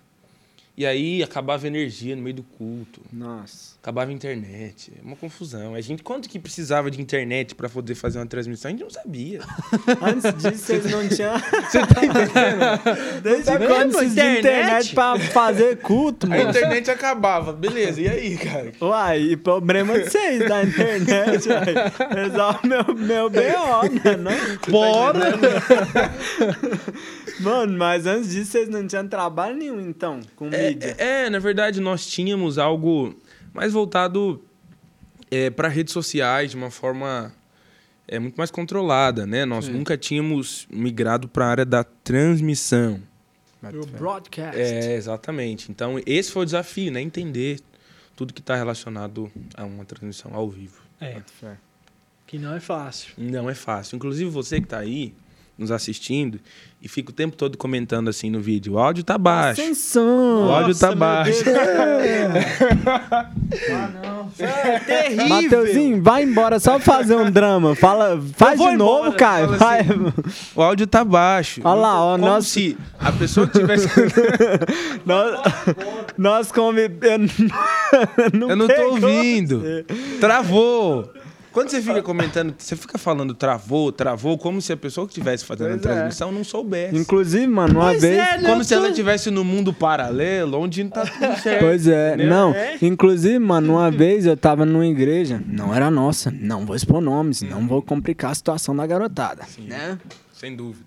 E 0.76 0.86
aí 0.86 1.22
acabava 1.22 1.66
a 1.66 1.68
energia 1.68 2.16
no 2.16 2.22
meio 2.24 2.38
do 2.38 2.44
culto. 2.44 3.00
Nossa. 3.12 3.73
Acabava 3.84 4.12
a 4.12 4.14
internet. 4.14 4.94
É 4.98 5.06
uma 5.06 5.18
confusão. 5.18 5.76
A 5.76 5.82
gente, 5.82 6.02
quanto 6.04 6.30
que 6.30 6.40
precisava 6.40 6.90
de 6.90 7.02
internet 7.02 7.54
para 7.54 7.68
poder 7.68 7.96
fazer 7.96 8.18
uma 8.18 8.26
transmissão? 8.26 8.70
A 8.70 8.72
gente 8.72 8.82
não 8.82 8.90
sabia. 8.90 9.42
Antes 10.02 10.34
disso, 10.42 10.64
vocês 10.66 10.86
não 10.90 11.06
tinham. 11.10 11.38
Você 11.38 11.80
tá 11.86 12.06
entendendo? 12.06 13.20
Desde 13.22 13.44
Tá 13.44 13.58
quando 13.60 13.92
vocês 13.92 14.14
tinham 14.14 14.36
Internet? 14.38 14.92
internet 14.92 14.96
pra 14.96 15.20
fazer 15.20 15.78
culto, 15.80 16.28
A 16.28 16.30
mano? 16.30 16.50
internet 16.50 16.90
acabava. 16.92 17.52
Beleza, 17.52 18.00
e 18.00 18.08
aí, 18.08 18.38
cara? 18.38 18.72
Uai, 18.80 19.20
e 19.20 19.36
problema 19.36 20.00
de 20.00 20.10
vocês 20.10 20.48
da 20.48 20.64
internet, 20.64 21.50
uai. 21.50 22.24
Resolve 22.24 22.60
meu, 22.66 22.96
meu 22.96 23.30
BO, 23.30 23.38
né? 24.02 24.16
Não? 24.16 24.72
Bora! 24.72 25.38
Mano, 27.42 27.78
mas 27.78 28.06
antes 28.06 28.30
disso, 28.30 28.52
vocês 28.52 28.70
não 28.70 28.88
tinham 28.88 29.06
trabalho 29.10 29.58
nenhum, 29.58 29.82
então, 29.82 30.22
com 30.38 30.46
mídia. 30.46 30.96
É, 30.98 31.26
é, 31.26 31.30
na 31.30 31.40
verdade, 31.40 31.82
nós 31.82 32.06
tínhamos 32.08 32.58
algo 32.58 33.14
mais 33.54 33.74
voltado 33.74 34.44
é, 35.30 35.50
para 35.50 35.68
redes 35.68 35.94
sociais 35.94 36.52
de 36.52 36.58
uma 36.58 36.72
forma 36.72 37.34
é, 38.08 38.20
muito 38.20 38.36
mais 38.36 38.52
controlada, 38.52 39.26
né? 39.26 39.46
Nós 39.46 39.68
nunca 39.68 39.98
tínhamos 39.98 40.68
migrado 40.70 41.28
para 41.28 41.46
a 41.46 41.50
área 41.50 41.66
da 41.66 41.84
transmissão. 41.84 43.02
O 43.64 43.86
broadcast. 43.86 44.60
É, 44.60 44.96
exatamente. 44.96 45.72
Então, 45.72 45.98
esse 46.06 46.32
foi 46.32 46.42
o 46.42 46.46
desafio, 46.46 46.92
né? 46.92 47.02
Entender 47.02 47.62
tudo 48.16 48.34
que 48.34 48.42
está 48.42 48.56
relacionado 48.56 49.32
a 49.56 49.64
uma 49.64 49.86
transmissão 49.86 50.36
ao 50.36 50.50
vivo. 50.50 50.82
É, 51.00 51.22
que 52.28 52.38
não 52.38 52.54
é 52.54 52.60
fácil. 52.60 53.14
Não 53.18 53.50
é 53.50 53.56
fácil. 53.56 53.96
Inclusive, 53.96 54.30
você 54.30 54.58
que 54.58 54.66
está 54.66 54.80
aí 54.80 55.14
nos 55.58 55.72
assistindo 55.72 56.40
e 56.82 56.88
fica 56.90 57.12
o 57.12 57.14
tempo 57.14 57.38
todo 57.38 57.58
comentando 57.58 58.10
assim 58.10 58.30
no 58.30 58.42
vídeo, 58.42 58.74
o 58.74 58.80
áudio 58.80 59.04
tá 59.04 59.18
baixo. 59.18 59.62
Som. 59.74 60.48
O 60.48 60.52
áudio 60.52 60.76
tá 60.76 60.90
meu 60.90 60.98
baixo. 60.98 61.44
Deus. 61.44 61.56
ah, 62.86 63.90
não. 64.04 64.30
É 64.40 64.80
terrível. 64.80 65.28
Mateuzinho, 65.30 66.04
vai 66.04 66.24
embora, 66.24 66.60
só 66.60 66.80
fazer 66.80 67.16
um 67.16 67.32
drama. 67.32 67.76
Fala, 67.76 68.22
faz 68.36 68.60
de 68.60 68.76
novo, 68.76 69.00
embora. 69.08 69.18
Caio. 69.18 69.54
Fala 69.54 69.58
Vai. 69.58 69.86
O 70.56 70.62
áudio 70.62 70.88
tá 70.88 71.06
baixo. 71.06 71.62
Olha 71.64 71.80
lá, 71.82 72.04
ó, 72.04 72.12
Como 72.18 72.26
nós- 72.26 72.48
se 72.48 72.78
a 73.00 73.12
pessoa 73.12 73.48
que 73.48 73.60
tivesse... 73.60 73.88
Nós, 75.06 75.40
nós 76.18 76.52
convivemos. 76.52 77.32
Eu 78.50 78.56
não 78.56 78.68
tô 78.68 78.82
ouvindo. 78.90 79.62
Travou. 80.20 81.10
Quando 81.54 81.70
você 81.70 81.82
fica 81.82 82.02
comentando, 82.02 82.54
você 82.58 82.76
fica 82.76 82.98
falando 82.98 83.34
travou, 83.34 83.92
travou, 83.92 84.38
como 84.38 84.60
se 84.62 84.74
a 84.74 84.78
pessoa 84.78 85.06
que 85.08 85.12
estivesse 85.14 85.46
fazendo 85.46 85.68
Pois 85.70 85.86
a 85.86 85.90
é. 85.90 85.94
transmissão 85.94 86.32
não 86.32 86.44
soubesse. 86.44 86.98
Inclusive, 86.98 87.46
mano, 87.48 87.76
uma 87.80 87.90
Pois 87.92 88.02
vez. 88.02 88.18
é, 88.18 88.38
né? 88.40 88.50
Como 88.50 88.62
eu 88.62 88.66
se 88.66 88.74
ela 88.74 88.84
tô- 88.86 88.90
estivesse 88.90 89.30
no 89.30 89.44
mundo 89.46 89.72
paralelo, 89.72 90.60
onde 90.60 90.84
tá 90.86 91.06
tudo 91.06 91.36
certo. 91.40 91.60
Pois 91.62 91.88
é, 91.88 92.16
entendeu? 92.16 92.30
não. 92.30 92.54
É. 92.54 92.78
Inclusive, 92.82 93.38
mano, 93.40 93.74
uma 93.74 93.92
vez 93.92 94.26
eu 94.26 94.36
tava 94.36 94.66
numa 94.66 94.86
igreja, 94.88 95.42
não 95.48 95.74
era 95.74 95.92
nossa, 95.92 96.32
não 96.32 96.66
vou 96.66 96.76
expor 96.76 97.00
nomes, 97.02 97.42
não 97.44 97.68
vou 97.68 97.82
complicar 97.82 98.32
a 98.32 98.36
situação 98.36 98.76
da 98.76 98.86
garotada. 98.88 99.44
Né? 99.60 100.00
Sem 100.34 100.56
dúvida. 100.56 100.86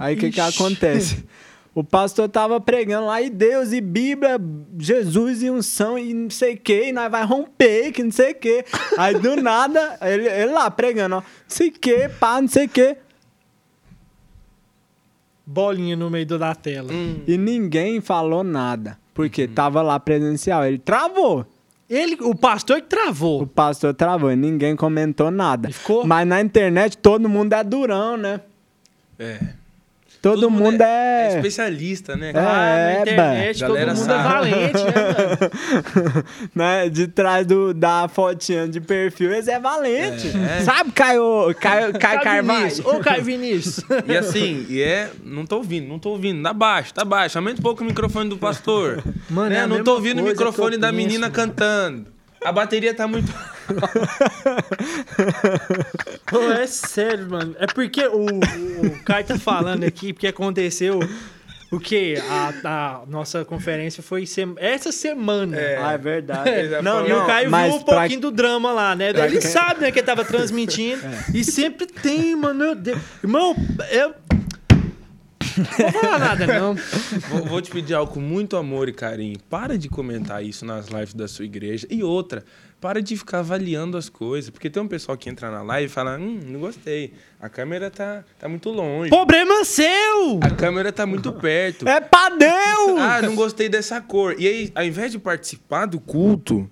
Aí 0.00 0.14
o 0.14 0.18
que 0.18 0.30
que 0.30 0.40
acontece? 0.40 1.22
O 1.78 1.84
pastor 1.84 2.28
tava 2.28 2.60
pregando 2.60 3.06
lá, 3.06 3.22
e 3.22 3.30
Deus, 3.30 3.70
e 3.72 3.80
Bíblia, 3.80 4.36
Jesus 4.76 5.44
e 5.44 5.48
unção, 5.48 5.96
e 5.96 6.12
não 6.12 6.28
sei 6.28 6.54
o 6.54 6.56
que, 6.58 6.88
e 6.88 6.92
nós 6.92 7.08
vai 7.08 7.24
romper, 7.24 7.92
que 7.92 8.02
não 8.02 8.10
sei 8.10 8.32
o 8.32 8.34
que. 8.34 8.64
Aí 8.98 9.16
do 9.16 9.36
nada, 9.40 9.96
ele, 10.02 10.28
ele 10.28 10.50
lá 10.50 10.68
pregando, 10.72 11.14
ó, 11.14 11.18
não 11.20 11.24
sei 11.46 11.68
o 11.68 11.72
que, 11.72 12.08
pá, 12.08 12.40
não 12.40 12.48
sei 12.48 12.66
o 12.66 12.68
que. 12.68 12.96
Bolinha 15.46 15.94
no 15.94 16.10
meio 16.10 16.26
da 16.26 16.52
tela. 16.52 16.92
Hum. 16.92 17.22
E 17.28 17.38
ninguém 17.38 18.00
falou 18.00 18.42
nada, 18.42 18.98
porque 19.14 19.46
tava 19.46 19.80
lá 19.80 20.00
presencial. 20.00 20.64
Ele 20.66 20.78
travou. 20.78 21.46
Ele, 21.88 22.18
o 22.22 22.34
pastor 22.34 22.78
que 22.80 22.86
O 22.86 22.88
travou. 22.88 23.46
pastor 23.46 23.94
travou 23.94 24.32
e 24.32 24.36
ninguém 24.36 24.74
comentou 24.74 25.30
nada. 25.30 25.70
Ficou? 25.70 26.04
Mas 26.04 26.26
na 26.26 26.40
internet 26.40 26.98
todo 26.98 27.28
mundo 27.28 27.52
é 27.52 27.62
durão, 27.62 28.16
né? 28.16 28.40
É. 29.16 29.57
Todo, 30.20 30.40
Todo 30.40 30.50
mundo, 30.50 30.80
é. 30.82 31.26
é 31.32 31.36
especialista, 31.36 32.16
né? 32.16 32.30
É, 32.30 32.32
cara? 32.32 32.48
Ah, 32.50 32.94
na 32.94 33.00
internet 33.02 33.58
todo 33.60 33.68
Galera 33.68 33.94
mundo 33.94 34.04
sabe. 34.04 34.18
é 34.18 34.32
valente, 34.32 34.84
né, 34.84 36.22
né? 36.84 36.88
De 36.88 37.06
trás 37.06 37.46
do, 37.46 37.72
da 37.72 38.08
fotinha 38.08 38.66
de 38.66 38.80
perfil, 38.80 39.32
eles 39.32 39.46
é 39.46 39.60
valente. 39.60 40.28
É. 40.28 40.62
Sabe, 40.64 40.90
Caio, 40.90 41.54
Caio, 41.60 41.92
Caio 41.98 42.20
Carvalho? 42.20 42.74
Ô, 42.84 42.98
Caio 42.98 43.22
Vinícius. 43.22 43.84
E 44.06 44.16
assim, 44.16 44.66
e 44.68 44.82
é. 44.82 45.08
Não 45.24 45.46
tô 45.46 45.58
ouvindo, 45.58 45.86
não 45.88 45.98
tô 46.00 46.10
ouvindo. 46.10 46.42
Tá 46.42 46.52
baixo, 46.52 46.92
tá 46.92 47.04
baixo. 47.04 47.38
Aumenta 47.38 47.60
um 47.60 47.62
pouco 47.62 47.82
o 47.84 47.86
microfone 47.86 48.28
do 48.28 48.36
pastor. 48.36 49.02
Mano, 49.30 49.50
né? 49.50 49.60
é 49.60 49.66
Não 49.66 49.84
tô 49.84 49.94
ouvindo 49.94 50.20
o 50.20 50.24
microfone 50.24 50.76
da 50.76 50.88
penso, 50.88 50.96
menina 50.96 51.26
mano. 51.26 51.34
cantando. 51.34 52.17
A 52.44 52.52
bateria 52.52 52.94
tá 52.94 53.08
muito. 53.08 53.32
Pô, 56.26 56.50
é 56.52 56.66
sério, 56.66 57.28
mano. 57.30 57.56
É 57.58 57.66
porque 57.66 58.06
o, 58.06 58.26
o 58.26 59.02
Caio 59.04 59.26
tá 59.26 59.38
falando 59.38 59.84
aqui, 59.84 60.12
porque 60.12 60.26
aconteceu 60.28 61.00
Porque 61.70 62.14
a, 62.30 62.52
a 62.64 63.02
nossa 63.06 63.44
conferência 63.44 64.02
foi 64.02 64.24
sem- 64.24 64.54
essa 64.56 64.90
semana. 64.90 65.58
É. 65.58 65.76
Ah, 65.82 65.92
é 65.92 65.98
verdade. 65.98 66.48
É, 66.48 66.80
Não, 66.82 67.04
e 67.04 67.10
Não, 67.10 67.24
o 67.24 67.26
Caio 67.26 67.50
viu 67.50 67.58
um 67.76 67.82
pra- 67.82 67.98
pouquinho 68.00 68.20
do 68.20 68.30
drama 68.30 68.72
lá, 68.72 68.94
né? 68.96 69.10
Ele 69.10 69.40
sabe, 69.42 69.82
né, 69.82 69.90
que 69.92 69.98
ele 69.98 70.06
tava 70.06 70.24
transmitindo. 70.24 71.02
E 71.34 71.44
sempre 71.44 71.86
tem, 71.86 72.34
mano. 72.36 72.54
Meu 72.58 72.74
Deus. 72.74 72.98
Irmão, 73.22 73.54
eu. 73.90 74.14
Não 75.58 75.90
vou 75.92 76.00
falar 76.00 76.18
nada, 76.18 76.46
não. 76.46 76.74
Vou, 77.28 77.44
vou 77.44 77.60
te 77.62 77.70
pedir 77.70 77.94
algo 77.94 78.12
com 78.12 78.20
muito 78.20 78.56
amor 78.56 78.88
e 78.88 78.92
carinho. 78.92 79.38
Para 79.50 79.76
de 79.76 79.88
comentar 79.88 80.44
isso 80.44 80.64
nas 80.64 80.86
lives 80.88 81.14
da 81.14 81.26
sua 81.28 81.44
igreja. 81.44 81.86
E 81.90 82.02
outra, 82.02 82.44
para 82.80 83.02
de 83.02 83.16
ficar 83.16 83.40
avaliando 83.40 83.96
as 83.96 84.08
coisas. 84.08 84.50
Porque 84.50 84.70
tem 84.70 84.82
um 84.82 84.88
pessoal 84.88 85.16
que 85.16 85.28
entra 85.28 85.50
na 85.50 85.62
live 85.62 85.86
e 85.86 85.92
fala: 85.92 86.16
Hum, 86.16 86.40
não 86.46 86.60
gostei. 86.60 87.12
A 87.40 87.48
câmera 87.48 87.90
tá, 87.90 88.24
tá 88.38 88.48
muito 88.48 88.70
longe. 88.70 89.10
Problema 89.10 89.64
seu! 89.64 90.40
A 90.42 90.50
câmera 90.50 90.92
tá 90.92 91.06
muito 91.06 91.32
perto. 91.32 91.88
É 91.88 92.00
pra 92.00 92.28
Deus! 92.30 92.98
Ah, 93.08 93.22
não 93.22 93.34
gostei 93.34 93.68
dessa 93.68 94.00
cor. 94.00 94.34
E 94.38 94.46
aí, 94.46 94.72
ao 94.74 94.84
invés 94.84 95.12
de 95.12 95.18
participar 95.18 95.86
do 95.86 95.98
culto, 95.98 96.68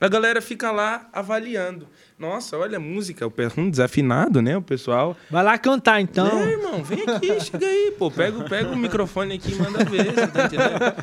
a 0.00 0.08
galera 0.08 0.40
fica 0.40 0.70
lá 0.70 1.08
avaliando. 1.12 1.86
Nossa, 2.18 2.56
olha 2.56 2.78
a 2.78 2.80
música, 2.80 3.26
o 3.26 3.32
hum, 3.58 3.68
desafinado, 3.68 4.40
né? 4.40 4.56
O 4.56 4.62
pessoal. 4.62 5.14
Vai 5.30 5.44
lá 5.44 5.58
cantar, 5.58 6.00
então. 6.00 6.26
É, 6.26 6.52
irmão, 6.52 6.82
vem 6.82 7.02
aqui, 7.06 7.38
chega 7.44 7.66
aí, 7.66 7.92
pô. 7.98 8.10
Pega, 8.10 8.38
o- 8.38 8.48
pega 8.48 8.70
o 8.70 8.76
microfone 8.76 9.34
aqui 9.34 9.52
e 9.52 9.56
manda 9.56 9.84
ver, 9.84 10.14
você 10.14 10.26
tá 10.26 10.44
entendendo? 10.46 10.94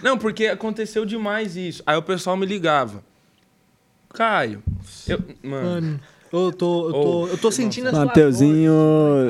Não, 0.00 0.16
porque 0.16 0.46
aconteceu 0.46 1.04
demais 1.04 1.56
isso. 1.56 1.82
Aí 1.84 1.96
o 1.96 2.02
pessoal 2.02 2.36
me 2.36 2.46
ligava. 2.46 3.02
Caio, 4.14 4.62
eu. 5.08 5.18
Mano. 5.42 5.70
Mano, 5.70 6.00
eu 6.32 6.52
tô, 6.52 6.86
eu 6.88 6.92
tô, 6.92 7.26
eu 7.28 7.38
tô 7.38 7.50
sentindo 7.50 7.88
a 7.88 7.90
sua 7.90 8.04
Mateuzinho, 8.06 8.72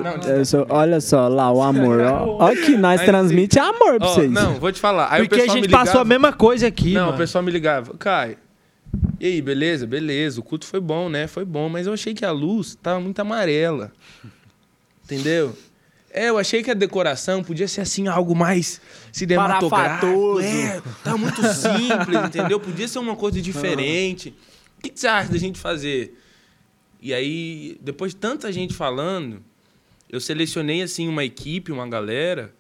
Não, 0.05 0.45
sou- 0.45 0.67
olha 0.69 1.01
só 1.01 1.27
lá 1.29 1.51
o 1.51 1.63
amor. 1.63 2.01
ó. 2.01 2.37
Olha 2.45 2.57
que 2.63 2.77
nós 2.77 3.01
Aí, 3.01 3.07
transmite 3.07 3.59
amor 3.59 3.99
pra 3.99 4.09
Ó, 4.09 4.15
vocês. 4.15 4.31
não, 4.31 4.55
vou 4.57 4.71
te 4.71 4.79
falar. 4.79 5.09
Aí 5.11 5.27
Porque 5.27 5.41
a 5.41 5.47
gente 5.47 5.55
me 5.55 5.61
ligava, 5.63 5.85
passou 5.87 6.01
a 6.03 6.05
mesma 6.05 6.33
coisa 6.35 6.67
aqui, 6.67 6.93
Não, 6.93 7.05
mano. 7.07 7.15
o 7.15 7.17
pessoal 7.19 7.43
me 7.43 7.51
ligava, 7.51 7.95
Caio. 7.99 8.37
E 9.19 9.27
aí, 9.27 9.43
beleza? 9.43 9.87
Beleza. 9.87 10.41
O 10.41 10.43
culto 10.43 10.67
foi 10.67 10.81
bom, 10.81 11.09
né? 11.09 11.27
Foi 11.27 11.45
bom, 11.45 11.69
mas 11.69 11.87
eu 11.87 11.93
achei 11.93 12.15
que 12.15 12.25
a 12.25 12.31
luz 12.31 12.77
tava 12.83 13.01
muito 13.01 13.19
amarela. 13.21 13.93
Entendeu? 15.05 15.57
É, 16.13 16.29
eu 16.29 16.39
achei 16.39 16.63
que 16.63 16.71
a 16.71 16.75
decoração 16.75 17.43
podia 17.43 17.69
ser 17.69 17.83
assim, 17.83 18.09
algo 18.09 18.35
mais 18.35 18.81
cinematográfico. 19.13 20.41
É, 20.41 20.83
tá 21.05 21.17
muito 21.17 21.41
simples, 21.55 22.25
entendeu? 22.27 22.59
Podia 22.59 22.89
ser 22.89 22.99
uma 22.99 23.15
coisa 23.15 23.41
diferente. 23.41 24.35
O 24.77 24.83
que, 24.83 24.91
que 24.91 24.99
você 24.99 25.07
acha 25.07 25.31
da 25.31 25.39
gente 25.39 25.59
fazer? 25.59 26.19
E 27.01 27.15
aí, 27.15 27.79
depois 27.81 28.13
de 28.13 28.17
tanta 28.17 28.51
gente 28.51 28.75
falando, 28.75 29.41
eu 30.09 30.21
selecionei 30.21 30.83
assim 30.83 31.07
uma 31.07 31.25
equipe, 31.25 31.71
uma 31.71 31.89
galera, 31.89 32.53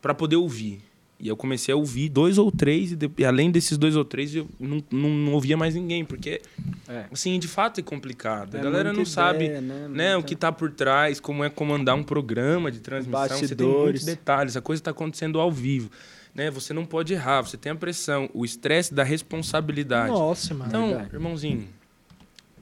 para 0.00 0.14
poder 0.14 0.36
ouvir. 0.36 0.80
E 1.24 1.28
eu 1.28 1.36
comecei 1.38 1.72
a 1.72 1.76
ouvir 1.76 2.10
dois 2.10 2.36
ou 2.36 2.52
três, 2.52 2.92
e, 2.92 2.96
de- 2.96 3.10
e 3.16 3.24
além 3.24 3.50
desses 3.50 3.78
dois 3.78 3.96
ou 3.96 4.04
três, 4.04 4.34
eu 4.34 4.46
não, 4.60 4.84
não, 4.90 5.08
não 5.08 5.32
ouvia 5.32 5.56
mais 5.56 5.74
ninguém, 5.74 6.04
porque, 6.04 6.42
É. 6.86 7.06
assim, 7.10 7.38
de 7.38 7.48
fato 7.48 7.80
é 7.80 7.82
complicado. 7.82 8.54
É 8.56 8.60
a 8.60 8.62
galera 8.62 8.92
não 8.92 9.06
sabe 9.06 9.46
ideia, 9.46 9.60
né? 9.62 9.88
né, 9.88 10.16
o 10.18 10.22
que 10.22 10.36
tá 10.36 10.52
por 10.52 10.70
trás, 10.70 11.18
como 11.18 11.42
é 11.42 11.48
comandar 11.48 11.94
um 11.96 12.02
programa 12.02 12.70
de 12.70 12.78
transmissão. 12.80 13.26
Você 13.26 13.56
tem 13.56 13.66
muitos 13.66 13.80
Bastidores. 14.02 14.04
detalhes, 14.04 14.54
a 14.54 14.60
coisa 14.60 14.80
está 14.80 14.90
acontecendo 14.90 15.40
ao 15.40 15.50
vivo. 15.50 15.90
Né? 16.34 16.50
Você 16.50 16.74
não 16.74 16.84
pode 16.84 17.14
errar, 17.14 17.40
você 17.40 17.56
tem 17.56 17.72
a 17.72 17.74
pressão, 17.76 18.28
o 18.34 18.44
estresse 18.44 18.92
da 18.92 19.02
responsabilidade. 19.02 20.10
Nossa, 20.12 20.52
mano. 20.52 20.68
então, 20.68 20.88
verdade. 20.88 21.14
irmãozinho, 21.14 21.66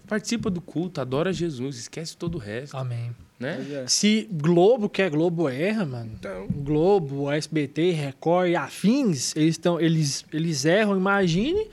participa 0.07 0.49
do 0.51 0.61
culto, 0.61 1.01
adora 1.01 1.33
Jesus, 1.33 1.77
esquece 1.79 2.17
todo 2.17 2.37
o 2.37 2.39
resto. 2.39 2.77
Amém. 2.77 3.11
Né? 3.43 3.83
É. 3.83 3.85
Se 3.89 4.29
Globo, 4.31 4.89
que 4.89 5.03
é 5.03 5.11
Globo, 5.11 5.49
erra, 5.49 5.85
mano. 5.85 6.11
Então, 6.19 6.47
Globo, 6.49 7.31
SBT, 7.31 7.91
Record 7.91 8.51
e 8.51 8.57
afins, 8.57 9.35
eles, 9.37 9.59
tão, 9.59 9.81
eles, 9.81 10.25
eles 10.33 10.65
erram, 10.65 10.97
imagine 10.97 11.67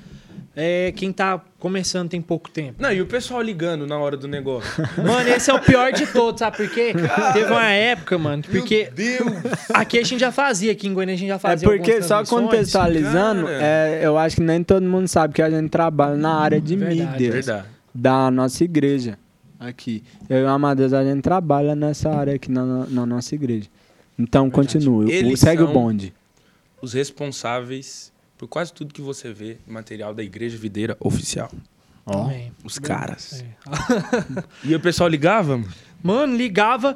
é, 0.56 0.92
quem 0.94 1.14
tá 1.14 1.40
começando 1.58 2.10
tem 2.10 2.22
pouco 2.22 2.50
tempo. 2.50 2.82
Não, 2.82 2.92
e 2.92 3.02
o 3.02 3.06
pessoal 3.06 3.42
ligando 3.42 3.88
na 3.88 3.98
hora 3.98 4.18
do 4.18 4.28
negócio. 4.28 4.70
Mano, 4.98 5.30
esse 5.30 5.50
é 5.50 5.54
o 5.54 5.60
pior 5.62 5.94
de 5.94 6.06
todos, 6.08 6.40
sabe 6.40 6.58
por 6.58 6.70
quê? 6.70 6.94
Teve 7.34 7.52
uma 7.52 7.66
época, 7.70 8.18
mano, 8.18 8.44
porque 8.44 8.92
Deus! 8.94 9.32
aqui 9.74 9.98
a 10.00 10.04
gente 10.04 10.20
já 10.20 10.32
fazia, 10.34 10.72
aqui 10.72 10.88
em 10.88 10.94
Goiânia 10.94 11.16
a 11.16 11.18
gente 11.18 11.30
já 11.30 11.36
É 11.36 11.40
fazia 11.40 11.68
porque, 11.68 11.92
algumas 11.92 12.08
só 12.08 12.26
contextualizando, 12.26 13.46
Cara. 13.46 13.60
é, 13.62 14.02
eu 14.04 14.18
acho 14.18 14.36
que 14.38 14.42
nem 14.42 14.64
todo 14.64 14.84
mundo 14.84 15.08
sabe 15.08 15.34
que 15.34 15.42
a 15.42 15.50
gente 15.50 15.70
trabalha 15.70 16.16
na 16.18 16.34
área 16.34 16.60
de 16.60 16.76
Verdade, 16.76 17.12
mídia 17.12 17.32
Verdade. 17.32 17.66
da 17.94 18.30
nossa 18.30 18.64
igreja. 18.64 19.18
Aqui. 19.60 20.04
Eu 20.30 20.38
e 20.40 20.44
o 20.44 20.48
Amadeus, 20.50 20.94
a 20.94 21.04
gente 21.04 21.22
trabalha 21.22 21.76
nessa 21.76 22.10
área 22.10 22.36
aqui 22.36 22.50
na, 22.50 22.86
na- 22.88 23.06
nossa 23.06 23.36
igreja. 23.36 23.68
Então, 24.18 24.50
continue. 24.50 25.12
Eles 25.12 25.40
segue 25.40 25.62
o 25.64 25.68
bonde. 25.68 26.14
Os 26.82 26.94
responsáveis 26.94 28.12
por 28.38 28.48
quase 28.48 28.72
tudo 28.74 28.94
que 28.94 29.02
você 29.02 29.34
vê 29.34 29.58
material 29.68 30.14
da 30.14 30.24
Igreja 30.24 30.58
Videira 30.58 30.96
Oficial. 31.00 31.52
Ó. 32.06 32.30
Os 32.64 32.80
caras. 32.80 33.44
É. 33.44 34.44
E 34.64 34.74
o 34.74 34.80
pessoal 34.80 35.10
ligava? 35.10 35.58
mano? 35.58 35.70
Mano, 36.02 36.36
ligava. 36.38 36.96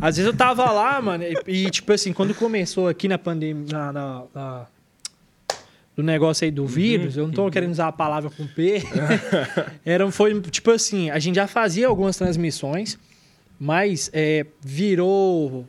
Às 0.00 0.16
vezes 0.18 0.30
eu 0.30 0.36
tava 0.36 0.70
lá, 0.70 1.00
mano, 1.00 1.24
e, 1.24 1.64
e, 1.66 1.70
tipo 1.70 1.90
assim, 1.92 2.12
quando 2.12 2.34
começou 2.34 2.88
aqui 2.88 3.08
na 3.08 3.16
pandemia, 3.18 3.66
na, 3.72 3.92
na- 3.92 4.22
na- 4.34 4.66
do 5.96 6.02
negócio 6.02 6.44
aí 6.44 6.50
do 6.50 6.66
vírus, 6.66 7.16
eu 7.16 7.26
não 7.26 7.34
tô 7.34 7.50
querendo 7.50 7.72
usar 7.72 7.88
a 7.88 7.92
palavra 7.92 8.30
com 8.30 8.46
P. 8.46 8.82
Era, 9.84 10.10
foi 10.10 10.40
tipo 10.42 10.70
assim, 10.70 11.10
a 11.10 11.18
gente 11.18 11.34
já 11.36 11.46
fazia 11.46 11.86
algumas 11.86 12.16
transmissões, 12.16 12.98
mas 13.60 14.10
é, 14.12 14.46
virou. 14.60 15.66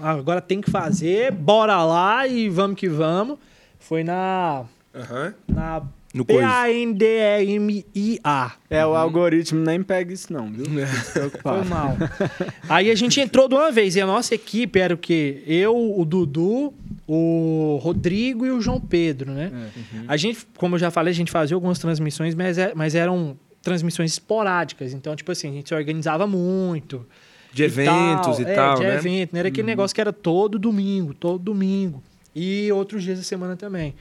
"Ah, 0.00 0.12
Agora 0.12 0.40
tem 0.40 0.60
que 0.60 0.70
fazer, 0.70 1.32
bora 1.32 1.82
lá 1.84 2.26
e 2.26 2.48
vamos 2.48 2.78
que 2.78 2.88
vamos. 2.88 3.38
Foi 3.78 4.02
na. 4.04 4.64
Aham. 4.94 5.34
na 5.48 5.82
No. 6.14 6.24
P-A-N-D-E-M-I-A. 6.24 8.52
É, 8.70 8.86
o 8.86 8.94
algoritmo 8.94 9.60
nem 9.60 9.82
pega 9.82 10.12
isso 10.12 10.32
não, 10.32 10.50
viu? 10.50 10.64
Se 10.66 11.30
Foi 11.42 11.64
mal. 11.64 11.96
Aí 12.68 12.90
a 12.90 12.94
gente 12.94 13.20
entrou 13.20 13.48
de 13.48 13.54
uma 13.54 13.70
vez 13.72 13.96
e 13.96 14.00
a 14.00 14.06
nossa 14.06 14.34
equipe 14.34 14.78
era 14.78 14.94
o 14.94 14.98
quê? 14.98 15.42
Eu, 15.46 15.76
o 15.76 16.04
Dudu, 16.04 16.72
o 17.06 17.78
Rodrigo 17.82 18.46
e 18.46 18.50
o 18.50 18.60
João 18.60 18.80
Pedro, 18.80 19.32
né? 19.32 19.70
A 20.06 20.16
gente, 20.16 20.46
como 20.56 20.74
eu 20.76 20.78
já 20.78 20.90
falei, 20.90 21.10
a 21.12 21.14
gente 21.14 21.30
fazia 21.32 21.54
algumas 21.56 21.78
transmissões, 21.78 22.34
mas, 22.34 22.58
é- 22.58 22.72
mas 22.74 22.94
eram 22.94 23.36
transmissões 23.62 24.12
esporádicas. 24.12 24.92
Então, 24.92 25.14
tipo 25.16 25.32
assim, 25.32 25.48
a 25.48 25.52
gente 25.52 25.68
se 25.68 25.74
organizava 25.74 26.26
muito. 26.26 27.06
De 27.52 27.62
eventos 27.62 28.40
e 28.40 28.42
É, 28.42 28.52
tal, 28.54 28.74
de 28.76 28.82
né? 28.82 28.96
evento. 28.96 29.32
Não 29.32 29.38
era 29.38 29.48
aquele 29.48 29.66
negócio 29.66 29.94
que 29.94 30.00
era 30.00 30.12
todo 30.12 30.58
domingo, 30.58 31.14
todo 31.14 31.38
domingo. 31.40 32.02
E 32.34 32.70
outros 32.72 33.04
dias 33.04 33.18
da 33.18 33.24
semana 33.24 33.54
também. 33.56 33.94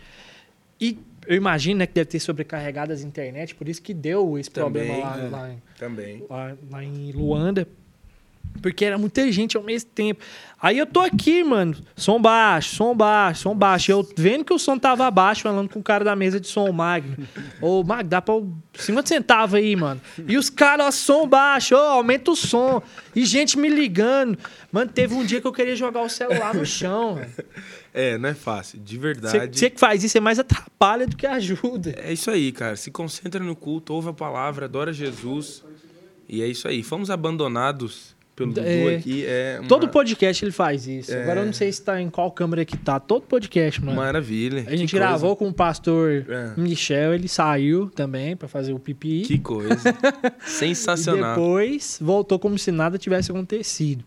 E 0.82 0.98
eu 1.28 1.36
imagino 1.36 1.80
né, 1.80 1.88
que 1.88 1.94
deve 1.94 2.10
ter 2.10 2.20
sobrecarregado 2.20 2.92
as 2.94 3.02
internet, 3.02 3.56
por 3.56 3.68
isso 3.68 3.82
que 3.82 3.94
deu 3.94 4.38
esse 4.38 4.50
Também, 4.50 4.88
problema 4.88 5.10
lá, 5.10 5.20
é. 5.20 5.30
lá 5.30 5.52
em 5.52 5.62
Também. 5.78 6.26
lá, 6.30 6.58
lá 6.70 6.84
em 6.84 7.12
Luanda. 7.12 7.68
Porque 8.62 8.86
era 8.86 8.98
muita 8.98 9.30
gente 9.32 9.58
ao 9.58 9.64
mesmo 9.64 9.90
tempo. 9.90 10.24
Aí 10.64 10.78
eu 10.78 10.86
tô 10.86 11.02
aqui, 11.02 11.44
mano. 11.44 11.76
Som 11.94 12.22
baixo, 12.22 12.76
som 12.76 12.96
baixo, 12.96 13.42
som 13.42 13.54
baixo. 13.54 13.92
Eu 13.92 14.08
vendo 14.16 14.46
que 14.46 14.54
o 14.54 14.58
som 14.58 14.80
tava 14.80 15.12
baixo, 15.12 15.42
falando 15.42 15.68
com 15.68 15.80
o 15.80 15.84
cara 15.84 16.06
da 16.06 16.16
mesa 16.16 16.40
de 16.40 16.48
som, 16.48 16.70
o 16.70 16.74
Magno. 16.74 17.18
Ô, 17.62 17.84
Magno, 17.84 18.10
dá 18.10 18.22
pra. 18.22 18.36
50 18.74 19.08
centavos 19.08 19.56
aí, 19.56 19.76
mano. 19.76 20.00
E 20.26 20.38
os 20.38 20.50
caras, 20.50 20.88
ó, 20.88 20.92
som 20.92 21.28
baixo, 21.28 21.76
ó, 21.76 21.96
aumenta 21.96 22.32
o 22.32 22.36
som. 22.36 22.82
E 23.14 23.26
gente 23.26 23.60
me 23.60 23.68
ligando. 23.68 24.38
Mano, 24.72 24.90
teve 24.90 25.14
um 25.14 25.26
dia 25.26 25.42
que 25.42 25.48
eu 25.48 25.52
queria 25.52 25.76
jogar 25.76 26.02
o 26.02 26.10
celular 26.10 26.56
no 26.56 26.66
chão. 26.66 27.20
É, 27.94 28.18
não 28.18 28.30
é 28.30 28.34
fácil. 28.34 28.80
De 28.80 28.98
verdade. 28.98 29.56
você 29.56 29.70
que 29.70 29.80
faz 29.80 30.04
isso, 30.04 30.14
você 30.14 30.20
mais 30.20 30.40
atrapalha 30.40 31.06
do 31.06 31.16
que 31.16 31.28
ajuda. 31.28 31.94
É 31.98 32.12
isso 32.12 32.32
aí, 32.32 32.52
cara. 32.52 32.76
Se 32.76 32.90
concentra 32.90 33.44
no 33.44 33.56
culto, 33.56 33.94
ouve 33.94 34.10
a 34.10 34.14
palavra, 34.14 34.66
adora 34.66 34.92
Jesus. 34.92 35.64
E 36.28 36.42
é 36.42 36.48
isso 36.48 36.68
aí. 36.68 36.82
Fomos 36.82 37.12
abandonados 37.12 38.13
pelo 38.36 38.52
Dudu 38.54 38.66
É. 38.68 38.96
aqui. 38.96 39.24
É 39.26 39.58
uma 39.60 39.68
Todo 39.68 39.88
podcast 39.88 40.44
ele 40.44 40.52
faz 40.52 40.88
isso. 40.88 41.14
É. 41.14 41.22
Agora 41.24 41.42
eu 41.42 41.46
não 41.46 41.54
sei 41.54 41.72
se 41.72 41.82
tá 41.82 42.02
em 42.02 42.10
qual 42.10 42.32
câmera 42.32 42.66
que 42.66 42.76
tá. 42.76 43.00
Todo 43.00 43.24
podcast, 43.24 43.80
mano. 43.84 43.98
maravilha. 43.98 44.64
A 44.68 44.76
gente 44.76 44.90
Que 44.90 44.98
coisa. 44.98 45.06
gravou 45.08 45.36
com 45.36 45.48
o 45.50 45.54
pastor 45.54 46.26
É. 46.28 46.54
Michel, 46.60 47.14
ele 47.14 47.28
saiu 47.28 47.90
também 47.92 48.36
pra 48.36 48.48
fazer 48.48 48.74
o 48.74 48.80
pipi. 48.80 49.22
Que 49.22 49.38
coisa. 49.40 49.76
E 50.46 50.50
Sensacional. 50.50 51.36
depois 51.36 51.98
voltou 52.02 52.40
como 52.40 52.58
se 52.58 52.72
nada 52.72 52.98
tivesse 52.98 53.32
acontecido. 53.32 54.04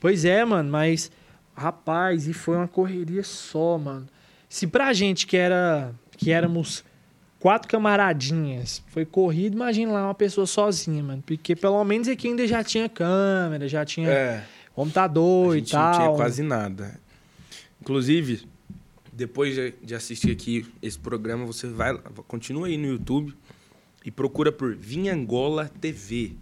Pois 0.00 0.24
é, 0.24 0.44
mano, 0.44 0.70
mas 0.70 1.10
rapaz, 1.54 2.26
e 2.28 2.32
foi 2.32 2.56
uma 2.56 2.68
correria 2.68 3.22
só, 3.22 3.78
mano. 3.78 4.06
Se 4.48 4.66
pra 4.66 4.92
gente 4.92 5.26
que 5.26 5.36
era 5.36 5.92
que 6.16 6.30
éramos 6.30 6.84
quatro 7.42 7.68
camaradinhas, 7.68 8.82
foi 8.88 9.04
corrido, 9.04 9.54
imagina 9.54 9.92
lá 9.92 10.04
uma 10.04 10.14
pessoa 10.14 10.46
sozinha, 10.46 11.02
mano, 11.02 11.22
porque 11.26 11.56
pelo 11.56 11.82
menos 11.84 12.06
aqui 12.06 12.28
ainda 12.28 12.46
já 12.46 12.62
tinha 12.62 12.88
câmera, 12.88 13.66
já 13.68 13.84
tinha 13.84 14.08
É. 14.08 14.44
computador 14.72 15.56
e 15.56 15.58
gente 15.58 15.72
não 15.74 15.80
tal. 15.80 15.94
tinha 16.00 16.10
quase 16.16 16.42
nada. 16.42 17.00
Inclusive, 17.80 18.42
depois 19.12 19.54
de- 19.84 19.94
assistir 19.94 20.30
aqui 20.30 20.64
esse 20.80 20.98
programa, 20.98 21.44
você 21.44 21.66
vai, 21.66 21.98
continua 22.28 22.68
aí 22.68 22.76
no 22.78 22.86
YouTube 22.86 23.34
e 24.04 24.10
procura 24.10 24.52
por 24.52 24.74
Vinhangola 24.76 25.68
TV. 25.80 26.36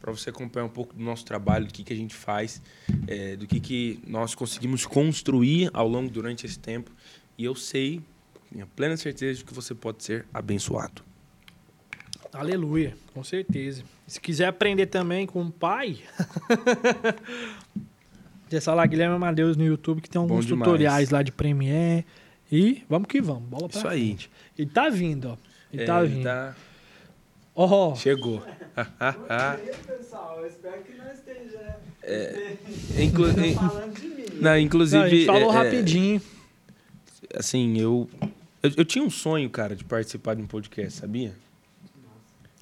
para 0.00 0.12
você 0.12 0.30
acompanhar 0.30 0.66
um 0.66 0.68
pouco 0.68 0.94
do 0.94 1.02
nosso 1.02 1.24
trabalho, 1.24 1.66
do 1.66 1.72
que, 1.74 1.82
que 1.82 1.92
a 1.92 1.96
gente 1.96 2.14
faz, 2.14 2.62
é, 3.08 3.34
do 3.34 3.44
que, 3.44 3.58
que 3.58 3.98
nós 4.06 4.36
conseguimos 4.36 4.86
construir 4.86 5.68
ao 5.72 5.88
longo 5.88 6.08
durante 6.08 6.46
esse 6.46 6.60
tempo. 6.60 6.92
E 7.36 7.44
eu 7.44 7.56
sei, 7.56 8.00
tenho 8.56 8.66
plena 8.74 8.96
certeza 8.96 9.38
de 9.38 9.44
que 9.44 9.52
você 9.54 9.74
pode 9.74 10.02
ser 10.02 10.24
abençoado. 10.32 11.02
Aleluia, 12.32 12.96
com 13.14 13.22
certeza. 13.24 13.82
Se 14.06 14.20
quiser 14.20 14.46
aprender 14.46 14.86
também 14.86 15.26
com 15.26 15.42
o 15.42 15.50
pai, 15.50 15.98
acessa 18.46 18.74
lá 18.74 18.86
Guilherme 18.86 19.16
Amadeus 19.16 19.56
no 19.56 19.64
YouTube, 19.64 20.00
que 20.00 20.08
tem 20.10 20.20
alguns 20.20 20.44
demais. 20.46 20.64
tutoriais 20.66 21.10
lá 21.10 21.22
de 21.22 21.32
Premiere. 21.32 22.04
E 22.50 22.84
vamos 22.88 23.08
que 23.08 23.20
vamos, 23.20 23.42
bola 23.48 23.68
pra 23.68 23.78
Isso 23.78 23.88
aí. 23.88 24.06
frente. 24.08 24.30
Ele 24.56 24.70
tá 24.70 24.88
vindo, 24.88 25.30
ó. 25.30 25.36
Ele 25.72 25.82
É, 25.82 25.86
tá 25.86 26.00
ele 26.04 26.14
vindo. 26.14 26.24
tá- 26.24 26.54
Ó, 27.54 27.94
Chegou. 27.96 28.42
pessoal, 29.86 30.38
eu 30.40 30.46
espero 30.46 30.82
que 30.82 30.92
não 30.94 31.10
esteja 31.12 31.76
Inclu- 33.02 33.30
in- 33.44 33.54
falando 33.54 33.98
de 33.98 34.06
mim. 34.08 34.24
não, 34.34 34.42
não, 34.42 34.50
a 34.50 34.60
inclusive, 34.60 35.08
gente 35.10 35.26
falou 35.26 35.52
é, 35.52 35.56
é, 35.56 35.62
rapidinho. 35.62 36.22
assim, 37.34 37.78
eu, 37.80 38.08
eu 38.66 38.72
eu 38.78 38.84
tinha 38.84 39.04
um 39.04 39.10
sonho, 39.10 39.48
cara, 39.50 39.74
de 39.76 39.84
participar 39.84 40.34
de 40.34 40.42
um 40.42 40.46
podcast, 40.46 40.98
sabia? 41.00 41.32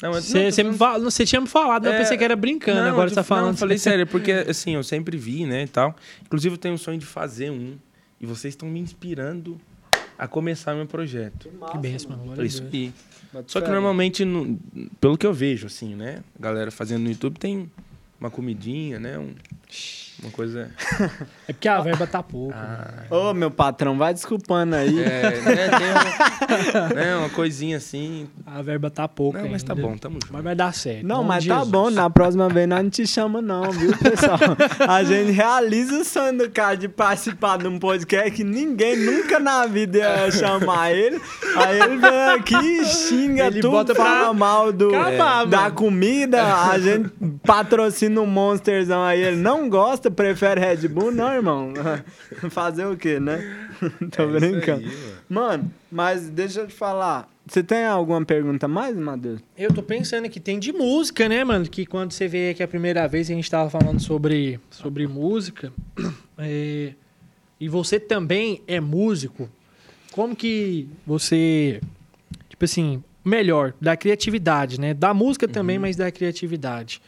Não, 0.03 0.11
não, 0.13 0.21
Você 0.21 0.51
falando- 0.75 1.05
você 1.05 1.25
tinha 1.25 1.41
me 1.41 1.47
falado, 1.47 1.87
eu 1.87 1.93
É, 1.93 1.99
pensei 1.99 2.17
que 2.19 2.25
era 2.25 2.37
brincando, 2.37 2.81
Não, 2.81 2.89
agora 2.89 3.07
eu 3.07 3.09
você 3.11 3.15
tá 3.15 3.21
não, 3.23 3.27
falando. 3.27 3.55
eu 3.55 3.57
falei 3.59 3.79
sério, 3.79 4.07
porque 4.07 4.31
assim, 4.49 4.75
eu 4.75 4.83
sempre 4.83 5.17
vi, 5.17 5.47
né, 5.47 5.63
e 5.65 5.69
tal. 5.69 5.97
Inclusive 6.25 6.55
eu 6.55 6.59
tenho 6.59 6.75
um 6.75 6.79
sonho 6.79 6.99
de 6.99 7.07
fazer 7.07 7.51
um 7.51 7.77
e 8.21 8.27
vocês 8.27 8.53
estão 8.53 8.69
me 8.69 8.81
inspirando 8.81 9.59
a 10.19 10.27
começar 10.29 10.75
meu 10.75 10.87
projeto. 10.87 11.49
Que 11.73 11.79
benção, 11.79 12.11
mano. 12.11 12.23
Glória 12.25 12.37
Por 12.37 12.43
a 12.43 12.47
isso 12.47 12.63
que 12.67 12.93
Só 13.47 13.61
que 13.61 13.69
normalmente, 13.69 14.25
no- 14.25 14.59
pelo 15.01 15.17
que 15.19 15.27
eu 15.27 15.33
vejo, 15.35 15.67
assim, 15.67 15.95
né? 15.95 16.23
A 16.39 16.43
galera 16.43 16.71
fazendo 16.71 17.03
no 17.03 17.11
YouTube 17.11 17.39
tem 17.39 17.71
uma 18.21 18.31
comidinha, 18.31 18.99
né? 19.01 19.19
um- 19.19 19.35
uma 20.25 20.33
coisa. 20.33 20.71
É 21.47 21.53
porque 21.53 21.69
a 21.69 21.79
verba 21.83 22.07
tá 22.07 22.23
pouco. 22.23 22.55
Ah, 22.57 23.05
Ô, 23.11 23.35
meu 23.35 23.51
patrão, 23.51 23.99
vai 23.99 24.15
desculpando 24.15 24.75
aí. 24.77 24.99
é, 24.99 25.41
né? 25.43 25.69
Tem 25.69 26.81
uma, 26.81 26.89
né, 26.89 27.17
uma 27.17 27.29
coisinha 27.29 27.77
assim. 27.77 28.27
A 28.47 28.63
verba 28.63 28.89
tá 28.91 29.07
pouco 29.07 29.37
Não, 29.37 29.51
mas 29.51 29.63
tá 29.63 29.75
bom, 29.75 29.95
tamo 29.99 30.15
junto. 30.15 30.33
Mas 30.33 30.43
vai 30.43 30.55
dar 30.55 30.73
certo. 30.73 31.05
Não, 31.07 31.23
mas 31.23 31.45
tá 31.47 31.57
Jesus. 31.57 31.71
bom, 31.71 31.91
na 31.91 32.09
próxima 32.09 32.49
vez 32.49 32.67
nós 32.67 32.83
não 32.83 32.89
te 32.89 33.07
chama 33.07 33.43
não, 33.43 33.71
viu, 33.71 33.95
pessoal? 33.99 34.39
A 34.89 35.05
gente 35.05 35.33
realiza 35.33 35.99
o 35.99 36.05
sonho 36.05 36.39
do 36.39 36.51
cara 36.51 36.77
de 36.77 36.89
participar 36.89 37.59
de 37.59 37.69
um 37.69 37.79
podcast 37.79 38.31
que 38.31 38.43
ninguém 38.43 38.97
nunca 38.97 39.39
na 39.39 39.67
vida 39.67 39.99
ia 39.99 40.31
chamar 40.31 40.93
ele. 40.93 41.21
Aí 41.57 41.79
ele 41.79 41.99
vem 41.99 42.29
aqui, 42.39 42.85
xinga 42.87 43.47
Ele 43.49 43.61
tudo, 43.61 43.73
bota 43.73 43.95
pra 43.95 44.03
fala 44.05 44.33
mal 44.33 44.73
do, 44.73 44.95
acabar, 44.97 45.45
da 45.47 45.61
mano. 45.65 45.75
comida, 45.75 46.43
a 46.71 46.79
gente 46.79 47.11
patrocina 47.45 48.19
um 48.23 48.27
Monsterzão 48.27 49.03
aí, 49.03 49.23
ele 49.23 49.37
não 49.37 49.69
gosta, 49.69 50.11
prefere 50.15 50.61
Red 50.61 50.89
Bull, 50.89 51.11
não, 51.13 51.33
irmão. 51.33 51.73
Fazer 52.51 52.87
o 52.87 52.97
quê, 52.97 53.21
né? 53.21 53.39
Tô 54.17 54.23
É 54.23 54.27
isso 54.27 54.41
brincando. 54.41 54.87
aí, 54.87 54.97
mano. 54.97 55.15
Mano, 55.29 55.73
mas 55.91 56.29
deixa 56.31 56.61
eu 56.61 56.67
te 56.67 56.75
falar, 56.75 57.29
você 57.47 57.63
tem 57.63 57.85
alguma 57.85 58.25
pergunta 58.25 58.67
mais, 58.67 58.97
Matheus? 58.97 59.41
Eu 59.57 59.73
tô 59.73 59.83
pensando 59.83 60.29
que 60.31 60.41
tem 60.41 60.59
de 60.59 60.73
música, 60.73 61.29
né, 61.29 61.45
mano? 61.45 61.67
Que 61.69 61.85
quando 61.85 62.13
você 62.13 62.27
veio 62.27 62.53
aqui 62.53 62.63
a 62.63 62.69
primeira 62.69 63.07
vez, 63.07 63.31
a 63.31 63.35
gente 63.35 63.51
tava 63.51 63.69
falando 63.69 64.01
sobre, 64.01 64.59
sobre 64.71 65.07
música. 65.07 65.73
É, 66.37 66.95
e 67.61 67.69
você 67.69 68.01
também 68.01 68.61
é 68.67 68.81
músico. 68.81 69.49
Como 70.11 70.35
que 70.35 70.89
você. 71.07 71.81
Tipo 72.49 72.65
assim, 72.65 73.05
melhor, 73.25 73.73
da 73.81 73.97
criatividade, 73.97 74.81
né? 74.81 74.93
Da 74.95 75.15
música 75.15 75.47
também, 75.47 75.79
mas 75.79 75.95
da 75.95 76.11
criatividade. 76.11 77.01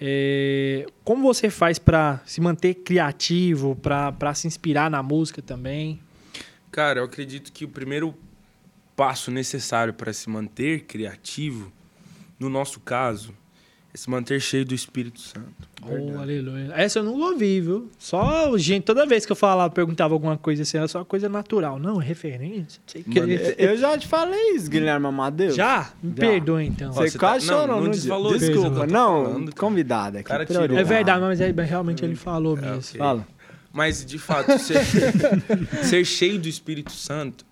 É, 0.00 0.86
como 1.04 1.22
você 1.22 1.48
faz 1.48 1.78
pra 1.78 2.20
se 2.26 2.40
manter 2.40 2.74
criativo, 2.74 3.76
pra 3.76 4.34
se 4.34 4.46
inspirar 4.46 4.90
na 4.90 5.02
música 5.02 5.40
também? 5.40 6.00
Cara, 6.70 7.00
eu 7.00 7.04
acredito 7.04 7.52
que 7.52 7.64
o 7.64 7.68
primeiro 7.68 8.14
passo 8.94 9.30
necessário 9.30 9.94
para 9.94 10.12
se 10.12 10.28
manter 10.28 10.84
criativo, 10.84 11.72
no 12.38 12.48
nosso 12.48 12.80
caso, 12.80 13.34
é 13.96 13.98
se 13.98 14.10
manter 14.10 14.38
cheio 14.40 14.62
do 14.64 14.74
Espírito 14.74 15.18
Santo. 15.20 15.46
Oh, 15.82 16.18
aleluia. 16.18 16.70
Essa 16.76 16.98
eu 16.98 17.02
não 17.02 17.18
ouvi, 17.18 17.62
viu? 17.62 17.90
Só, 17.98 18.56
gente, 18.58 18.84
toda 18.84 19.06
vez 19.06 19.24
que 19.24 19.32
eu 19.32 19.36
falava, 19.36 19.72
perguntava 19.72 20.12
alguma 20.12 20.36
coisa 20.36 20.62
assim, 20.64 20.76
era 20.76 20.86
só 20.86 20.98
uma 20.98 21.04
coisa 21.06 21.28
natural. 21.30 21.78
Não, 21.78 21.96
referência, 21.96 22.78
não 22.82 22.88
sei 22.88 23.00
o 23.00 23.04
que. 23.04 23.20
Mano, 23.20 23.32
Eu 23.56 23.76
já 23.78 23.96
te 23.96 24.06
falei 24.06 24.50
isso, 24.50 24.68
Guilherme 24.70 25.06
Amadeus. 25.06 25.54
Já? 25.54 25.92
Me 26.02 26.10
Já. 26.10 26.16
perdoa, 26.16 26.62
então. 26.62 26.92
Você 26.92 27.10
você 27.10 27.18
quase 27.18 27.46
tá- 27.46 27.52
não, 27.54 27.60
chorou 27.62 27.82
não 27.82 27.90
desvaloriza 27.90 28.52
Desculpa, 28.52 28.86
não, 28.86 29.46
convidado 29.56 30.18
aqui. 30.18 30.30
É 30.30 30.84
verdade, 30.84 31.20
mas 31.22 31.40
é- 31.40 31.50
realmente 31.50 32.04
ele 32.04 32.16
falou 32.16 32.54
mesmo. 32.54 32.76
ok. 32.78 32.98
Fala. 32.98 33.26
Mas, 33.72 34.04
de 34.04 34.18
fato, 34.18 34.46
ser, 34.60 34.84
ser 35.84 36.04
cheio 36.04 36.38
do 36.38 36.48
Espírito 36.48 36.92
Santo 36.92 37.46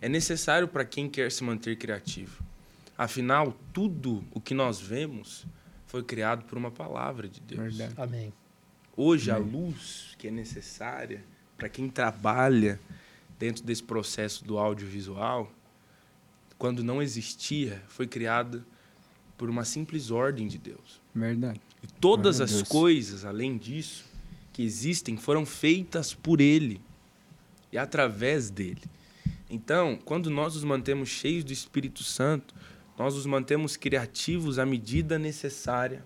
é 0.00 0.08
necessário 0.08 0.66
para 0.66 0.84
quem 0.84 1.08
quer 1.08 1.30
se 1.30 1.44
manter 1.44 1.76
criativo. 1.76 2.42
Afinal, 2.96 3.56
tudo 3.72 4.24
o 4.32 4.40
que 4.40 4.54
nós 4.54 4.80
vemos 4.80 5.46
foi 5.86 6.02
criado 6.02 6.44
por 6.44 6.56
uma 6.56 6.70
palavra 6.70 7.28
de 7.28 7.40
Deus. 7.40 7.76
Verdade. 7.76 7.94
Amém. 8.00 8.32
Hoje, 8.96 9.30
a 9.30 9.36
luz 9.36 10.14
que 10.18 10.28
é 10.28 10.30
necessária 10.30 11.24
para 11.56 11.68
quem 11.68 11.88
trabalha 11.88 12.78
dentro 13.38 13.64
desse 13.64 13.82
processo 13.82 14.44
do 14.44 14.58
audiovisual, 14.58 15.50
quando 16.58 16.84
não 16.84 17.02
existia, 17.02 17.82
foi 17.88 18.06
criada 18.06 18.64
por 19.36 19.50
uma 19.50 19.64
simples 19.64 20.10
ordem 20.10 20.46
de 20.46 20.58
Deus. 20.58 21.00
Verdade. 21.14 21.60
E 21.82 21.86
todas 22.00 22.40
a 22.40 22.44
as 22.44 22.62
coisas, 22.62 23.24
além 23.24 23.58
disso, 23.58 24.04
que 24.52 24.62
existem, 24.62 25.16
foram 25.16 25.44
feitas 25.44 26.14
por 26.14 26.40
Ele 26.40 26.80
e 27.72 27.78
através 27.78 28.50
dele. 28.50 28.82
Então, 29.50 29.98
quando 30.04 30.30
nós 30.30 30.54
nos 30.54 30.64
mantemos 30.64 31.08
cheios 31.08 31.44
do 31.44 31.52
Espírito 31.52 32.04
Santo, 32.04 32.54
nós 33.02 33.16
nos 33.16 33.26
mantemos 33.26 33.76
criativos 33.76 34.60
à 34.60 34.64
medida 34.64 35.18
necessária. 35.18 36.04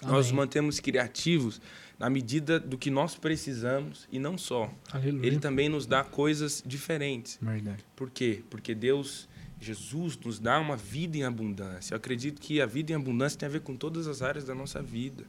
Nós 0.00 0.12
nos 0.12 0.26
Amém. 0.26 0.36
mantemos 0.36 0.78
criativos 0.78 1.60
na 1.98 2.08
medida 2.08 2.60
do 2.60 2.78
que 2.78 2.92
nós 2.92 3.16
precisamos 3.16 4.06
e 4.10 4.20
não 4.20 4.38
só. 4.38 4.72
Aleluia. 4.92 5.26
Ele 5.26 5.40
também 5.40 5.68
nos 5.68 5.84
dá 5.84 6.04
coisas 6.04 6.62
diferentes. 6.64 7.38
Verdade. 7.42 7.84
Por 7.96 8.08
quê? 8.08 8.40
Porque 8.48 8.72
Deus, 8.72 9.28
Jesus, 9.60 10.16
nos 10.24 10.38
dá 10.38 10.60
uma 10.60 10.76
vida 10.76 11.16
em 11.16 11.24
abundância. 11.24 11.92
Eu 11.92 11.96
acredito 11.96 12.40
que 12.40 12.60
a 12.60 12.66
vida 12.66 12.92
em 12.92 12.94
abundância 12.94 13.36
tem 13.36 13.48
a 13.48 13.50
ver 13.50 13.60
com 13.62 13.74
todas 13.74 14.06
as 14.06 14.22
áreas 14.22 14.44
da 14.44 14.54
nossa 14.54 14.80
vida. 14.80 15.24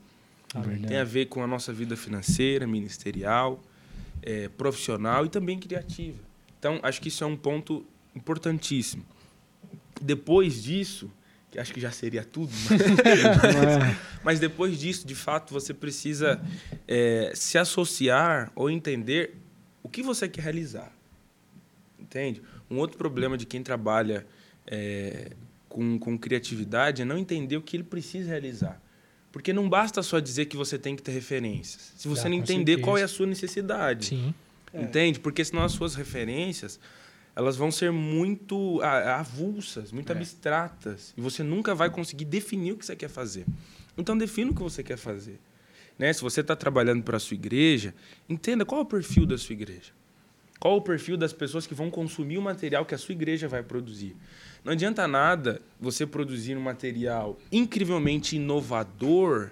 Amém. 0.53 0.83
Tem 0.83 0.97
a 0.97 1.03
ver 1.03 1.25
com 1.25 1.43
a 1.43 1.47
nossa 1.47 1.73
vida 1.73 1.97
financeira, 1.97 2.67
ministerial, 2.67 3.59
eh, 4.21 4.47
profissional 4.49 5.25
e 5.25 5.29
também 5.29 5.59
criativa. 5.59 6.19
Então, 6.59 6.79
acho 6.83 7.01
que 7.01 7.07
isso 7.07 7.23
é 7.23 7.27
um 7.27 7.35
ponto 7.35 7.83
importantíssimo. 8.15 9.03
Depois 10.01 10.61
disso, 10.63 11.09
que 11.51 11.59
acho 11.59 11.73
que 11.73 11.79
já 11.79 11.91
seria 11.91 12.23
tudo, 12.23 12.51
mas, 12.69 12.81
mas 14.23 14.39
depois 14.39 14.79
disso, 14.79 15.05
de 15.05 15.15
fato, 15.15 15.53
você 15.53 15.73
precisa 15.73 16.41
eh, 16.87 17.31
se 17.35 17.57
associar 17.57 18.51
ou 18.55 18.69
entender 18.69 19.35
o 19.81 19.89
que 19.89 20.01
você 20.01 20.27
quer 20.27 20.41
realizar. 20.41 20.91
Entende? 21.99 22.41
Um 22.69 22.77
outro 22.77 22.97
problema 22.97 23.37
de 23.37 23.45
quem 23.45 23.61
trabalha 23.63 24.25
eh, 24.67 25.31
com, 25.69 25.97
com 25.99 26.17
criatividade 26.17 27.01
é 27.01 27.05
não 27.05 27.17
entender 27.17 27.57
o 27.57 27.61
que 27.61 27.77
ele 27.77 27.83
precisa 27.83 28.29
realizar. 28.29 28.81
Porque 29.31 29.51
não 29.51 29.67
basta 29.67 30.03
só 30.03 30.19
dizer 30.19 30.45
que 30.45 30.55
você 30.55 30.77
tem 30.77 30.95
que 30.95 31.01
ter 31.01 31.11
referências. 31.11 31.93
Se 31.97 32.07
você 32.07 32.27
Ah, 32.27 32.29
não 32.29 32.37
entender 32.37 32.73
certeza. 32.73 32.81
qual 32.85 32.97
é 32.97 33.03
a 33.03 33.07
sua 33.07 33.25
necessidade. 33.25 34.05
Sim. 34.07 34.33
Entende? 34.71 35.19
Porque 35.19 35.43
senão 35.43 35.63
as 35.63 35.71
suas 35.71 35.95
referências 35.95 36.79
elas 37.35 37.55
vão 37.55 37.72
ser 37.72 37.91
muito 37.91 38.80
ah, 38.81 39.19
avulsas, 39.19 39.91
muito 39.91 40.11
É. 40.11 40.15
abstratas. 40.15 41.14
E 41.18 41.22
você 41.22 41.41
nunca 41.43 41.73
vai 41.73 41.89
conseguir 41.89 42.26
definir 42.26 42.73
o 42.73 42.77
que 42.77 42.85
você 42.85 42.95
quer 42.95 43.10
fazer. 43.10 43.45
Então, 43.97 44.18
defina 44.18 44.51
o 44.51 44.55
que 44.55 44.61
você 44.61 44.84
quer 44.84 44.97
fazer. 44.97 45.39
Né? 45.97 46.11
Se 46.14 46.22
você 46.22 46.41
está 46.41 46.55
trabalhando 46.55 47.03
para 47.03 47.18
a 47.18 47.19
sua 47.19 47.35
igreja, 47.35 47.93
entenda 48.27 48.65
qual 48.65 48.81
é 48.81 48.84
o 48.84 48.88
perfil 48.88 49.26
da 49.26 49.38
sua 49.38 49.53
igreja. 49.53 49.91
Qual 50.60 50.76
é 50.76 50.77
o 50.77 50.81
perfil 50.81 51.18
das 51.18 51.34
pessoas 51.34 51.68
que 51.68 51.73
vão 51.73 51.89
consumir 51.91 52.38
o 52.38 52.41
material 52.41 52.85
que 52.85 52.95
a 52.95 52.97
sua 52.97 53.14
igreja 53.14 53.47
vai 53.47 53.61
produzir. 53.61 54.15
Não 54.64 54.72
adianta 54.72 55.07
nada 55.07 55.61
você 55.80 56.05
produzir 56.07 56.55
um 56.55 56.61
material 56.61 57.38
incrivelmente 57.51 58.38
inovador, 58.38 59.49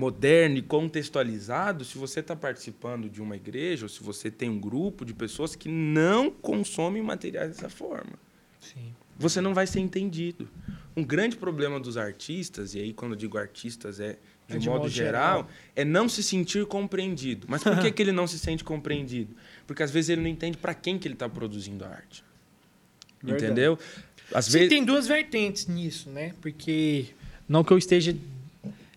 moderno 0.00 0.56
e 0.56 0.62
contextualizado 0.62 1.84
se 1.84 1.98
você 1.98 2.20
está 2.20 2.34
participando 2.34 3.10
de 3.10 3.20
uma 3.20 3.36
igreja 3.36 3.84
ou 3.84 3.88
se 3.88 4.02
você 4.02 4.30
tem 4.30 4.48
um 4.48 4.58
grupo 4.58 5.04
de 5.04 5.12
pessoas 5.12 5.54
que 5.54 5.68
não 5.68 6.30
consomem 6.30 7.02
materiais 7.02 7.50
dessa 7.50 7.68
forma. 7.68 8.12
Sim. 8.60 8.94
Você 9.18 9.42
não 9.42 9.52
vai 9.52 9.66
ser 9.66 9.80
entendido. 9.80 10.48
Um 10.96 11.04
grande 11.04 11.36
problema 11.36 11.78
dos 11.78 11.98
artistas, 11.98 12.74
e 12.74 12.78
aí 12.78 12.92
quando 12.94 13.12
eu 13.12 13.18
digo 13.18 13.36
artistas 13.36 14.00
é 14.00 14.16
de, 14.48 14.56
É 14.56 14.58
de 14.58 14.68
modo, 14.70 14.78
modo 14.80 14.90
geral, 14.90 15.40
geral. 15.42 15.50
é 15.76 15.84
não 15.84 16.08
se 16.08 16.22
sentir 16.22 16.64
compreendido. 16.64 17.46
Mas 17.46 17.62
por 17.62 17.78
que, 17.78 17.90
que 17.92 18.02
ele 18.02 18.10
não 18.12 18.26
se 18.26 18.38
sente 18.38 18.64
compreendido? 18.64 19.36
Porque 19.66 19.82
às 19.82 19.90
vezes 19.90 20.08
ele 20.08 20.22
não 20.22 20.28
entende 20.30 20.56
para 20.56 20.72
quem 20.72 20.98
que 20.98 21.06
ele 21.06 21.14
está 21.14 21.28
produzindo 21.28 21.84
a 21.84 21.88
arte. 21.88 22.24
Verdade. 23.22 23.44
Entendeu? 23.44 23.78
Às 24.32 24.46
Sim, 24.46 24.52
vezes 24.52 24.68
tem 24.70 24.82
duas 24.82 25.06
vertentes 25.06 25.66
nisso, 25.66 26.08
né? 26.08 26.34
Porque 26.40 27.06
não 27.46 27.62
que 27.62 27.72
eu 27.72 27.76
esteja 27.78 28.16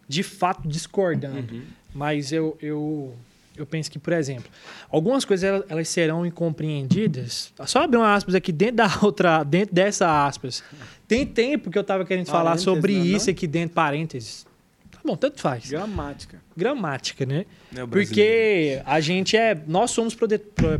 de 0.07 0.23
fato 0.23 0.67
discordando. 0.67 1.53
Uhum. 1.53 1.63
Mas 1.93 2.31
eu, 2.31 2.57
eu, 2.61 3.15
eu 3.55 3.65
penso 3.65 3.89
que, 3.91 3.99
por 3.99 4.13
exemplo, 4.13 4.49
algumas 4.89 5.23
coisas 5.23 5.63
elas, 5.69 5.87
serão 5.87 6.25
incompreendidas. 6.25 7.53
Só 7.65 7.83
abrir 7.83 7.97
uma 7.97 8.13
aspas 8.13 8.35
aqui 8.35 8.51
dentro 8.51 8.77
da 8.77 8.89
outra, 9.01 9.43
dentro 9.43 9.75
dessa 9.75 10.25
aspas. 10.25 10.63
Tem 11.07 11.25
tempo 11.25 11.69
que 11.69 11.77
eu 11.77 11.81
estava 11.81 12.03
querendo 12.05 12.25
falar 12.25 12.43
Parênteses, 12.43 12.63
sobre 12.63 12.93
não 12.93 13.01
é 13.01 13.05
isso 13.05 13.27
não? 13.27 13.31
aqui 13.31 13.47
dentro, 13.47 13.75
parênteses. 13.75 14.45
Tá 14.91 14.99
bom, 15.05 15.15
tanto 15.15 15.39
faz. 15.39 15.69
Gramática. 15.69 16.41
Gramática, 16.55 17.25
né? 17.25 17.45
Brasileiro. 17.71 17.89
Porque 17.89 18.81
a 18.85 18.99
gente 18.99 19.35
é. 19.35 19.59
Nós 19.67 19.91
somos 19.91 20.15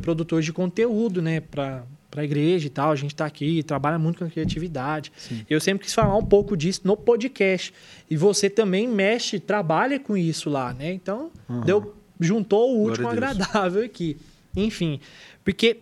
produtores 0.01 0.45
de 0.45 0.53
conteúdo, 0.53 1.21
né? 1.21 1.41
Pra, 1.41 1.83
pra 2.13 2.23
igreja 2.23 2.67
e 2.67 2.69
tal. 2.69 2.91
A 2.91 2.95
gente 2.95 3.15
tá 3.15 3.25
aqui, 3.25 3.63
trabalha 3.63 3.97
muito 3.97 4.19
com 4.19 4.25
a 4.25 4.29
criatividade. 4.29 5.11
Eu 5.49 5.59
sempre 5.59 5.83
quis 5.85 5.93
falar 5.93 6.15
um 6.15 6.23
pouco 6.23 6.55
disso 6.55 6.81
no 6.83 6.95
podcast. 6.95 7.73
E 8.09 8.15
você 8.15 8.49
também 8.49 8.87
mexe, 8.87 9.39
trabalha 9.39 9.99
com 9.99 10.15
isso 10.15 10.49
lá, 10.49 10.73
né? 10.73 10.93
Então, 10.93 11.31
deu, 11.65 11.95
juntou 12.19 12.75
o 12.75 12.81
último 12.81 13.07
a 13.07 13.11
agradável 13.11 13.83
aqui. 13.83 14.17
Enfim, 14.55 14.99
porque 15.43 15.77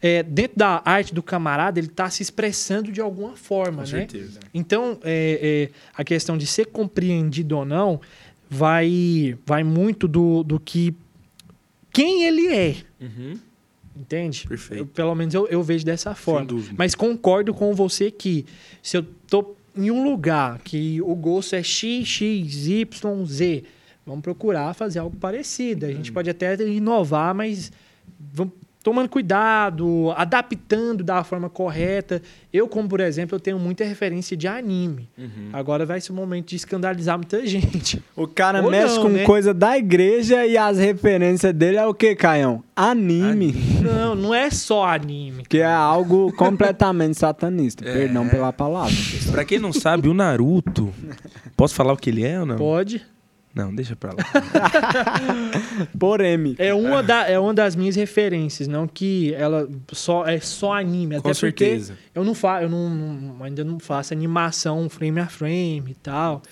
é, 0.00 0.22
dentro 0.22 0.58
da 0.58 0.82
arte 0.84 1.14
do 1.14 1.22
camarada, 1.22 1.78
ele 1.78 1.88
tá 1.88 2.10
se 2.10 2.22
expressando 2.22 2.92
de 2.92 3.00
alguma 3.00 3.34
forma, 3.36 3.76
Com 3.76 3.80
né? 3.82 3.86
certeza. 3.86 4.40
Então, 4.52 4.98
é, 5.02 5.68
é, 5.70 5.74
a 5.96 6.04
questão 6.04 6.36
de 6.36 6.46
ser 6.46 6.66
compreendido 6.66 7.56
ou 7.56 7.64
não 7.64 8.00
vai, 8.50 9.38
vai 9.46 9.64
muito 9.64 10.06
do, 10.06 10.42
do 10.42 10.60
que. 10.60 10.94
Quem 11.90 12.24
ele 12.24 12.48
é, 12.48 12.76
Uhum. 13.00 13.38
Entende? 13.96 14.46
Perfeito. 14.48 14.80
Eu, 14.80 14.86
pelo 14.86 15.14
menos 15.14 15.34
eu, 15.34 15.46
eu 15.48 15.62
vejo 15.62 15.84
dessa 15.84 16.14
forma. 16.14 16.46
dúvida. 16.46 16.74
Mas 16.78 16.94
concordo 16.94 17.52
com 17.54 17.74
você 17.74 18.10
que 18.10 18.44
se 18.82 18.96
eu 18.96 19.02
tô 19.26 19.54
em 19.76 19.90
um 19.90 20.04
lugar 20.04 20.58
que 20.60 21.00
o 21.02 21.14
gosto 21.14 21.54
é 21.56 21.62
X, 21.62 22.06
X, 22.06 22.66
Y, 22.66 23.24
Z, 23.26 23.64
vamos 24.04 24.22
procurar 24.22 24.74
fazer 24.74 24.98
algo 24.98 25.16
parecido. 25.16 25.86
A 25.86 25.90
gente 25.92 26.10
Uhum. 26.10 26.14
pode 26.14 26.28
até 26.30 26.54
inovar, 26.66 27.34
mas 27.34 27.72
vamos 28.18 28.52
tomando 28.82 29.08
cuidado, 29.08 30.12
adaptando 30.16 31.04
da 31.04 31.22
forma 31.24 31.48
correta. 31.48 32.20
Eu, 32.52 32.68
como 32.68 32.88
por 32.88 33.00
exemplo, 33.00 33.36
eu 33.36 33.40
tenho 33.40 33.58
muita 33.58 33.84
referência 33.84 34.36
de 34.36 34.46
anime. 34.48 35.08
Uhum. 35.16 35.50
Agora 35.52 35.86
vai 35.86 36.00
ser 36.00 36.12
o 36.12 36.14
momento 36.14 36.48
de 36.48 36.56
escandalizar 36.56 37.16
muita 37.16 37.44
gente. 37.46 38.02
O 38.16 38.26
cara 38.26 38.62
Ou 38.62 38.70
mexe 38.70 38.96
não, 38.96 39.02
com 39.02 39.08
né? 39.08 39.24
coisa 39.24 39.54
da 39.54 39.76
igreja 39.78 40.44
e 40.46 40.56
as 40.56 40.78
referências 40.78 41.54
dele 41.54 41.76
é 41.76 41.86
o 41.86 41.94
que, 41.94 42.14
Caião? 42.14 42.62
Anime. 42.74 43.52
Não, 43.82 44.14
não 44.14 44.32
é 44.32 44.48
só 44.48 44.86
anime. 44.86 45.42
Que 45.44 45.58
é 45.58 45.66
algo 45.66 46.32
completamente 46.34 47.18
satanista. 47.18 47.82
É. 47.92 47.92
Perdão 47.92 48.28
pela 48.28 48.52
palavra. 48.52 48.94
Pra 49.30 49.44
quem 49.44 49.58
não 49.58 49.72
sabe, 49.72 50.08
o 50.08 50.14
Naruto. 50.14 50.92
Posso 51.56 51.74
falar 51.74 51.92
o 51.92 51.96
que 51.96 52.10
ele 52.10 52.24
é 52.24 52.38
ou 52.38 52.46
não? 52.46 52.56
Pode. 52.56 53.02
Não, 53.54 53.74
deixa 53.74 53.94
pra 53.94 54.12
lá. 54.12 54.16
Polêmica. 55.98 56.62
É 56.62 56.72
uma, 56.74 57.02
da, 57.02 57.28
é 57.28 57.38
uma 57.38 57.52
das 57.54 57.76
minhas 57.76 57.96
referências, 57.96 58.66
não 58.68 58.86
que 58.86 59.34
ela 59.34 59.68
só 59.92 60.26
é 60.26 60.40
só 60.40 60.72
anime. 60.74 61.20
Com 61.20 61.28
até 61.28 61.38
porque 61.38 61.64
certeza. 61.64 61.96
eu 62.14 62.24
não 62.24 62.34
faço, 62.34 62.64
eu 62.64 62.68
não, 62.68 62.88
não- 62.90 63.44
ainda 63.44 63.64
não 63.64 63.78
faço 63.78 64.12
animação 64.12 64.88
frame 64.88 65.20
a 65.20 65.26
frame 65.26 65.84
e 65.90 65.94
tal, 65.94 66.42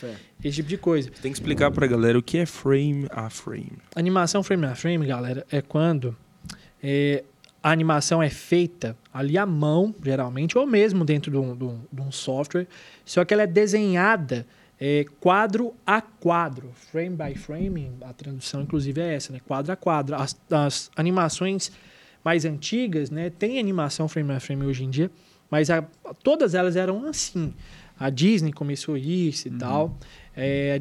esse 0.42 0.56
tipo 0.56 0.68
de 0.68 0.76
coisa. 0.76 1.10
Tem 1.22 1.32
que 1.32 1.38
explicar 1.38 1.70
pra 1.70 1.86
galera 1.86 2.18
o 2.18 2.22
que 2.22 2.38
é 2.38 2.46
frame 2.46 3.06
a 3.10 3.30
frame. 3.30 3.78
Animação 3.94 4.42
frame 4.42 4.66
a 4.66 4.74
frame, 4.74 5.06
galera, 5.06 5.46
é 5.50 5.60
quando 5.62 6.16
é, 6.82 7.24
a 7.62 7.70
animação 7.70 8.22
é 8.22 8.30
feita 8.30 8.96
ali 9.12 9.36
à 9.36 9.44
mão, 9.46 9.94
geralmente, 10.02 10.56
ou 10.56 10.66
mesmo 10.66 11.04
dentro 11.04 11.30
de 11.30 11.36
um, 11.36 11.56
de 11.56 11.64
um- 11.64 11.80
de 11.92 12.00
um 12.02 12.12
software, 12.12 12.66
só 13.04 13.24
que 13.24 13.34
ela 13.34 13.42
é 13.42 13.46
desenhada 13.46 14.46
é, 14.80 15.04
quadro 15.20 15.74
a 15.86 16.00
quadro, 16.00 16.70
frame 16.74 17.14
by 17.16 17.34
frame, 17.38 17.90
a 18.00 18.12
tradução 18.14 18.62
inclusive 18.62 19.00
é 19.00 19.14
essa, 19.14 19.32
né? 19.32 19.40
Quadro 19.46 19.70
a 19.72 19.76
quadro. 19.76 20.16
As, 20.16 20.34
as 20.50 20.90
animações 20.96 21.70
mais 22.24 22.44
antigas, 22.44 23.10
né? 23.10 23.28
Tem 23.30 23.58
animação 23.58 24.08
frame 24.08 24.32
a 24.32 24.40
frame 24.40 24.64
hoje 24.64 24.84
em 24.84 24.90
dia, 24.90 25.10
mas 25.50 25.68
a- 25.70 25.82
todas 26.22 26.54
elas 26.54 26.76
eram 26.76 27.06
assim. 27.06 27.52
A 27.98 28.08
Disney 28.08 28.52
começou 28.52 28.96
isso 28.96 29.48
e 29.48 29.50
tal. 29.50 29.96
É, 30.34 30.80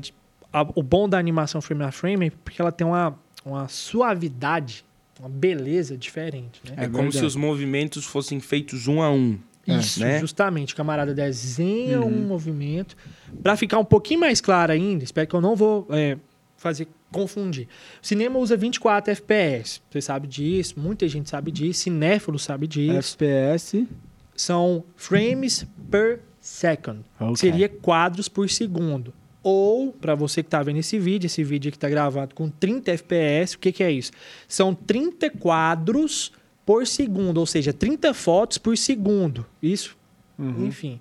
a- 0.53 0.67
o 0.75 0.81
bom 0.81 1.07
da 1.09 1.17
animação 1.17 1.59
frame 1.61 1.83
a 1.83 1.91
frame 1.91 2.27
é 2.27 2.29
porque 2.43 2.61
ela 2.61 2.71
tem 2.71 2.87
uma, 2.87 3.19
uma 3.45 3.67
suavidade, 3.67 4.85
uma 5.19 5.27
beleza 5.29 5.97
diferente, 5.97 6.61
né? 6.65 6.75
É, 6.77 6.83
É 6.83 6.87
como 6.87 6.93
verdade. 7.03 7.17
se 7.19 7.25
os 7.25 7.35
movimentos 7.35 8.05
fossem 8.05 8.39
feitos 8.39 8.87
um 8.87 9.01
a 9.01 9.11
um. 9.11 9.37
Isso, 9.77 9.99
né? 9.99 10.19
justamente. 10.19 10.73
O 10.73 10.77
camarada 10.77 11.13
desenha 11.13 12.01
um 12.01 12.27
movimento. 12.27 12.95
Para 13.43 13.55
ficar 13.55 13.79
um 13.79 13.85
pouquinho 13.85 14.21
mais 14.21 14.41
claro 14.41 14.71
ainda, 14.71 15.03
espero 15.03 15.27
que 15.27 15.35
eu 15.35 15.41
não 15.41 15.55
vou 15.55 15.87
é, 15.89 16.17
fazer 16.57 16.87
confundir. 17.11 17.67
O 18.01 18.05
cinema 18.05 18.37
usa 18.37 18.55
24 18.55 19.11
FPS. 19.11 19.81
Você 19.89 20.01
sabe 20.01 20.27
disso, 20.27 20.75
muita 20.77 21.07
gente 21.07 21.29
sabe 21.29 21.51
disso, 21.51 21.81
cinéfilo 21.81 22.37
sabe 22.37 22.67
disso. 22.67 23.15
FPS. 23.15 23.87
São 24.35 24.83
frames 24.95 25.65
per 25.89 26.19
second. 26.39 27.01
Ok. 27.19 27.35
Seria 27.37 27.67
quadros 27.67 28.27
por 28.27 28.49
segundo. 28.49 29.13
Ou, 29.41 29.93
para 29.93 30.15
você 30.15 30.43
que 30.43 30.47
está 30.47 30.61
vendo 30.61 30.79
esse 30.79 30.99
vídeo, 30.99 31.27
esse 31.27 31.43
vídeo 31.43 31.69
aqui 31.69 31.77
está 31.77 31.89
gravado 31.89 32.35
com 32.35 32.49
30 32.49 32.91
FPS, 32.91 33.55
o 33.55 33.59
que, 33.59 33.71
que 33.71 33.83
é 33.83 33.91
isso? 33.91 34.11
São 34.47 34.75
30 34.75 35.29
quadros 35.31 36.33
por 36.69 36.85
segundo, 36.85 37.39
ou 37.39 37.47
seja, 37.47 37.73
30 37.73 38.13
fotos 38.13 38.59
por 38.59 38.77
segundo. 38.77 39.43
Isso, 39.59 39.97
Uhum. 40.37 40.67
enfim. 40.67 40.99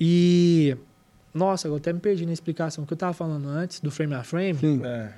E. 0.00 0.76
Nossa, 1.32 1.68
eu 1.68 1.76
até 1.76 1.92
me 1.92 2.00
perdi 2.00 2.26
na 2.26 2.32
explicação 2.32 2.84
que 2.84 2.92
eu 2.92 2.96
estava 2.96 3.12
falando 3.12 3.48
antes, 3.48 3.78
do 3.78 3.88
frame 3.88 4.14
a 4.14 4.24
frame. 4.24 4.58
Sim. 4.58 4.80
É. 4.84 5.12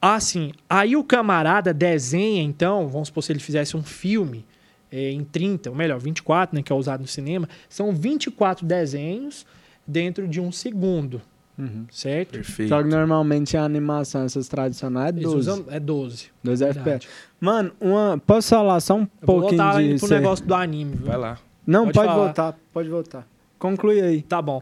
Ah, 0.00 0.20
sim. 0.20 0.52
Aí 0.70 0.94
o 0.94 1.02
camarada 1.02 1.74
desenha, 1.74 2.40
então, 2.40 2.86
vamos 2.86 3.08
supor 3.08 3.24
se 3.24 3.32
ele 3.32 3.40
fizesse 3.40 3.76
um 3.76 3.82
filme 3.82 4.44
eh, 4.92 5.10
em 5.10 5.24
30, 5.24 5.70
ou 5.70 5.74
melhor, 5.76 5.98
24, 5.98 6.54
né, 6.54 6.62
que 6.62 6.72
é 6.72 6.76
usado 6.76 7.00
no 7.00 7.08
cinema, 7.08 7.48
são 7.68 7.92
24 7.92 8.64
desenhos 8.64 9.44
dentro 9.84 10.28
de 10.28 10.40
um 10.40 10.52
segundo, 10.52 11.20
Uhum. 11.56 11.86
certo? 11.90 12.32
Perfeito. 12.32 12.68
Só 12.68 12.82
que 12.82 12.88
normalmente 12.88 13.56
a 13.56 13.62
animação, 13.64 14.24
essas 14.24 14.48
tradicionais, 14.48 15.14
é 15.14 15.18
Eles 15.18 15.22
12. 15.24 15.36
usam, 15.38 15.64
é 15.68 15.78
12. 15.78 16.26
12 16.42 16.64
verdade. 16.64 16.88
FPS. 16.90 17.08
Mano, 17.40 17.72
uma, 17.80 18.20
posso 18.26 18.48
falar 18.48 18.80
só 18.80 18.94
um 18.96 19.02
Eu 19.02 19.08
vou 19.22 19.40
pouquinho 19.40 19.62
voltar 19.62 19.80
de... 19.82 19.90
indo 19.90 19.98
pro 20.00 20.08
ser- 20.08 20.14
negócio 20.20 20.44
do 20.46 20.54
anime, 20.54 20.96
viu? 20.96 21.06
Vai 21.06 21.16
lá. 21.16 21.38
Não, 21.66 21.84
Pode 21.84 21.94
pode, 21.94 22.12
voltar, 22.18 22.58
pode 22.72 22.88
voltar. 22.88 23.26
Conclui 23.58 24.00
aí. 24.00 24.22
Tá 24.22 24.42
bom. 24.42 24.60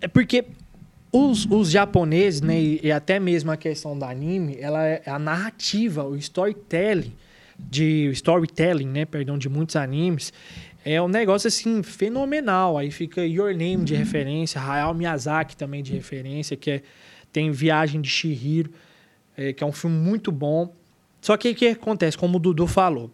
É 0.00 0.06
porque 0.06 0.44
os, 1.12 1.44
os 1.46 1.70
japoneses, 1.70 2.40
né, 2.40 2.60
e, 2.60 2.80
e 2.84 2.92
até 2.92 3.18
mesmo 3.18 3.50
a 3.50 3.56
questão 3.56 3.98
do 3.98 4.04
anime, 4.04 4.56
ela 4.60 4.84
é 4.86 5.02
a 5.06 5.18
narrativa, 5.18 6.04
o 6.04 6.14
storytelling, 6.16 7.12
de 7.58 8.06
o 8.08 8.12
storytelling, 8.12 8.86
né, 8.86 9.04
perdão, 9.04 9.36
de 9.36 9.48
muitos 9.48 9.74
animes, 9.76 10.32
é 10.84 11.00
um 11.00 11.08
negócio 11.08 11.48
assim 11.48 11.82
fenomenal. 11.82 12.78
Aí 12.78 12.90
fica 12.90 13.24
Your 13.24 13.50
Name 13.50 13.84
de 13.84 13.94
referência, 13.94 14.60
Hayao 14.60 14.94
Miyazaki 14.94 15.56
também 15.56 15.82
de 15.82 15.92
referência, 15.92 16.56
que 16.56 16.70
é, 16.70 16.82
tem 17.32 17.50
Viagem 17.50 18.00
de 18.00 18.08
Chihiro, 18.08 18.70
é, 19.36 19.52
que 19.52 19.62
é 19.62 19.66
um 19.66 19.72
filme 19.72 19.96
muito 19.96 20.32
bom. 20.32 20.74
Só 21.20 21.36
que 21.36 21.50
o 21.50 21.54
que 21.54 21.68
acontece, 21.68 22.16
como 22.16 22.38
o 22.38 22.40
Dudu 22.40 22.66
falou, 22.66 23.10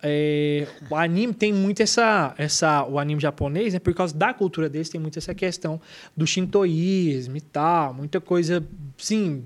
é, 0.00 0.66
o 0.88 0.94
anime 0.94 1.34
tem 1.34 1.52
muito 1.52 1.82
essa, 1.82 2.32
essa. 2.38 2.84
O 2.84 2.98
anime 2.98 3.20
japonês, 3.20 3.74
né, 3.74 3.80
por 3.80 3.92
causa 3.94 4.16
da 4.16 4.32
cultura 4.32 4.68
deles, 4.68 4.88
tem 4.88 5.00
muito 5.00 5.18
essa 5.18 5.34
questão 5.34 5.80
do 6.16 6.26
shintoísmo 6.26 7.36
e 7.36 7.40
tal, 7.40 7.94
muita 7.94 8.20
coisa, 8.20 8.64
sim, 8.96 9.44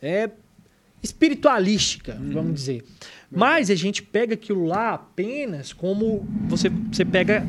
é 0.00 0.30
espiritualística, 1.02 2.18
vamos 2.20 2.54
dizer. 2.54 2.84
Mas 3.30 3.70
a 3.70 3.74
gente 3.74 4.02
pega 4.02 4.34
aquilo 4.34 4.64
lá 4.64 4.94
apenas 4.94 5.72
como 5.72 6.26
você, 6.48 6.68
você 6.70 7.04
pega 7.04 7.46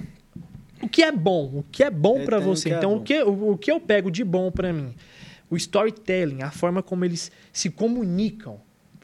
o 0.82 0.88
que 0.90 1.04
é 1.04 1.12
bom, 1.12 1.60
o 1.60 1.66
que 1.72 1.84
é 1.84 1.90
bom 1.90 2.20
É, 2.20 2.26
para 2.26 2.40
você. 2.40 2.70
que 2.70 2.76
é 2.76 2.78
então, 2.78 2.92
bom. 2.92 2.98
o, 2.98 3.04
que, 3.04 3.24
o, 3.24 3.52
o 3.52 3.58
que 3.58 3.72
eu 3.72 3.80
pego 3.80 4.12
de 4.12 4.24
bom 4.24 4.52
para 4.52 4.74
mim? 4.74 4.94
O 5.50 5.56
storytelling, 5.56 6.42
a 6.44 6.52
forma 6.52 6.84
como 6.84 7.06
eles 7.06 7.32
se 7.52 7.70
comunicam. 7.70 8.60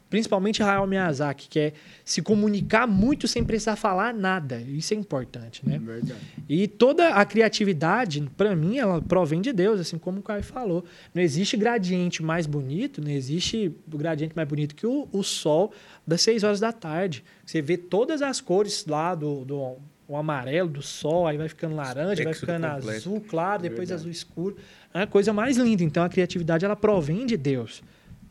Principalmente 0.08 0.62
Hayao 0.62 0.86
Miyazaki, 0.86 1.48
que 1.48 1.58
é 1.58 1.72
se 2.04 2.22
comunicar 2.22 2.86
muito 2.86 3.26
sem 3.26 3.44
precisar 3.44 3.74
falar 3.74 4.14
nada. 4.14 4.60
Isso 4.60 4.94
é 4.94 4.96
importante, 4.96 5.66
né? 5.66 5.78
Verdade. 5.78 6.20
E 6.48 6.68
toda 6.68 7.08
a 7.08 7.24
criatividade, 7.24 8.22
para 8.36 8.54
mim, 8.54 8.78
ela 8.78 9.02
provém 9.02 9.40
de 9.40 9.52
Deus, 9.52 9.80
assim 9.80 9.98
como 9.98 10.20
o 10.20 10.22
Caio 10.22 10.44
falou. 10.44 10.84
Não 11.12 11.20
existe 11.20 11.56
gradiente 11.56 12.22
mais 12.22 12.46
bonito, 12.46 13.02
não 13.02 13.10
existe 13.10 13.74
o 13.92 13.98
gradiente 13.98 14.34
mais 14.36 14.48
bonito 14.48 14.74
que 14.76 14.86
o, 14.86 15.08
o 15.12 15.22
sol 15.24 15.72
das 16.06 16.20
6 16.20 16.44
horas 16.44 16.60
da 16.60 16.72
tarde. 16.72 17.24
Você 17.44 17.60
vê 17.60 17.76
todas 17.76 18.22
as 18.22 18.40
cores 18.40 18.86
lá 18.86 19.14
do, 19.14 19.44
do 19.44 19.76
o 20.08 20.16
amarelo 20.16 20.68
do 20.68 20.82
sol, 20.82 21.26
aí 21.26 21.36
vai 21.36 21.48
ficando 21.48 21.74
laranja, 21.74 22.22
vai 22.22 22.32
ficando 22.32 22.66
completo. 22.66 22.96
azul 22.96 23.20
claro, 23.20 23.62
depois 23.62 23.88
Verdade. 23.88 24.00
azul 24.02 24.10
escuro. 24.10 24.56
É 24.94 25.02
a 25.02 25.06
coisa 25.06 25.32
mais 25.32 25.56
linda. 25.56 25.82
Então 25.82 26.04
a 26.04 26.08
criatividade 26.08 26.64
ela 26.64 26.76
provém 26.76 27.26
de 27.26 27.36
Deus. 27.36 27.82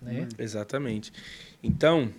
Né? 0.01 0.27
Exatamente. 0.37 1.11
Então, 1.65 2.11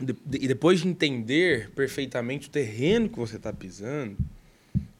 de- 0.00 0.16
e 0.40 0.46
depois 0.48 0.80
de 0.80 0.88
entender 0.88 1.70
perfeitamente 1.70 2.48
o 2.48 2.50
terreno 2.50 3.08
que 3.08 3.18
você 3.18 3.36
está 3.36 3.52
pisando, 3.52 4.16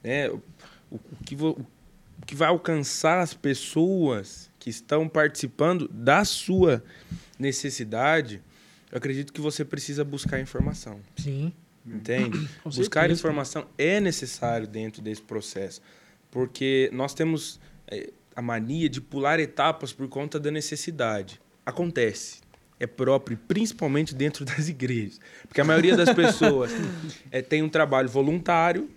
né, 0.03 0.29
o, 0.29 0.41
o- 0.91 0.95
o 0.95 1.15
que 1.25 1.35
vo- 1.35 1.65
que 2.25 2.33
vai 2.35 2.47
alcançar 2.47 3.19
as 3.21 3.33
pessoas 3.33 4.49
que 4.57 4.69
estão 4.69 5.07
participando 5.07 5.87
da 5.89 6.25
sua 6.25 6.83
necessidade, 7.37 8.41
eu 8.91 8.97
acredito 8.97 9.31
que 9.33 9.41
você 9.41 9.63
precisa 9.63 10.03
buscar 10.03 10.39
informação. 10.39 10.99
Sim. 11.17 11.51
Entende? 11.85 12.31
Com 12.63 12.69
Buscar 12.71 13.01
certeza. 13.01 13.19
informação 13.19 13.67
é 13.77 13.99
necessário 13.99 14.65
dentro 14.67 15.01
desse 15.01 15.21
processo. 15.21 15.81
Porque 16.31 16.89
nós 16.91 17.13
temos 17.13 17.59
eh, 17.87 18.11
a 18.35 18.41
mania 18.41 18.89
de 18.89 18.99
pular 18.99 19.39
etapas 19.39 19.93
por 19.93 20.07
conta 20.07 20.39
da 20.39 20.49
necessidade. 20.49 21.39
Acontece. 21.65 22.39
É 22.79 22.85
próprio, 22.87 23.37
principalmente 23.47 24.13
dentro 24.13 24.43
das 24.45 24.67
igrejas. 24.67 25.19
Porque 25.47 25.61
a 25.61 25.63
maioria 25.65 25.95
das 25.95 26.13
pessoas 26.13 26.71
eh, 27.31 27.41
tem 27.43 27.61
um 27.63 27.69
trabalho 27.69 28.09
voluntário, 28.09 28.89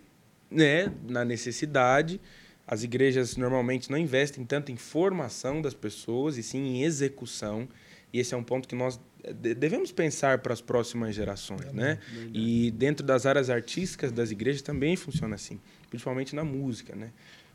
né, 0.51 0.93
na 1.07 1.25
necessidade. 1.25 2.21
As 2.67 2.83
igrejas 2.83 3.37
normalmente 3.37 3.91
não 3.91 3.97
investem 3.99 4.45
tanto 4.45 4.71
em 4.73 4.77
formação 4.77 5.63
das 5.63 5.75
pessoas, 5.75 6.37
e 6.37 6.43
sim 6.43 6.59
em 6.59 6.83
execução. 6.85 7.69
E 8.13 8.19
esse 8.19 8.35
é 8.35 8.37
um 8.37 8.43
ponto 8.43 8.67
que 8.69 8.75
nós 8.75 8.99
de- 9.41 9.55
devemos 9.55 9.91
pensar 9.93 10.39
para 10.39 10.53
as 10.53 10.61
próximas 10.61 11.15
gerações, 11.15 11.73
né? 11.73 11.99
E 12.33 12.71
dentro 12.73 13.05
das 13.07 13.27
áreas 13.27 13.49
artísticas 13.51 14.11
das 14.13 14.31
igrejas 14.31 14.63
também 14.63 14.97
funciona 14.97 15.35
assim, 15.35 15.61
principalmente 15.91 16.35
na 16.35 16.45
música, 16.45 16.95
né? 16.97 17.11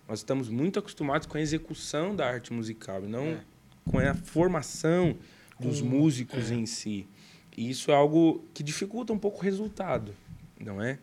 Nós 0.08 0.20
estamos 0.20 0.50
muito 0.50 0.78
acostumados 0.80 1.26
com 1.28 1.38
a 1.38 1.42
execução 1.42 2.16
da 2.16 2.28
arte 2.28 2.52
musical, 2.54 3.04
e 3.04 3.08
não 3.08 3.38
com 3.86 3.98
a 4.00 4.14
formação 4.14 5.16
dos 5.64 5.82
músicos 5.82 6.52
em 6.52 6.66
si. 6.66 7.08
E 7.56 7.70
isso 7.70 7.92
é 7.92 7.94
algo 7.94 8.44
que 8.54 8.64
dificulta 8.64 9.14
um 9.14 9.20
pouco 9.20 9.40
o 9.40 9.42
resultado, 9.42 10.14
não 10.60 10.82
é? 10.82 11.00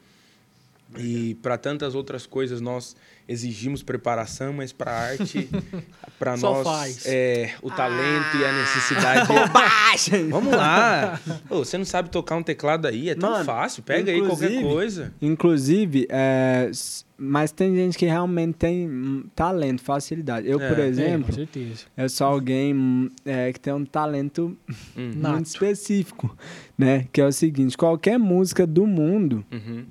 E 0.98 1.34
para 1.36 1.56
tantas 1.56 1.94
outras 1.94 2.26
coisas 2.26 2.60
nós 2.60 2.96
exigimos 3.28 3.80
preparação, 3.82 4.52
mas 4.52 4.72
para 4.72 4.90
arte, 4.92 5.48
para 6.18 6.36
nós 6.36 6.66
faz. 6.66 7.06
é 7.06 7.54
o 7.62 7.70
talento 7.70 8.36
e 8.36 8.44
a 8.44 8.52
necessidade. 8.52 9.28
Bobagem! 9.30 10.28
Vamos 10.28 10.52
lá. 10.52 11.20
Ô, 11.48 11.58
você 11.64 11.78
não 11.78 11.84
sabe 11.84 12.10
tocar 12.10 12.34
um 12.36 12.42
teclado 12.42 12.88
aí, 12.88 13.08
é 13.08 13.14
tão 13.14 13.30
Mano, 13.30 13.44
fácil. 13.44 13.82
Pega 13.84 14.10
aí 14.10 14.20
qualquer 14.26 14.60
coisa. 14.62 15.14
Inclusive, 15.22 16.08
é, 16.10 16.68
mas 17.16 17.52
tem 17.52 17.72
gente 17.76 17.96
que 17.96 18.06
realmente 18.06 18.54
tem 18.56 18.88
hum, 18.88 19.24
talento, 19.34 19.82
facilidade. 19.82 20.48
Eu, 20.48 20.60
É, 20.60 20.68
por 20.68 20.74
tem, 20.76 20.84
Com 20.86 20.90
exemplo, 20.90 21.32
certeza. 21.34 21.84
eu 21.96 22.08
sou 22.08 22.26
alguém 22.26 22.74
hum, 22.74 23.08
é, 23.24 23.52
que 23.52 23.60
tem 23.60 23.72
um 23.72 23.84
talento 23.84 24.56
Hum. 24.96 25.12
Nato. 25.14 25.34
muito 25.34 25.46
específico, 25.46 26.36
né? 26.76 27.06
Que 27.12 27.20
é 27.20 27.26
o 27.26 27.32
seguinte, 27.32 27.76
qualquer 27.76 28.18
música 28.18 28.66
do 28.66 28.86
mundo, 28.88 29.44
Uhum. 29.52 29.84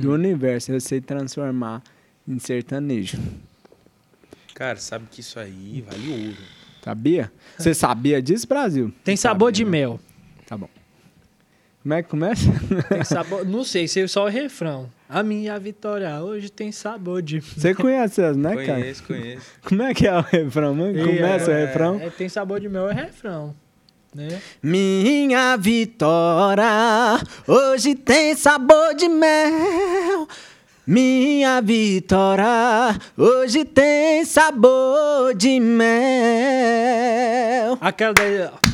Do 0.00 0.12
universo, 0.12 0.72
eu 0.72 0.80
sei 0.80 1.00
transformar 1.00 1.82
em 2.26 2.38
sertanejo. 2.38 3.18
Cara, 4.54 4.76
sabe 4.76 5.06
que 5.10 5.20
isso 5.20 5.38
aí 5.38 5.84
vale 5.88 6.26
ouro. 6.26 6.36
Sabia? 6.84 7.32
Você 7.58 7.72
sabia 7.74 8.20
disso, 8.22 8.46
Brasil? 8.46 8.92
Tem 9.04 9.16
sabor 9.16 9.50
de 9.52 9.64
mel. 9.64 9.98
Tá 10.46 10.56
bom. 10.56 10.68
Como 11.82 11.94
é 11.94 12.02
que 12.02 12.08
começa? 12.08 12.44
Tem 12.88 13.02
sabor. 13.04 13.44
Não 13.44 13.64
sei, 13.64 13.88
sei 13.88 14.06
só 14.06 14.24
o 14.26 14.28
refrão. 14.28 14.88
A 15.08 15.22
minha 15.22 15.58
vitória 15.58 16.22
hoje 16.22 16.48
tem 16.50 16.70
sabor 16.70 17.20
de. 17.22 17.40
Você 17.40 17.74
conhece 17.74 18.22
as, 18.22 18.36
né, 18.36 18.54
cara? 18.64 18.80
conheço, 18.80 19.02
conheço. 19.04 19.46
Como 19.64 19.82
é 19.82 19.92
que 19.92 20.06
é 20.06 20.16
o 20.16 20.20
refrão? 20.20 20.74
mano? 20.74 20.94
Começa 21.04 21.50
o 21.50 21.54
É, 21.54 21.66
refrão. 21.66 22.00
é, 22.00 22.08
tem 22.10 22.28
sabor 22.28 22.60
de 22.60 22.68
mel 22.68 22.88
é 22.88 22.94
refrão. 22.94 23.54
Né? 24.14 24.42
Minha 24.62 25.56
vitória 25.56 27.18
hoje 27.48 27.94
tem 27.94 28.36
sabor 28.36 28.94
de 28.94 29.08
mel. 29.08 30.28
Minha 30.86 31.62
vitória 31.62 32.94
hoje 33.16 33.64
tem 33.64 34.22
sabor 34.26 35.34
de 35.34 35.58
mel. 35.58 35.88
Aquela 37.80 38.12
da. 38.12 38.71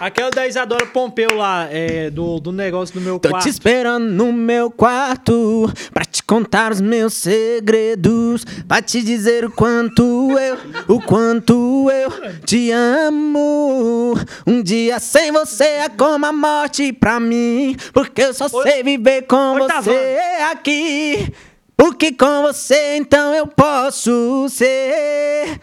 Aquela 0.00 0.30
da 0.30 0.46
Isadora 0.46 0.86
Pompeu 0.86 1.34
lá, 1.34 1.66
é, 1.70 2.08
do, 2.08 2.38
do 2.38 2.52
negócio 2.52 2.94
do 2.94 3.00
meu 3.00 3.18
Tô 3.18 3.30
quarto. 3.30 3.44
te 3.44 3.50
esperando 3.50 4.04
no 4.04 4.32
meu 4.32 4.70
quarto 4.70 5.68
pra 5.92 6.04
te 6.04 6.22
contar 6.22 6.70
os 6.70 6.80
meus 6.80 7.14
segredos, 7.14 8.44
pra 8.68 8.80
te 8.80 9.02
dizer 9.02 9.44
o 9.44 9.50
quanto 9.50 10.02
eu, 10.38 10.56
o 10.86 11.00
quanto 11.02 11.90
eu 11.90 12.38
te 12.44 12.70
amo. 12.70 14.14
Um 14.46 14.62
dia 14.62 15.00
sem 15.00 15.32
você 15.32 15.64
é 15.64 15.88
como 15.88 16.24
a 16.26 16.32
morte 16.32 16.92
pra 16.92 17.18
mim, 17.18 17.76
porque 17.92 18.22
eu 18.22 18.34
só 18.34 18.48
sei 18.48 18.84
viver 18.84 19.22
com 19.22 19.54
Oi, 19.54 19.60
você 19.60 20.18
aqui. 20.50 21.32
Porque 21.76 22.12
com 22.12 22.42
você 22.42 22.96
então 22.96 23.34
eu 23.34 23.46
posso 23.46 24.48
ser. 24.48 25.60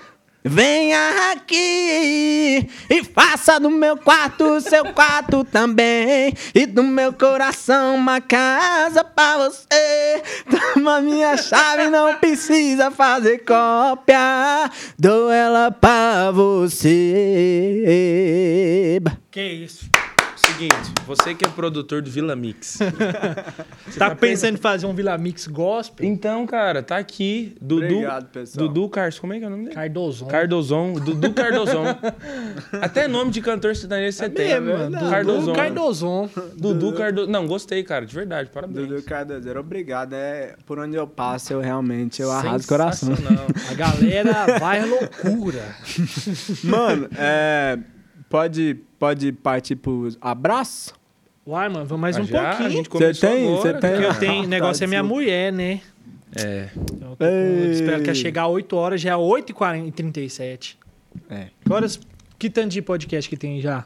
Venha 0.47 1.31
aqui 1.31 2.69
e 2.87 3.03
faça 3.03 3.59
do 3.59 3.71
meu 3.71 3.97
quarto 3.97 4.61
seu 4.61 4.93
quarto 4.93 5.43
também. 5.43 6.31
E 6.53 6.67
do 6.67 6.83
meu 6.83 7.11
coração 7.11 7.95
uma 7.95 8.21
casa 8.21 9.03
pra 9.03 9.39
você. 9.39 10.21
Toma 10.75 11.01
minha 11.01 11.35
chave, 11.35 11.89
não 11.89 12.13
precisa 12.17 12.91
fazer 12.91 13.39
cópia. 13.39 14.69
Dou 14.99 15.31
ela 15.31 15.71
pra 15.71 16.29
você. 16.29 17.81
Que 19.31 19.41
isso? 19.41 19.89
Seguinte, 20.35 20.93
você 21.07 21.33
que 21.33 21.45
é 21.45 21.49
produtor 21.49 22.01
do 22.01 22.09
Vila 22.09 22.35
Mix. 22.35 22.79
Tá 23.97 24.13
pensando 24.13 24.55
em 24.55 24.57
fazer 24.57 24.85
um 24.85 24.93
Vila 24.93 25.17
Mix 25.17 25.47
gospel? 25.47 26.05
Então, 26.05 26.45
cara, 26.45 26.83
tá 26.83 26.97
aqui. 26.97 27.55
Dudu. 27.61 27.85
Obrigado, 27.85 28.25
pessoal. 28.27 28.67
Dudu 28.67 28.89
Carlos. 28.89 29.19
Como 29.19 29.33
é 29.33 29.39
que 29.39 29.45
é 29.45 29.47
o 29.47 29.49
nome 29.49 29.63
dele? 29.63 29.75
Cardozon. 29.75 30.25
Cardozon. 30.25 30.93
Dudu 30.93 31.33
Cardozon. 31.33 31.85
Até 32.81 33.07
nome 33.07 33.31
de 33.31 33.41
cantor 33.41 33.75
sertanejo 33.75 34.17
você 34.17 34.29
tem. 34.29 34.51
É 34.51 34.59
mesmo, 34.59 34.89
mano. 34.89 35.09
Cardozon. 35.09 35.45
Dudu 35.45 35.53
Cardozon. 35.53 36.29
Dudu 36.57 36.93
Cardoso. 36.93 37.31
Não, 37.31 37.47
gostei, 37.47 37.83
cara, 37.83 38.05
de 38.05 38.13
verdade. 38.13 38.49
Parabéns. 38.49 38.87
Dudu 38.87 39.03
Cardozeiro, 39.03 39.59
obrigado. 39.59 40.13
É, 40.13 40.55
por 40.65 40.79
onde 40.79 40.95
eu 40.95 41.07
passo, 41.07 41.53
eu 41.53 41.61
realmente 41.61 42.21
eu 42.21 42.31
arraso 42.31 42.65
o 42.65 42.67
coração. 42.67 43.13
A 43.69 43.73
galera 43.73 44.59
vai 44.59 44.79
à 44.79 44.85
loucura. 44.85 45.63
Mano, 46.63 47.07
é, 47.17 47.79
pode, 48.35 48.77
pode 48.99 49.31
partir 49.31 49.75
pro 49.77 50.09
abraço? 50.19 50.93
Uai, 51.47 51.69
mano, 51.69 51.85
vamos 51.85 52.01
mais 52.01 52.17
Ah, 52.17 52.21
um 52.21 52.25
já? 52.25 52.55
Pouquinho. 52.55 52.89
começou 52.89 53.29
tem? 53.29 53.45
Você 53.51 53.71
tem? 53.73 53.81
cara. 53.81 53.93
Porque 54.01 54.05
eu 54.07 54.19
tenho 54.19 54.43
Ah, 54.43 54.47
negócio 54.47 54.79
tá, 54.79 54.85
é 54.85 54.87
minha 54.87 55.01
desculpa. 55.01 55.21
mulher, 55.23 55.53
né? 55.53 55.81
É. 56.35 56.69
Eu 56.75 56.81
tô 57.11 57.15
com- 57.17 57.23
eu 57.23 57.71
espero 57.71 58.01
que 58.03 58.09
ela 58.09 58.15
chegar 58.15 58.43
às 58.43 58.49
8 58.51 58.75
horas, 58.75 58.99
já 58.99 59.11
é 59.11 59.15
8h37. 59.15 60.77
É. 61.29 61.47
Que 61.63 61.71
horas. 61.71 61.99
Que 62.37 62.49
tanto 62.49 62.69
de 62.71 62.81
podcast 62.81 63.29
que 63.29 63.37
tem 63.37 63.61
já? 63.61 63.85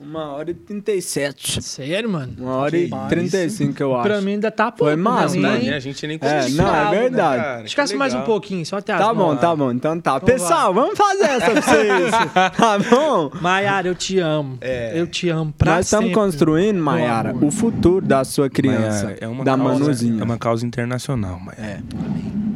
Uma 0.00 0.32
hora 0.32 0.50
e 0.50 0.54
37. 0.54 1.62
Sério, 1.62 2.08
mano? 2.08 2.32
Uma 2.38 2.54
hora 2.56 2.74
e 2.74 2.88
Rapaz, 2.88 3.10
35, 3.10 3.82
eu 3.82 3.94
acho. 3.94 4.02
Pra 4.02 4.20
mim 4.22 4.32
ainda 4.32 4.50
tá 4.50 4.72
pouco. 4.72 4.84
Foi 4.84 4.96
massa, 4.96 5.38
pra 5.38 5.50
né? 5.50 5.58
mim. 5.58 5.66
Né? 5.66 5.76
A 5.76 5.78
gente 5.78 6.06
nem 6.06 6.16
É, 6.16 6.18
começou, 6.18 6.50
não, 6.64 6.74
é 6.74 6.84
né, 6.84 7.00
verdade. 7.00 7.66
Escasse 7.66 7.92
Que 7.92 7.98
mais 7.98 8.14
um 8.14 8.22
pouquinho, 8.22 8.64
só 8.64 8.78
até 8.78 8.94
as 8.94 8.98
Tá 8.98 9.12
bom, 9.12 9.36
tá 9.36 9.54
bom. 9.54 9.70
Então 9.70 10.00
tá. 10.00 10.16
Então 10.16 10.26
Pessoal, 10.26 10.72
vamos 10.72 10.96
fazer 10.96 11.24
essa 11.24 11.50
pra 11.50 11.60
vocês. 11.60 12.10
tá 12.56 12.78
bom? 12.78 13.30
Maiara, 13.42 13.88
eu 13.88 13.94
te 13.94 14.18
amo. 14.18 14.56
É. 14.62 14.98
Eu 14.98 15.06
te 15.06 15.28
amo 15.28 15.52
pra 15.52 15.76
Nós 15.76 15.84
estamos 15.84 16.14
construindo, 16.14 16.78
Mayara, 16.78 17.30
amor. 17.30 17.44
o 17.44 17.50
futuro 17.50 18.04
da 18.04 18.24
sua 18.24 18.48
criança. 18.48 19.04
Maiara, 19.04 19.18
é 19.20 19.28
uma 19.28 19.44
da 19.44 19.54
causa, 19.56 19.78
Manuzinha. 19.80 20.20
É 20.22 20.24
uma 20.24 20.38
causa 20.38 20.66
internacional, 20.66 21.38
Maiara. 21.38 21.62
É. 21.62 21.80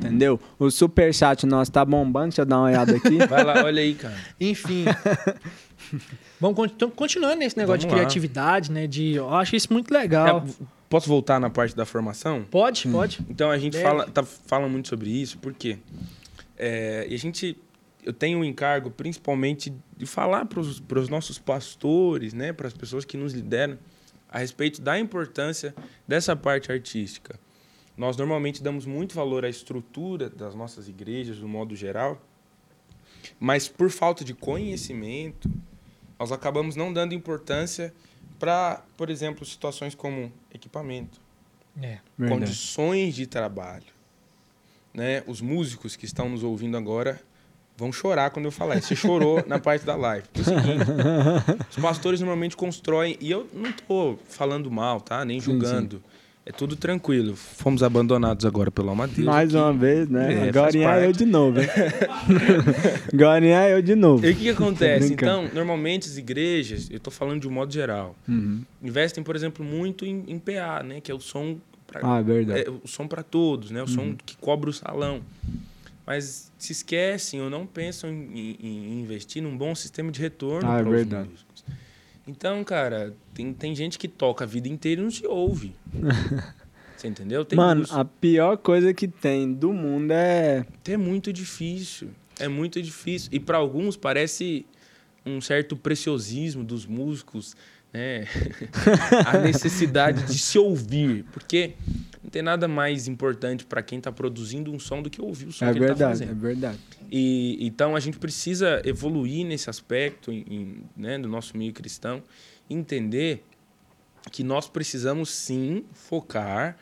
Entendeu? 0.07 0.41
O 0.59 0.71
superchat 0.71 1.45
nosso 1.45 1.71
tá 1.71 1.85
bombando. 1.85 2.29
Deixa 2.29 2.41
eu 2.43 2.47
dar 2.47 2.57
uma 2.57 2.67
olhada 2.69 2.97
aqui. 2.97 3.19
Vai 3.27 3.45
lá, 3.45 3.65
olha 3.65 3.83
aí, 3.83 3.93
cara. 3.95 4.15
Enfim. 4.41 4.87
Vamos 6.41 6.71
então, 6.73 6.91
continuando 6.91 7.37
nesse 7.37 7.57
negócio 7.57 7.83
Vamos 7.83 7.85
de 7.85 7.91
lá. 7.91 7.97
criatividade, 7.97 8.73
né? 8.73 8.87
De, 8.87 9.15
eu 9.15 9.33
acho 9.33 9.57
isso 9.57 9.73
muito 9.73 9.93
legal. 9.93 10.45
É, 10.47 10.65
posso 10.89 11.09
voltar 11.09 11.41
na 11.41 11.51
parte 11.51 11.75
da 11.75 11.85
formação? 11.85 12.45
Pode, 12.51 12.89
pode. 12.89 13.21
Então 13.29 13.51
a 13.51 13.59
gente 13.59 13.75
Deve. 13.75 13.85
fala, 13.85 14.07
tá, 14.11 14.23
fala 14.23 14.69
muito 14.69 14.89
sobre 14.89 15.11
isso, 15.11 15.39
porque 15.39 15.79
é, 16.57 17.07
e 17.09 17.15
a 17.15 17.19
gente 17.19 17.57
eu 18.05 18.13
tenho 18.13 18.39
um 18.39 18.45
encargo 18.45 18.91
principalmente 18.91 19.73
de 19.97 20.07
falar 20.07 20.45
para 20.45 20.61
os 20.61 21.09
nossos 21.09 21.39
pastores, 21.39 22.35
né, 22.35 22.53
para 22.53 22.69
as 22.69 22.75
pessoas 22.75 23.05
que 23.05 23.17
nos 23.17 23.33
lideram, 23.33 23.79
a 24.29 24.39
respeito 24.39 24.83
da 24.83 24.99
importância 24.99 25.75
dessa 26.07 26.37
parte 26.37 26.71
artística. 26.71 27.39
Nós 27.97 28.17
normalmente 28.17 28.63
damos 28.63 28.85
muito 28.85 29.15
valor 29.15 29.45
à 29.45 29.49
estrutura 29.49 30.29
das 30.29 30.55
nossas 30.55 30.89
igrejas, 30.89 31.39
do 31.39 31.49
modo 31.49 31.77
geral, 31.77 32.21
mas 33.39 33.69
por 33.69 33.91
falta 33.91 34.25
de 34.25 34.35
conhecimento, 34.35 35.49
nós 36.19 36.33
acabamos 36.33 36.77
não 36.77 36.93
dando 36.93 37.15
importância 37.15 37.95
para, 38.39 38.83
por 38.97 39.11
exemplo, 39.11 39.45
situações 39.45 39.95
como 39.95 40.33
equipamento, 40.53 41.21
É. 41.81 41.99
Condições 42.29 43.15
de 43.15 43.27
trabalho. 43.27 43.87
Né? 44.93 45.25
Os 45.27 45.41
músicos 45.41 45.97
que 45.97 46.05
estão 46.05 46.29
nos 46.29 46.45
ouvindo 46.45 46.77
agora 46.77 47.21
vão 47.77 47.93
chorar 47.93 48.31
quando 48.31 48.45
eu 48.45 48.53
falar. 48.53 48.81
Você 48.81 48.95
chorou 48.95 49.43
na 49.47 49.59
parte 49.59 49.85
da 49.85 49.97
live. 49.97 50.27
É 50.39 50.43
seguinte, 50.43 51.71
os 51.71 51.77
pastores 51.77 52.21
normalmente 52.21 52.57
constroem, 52.57 53.17
e 53.21 53.31
eu 53.31 53.49
não 53.53 53.71
estou 53.71 54.19
falando 54.29 54.71
mal, 54.71 55.01
tá? 55.01 55.25
Nem 55.25 55.41
julgando. 55.41 56.03
É 56.47 56.53
tudo 56.53 56.77
tranquilo. 56.77 57.35
Fomos 57.37 57.83
abandonados 57.83 58.45
agora 58.45 58.71
pelo 58.71 58.91
Amadeus. 58.91 59.25
Mais 59.27 59.49
aqui. 59.55 59.57
uma 59.65 59.73
vez, 59.73 60.09
né? 60.09 60.47
É, 60.47 60.49
Agora 60.51 61.05
é 61.05 61.07
eu 61.07 61.13
de 61.13 61.25
novo? 61.25 61.59
Agora 63.13 63.45
é 63.47 63.73
eu 63.75 63.83
de 63.83 63.95
novo. 63.95 64.25
E 64.27 64.31
o 64.31 64.35
que, 64.35 64.43
que 64.43 64.51
acontece? 64.51 65.13
Então, 65.13 65.49
normalmente 65.55 66.09
as 66.09 66.17
igrejas, 66.17 66.89
eu 66.91 67.01
tô 67.01 67.11
falando 67.11 67.41
de 67.41 67.49
um 67.49 67.51
modo 67.51 67.73
geral, 67.73 68.15
Uhum. 68.29 68.63
investem, 68.83 69.23
por 69.25 69.35
exemplo, 69.37 69.65
muito 69.65 70.05
em, 70.05 70.25
em 70.29 70.39
PA, 70.39 70.83
né? 70.83 71.01
Que 71.01 71.11
é 71.11 71.15
o 71.15 71.21
som 71.21 71.57
pra, 71.87 72.01
Ah, 72.03 72.21
verdade. 72.23 72.61
é, 72.61 72.71
o 72.71 72.87
som 72.87 73.07
para 73.07 73.23
todos, 73.23 73.71
né? 73.71 73.81
O 73.81 73.87
Uhum. 73.87 73.89
som 73.89 74.17
que 74.25 74.37
cobre 74.37 74.71
o 74.71 74.73
salão. 74.73 75.21
Mas 76.07 76.53
se 76.59 76.73
esquecem 76.73 77.41
ou 77.41 77.49
não 77.49 77.65
pensam 77.67 78.11
em, 78.11 78.29
em- 78.35 78.57
em 78.93 79.01
investir 79.01 79.43
num 79.43 79.57
bom 79.57 79.75
sistema 79.75 80.13
de 80.13 80.21
retorno 80.21 80.69
Ah, 80.71 80.75
é 80.79 80.81
para 80.83 80.89
os 80.91 80.95
verdade. 80.95 81.29
músicos. 81.31 81.44
Então, 82.27 82.65
cara, 82.65 83.15
tem, 83.35 83.53
tem 83.53 83.75
gente 83.75 83.99
que 83.99 84.09
toca 84.09 84.45
a 84.45 84.47
vida 84.47 84.69
inteira 84.69 85.01
e 85.01 85.05
não 85.05 85.11
se 85.11 85.27
ouve. 85.27 85.75
Você 86.97 87.09
entendeu? 87.09 87.45
Tem 87.45 87.57
Mano, 87.57 87.83
isso. 87.83 87.95
a 87.95 88.05
pior 88.05 88.57
coisa 88.57 88.95
que 88.95 89.07
tem 89.07 89.53
do 89.53 89.73
mundo 89.73 90.11
é. 90.13 90.65
É 90.87 90.97
muito 90.97 91.33
difícil. 91.33 92.09
É 92.39 92.49
muito 92.49 92.81
difícil. 92.81 93.29
E 93.33 93.39
para 93.39 93.59
alguns 93.59 93.97
parece 93.97 94.65
um 95.27 95.41
certo 95.41 95.77
preciosismo 95.77 96.65
dos 96.65 96.87
músicos, 96.87 97.55
né? 97.93 98.25
a 99.27 99.39
necessidade 99.39 100.23
de 100.25 100.39
se 100.39 100.59
ouvir. 100.59 101.25
Porque 101.33 101.75
não 102.23 102.31
tem 102.31 102.41
nada 102.43 102.67
mais 102.67 103.07
importante 103.07 103.67
para 103.67 103.83
quem 103.83 103.99
está 103.99 104.11
produzindo 104.11 104.73
um 104.73 104.79
som 104.79 105.03
do 105.03 105.11
que 105.11 105.21
ouvir 105.21 105.47
o 105.49 105.53
som 105.53 105.67
É 105.67 105.73
que 105.73 105.79
ele 105.79 105.85
está 105.85 105.95
verdade, 105.95 106.23
é 106.23 106.27
fazendo. 106.27 106.41
verdade. 106.41 106.79
E, 107.11 107.59
então 107.61 107.95
a 107.95 108.01
gente 108.01 108.19
precisa 108.19 108.83
evoluir 108.85 109.47
nesse 109.47 109.71
aspecto 109.71 110.33
em, 110.33 110.45
em, 110.49 110.85
né, 110.97 111.19
do 111.19 111.29
nosso 111.29 111.57
meio 111.57 111.73
cristão, 111.73 112.23
entender 112.69 113.45
que 114.31 114.43
nós 114.43 114.69
precisamos 114.69 115.31
sim 115.31 115.85
focar 115.93 116.77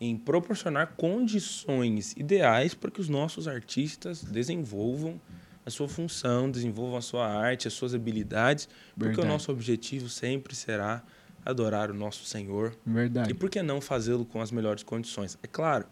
em 0.00 0.16
proporcionar 0.16 0.94
condições 0.96 2.12
ideais 2.16 2.74
para 2.74 2.90
que 2.90 3.00
os 3.00 3.08
nossos 3.08 3.46
artistas 3.46 4.22
desenvolvam 4.24 5.20
a 5.64 5.70
sua 5.70 5.88
função, 5.88 6.50
desenvolvam 6.50 6.96
a 6.96 7.00
sua 7.00 7.26
arte, 7.26 7.68
as 7.68 7.74
suas 7.74 7.94
habilidades, 7.94 8.68
porque 8.94 9.06
Verdade. 9.14 9.28
o 9.28 9.30
nosso 9.30 9.52
objetivo 9.52 10.08
sempre 10.08 10.56
será 10.56 11.04
adorar 11.44 11.90
o 11.90 11.94
nosso 11.94 12.24
Senhor 12.24 12.76
e 12.86 12.90
Verdade. 12.90 13.34
por 13.34 13.48
que 13.48 13.62
não 13.62 13.80
fazê-lo 13.80 14.24
com 14.24 14.40
as 14.40 14.50
melhores 14.50 14.82
condições? 14.82 15.38
É 15.42 15.46
claro, 15.46 15.86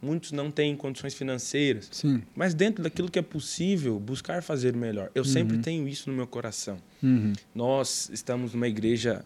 muitos 0.00 0.32
não 0.32 0.50
têm 0.50 0.76
condições 0.76 1.14
financeiras, 1.14 1.88
Sim. 1.90 2.22
mas 2.34 2.54
dentro 2.54 2.82
daquilo 2.82 3.10
que 3.10 3.18
é 3.18 3.22
possível, 3.22 3.98
buscar 3.98 4.42
fazer 4.42 4.74
o 4.74 4.78
melhor. 4.78 5.10
Eu 5.14 5.24
sempre 5.24 5.58
tenho 5.58 5.88
isso 5.88 6.10
no 6.10 6.16
meu 6.16 6.26
coração. 6.26 6.78
Uhum. 7.02 7.32
Nós 7.54 8.10
estamos 8.12 8.52
numa 8.54 8.68
igreja 8.68 9.24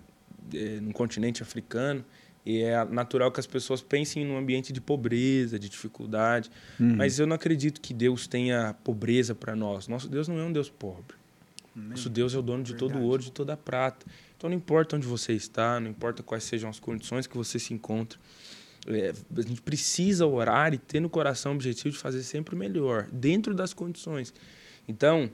eh, 0.55 0.79
no 0.81 0.93
continente 0.93 1.43
africano 1.43 2.05
e 2.47 2.63
é 2.63 2.83
natural 2.87 3.31
que 3.31 3.39
as 3.41 3.47
pessoas 3.47 3.83
pensem 3.83 4.25
num 4.25 4.39
ambiente 4.39 4.73
de 4.73 4.81
pobreza, 4.81 5.59
de 5.59 5.69
dificuldade, 5.69 6.51
Uhum. 6.79 6.97
mas 6.97 7.19
eu 7.19 7.27
não 7.27 7.37
acredito 7.37 7.81
que 7.81 7.93
Deus 7.93 8.27
tenha 8.27 8.75
pobreza 8.83 9.35
para 9.35 9.55
nós. 9.55 9.87
Nosso 9.89 10.09
Deus 10.09 10.27
não 10.29 10.39
é 10.39 10.45
um 10.45 10.53
Deus 10.53 10.71
pobre. 10.71 11.19
Nosso 11.75 12.09
Deus 12.11 12.35
é 12.35 12.39
o 12.39 12.43
dono 12.43 12.65
de 12.65 12.75
todo 12.75 12.99
o 12.99 13.03
ouro, 13.03 13.23
de 13.23 13.31
toda 13.31 13.53
a 13.53 13.57
prata. 13.57 14.05
Então 14.37 14.51
não 14.51 14.57
importa 14.57 14.97
onde 14.97 15.07
você 15.07 15.33
está, 15.35 15.79
não 15.79 15.89
importa 15.91 16.23
quais 16.23 16.45
sejam 16.45 16.69
as 16.69 16.81
condições 16.81 17.27
que 17.27 17.37
você 17.37 17.59
se 17.59 17.73
encontra. 17.73 18.19
É, 18.87 19.13
a 19.37 19.43
gente 19.43 19.61
precisa 19.61 20.27
orar 20.27 20.73
e 20.73 20.79
ter 20.79 21.01
no 21.01 21.11
coração 21.11 21.53
o 21.53 21.55
objetivo 21.55 21.91
de 21.91 21.99
fazer 21.99 22.23
sempre 22.23 22.55
o 22.55 22.59
melhor, 22.59 23.07
dentro 23.13 23.55
das 23.55 23.73
condições. 23.73 24.33
Então, 24.89 25.31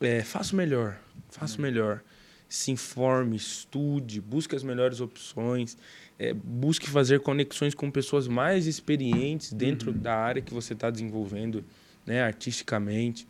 é, 0.00 0.22
faça 0.22 0.52
o 0.52 0.56
melhor, 0.56 0.98
faça 1.30 1.58
o 1.58 1.62
melhor. 1.62 2.02
Se 2.48 2.70
informe, 2.70 3.36
estude, 3.36 4.20
busque 4.20 4.54
as 4.54 4.62
melhores 4.62 5.00
opções, 5.00 5.76
é, 6.18 6.34
busque 6.34 6.88
fazer 6.88 7.20
conexões 7.20 7.74
com 7.74 7.90
pessoas 7.90 8.28
mais 8.28 8.66
experientes 8.66 9.52
dentro 9.52 9.90
da 9.90 10.14
área 10.14 10.42
que 10.42 10.52
você 10.52 10.74
está 10.74 10.90
desenvolvendo 10.90 11.64
né, 12.04 12.22
artisticamente. 12.22 13.26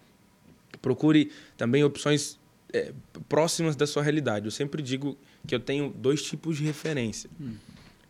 Procure 0.81 1.31
também 1.57 1.85
opções 1.85 2.37
é, 2.73 2.93
próximas 3.29 3.77
da 3.77 3.87
sua 3.87 4.03
realidade. 4.03 4.47
Eu 4.47 4.51
sempre 4.51 4.83
digo 4.83 5.17
que 5.47 5.55
eu 5.55 5.61
tenho 5.61 5.91
dois 5.91 6.23
tipos 6.23 6.57
de 6.57 6.65
referência. 6.65 7.31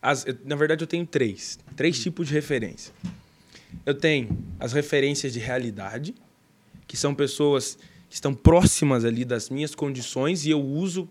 As- 0.02 0.26
eu- 0.26 0.36
na 0.44 0.56
verdade, 0.56 0.82
eu 0.82 0.86
tenho 0.86 1.06
três. 1.06 1.58
Três 1.76 1.98
tipos 2.02 2.26
de 2.28 2.34
referência. 2.34 2.92
Eu 3.86 3.94
tenho 3.94 4.36
as 4.60 4.72
referências 4.72 5.32
de 5.32 5.38
realidade, 5.38 6.14
que 6.86 6.96
são 6.96 7.14
pessoas 7.14 7.78
que 8.08 8.14
estão 8.16 8.34
próximas 8.34 9.04
ali 9.04 9.24
das 9.24 9.48
minhas 9.48 9.74
condições 9.74 10.44
e 10.44 10.50
eu 10.50 10.60
uso 10.60 11.08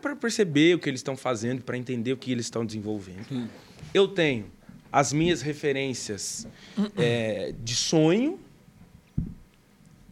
para 0.00 0.16
perceber 0.16 0.74
o 0.76 0.78
que 0.78 0.88
eles 0.88 1.00
estão 1.00 1.14
fazendo, 1.16 1.62
para 1.62 1.76
entender 1.76 2.12
o 2.12 2.16
que 2.16 2.32
eles 2.32 2.46
estão 2.46 2.64
desenvolvendo. 2.64 3.50
Eu 3.92 4.08
tenho 4.08 4.46
as 4.90 5.12
minhas 5.12 5.42
referências 5.42 6.46
é, 6.96 7.52
de 7.62 7.74
sonho, 7.74 8.38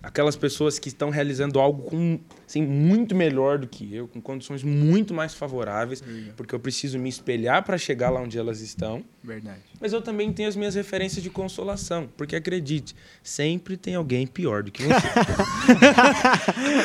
aquelas 0.02 0.36
pessoas 0.36 0.78
que 0.78 0.88
estão 0.88 1.08
realizando 1.10 1.58
algo 1.58 1.84
com, 1.88 2.20
assim, 2.52 2.62
muito 2.62 3.14
melhor 3.14 3.56
do 3.58 3.66
que 3.66 3.94
eu, 3.94 4.06
com 4.06 4.20
condições 4.20 4.62
muito 4.62 5.14
mais 5.14 5.32
favoráveis, 5.32 6.04
porque 6.36 6.54
eu 6.54 6.60
preciso 6.60 6.98
me 6.98 7.08
espelhar 7.08 7.64
para 7.64 7.78
chegar 7.78 8.10
lá 8.10 8.20
onde 8.20 8.38
elas 8.38 8.60
estão. 8.60 9.02
Verdade. 9.24 9.60
Mas 9.80 9.92
eu 9.94 10.02
também 10.02 10.30
tenho 10.32 10.48
as 10.50 10.56
minhas 10.56 10.74
referências 10.74 11.22
de 11.22 11.30
consolação, 11.30 12.08
porque 12.14 12.36
acredite, 12.36 12.94
sempre 13.22 13.76
tem 13.78 13.94
alguém 13.94 14.26
pior 14.26 14.62
do 14.62 14.70
que 14.70 14.82
você. 14.82 14.92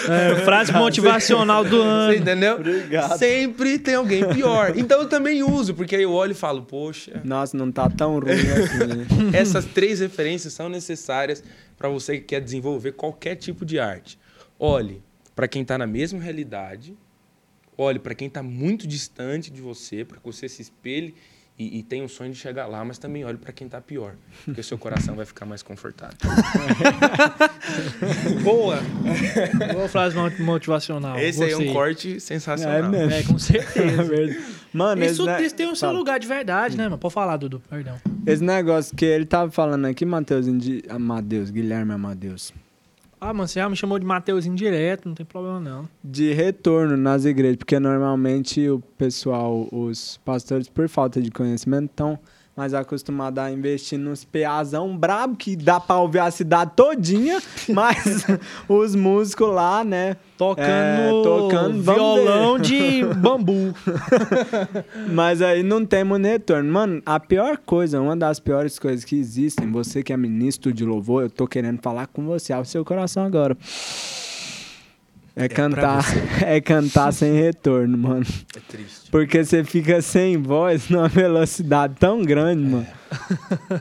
É, 0.09 0.35
frase 0.45 0.71
motivacional 0.71 1.63
do 1.63 1.77
Você 1.77 1.83
ano. 1.83 2.15
entendeu? 2.15 2.55
Obrigado. 2.55 3.17
Sempre 3.17 3.77
tem 3.77 3.95
alguém 3.95 4.27
pior. 4.29 4.73
Então 4.77 5.01
eu 5.01 5.09
também 5.09 5.43
uso, 5.43 5.73
porque 5.73 5.95
aí 5.95 6.03
eu 6.03 6.11
olho 6.11 6.31
e 6.31 6.35
falo, 6.35 6.61
poxa, 6.61 7.21
Nossa, 7.23 7.57
não 7.57 7.71
tá 7.71 7.89
tão 7.89 8.19
ruim 8.19 8.31
assim. 8.31 9.33
essas 9.35 9.65
três 9.65 9.99
referências 9.99 10.53
são 10.53 10.69
necessárias 10.69 11.43
para 11.77 11.89
você 11.89 12.17
que 12.17 12.25
quer 12.25 12.41
desenvolver 12.41 12.93
qualquer 12.93 13.35
tipo 13.35 13.65
de 13.65 13.79
arte. 13.79 14.17
Olhe 14.59 15.01
para 15.37 15.47
quem 15.47 15.61
está 15.61 15.77
na 15.77 15.85
mesma 15.85 16.19
realidade, 16.19 16.97
olhe 17.77 17.99
para 17.99 18.15
quem 18.15 18.27
está 18.27 18.41
muito 18.41 18.87
distante 18.87 19.51
de 19.51 19.61
você, 19.61 20.03
para 20.03 20.17
que 20.17 20.25
você 20.25 20.49
se 20.49 20.63
espelhe 20.63 21.13
e, 21.59 21.77
e 21.79 21.83
tenha 21.83 22.03
o 22.03 22.09
sonho 22.09 22.31
de 22.31 22.37
chegar 22.37 22.65
lá, 22.67 22.83
mas 22.83 22.97
também 22.97 23.23
olhe 23.23 23.37
para 23.37 23.51
quem 23.53 23.65
está 23.65 23.79
pior, 23.79 24.15
porque 24.45 24.61
o 24.61 24.63
seu 24.63 24.77
coração 24.79 25.15
vai 25.15 25.25
ficar 25.25 25.45
mais 25.45 25.61
confortável. 25.63 26.17
Boa. 28.43 28.77
Boa 29.73 29.87
frase 29.89 30.15
mo- 30.15 30.31
motivacional. 30.45 31.17
Esse 31.19 31.43
aí 31.43 31.51
é 31.51 31.57
um 31.57 31.73
corte 31.73 32.15
É 32.15 32.19
sensacional. 32.19 32.89
mesmo. 32.91 33.11
É, 33.13 33.23
com 33.23 33.39
certeza. 33.39 34.07
É. 34.17 34.57
Mano, 34.73 35.03
Isso, 35.03 35.23
esse, 35.23 35.31
ne- 35.39 35.45
isso 35.45 35.55
tem 35.55 35.65
o 35.71 35.75
seu 35.75 35.87
Fala. 35.87 35.97
lugar 35.97 36.19
de 36.19 36.27
verdade, 36.27 36.77
né, 36.77 36.83
mano? 36.83 36.97
Pode 36.97 37.13
falar, 37.13 37.37
Dudu. 37.37 37.61
Perdão. 37.69 37.99
esse 38.25 38.43
negócio 38.43 38.95
que 38.95 39.05
ele 39.05 39.25
tava 39.25 39.49
falando 39.49 39.85
aqui, 39.85 40.05
Matheus, 40.05 40.45
Indi... 40.45 40.83
Amadeus, 40.89 41.49
Guilherme 41.49 41.93
Amadeus. 41.93 42.53
Ah, 43.19 43.33
mano, 43.33 43.47
você 43.47 43.59
já 43.59 43.67
me 43.67 43.75
chamou 43.75 43.97
de 43.97 44.05
Mateuzinho 44.05 44.55
direto, 44.55 45.07
não 45.07 45.15
tem 45.15 45.25
problema 45.25 45.59
não. 45.59 45.89
De 46.03 46.33
retorno 46.33 46.95
nas 46.95 47.25
igrejas, 47.25 47.57
porque 47.57 47.79
normalmente 47.79 48.69
o 48.69 48.79
pessoal, 48.79 49.67
os 49.71 50.17
pastores, 50.23 50.69
por 50.69 50.87
falta 50.87 51.21
de 51.21 51.31
conhecimento, 51.31 51.85
estão 51.85 52.19
mais 52.57 52.73
acostumados 52.73 53.37
a 53.37 53.51
investir 53.51 53.99
nos 53.99 54.25
PAzão 54.25 54.97
brabo, 54.97 55.35
que 55.35 55.55
dá 55.55 55.79
pra 55.79 55.97
ouvir 55.97 56.17
a 56.17 56.31
cidade 56.31 56.71
todinha, 56.75 57.39
mas 57.69 58.25
os 58.67 58.95
músicos 58.95 59.53
lá, 59.53 59.83
né? 59.83 60.17
Tocando, 60.35 60.67
É, 60.67 61.09
tocando, 61.23 61.83
violão 61.83 62.57
de 62.57 63.03
bambu. 63.15 63.73
Mas 65.11 65.41
aí 65.41 65.63
não 65.63 65.83
temos 65.83 66.19
retorno. 66.21 66.71
Mano, 66.71 67.01
a 67.03 67.19
pior 67.19 67.57
coisa, 67.57 67.99
uma 67.99 68.15
das 68.15 68.39
piores 68.39 68.77
coisas 68.77 69.03
que 69.03 69.15
existem, 69.15 69.71
você 69.71 70.03
que 70.03 70.13
é 70.13 70.17
ministro 70.17 70.71
de 70.71 70.85
louvor, 70.85 71.23
eu 71.23 71.29
tô 71.31 71.47
querendo 71.47 71.81
falar 71.81 72.05
com 72.05 72.23
você, 72.23 72.53
abre 72.53 72.69
seu 72.69 72.85
coração 72.85 73.25
agora. 73.25 73.57
É 75.39 75.47
cantar, 75.47 76.03
é 76.43 76.59
cantar 76.59 77.11
sem 77.13 77.33
retorno, 77.33 77.95
mano. 77.95 78.25
É 78.55 78.59
triste. 78.59 79.11
Porque 79.11 79.43
você 79.43 79.63
fica 79.63 80.01
sem 80.01 80.35
voz 80.41 80.89
numa 80.89 81.07
velocidade 81.07 81.95
tão 81.99 82.23
grande, 82.23 82.63
mano. 82.63 82.87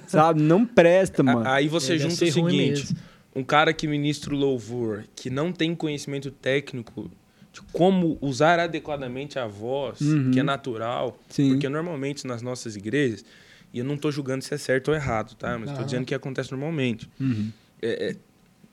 Sabe? 0.07 0.43
Não 0.43 0.66
presta, 0.66 1.23
mano. 1.23 1.49
Aí 1.49 1.66
você 1.66 1.95
É, 1.95 1.99
junta 1.99 2.12
o 2.24 2.31
seguinte: 2.33 2.95
um 3.35 3.43
cara 3.43 3.73
que 3.73 3.89
ministra 3.89 4.35
o 4.35 4.37
louvor, 4.37 5.05
que 5.16 5.31
não 5.31 5.51
tem 5.51 5.74
conhecimento 5.74 6.31
técnico 6.31 7.11
de 7.53 7.62
como 7.73 8.19
usar 8.20 8.59
adequadamente 8.61 9.39
a 9.39 9.47
voz, 9.47 10.03
Uhum. 10.03 10.31
que 10.31 10.39
é 10.39 10.43
natural, 10.43 11.19
Sim. 11.31 11.53
porque 11.53 11.70
normalmente 11.70 12.27
nas 12.27 12.43
nossas 12.43 12.77
igrejas, 12.77 13.24
e 13.73 13.78
eu 13.78 13.85
não 13.85 13.95
estou 13.95 14.12
julgando 14.12 14.45
se 14.45 14.53
é 14.53 14.59
certo 14.59 14.89
ou 14.89 14.95
errado, 14.95 15.35
tá? 15.37 15.57
Mas 15.59 15.70
estou 15.70 15.85
dizendo 15.87 16.05
que 16.05 16.15
acontece 16.15 16.51
normalmente. 16.53 17.09
Uhum. 17.19 17.51
É, 17.81 18.11
é, 18.11 18.16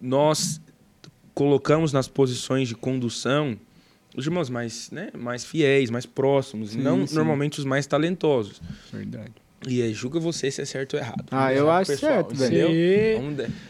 nós 0.02 0.60
colocamos 1.34 1.92
nas 1.94 2.08
posições 2.08 2.68
de 2.68 2.76
condução 2.76 3.58
os 4.16 4.26
irmãos 4.28 4.48
mais, 4.50 4.92
né, 4.92 5.10
mais 5.18 5.44
fiéis, 5.44 5.90
mais 5.90 6.06
próximos, 6.06 6.72
Sim, 6.72 6.82
não 6.82 7.08
sim. 7.08 7.16
normalmente 7.16 7.58
os 7.60 7.66
mais 7.66 7.88
talentosos. 7.88 8.62
Verdade. 8.92 9.32
E 9.66 9.82
aí 9.82 9.94
julga 9.94 10.20
você 10.20 10.52
se 10.52 10.62
é 10.62 10.66
certo 10.66 10.96
ou 10.96 11.00
errado. 11.00 11.24
Ah, 11.32 11.46
Vamos 11.46 11.58
eu 11.58 11.72
acho 11.72 11.92
pessoal, 11.92 12.12
certo, 12.14 12.36
velho. 12.36 12.70
entendeu? 12.70 13.22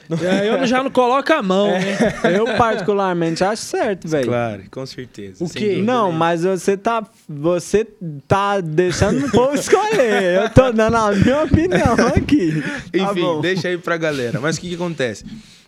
Vamos 0.10 0.24
É, 0.24 0.50
eu 0.50 0.66
já 0.66 0.84
não 0.84 0.90
coloco 0.90 1.32
a 1.32 1.42
mão, 1.44 1.68
né? 1.68 1.84
Eu 2.36 2.46
particularmente 2.58 3.44
acho 3.44 3.62
certo, 3.62 4.08
velho. 4.08 4.26
Claro, 4.28 4.64
com 4.72 4.84
certeza. 4.88 5.44
O 5.44 5.48
dúvida 5.48 5.84
Não, 5.84 6.12
mas 6.12 6.44
você 6.44 6.76
tá. 6.76 7.08
Você 7.30 7.86
tá 8.28 8.60
deixando 8.60 9.28
o 9.28 9.32
povo 9.32 9.54
escolher. 9.54 10.42
Eu 10.42 10.50
tô 10.50 10.72
dando 10.72 10.96
a 10.98 11.12
minha 11.12 11.44
opinião 11.44 11.94
aqui. 12.18 12.60
Tá 12.92 13.12
Enfim, 13.12 13.22
bom. 13.22 13.42
deixa 13.42 13.68
aí 13.68 13.78
pra 13.78 13.96
galera. 13.96 14.40
Mas 14.42 14.58
o 14.58 14.62
que, 14.62 14.70
que 14.70 14.76
acontece? 14.76 15.24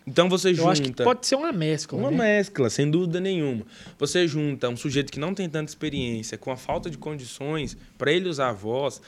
Então 0.06 0.28
você 0.28 0.50
Eu 0.50 0.54
junta. 0.54 0.70
acho 0.70 0.82
que 0.82 0.92
pode 0.92 1.26
ser 1.26 1.34
uma 1.34 1.52
mescla. 1.52 1.98
Uma 1.98 2.10
né? 2.10 2.16
mescla, 2.36 2.70
sem 2.70 2.88
dúvida 2.88 3.18
nenhuma. 3.18 3.66
Você 3.98 4.28
junta 4.28 4.68
um 4.68 4.76
sujeito 4.76 5.12
que 5.12 5.18
não 5.18 5.34
tem 5.34 5.48
tanta 5.48 5.68
experiência, 5.68 6.38
com 6.38 6.50
a 6.52 6.56
falta 6.56 6.88
de 6.88 6.96
condições, 6.96 7.76
para 7.98 8.12
ele 8.12 8.28
usar 8.28 8.50
a 8.50 8.52
voz, 8.52 9.02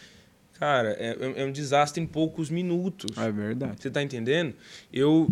cara, 0.58 0.96
é, 0.98 1.42
é 1.42 1.44
um 1.44 1.52
desastre 1.52 2.02
em 2.02 2.06
poucos 2.06 2.50
minutos. 2.50 3.16
É 3.16 3.30
verdade. 3.30 3.80
Você 3.80 3.90
tá 3.90 4.02
entendendo? 4.02 4.54
Eu 4.92 5.30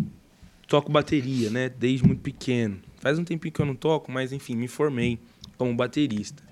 toco 0.67 0.89
bateria, 0.89 1.49
né? 1.49 1.67
Desde 1.69 2.05
muito 2.07 2.21
pequeno. 2.21 2.79
Faz 2.99 3.19
um 3.19 3.25
tempinho 3.25 3.53
que 3.53 3.61
eu 3.61 3.65
não 3.65 3.75
toco, 3.75 4.09
mas 4.09 4.31
enfim, 4.31 4.55
me 4.55 4.69
formei 4.69 5.19
como 5.57 5.75
baterista. 5.75 6.46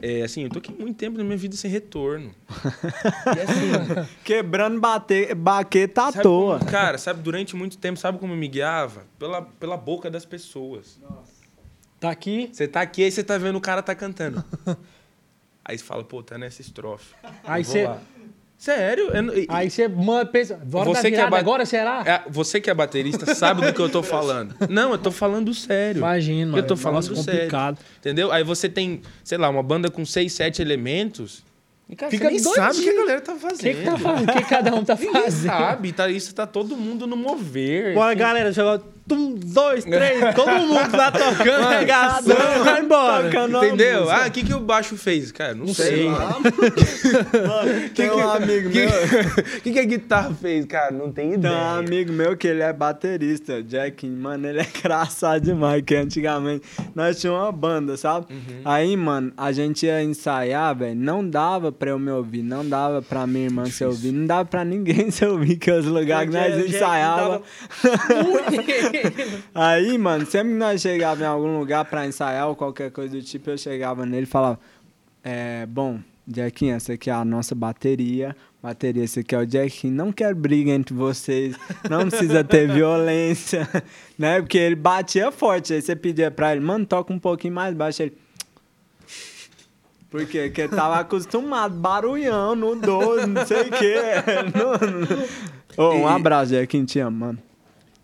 É, 0.00 0.22
assim, 0.22 0.42
eu 0.42 0.50
toquei 0.50 0.74
muito 0.76 0.96
tempo 0.96 1.16
na 1.16 1.24
minha 1.24 1.36
vida 1.36 1.56
sem 1.56 1.70
retorno. 1.70 2.34
E 3.36 3.40
assim, 3.40 4.06
Quebrando 4.24 4.78
bate, 4.80 5.34
baqueta 5.34 6.02
à 6.08 6.12
sabe 6.12 6.22
toa. 6.22 6.58
como- 6.58 6.70
cara, 6.70 6.98
sabe, 6.98 7.22
durante 7.22 7.56
muito 7.56 7.78
tempo, 7.78 7.98
sabe 7.98 8.18
como 8.18 8.32
eu 8.32 8.36
me 8.36 8.48
guiava? 8.48 9.04
Pela, 9.18 9.42
pela 9.42 9.76
boca 9.76 10.10
das 10.10 10.24
pessoas. 10.24 10.98
Tá 12.00 12.10
aqui. 12.10 12.50
Você 12.52 12.68
tá 12.68 12.82
aqui, 12.82 13.02
aí 13.04 13.10
você 13.10 13.24
tá 13.24 13.38
vendo 13.38 13.56
o 13.56 13.60
cara 13.60 13.82
tá 13.82 13.94
cantando. 13.94 14.44
aí 15.64 15.78
você 15.78 15.84
fala, 15.84 16.04
pô, 16.04 16.22
tá 16.22 16.36
nessa 16.36 16.60
estrofe. 16.60 17.14
Aí 17.44 17.64
você. 17.64 17.88
Sério? 18.64 19.10
Eu 19.12 19.22
não- 19.22 19.34
e- 19.36 19.46
Aí 19.50 19.68
você 19.70 19.86
manda, 19.86 20.24
pensa, 20.24 20.56
bora 20.56 20.86
Você 20.88 20.94
dar 20.94 21.00
que 21.02 21.06
é 21.08 21.10
virada 21.10 21.30
ba- 21.32 21.38
agora, 21.38 21.66
será? 21.66 22.02
é, 22.06 22.22
você 22.30 22.58
que 22.62 22.70
é 22.70 22.74
baterista 22.74 23.34
sabe 23.34 23.60
do 23.66 23.74
que 23.74 23.80
eu 23.80 23.90
tô 23.90 24.02
falando. 24.02 24.54
Não, 24.70 24.92
eu 24.92 24.96
tô 24.98 25.10
falando 25.10 25.52
sério. 25.52 25.98
Imagina, 25.98 26.46
mano. 26.52 26.58
Eu 26.62 26.66
tô 26.66 26.72
é 26.72 26.76
falando 26.78 27.02
negócio 27.02 27.22
sério. 27.24 27.40
complicado. 27.40 27.78
Entendeu? 28.00 28.32
Aí 28.32 28.42
você 28.42 28.66
tem, 28.66 29.02
sei 29.22 29.36
lá, 29.36 29.50
uma 29.50 29.62
banda 29.62 29.90
com 29.90 30.02
seis, 30.06 30.32
sete 30.32 30.62
elementos. 30.62 31.44
E, 31.90 31.94
cara, 31.94 32.10
Fica 32.10 32.24
você 32.24 32.32
nem 32.36 32.42
doidinho. 32.42 32.64
sabe 32.66 32.78
o 32.78 32.82
que 32.82 32.88
a 32.88 32.96
galera 32.96 33.20
tá 33.20 33.32
O 33.34 33.38
fazendo. 33.38 33.60
que, 33.60 33.74
que 33.74 33.84
tá 33.84 33.98
fazendo? 33.98 34.30
O 34.30 34.32
que 34.32 34.42
cada 34.48 34.74
um 34.74 34.82
tá 34.84 34.94
Ninguém 34.94 35.12
fazendo? 35.22 35.50
sabe, 35.50 35.92
tá, 35.92 36.08
isso 36.08 36.34
tá 36.34 36.46
todo 36.46 36.74
mundo 36.74 37.06
no 37.06 37.16
mover. 37.18 37.92
Bora, 37.94 38.12
assim. 38.12 38.18
galera, 38.18 38.50
chegou. 38.54 38.82
Um, 39.10 39.34
dois, 39.34 39.84
três, 39.84 40.34
todo 40.34 40.50
mundo 40.66 40.96
lá 40.96 41.12
tocando, 41.12 41.46
Mano, 41.60 41.66
arregaçando, 41.66 42.64
vai 42.64 42.80
embora. 42.80 43.24
Tocando 43.30 43.58
Entendeu? 43.64 44.00
música. 44.00 44.24
Ah, 44.24 44.26
o 44.26 44.30
que, 44.30 44.42
que 44.44 44.54
o 44.54 44.60
baixo 44.60 44.96
fez? 44.96 45.30
Cara, 45.30 45.54
não, 45.54 45.66
Não 45.66 45.74
sei. 45.74 46.08
sei. 46.08 46.10
Mano, 47.46 47.88
tem 47.94 48.10
um 48.10 48.30
amigo 48.30 48.70
que, 48.70 48.78
meu. 48.78 48.88
O 48.88 49.44
que, 49.60 49.72
que 49.72 49.78
a 49.78 49.84
guitarra 49.84 50.34
fez? 50.40 50.64
Cara, 50.64 50.90
não 50.90 51.12
tem 51.12 51.28
Tem 51.30 51.38
ideia. 51.38 51.54
um 51.54 51.74
amigo 51.80 52.12
meu 52.14 52.34
que 52.34 52.48
ele 52.48 52.62
é 52.62 52.72
baterista, 52.72 53.62
Jack, 53.62 54.06
mano, 54.06 54.48
ele 54.48 54.60
é 54.60 54.66
engraçado 54.78 55.42
demais, 55.42 55.82
que 55.84 55.94
antigamente 55.94 56.62
nós 56.94 57.20
tínhamos 57.20 57.42
uma 57.42 57.52
banda, 57.52 57.98
sabe? 57.98 58.26
Uhum. 58.30 58.62
Aí, 58.64 58.96
mano, 58.96 59.32
a 59.36 59.52
gente 59.52 59.84
ia 59.84 60.02
ensaiar, 60.02 60.74
velho, 60.74 60.96
não 60.98 61.28
dava 61.28 61.70
pra 61.70 61.90
eu 61.90 61.98
me 61.98 62.10
ouvir, 62.10 62.42
não 62.42 62.66
dava 62.66 63.02
pra 63.02 63.26
minha 63.26 63.44
irmã 63.44 63.66
se 63.66 63.84
ouvir, 63.84 64.12
não 64.12 64.26
dava 64.26 64.46
pra 64.46 64.64
ninguém 64.64 65.10
se 65.10 65.26
ouvir, 65.26 65.56
que 65.56 65.70
os 65.70 65.84
lugares 65.84 66.30
que 66.30 66.36
nós 66.36 66.54
Jack- 66.54 66.64
Aí, 69.54 69.96
mano, 69.98 70.26
sempre 70.26 70.52
que 70.52 70.58
nós 70.58 70.80
chegávamos 70.80 71.22
em 71.22 71.28
algum 71.28 71.58
lugar 71.58 71.84
pra 71.84 72.06
ensaiar 72.06 72.48
ou 72.48 72.56
qualquer 72.56 72.90
coisa 72.90 73.16
do 73.16 73.22
tipo, 73.22 73.50
eu 73.50 73.58
chegava 73.58 74.04
nele 74.04 74.24
e 74.24 74.26
falava, 74.26 74.58
é, 75.22 75.66
bom, 75.66 76.00
Jackinho, 76.26 76.74
essa 76.74 76.94
aqui 76.94 77.10
é 77.10 77.12
a 77.12 77.24
nossa 77.24 77.54
bateria, 77.54 78.34
bateria, 78.62 79.04
esse 79.04 79.20
aqui 79.20 79.34
é 79.34 79.38
o 79.38 79.50
Jackinho, 79.50 79.94
não 79.94 80.12
quero 80.12 80.34
briga 80.34 80.70
entre 80.70 80.94
vocês, 80.94 81.54
não 81.88 82.08
precisa 82.08 82.42
ter 82.42 82.66
violência, 82.72 83.68
né? 84.18 84.40
Porque 84.40 84.56
ele 84.58 84.74
batia 84.74 85.30
forte, 85.30 85.74
aí 85.74 85.82
você 85.82 85.94
pedia 85.94 86.30
pra 86.30 86.52
ele, 86.52 86.64
mano, 86.64 86.86
toca 86.86 87.12
um 87.12 87.18
pouquinho 87.18 87.54
mais 87.54 87.74
baixo, 87.74 88.02
ele... 88.02 88.16
Por 90.10 90.24
quê? 90.26 90.44
Porque 90.46 90.60
ele 90.62 90.76
tava 90.76 91.00
acostumado, 91.00 91.74
barulhão, 91.74 92.54
no 92.54 92.76
12, 92.76 93.26
não 93.26 93.44
sei 93.44 93.62
o 93.62 93.70
quê. 93.70 93.96
Ô, 95.76 95.92
um 95.94 96.06
abraço, 96.06 96.52
Jackinho, 96.52 96.86
te 96.86 97.00
amo, 97.00 97.18
mano. 97.18 97.38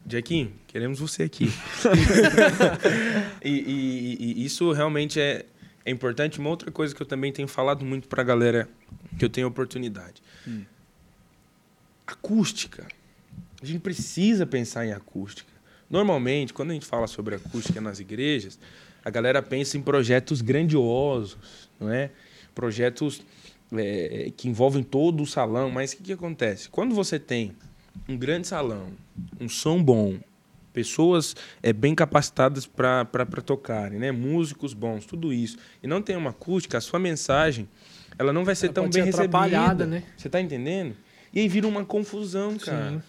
Jacquinho, 0.06 0.52
queremos 0.70 1.00
você 1.00 1.24
aqui. 1.24 1.46
e, 3.44 3.50
e- 3.50 4.16
e 4.40 4.44
isso 4.44 4.72
realmente 4.72 5.20
é, 5.20 5.44
é 5.84 5.90
importante. 5.90 6.38
Uma 6.38 6.50
outra 6.50 6.70
coisa 6.70 6.94
que 6.94 7.02
eu 7.02 7.06
também 7.06 7.32
tenho 7.32 7.48
falado 7.48 7.84
muito 7.84 8.08
pra 8.08 8.22
galera 8.22 8.68
que 9.18 9.24
eu 9.24 9.28
tenho 9.28 9.48
oportunidade. 9.48 10.22
Acústica. 12.06 12.86
A 13.62 13.66
gente 13.66 13.80
precisa 13.80 14.46
pensar 14.46 14.86
em 14.86 14.92
acústica. 14.92 15.50
Normalmente, 15.88 16.52
quando 16.52 16.70
a 16.70 16.74
gente 16.74 16.86
fala 16.86 17.06
sobre 17.06 17.34
acústica 17.34 17.80
nas 17.80 17.98
igrejas, 18.00 18.58
a 19.04 19.10
galera 19.10 19.42
pensa 19.42 19.76
em 19.76 19.82
projetos 19.82 20.40
grandiosos, 20.40 21.68
não 21.78 21.92
é? 21.92 22.10
Projetos 22.54 23.22
é, 23.72 24.32
que 24.36 24.48
envolvem 24.48 24.82
todo 24.82 25.22
o 25.22 25.26
salão. 25.26 25.70
Mas 25.70 25.92
o 25.92 25.96
que, 25.98 26.02
que 26.04 26.12
acontece? 26.12 26.68
Quando 26.68 26.94
você 26.94 27.18
tem 27.18 27.52
um 28.08 28.16
grande 28.16 28.46
salão, 28.46 28.92
um 29.40 29.48
som 29.48 29.82
bom, 29.82 30.18
pessoas 30.72 31.34
é, 31.62 31.72
bem 31.72 31.94
capacitadas 31.94 32.66
para 32.66 33.04
tocarem, 33.44 33.98
né? 33.98 34.12
músicos 34.12 34.72
bons, 34.72 35.04
tudo 35.04 35.32
isso, 35.32 35.56
e 35.82 35.86
não 35.86 36.00
tem 36.00 36.16
uma 36.16 36.30
acústica, 36.30 36.78
a 36.78 36.80
sua 36.80 36.98
mensagem 36.98 37.68
ela 38.18 38.32
não 38.32 38.44
vai 38.44 38.54
ser 38.54 38.66
Ela 38.66 38.74
tão 38.74 38.84
bem 38.84 38.92
ser 38.92 39.02
recebida. 39.04 39.38
atrapalhada, 39.38 39.86
né? 39.86 40.02
Você 40.16 40.28
tá 40.28 40.40
entendendo? 40.40 40.94
E 41.32 41.40
aí 41.40 41.48
vira 41.48 41.66
uma 41.66 41.84
confusão, 41.84 42.58
cara. 42.58 42.92
Sim. 42.92 43.02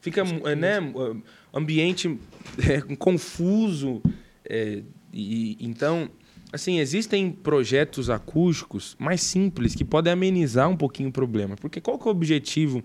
Fica 0.00 0.20
é, 0.20 0.54
né, 0.54 0.78
ambiente 1.52 2.18
é, 2.58 2.80
confuso. 2.96 4.02
é, 4.48 4.82
e, 5.12 5.56
então, 5.60 6.10
assim, 6.52 6.78
existem 6.78 7.30
projetos 7.30 8.10
acústicos 8.10 8.96
mais 8.98 9.20
simples 9.20 9.74
que 9.74 9.84
podem 9.84 10.12
amenizar 10.12 10.68
um 10.68 10.76
pouquinho 10.76 11.08
o 11.08 11.12
problema. 11.12 11.56
Porque 11.56 11.80
qual 11.80 11.98
que 11.98 12.04
é 12.04 12.08
o 12.08 12.10
objetivo 12.10 12.84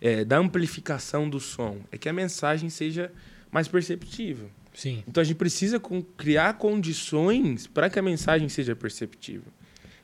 é, 0.00 0.24
da 0.24 0.38
amplificação 0.38 1.28
do 1.28 1.38
som? 1.38 1.78
É 1.92 1.98
que 1.98 2.08
a 2.08 2.12
mensagem 2.12 2.68
seja 2.68 3.12
mais 3.56 3.68
perceptível. 3.68 4.50
Sim. 4.74 5.02
Então 5.08 5.22
a 5.22 5.24
gente 5.24 5.38
precisa 5.38 5.80
criar 6.14 6.58
condições 6.58 7.66
para 7.66 7.88
que 7.88 7.98
a 7.98 8.02
mensagem 8.02 8.50
seja 8.50 8.76
perceptível. 8.76 9.50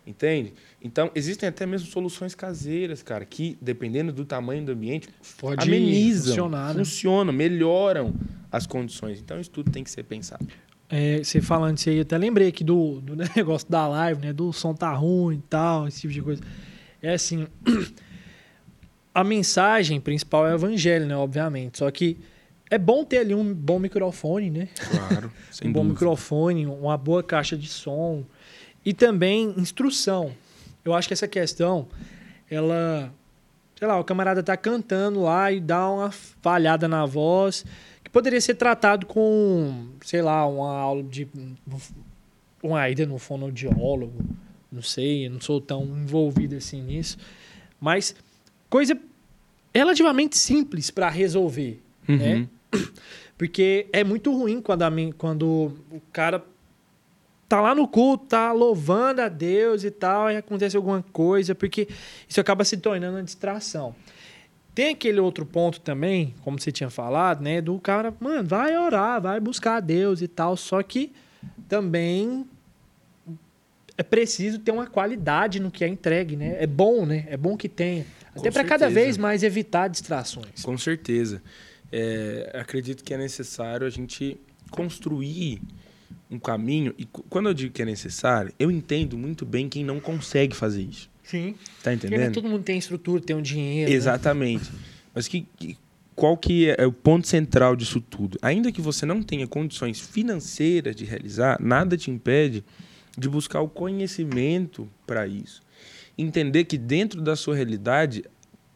Entende? 0.06 0.54
Então, 0.82 1.10
existem 1.14 1.48
até 1.48 1.66
mesmo 1.66 1.86
soluções 1.86 2.34
caseiras, 2.34 3.02
cara, 3.02 3.26
que, 3.26 3.58
dependendo 3.60 4.10
do 4.10 4.24
tamanho 4.24 4.64
do 4.64 4.72
ambiente, 4.72 5.08
Pode 5.38 5.68
amenizam, 5.68 6.28
funcionar, 6.28 6.68
né? 6.68 6.84
funcionam, 6.84 7.32
melhoram 7.32 8.14
as 8.50 8.66
condições. 8.66 9.20
Então, 9.20 9.38
isso 9.38 9.50
tudo 9.50 9.70
tem 9.70 9.84
que 9.84 9.90
ser 9.90 10.02
pensado. 10.02 10.44
É, 10.88 11.22
você 11.22 11.42
falando 11.42 11.76
isso 11.76 11.90
aí, 11.90 11.96
eu 11.96 12.02
até 12.02 12.16
lembrei 12.16 12.48
aqui 12.48 12.64
do, 12.64 13.02
do 13.02 13.14
negócio 13.36 13.70
da 13.70 13.86
live, 13.86 14.22
né? 14.22 14.32
Do 14.32 14.50
som 14.50 14.74
tá 14.74 14.92
ruim 14.94 15.36
e 15.36 15.42
tal, 15.42 15.86
esse 15.86 16.00
tipo 16.00 16.14
de 16.14 16.22
coisa. 16.22 16.42
É 17.02 17.12
assim, 17.12 17.46
a 19.14 19.22
mensagem 19.22 20.00
principal 20.00 20.46
é 20.48 20.52
o 20.52 20.54
evangelho, 20.54 21.06
né? 21.06 21.14
Obviamente. 21.14 21.78
Só 21.78 21.90
que 21.90 22.18
é 22.72 22.78
bom 22.78 23.04
ter 23.04 23.18
ali 23.18 23.34
um 23.34 23.52
bom 23.52 23.78
microfone, 23.78 24.48
né? 24.48 24.68
Claro, 24.90 25.30
sem 25.52 25.68
um 25.68 25.72
bom 25.74 25.80
dúvida. 25.80 25.92
microfone, 25.92 26.66
uma 26.66 26.96
boa 26.96 27.22
caixa 27.22 27.54
de 27.54 27.68
som 27.68 28.24
e 28.82 28.94
também 28.94 29.52
instrução. 29.58 30.32
Eu 30.82 30.94
acho 30.94 31.06
que 31.06 31.12
essa 31.12 31.28
questão, 31.28 31.86
ela, 32.50 33.12
sei 33.78 33.86
lá, 33.86 34.00
o 34.00 34.04
camarada 34.04 34.42
tá 34.42 34.56
cantando 34.56 35.20
lá 35.20 35.52
e 35.52 35.60
dá 35.60 35.86
uma 35.90 36.10
falhada 36.10 36.88
na 36.88 37.04
voz, 37.04 37.62
que 38.02 38.10
poderia 38.10 38.40
ser 38.40 38.54
tratado 38.54 39.04
com, 39.04 39.88
sei 40.02 40.22
lá, 40.22 40.46
uma 40.46 40.74
aula 40.74 41.02
de 41.02 41.28
uma 42.62 42.88
ida 42.88 43.04
no 43.04 43.18
fonoaudiólogo, 43.18 44.18
não 44.72 44.80
sei, 44.80 45.26
eu 45.26 45.30
não 45.30 45.42
sou 45.42 45.60
tão 45.60 45.84
envolvido 45.84 46.56
assim 46.56 46.80
nisso, 46.80 47.18
mas 47.78 48.16
coisa 48.70 48.98
relativamente 49.74 50.38
simples 50.38 50.90
para 50.90 51.10
resolver, 51.10 51.78
né? 52.08 52.48
Porque 53.38 53.86
é 53.92 54.04
muito 54.04 54.32
ruim 54.36 54.60
quando, 54.60 54.82
a 54.82 54.90
mim- 54.90 55.12
quando 55.16 55.72
o 55.90 56.00
cara 56.12 56.44
tá 57.48 57.60
lá 57.60 57.74
no 57.74 57.86
culto, 57.88 58.26
tá 58.26 58.52
louvando 58.52 59.20
a 59.20 59.28
Deus 59.28 59.84
e 59.84 59.90
tal, 59.90 60.30
e 60.30 60.36
acontece 60.36 60.76
alguma 60.76 61.02
coisa, 61.12 61.54
porque 61.54 61.86
isso 62.28 62.40
acaba 62.40 62.64
se 62.64 62.76
tornando 62.78 63.16
uma 63.18 63.22
distração. 63.22 63.94
Tem 64.74 64.88
aquele 64.94 65.20
outro 65.20 65.44
ponto 65.44 65.80
também, 65.80 66.34
como 66.42 66.58
você 66.58 66.72
tinha 66.72 66.88
falado, 66.88 67.42
né? 67.42 67.60
Do 67.60 67.78
cara, 67.78 68.14
mano, 68.18 68.48
vai 68.48 68.74
orar, 68.78 69.20
vai 69.20 69.38
buscar 69.38 69.76
a 69.76 69.80
Deus 69.80 70.22
e 70.22 70.28
tal, 70.28 70.56
só 70.56 70.82
que 70.82 71.12
também 71.68 72.46
é 73.98 74.02
preciso 74.02 74.58
ter 74.58 74.70
uma 74.70 74.86
qualidade 74.86 75.60
no 75.60 75.70
que 75.70 75.84
é 75.84 75.88
entregue, 75.88 76.36
né? 76.36 76.56
É 76.58 76.66
bom, 76.66 77.04
né? 77.04 77.26
É 77.28 77.36
bom 77.36 77.54
que 77.56 77.68
tenha. 77.68 78.06
Até 78.34 78.50
para 78.50 78.64
cada 78.64 78.88
vez 78.88 79.18
mais 79.18 79.42
evitar 79.42 79.88
distrações. 79.88 80.62
Com 80.62 80.78
certeza. 80.78 81.42
É, 81.92 82.50
acredito 82.54 83.04
que 83.04 83.12
é 83.12 83.18
necessário 83.18 83.86
a 83.86 83.90
gente 83.90 84.40
construir 84.70 85.60
um 86.30 86.38
caminho. 86.38 86.94
E 86.96 87.04
quando 87.04 87.48
eu 87.50 87.54
digo 87.54 87.72
que 87.72 87.82
é 87.82 87.84
necessário, 87.84 88.52
eu 88.58 88.70
entendo 88.70 89.18
muito 89.18 89.44
bem 89.44 89.68
quem 89.68 89.84
não 89.84 90.00
consegue 90.00 90.56
fazer 90.56 90.82
isso. 90.82 91.10
Sim. 91.22 91.52
Tá 91.82 91.90
Porque 91.92 92.06
entendendo? 92.06 92.32
todo 92.34 92.48
mundo 92.48 92.62
tem 92.64 92.78
estrutura, 92.78 93.20
tem 93.22 93.36
um 93.36 93.42
dinheiro. 93.42 93.90
né? 93.90 93.96
Exatamente. 93.96 94.70
Mas 95.14 95.28
que, 95.28 95.46
que- 95.58 95.76
qual 96.16 96.36
que 96.36 96.68
é, 96.68 96.76
é 96.78 96.86
o 96.86 96.92
ponto 96.92 97.26
central 97.28 97.74
disso 97.76 98.00
tudo? 98.00 98.38
Ainda 98.42 98.70
que 98.72 98.80
você 98.80 99.04
não 99.06 99.22
tenha 99.22 99.46
condições 99.46 99.98
financeiras 100.00 100.94
de 100.96 101.04
realizar, 101.04 101.58
nada 101.60 101.96
te 101.96 102.10
impede 102.10 102.64
de 103.16 103.28
buscar 103.28 103.60
o 103.60 103.68
conhecimento 103.68 104.88
para 105.06 105.26
isso. 105.26 105.62
Entender 106.16 106.64
que 106.64 106.76
dentro 106.76 107.20
da 107.22 107.34
sua 107.36 107.54
realidade 107.54 108.24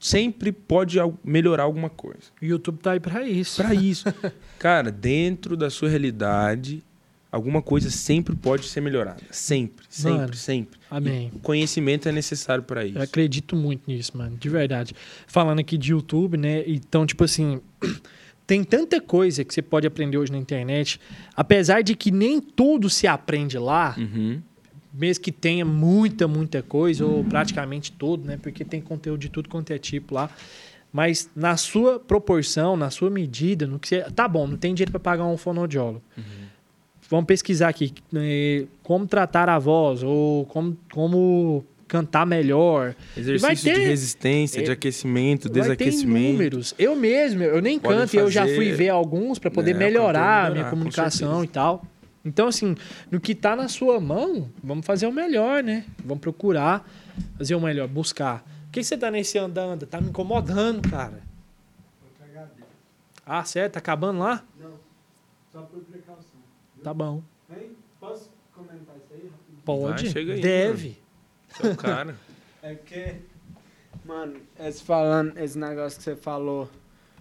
sempre 0.06 0.52
pode 0.52 0.98
melhorar 1.24 1.64
alguma 1.64 1.90
coisa. 1.90 2.30
O 2.40 2.44
YouTube 2.44 2.78
tá 2.78 2.92
aí 2.92 3.00
pra 3.00 3.26
isso. 3.26 3.62
Para 3.62 3.74
isso, 3.74 4.04
cara, 4.58 4.90
dentro 4.90 5.56
da 5.56 5.68
sua 5.70 5.88
realidade, 5.88 6.82
alguma 7.30 7.60
coisa 7.60 7.90
sempre 7.90 8.34
pode 8.36 8.66
ser 8.66 8.80
melhorada. 8.80 9.20
Sempre, 9.30 9.84
sempre, 9.88 10.18
Mano, 10.18 10.34
sempre. 10.34 10.78
Amém. 10.90 11.30
O 11.34 11.38
conhecimento 11.40 12.08
é 12.08 12.12
necessário 12.12 12.62
para 12.64 12.84
isso. 12.84 12.98
Eu 12.98 13.02
acredito 13.02 13.56
muito 13.56 13.82
nisso, 13.88 14.16
mano, 14.16 14.36
de 14.36 14.48
verdade. 14.48 14.94
Falando 15.26 15.58
aqui 15.60 15.76
de 15.76 15.90
YouTube, 15.92 16.36
né? 16.36 16.62
Então, 16.66 17.04
tipo 17.04 17.24
assim, 17.24 17.60
tem 18.46 18.62
tanta 18.62 19.00
coisa 19.00 19.44
que 19.44 19.52
você 19.52 19.60
pode 19.60 19.86
aprender 19.86 20.16
hoje 20.18 20.30
na 20.30 20.38
internet, 20.38 21.00
apesar 21.34 21.82
de 21.82 21.96
que 21.96 22.10
nem 22.12 22.40
tudo 22.40 22.88
se 22.88 23.06
aprende 23.06 23.58
lá, 23.58 23.94
Uhum. 23.98 24.40
Mesmo 24.98 25.22
que 25.24 25.30
tenha 25.32 25.64
muita, 25.64 26.26
muita 26.26 26.62
coisa, 26.62 27.04
ou 27.04 27.22
praticamente 27.24 27.92
tudo, 27.92 28.26
né? 28.26 28.38
Porque 28.42 28.64
tem 28.64 28.80
conteúdo 28.80 29.20
de 29.20 29.28
tudo 29.28 29.48
quanto 29.48 29.70
é 29.72 29.78
tipo 29.78 30.14
lá. 30.14 30.30
Mas 30.92 31.28
na 31.36 31.56
sua 31.56 31.98
proporção, 32.00 32.76
na 32.76 32.88
sua 32.90 33.10
medida, 33.10 33.66
no 33.66 33.78
que 33.78 33.88
você. 33.88 34.02
Tá 34.14 34.26
bom, 34.26 34.46
não 34.46 34.56
tem 34.56 34.72
dinheiro 34.74 34.92
para 34.92 35.00
pagar 35.00 35.24
um 35.26 35.36
fonoaudiólogo. 35.36 36.00
Vamos 37.08 37.26
pesquisar 37.26 37.68
aqui 37.68 37.92
eh, 38.16 38.64
como 38.82 39.06
tratar 39.06 39.48
a 39.48 39.58
voz, 39.58 40.02
ou 40.02 40.44
como, 40.46 40.76
como 40.92 41.64
cantar 41.86 42.26
melhor. 42.26 42.96
Exercício 43.16 43.72
ter- 43.72 43.80
de 43.80 43.86
resistência, 43.86 44.62
de 44.62 44.70
é, 44.70 44.72
aquecimento, 44.72 45.44
Vai 45.44 45.52
ter 45.52 45.60
desaquecimento. 45.60 46.28
inúmeros. 46.30 46.74
Eu 46.78 46.96
mesmo, 46.96 47.42
eu 47.44 47.60
nem 47.62 47.78
Pode 47.78 47.96
canto, 47.98 48.14
e 48.14 48.16
eu 48.16 48.28
já 48.30 48.42
fazer- 48.42 48.56
fui 48.56 48.72
ver 48.72 48.88
alguns 48.88 49.38
para 49.38 49.50
poder 49.52 49.70
É, 49.70 49.74
pra 49.74 49.84
melhorar 49.86 50.08
a 50.08 50.22
melhorar, 50.22 50.50
minha 50.52 50.64
com 50.64 50.70
comunicação 50.70 51.44
e 51.44 51.48
tal. 51.48 51.84
Então, 52.26 52.48
assim, 52.48 52.74
no 53.08 53.20
que 53.20 53.36
tá 53.36 53.54
na 53.54 53.68
sua 53.68 54.00
mão, 54.00 54.50
vamos 54.62 54.84
fazer 54.84 55.06
o 55.06 55.12
melhor, 55.12 55.62
né? 55.62 55.86
Vamos 56.04 56.20
procurar 56.20 56.84
fazer 57.38 57.54
o 57.54 57.60
melhor, 57.60 57.86
buscar. 57.86 58.42
Por 58.64 58.72
que 58.72 58.82
você 58.82 58.98
tá 58.98 59.12
nesse 59.12 59.38
andando? 59.38 59.86
Tá 59.86 60.00
me 60.00 60.08
incomodando, 60.08 60.90
cara. 60.90 61.22
Ah, 63.24 63.44
certo? 63.44 63.74
Tá 63.74 63.78
acabando 63.78 64.18
lá? 64.18 64.44
Só 65.52 65.62
por 65.62 65.80
precaução. 65.82 66.40
Tá 66.82 66.92
bom. 66.92 67.22
Hein? 67.48 67.70
Posso 68.00 68.28
comentar 68.52 68.96
isso 68.96 69.06
aí 69.12 69.30
rapidinho? 69.30 69.62
Pode. 69.64 70.02
Vai, 70.02 70.12
chega 70.12 70.32
aí, 70.34 70.40
Deve. 70.40 70.98
É 71.62 71.68
o 71.68 71.76
cara. 71.76 72.16
É 72.62 72.74
que, 72.74 73.14
mano, 74.04 74.40
esse, 74.58 74.82
falando, 74.82 75.38
esse 75.38 75.56
negócio 75.56 75.98
que 75.98 76.02
você 76.02 76.16
falou 76.16 76.68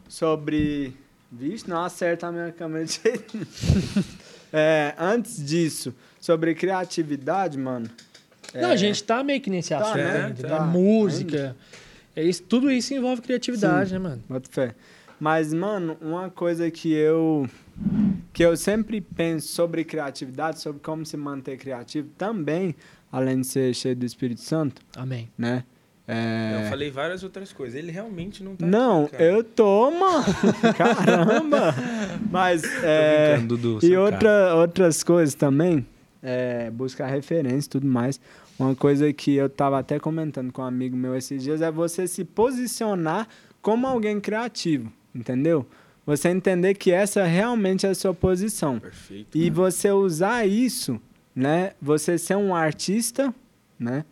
sobre. 0.09 0.97
Vixe, 1.31 1.69
não 1.69 1.83
acerta 1.83 2.25
a 2.25 2.31
minha 2.31 2.51
câmera 2.51 2.83
de 2.83 2.93
jeito 2.93 3.37
nenhum. 3.37 3.45
é, 4.55 4.95
Antes 4.97 5.43
disso, 5.45 5.93
sobre 6.19 6.55
criatividade, 6.55 7.57
mano. 7.57 7.89
Não, 8.53 8.69
é, 8.69 8.73
a 8.73 8.75
gente 8.75 9.03
tá 9.03 9.23
meio 9.23 9.41
que 9.41 9.49
nesse 9.49 9.69
Tá, 9.69 9.79
assunto 9.79 9.97
né? 9.97 10.25
ainda, 10.27 10.47
Tá. 10.47 10.65
né? 10.65 10.71
Música. 10.71 11.55
É 12.15 12.23
isso, 12.23 12.43
tudo 12.43 12.71
isso 12.71 12.93
envolve 12.93 13.21
criatividade, 13.21 13.91
né, 13.91 13.99
mano? 13.99 14.23
Boto 14.29 14.49
fé. 14.49 14.73
Mas, 15.19 15.53
mano, 15.53 15.97
uma 16.01 16.29
coisa 16.29 16.69
que 16.71 16.91
eu 16.93 17.47
que 18.31 18.43
eu 18.43 18.55
sempre 18.55 19.01
penso 19.01 19.49
sobre 19.49 19.83
criatividade, 19.83 20.61
sobre 20.61 20.81
como 20.81 21.05
se 21.05 21.17
manter 21.17 21.57
criativo, 21.57 22.09
também, 22.17 22.73
além 23.11 23.41
de 23.41 23.47
ser 23.47 23.73
cheio 23.73 23.95
do 23.95 24.05
Espírito 24.05 24.39
Santo, 24.41 24.81
Amém. 24.95 25.29
né? 25.37 25.63
É... 26.07 26.61
Eu 26.63 26.69
falei 26.69 26.91
várias 26.91 27.23
outras 27.23 27.51
coisas. 27.51 27.75
Ele 27.75 27.91
realmente 27.91 28.43
não 28.43 28.55
tá. 28.55 28.65
Não, 28.65 29.05
aqui, 29.05 29.15
eu 29.21 29.43
tô, 29.43 29.89
mano. 29.91 30.23
Caramba! 30.77 31.73
Mas, 32.29 32.63
é, 32.83 33.37
Dudu. 33.39 33.79
e 33.81 33.97
outra, 33.97 34.19
cara. 34.19 34.55
outras 34.55 35.03
coisas 35.03 35.33
também, 35.33 35.85
é, 36.21 36.69
buscar 36.69 37.07
referência 37.07 37.67
e 37.67 37.71
tudo 37.71 37.87
mais. 37.87 38.19
Uma 38.57 38.75
coisa 38.75 39.11
que 39.11 39.35
eu 39.35 39.49
tava 39.49 39.79
até 39.79 39.99
comentando 39.99 40.51
com 40.51 40.61
um 40.61 40.65
amigo 40.65 40.95
meu 40.95 41.15
esses 41.15 41.43
dias 41.43 41.61
é 41.61 41.69
você 41.71 42.07
se 42.07 42.23
posicionar 42.23 43.27
como 43.61 43.85
alguém 43.87 44.21
criativo, 44.21 44.91
entendeu? 45.13 45.65
Você 46.05 46.29
entender 46.29 46.75
que 46.75 46.91
essa 46.91 47.23
realmente 47.25 47.85
é 47.85 47.89
a 47.89 47.95
sua 47.95 48.13
posição. 48.13 48.79
Perfeito. 48.79 49.35
E 49.35 49.49
você 49.49 49.91
usar 49.91 50.47
isso, 50.47 51.01
né? 51.35 51.71
Você 51.81 52.17
ser 52.17 52.35
um 52.35 52.55
artista, 52.55 53.33
né? 53.77 54.05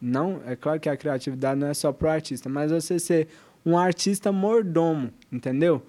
Não, 0.00 0.40
é 0.46 0.56
claro 0.56 0.80
que 0.80 0.88
a 0.88 0.96
criatividade 0.96 1.58
não 1.60 1.66
é 1.68 1.74
só 1.74 1.92
pro 1.92 2.08
artista, 2.08 2.48
mas 2.48 2.70
você 2.72 2.98
ser 2.98 3.28
um 3.64 3.76
artista 3.76 4.32
mordomo, 4.32 5.10
entendeu? 5.30 5.82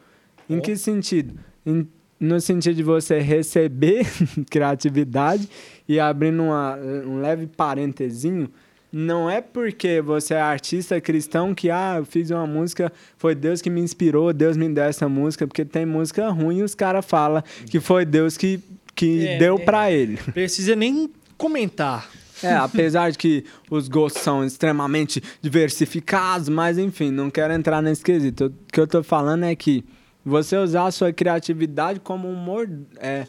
Em 0.49 0.57
Ó. 0.57 0.61
que 0.61 0.75
sentido? 0.75 1.33
Em- 1.65 1.88
no 2.19 2.39
sentido 2.39 2.75
de 2.75 2.83
você 2.83 3.19
receber 3.19 4.05
criatividade 4.51 5.47
e 5.88 5.99
abrindo 5.99 6.43
uma, 6.43 6.75
um 6.77 7.19
leve 7.21 7.47
parentezinho, 7.47 8.49
não 8.91 9.29
é 9.29 9.39
porque 9.41 10.01
você 10.01 10.33
é 10.33 10.41
artista 10.41 10.99
cristão 10.99 11.55
que, 11.55 11.69
ah, 11.71 11.95
eu 11.97 12.05
fiz 12.05 12.29
uma 12.29 12.45
música, 12.45 12.91
foi 13.17 13.33
Deus 13.33 13.61
que 13.61 13.69
me 13.69 13.79
inspirou, 13.81 14.33
Deus 14.33 14.57
me 14.57 14.67
deu 14.69 14.83
essa 14.83 15.07
música, 15.07 15.47
porque 15.47 15.63
tem 15.63 15.85
música 15.85 16.29
ruim 16.29 16.57
e 16.59 16.63
os 16.63 16.75
caras 16.75 17.05
falam 17.05 17.41
que 17.69 17.79
foi 17.79 18.03
Deus 18.05 18.35
que, 18.38 18.59
que 18.93 19.25
É, 19.25 19.38
deu 19.39 19.55
é. 19.55 19.59
pra 19.63 19.89
ele. 19.91 20.17
Precisa 20.17 20.75
nem 20.75 21.09
comentar. 21.38 22.07
É, 22.43 22.55
apesar 22.55 23.11
de 23.11 23.18
que 23.18 23.45
os 23.69 23.88
gostos 23.88 24.22
são 24.22 24.43
extremamente 24.43 25.22
diversificados, 25.41 26.49
mas 26.49 26.77
enfim, 26.77 27.11
não 27.11 27.30
quero 27.30 27.53
entrar 27.53 27.81
nesse 27.81 28.03
quesito. 28.03 28.45
O 28.45 28.53
que 28.72 28.80
eu 28.80 28.88
tô 28.88 29.03
falando 29.03 29.43
é 29.43 29.55
que 29.55 29.84
você 30.26 30.57
usar 30.57 30.85
a 30.85 30.91
sua 30.91 31.11
criatividade 31.11 31.99
como 31.99 32.27
um, 32.27 32.35
mor 32.35 32.69
é, 32.97 33.26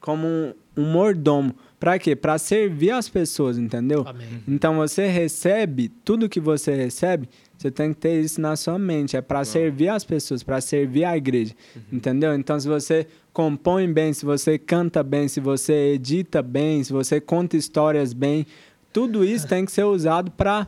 como 0.00 0.26
um, 0.26 0.54
um 0.76 0.84
mordomo. 0.84 1.54
Pra 1.80 1.98
quê? 1.98 2.16
Pra 2.16 2.38
servir 2.38 2.92
as 2.92 3.08
pessoas, 3.08 3.58
entendeu? 3.58 4.04
Amém. 4.06 4.42
Então 4.48 4.76
você 4.76 5.06
recebe, 5.06 5.90
tudo 6.04 6.28
que 6.28 6.40
você 6.40 6.74
recebe, 6.74 7.28
você 7.64 7.70
tem 7.70 7.94
que 7.94 8.00
ter 8.00 8.20
isso 8.20 8.40
na 8.40 8.56
sua 8.56 8.78
mente. 8.78 9.16
É 9.16 9.22
para 9.22 9.42
servir 9.44 9.88
as 9.88 10.04
pessoas, 10.04 10.42
para 10.42 10.60
servir 10.60 11.04
a 11.04 11.16
igreja. 11.16 11.54
Entendeu? 11.90 12.34
Então, 12.34 12.60
se 12.60 12.68
você 12.68 13.06
compõe 13.32 13.90
bem, 13.90 14.12
se 14.12 14.26
você 14.26 14.58
canta 14.58 15.02
bem, 15.02 15.28
se 15.28 15.40
você 15.40 15.94
edita 15.94 16.42
bem, 16.42 16.84
se 16.84 16.92
você 16.92 17.20
conta 17.20 17.56
histórias 17.56 18.12
bem, 18.12 18.46
tudo 18.92 19.24
isso 19.24 19.48
tem 19.48 19.64
que 19.64 19.72
ser 19.72 19.84
usado 19.84 20.30
para 20.30 20.66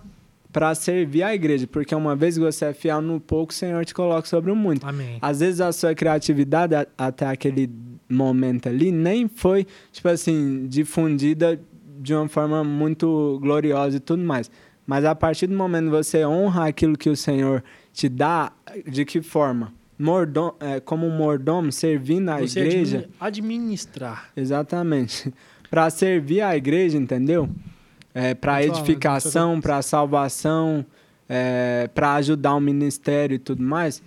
para 0.52 0.74
servir 0.74 1.22
a 1.22 1.34
igreja, 1.34 1.66
porque 1.66 1.94
uma 1.94 2.16
vez 2.16 2.36
que 2.36 2.40
você 2.40 2.64
é 2.64 2.72
fiel 2.72 3.02
no 3.02 3.20
pouco, 3.20 3.52
o 3.52 3.54
Senhor 3.54 3.84
te 3.84 3.92
coloca 3.92 4.26
sobre 4.26 4.50
o 4.50 4.56
muito. 4.56 4.86
Amém. 4.86 5.18
Às 5.20 5.40
vezes 5.40 5.60
a 5.60 5.70
sua 5.70 5.94
criatividade 5.94 6.74
até 6.96 7.26
aquele 7.26 7.68
momento 8.08 8.66
ali 8.66 8.90
nem 8.90 9.28
foi, 9.28 9.66
tipo 9.92 10.08
assim, 10.08 10.66
difundida 10.66 11.60
de 11.98 12.14
uma 12.14 12.26
forma 12.26 12.64
muito 12.64 13.38
gloriosa 13.42 13.98
e 13.98 14.00
tudo 14.00 14.22
mais. 14.22 14.50
Mas 14.86 15.04
a 15.04 15.14
partir 15.14 15.46
do 15.48 15.56
momento 15.56 15.84
que 15.86 15.90
você 15.90 16.24
honra 16.24 16.68
aquilo 16.68 16.96
que 16.96 17.10
o 17.10 17.16
Senhor 17.16 17.62
te 17.92 18.08
dá, 18.08 18.52
de 18.86 19.04
que 19.04 19.20
forma? 19.20 19.72
Mordom, 19.98 20.54
é, 20.60 20.78
como 20.78 21.06
um 21.06 21.10
mordomo, 21.16 21.72
servindo 21.72 22.28
a 22.28 22.38
Você 22.40 22.60
igreja. 22.60 22.98
admi- 22.98 23.12
administrar. 23.18 24.30
Exatamente. 24.36 25.32
Para 25.70 25.88
servir 25.90 26.42
a 26.42 26.56
igreja, 26.56 26.96
entendeu? 26.96 27.48
É, 28.14 28.32
para 28.34 28.52
falar, 28.52 28.64
edificação, 28.64 29.60
para 29.60 29.82
salvação, 29.82 30.86
é, 31.28 31.90
para 31.92 32.14
ajudar 32.14 32.54
o 32.54 32.60
ministério 32.60 33.34
e 33.34 33.38
tudo 33.38 33.62
mais. 33.62 34.00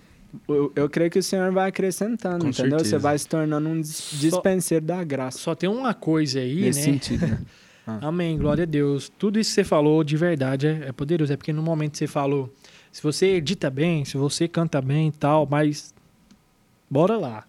Eu, 0.48 0.72
eu 0.74 0.88
creio 0.88 1.10
que 1.10 1.18
o 1.18 1.22
Senhor 1.22 1.52
vai 1.52 1.68
acrescentando, 1.68 2.44
Com 2.44 2.50
entendeu? 2.50 2.78
Você 2.78 2.84
certeza. 2.86 2.98
vai 2.98 3.18
se 3.18 3.28
tornando 3.28 3.68
um 3.68 3.80
dis- 3.80 4.10
dispenseiro 4.18 4.84
da 4.84 5.04
graça. 5.04 5.38
Só 5.38 5.54
tem 5.54 5.68
uma 5.68 5.92
coisa 5.92 6.40
aí, 6.40 6.62
nesse 6.62 6.78
né? 6.80 6.84
sentido, 6.86 7.26
né? 7.26 7.38
Amém, 7.86 8.38
glória 8.38 8.62
a 8.62 8.66
Deus. 8.66 9.10
Tudo 9.18 9.38
isso 9.38 9.50
que 9.50 9.54
você 9.54 9.64
falou 9.64 10.04
de 10.04 10.16
verdade 10.16 10.66
é, 10.66 10.88
é 10.88 10.92
poderoso. 10.92 11.32
É 11.32 11.36
porque 11.36 11.52
no 11.52 11.62
momento 11.62 11.92
que 11.92 11.98
você 11.98 12.06
falou, 12.06 12.52
se 12.92 13.02
você 13.02 13.36
edita 13.36 13.70
bem, 13.70 14.04
se 14.04 14.16
você 14.16 14.46
canta 14.46 14.80
bem 14.80 15.08
e 15.08 15.12
tal, 15.12 15.46
mas 15.50 15.94
bora 16.88 17.16
lá. 17.16 17.44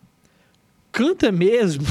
Canta 0.91 1.31
mesmo. 1.31 1.85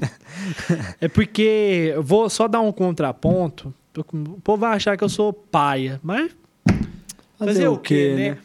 é 1.00 1.08
porque 1.08 1.92
eu 1.94 2.02
vou 2.02 2.28
só 2.28 2.46
dar 2.46 2.60
um 2.60 2.72
contraponto. 2.72 3.72
O 3.96 4.40
povo 4.40 4.60
vai 4.60 4.76
achar 4.76 4.96
que 4.96 5.04
eu 5.04 5.08
sou 5.08 5.32
paia, 5.32 6.00
mas 6.02 6.30
fazer, 7.38 7.68
o 7.68 7.78
quê, 7.78 8.14
né? 8.14 8.38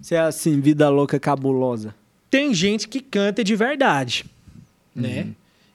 Você 0.00 0.14
é 0.16 0.20
assim, 0.20 0.60
vida 0.60 0.88
louca 0.88 1.18
cabulosa. 1.18 1.94
Tem 2.30 2.52
gente 2.52 2.88
que 2.88 3.00
canta 3.00 3.42
de 3.42 3.56
verdade, 3.56 4.24
né? 4.94 5.28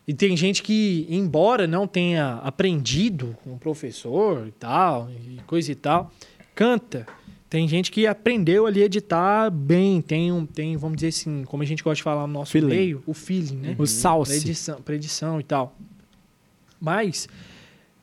E 0.09 0.13
tem 0.15 0.35
gente 0.35 0.63
que, 0.63 1.05
embora 1.07 1.67
não 1.67 1.85
tenha 1.85 2.39
aprendido 2.43 3.37
com 3.43 3.53
o 3.53 3.59
professor 3.59 4.47
e 4.47 4.51
tal, 4.51 5.07
e 5.11 5.39
coisa 5.45 5.71
e 5.71 5.75
tal, 5.75 6.11
canta. 6.55 7.05
Tem 7.47 7.67
gente 7.67 7.91
que 7.91 8.07
aprendeu 8.07 8.65
ali 8.65 8.81
a 8.81 8.85
editar 8.85 9.51
bem, 9.51 10.01
tem, 10.01 10.31
um, 10.31 10.47
tem, 10.47 10.75
vamos 10.77 10.95
dizer 10.95 11.09
assim, 11.09 11.43
como 11.43 11.61
a 11.61 11.65
gente 11.67 11.83
gosta 11.83 11.97
de 11.97 12.01
falar 12.01 12.25
no 12.25 12.33
nosso 12.33 12.51
Feeling. 12.53 12.67
meio, 12.67 13.03
o 13.05 13.13
feeling, 13.13 13.57
né? 13.57 13.71
O 13.73 13.75
Pra 13.75 13.85
salse. 13.85 14.33
edição, 14.35 14.81
pra 14.81 14.95
edição 14.95 15.39
e 15.39 15.43
tal. 15.43 15.75
Mas 16.81 17.29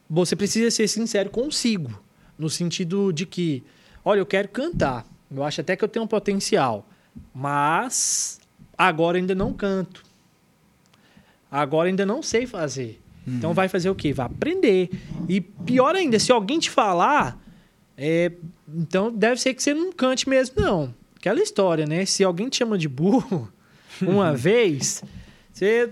você 0.09 0.37
precisa 0.37 0.70
ser 0.70 0.87
sincero 0.87 1.28
consigo. 1.28 1.91
No 2.39 2.49
sentido 2.49 3.11
de 3.12 3.27
que, 3.27 3.65
olha, 4.05 4.20
eu 4.20 4.27
quero 4.27 4.47
cantar. 4.49 5.05
Eu 5.28 5.43
acho 5.43 5.61
até 5.61 5.74
que 5.74 5.83
eu 5.83 5.89
tenho 5.89 6.05
um 6.05 6.09
potencial. 6.09 6.89
Mas 7.35 8.39
agora 8.78 9.19
ainda 9.19 9.35
não 9.35 9.53
canto. 9.53 10.06
Agora 11.61 11.89
ainda 11.89 12.05
não 12.05 12.23
sei 12.23 12.47
fazer. 12.47 13.01
Então 13.27 13.53
vai 13.53 13.69
fazer 13.69 13.91
o 13.91 13.95
quê? 13.95 14.12
Vai 14.12 14.27
aprender. 14.27 14.89
E 15.28 15.41
pior 15.41 15.97
ainda, 15.97 16.19
se 16.19 16.31
alguém 16.31 16.61
te 16.61 16.70
falar, 16.70 17.37
é, 17.97 18.31
então 18.73 19.11
deve 19.11 19.41
ser 19.41 19.53
que 19.53 19.62
você 19.62 19.74
não 19.74 19.93
cante 19.93 20.28
mesmo, 20.28 20.55
não. 20.61 20.95
Aquela 21.16 21.41
história, 21.41 21.87
né? 21.87 22.05
Se 22.05 22.23
alguém 22.23 22.49
te 22.49 22.59
chama 22.59 22.78
de 22.78 22.89
burro 22.89 23.51
uma 24.01 24.33
vez, 24.33 25.03
você 25.53 25.91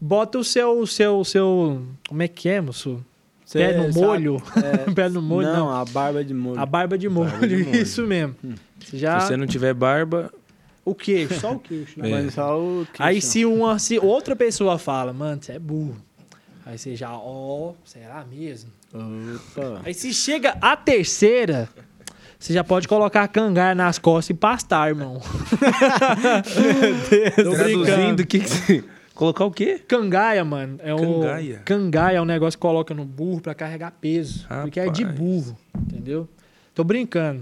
bota 0.00 0.38
o 0.38 0.44
seu, 0.44 0.84
seu, 0.86 1.24
seu. 1.24 1.82
Como 2.08 2.22
é 2.22 2.26
que 2.26 2.48
é, 2.48 2.60
moço? 2.60 3.04
Cê 3.44 3.60
Pé 3.60 3.76
no 3.78 3.92
molho. 3.92 4.42
é, 4.56 4.90
Pé 4.92 5.08
no 5.08 5.22
molho, 5.22 5.46
não, 5.46 5.56
não. 5.56 5.70
a 5.70 5.84
barba 5.84 6.24
de 6.24 6.34
molho. 6.34 6.60
A 6.60 6.66
barba 6.66 6.98
de 6.98 7.08
molho, 7.08 7.30
Barba 7.30 7.46
de 7.46 7.56
molho. 7.64 7.76
isso 7.80 8.06
mesmo. 8.06 8.34
Você 8.80 8.98
já. 8.98 9.20
Se 9.20 9.28
você 9.28 9.36
não 9.36 9.46
tiver 9.46 9.72
barba, 9.72 10.32
O 10.88 10.94
queixo, 10.94 11.40
só 11.40 11.52
o 11.54 11.58
queixo. 11.58 12.00
né? 12.00 12.08
É. 12.08 12.12
Mas 12.12 12.34
só 12.34 12.58
o 12.58 12.86
Aí 12.98 13.14
queixão. 13.14 13.30
se 13.30 13.44
uma 13.44 13.78
se 13.78 13.98
outra 13.98 14.34
pessoa 14.36 14.78
fala, 14.78 15.12
mano, 15.12 15.42
você 15.42 15.52
é 15.52 15.58
burro. 15.58 15.96
Aí 16.64 16.76
você 16.78 16.94
já, 16.96 17.10
ó, 17.12 17.72
será 17.84 18.24
mesmo? 18.24 18.70
Opa. 18.92 19.80
Aí 19.84 19.94
se 19.94 20.12
chega 20.12 20.56
a 20.60 20.76
terceira, 20.76 21.68
você 22.38 22.52
já 22.52 22.62
pode 22.62 22.86
colocar 22.88 23.22
a 23.22 23.28
cangar 23.28 23.74
nas 23.74 23.98
costas 23.98 24.30
e 24.30 24.34
pastar, 24.34 24.88
irmão. 24.88 25.20
Tô 27.36 27.50
traduzindo, 27.52 27.84
brincando. 27.84 28.22
o 28.22 28.26
que 28.26 28.38
que 28.40 28.48
você... 28.48 28.84
Colocar 29.14 29.44
o 29.46 29.50
quê? 29.50 29.82
Cangaia, 29.88 30.44
mano, 30.44 30.78
é 30.80 30.94
um 30.94 31.20
Cangaia? 31.22 31.62
cangaia 31.64 32.16
é 32.18 32.22
um 32.22 32.24
negócio 32.24 32.56
que 32.56 32.62
coloca 32.62 32.94
no 32.94 33.04
burro 33.04 33.40
pra 33.40 33.52
carregar 33.52 33.90
peso, 34.00 34.46
porque 34.62 34.78
é 34.78 34.88
de 34.88 35.02
Rapaz. 35.02 35.18
burro, 35.18 35.58
entendeu? 35.76 36.28
Tô 36.78 36.84
brincando. 36.84 37.40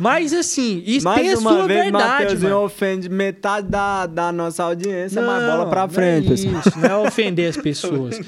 Mas 0.00 0.32
assim, 0.32 0.82
isso 0.86 1.04
tem 1.14 1.24
Mais 1.26 1.34
a 1.34 1.38
uma 1.38 1.50
sua 1.52 1.66
vez, 1.66 1.82
verdade, 1.82 2.22
Matheusinho 2.22 2.50
mano. 2.54 2.64
ofende 2.64 3.08
metade 3.10 3.68
da, 3.68 4.06
da 4.06 4.32
nossa 4.32 4.62
audiência, 4.64 5.20
mas 5.20 5.42
bola 5.44 5.68
pra 5.68 5.82
não 5.82 5.88
frente, 5.90 6.28
é 6.28 6.30
pessoal. 6.30 6.60
isso, 6.66 6.78
não 6.78 6.88
é 6.88 6.96
ofender 7.06 7.50
as 7.50 7.58
pessoas. 7.60 8.18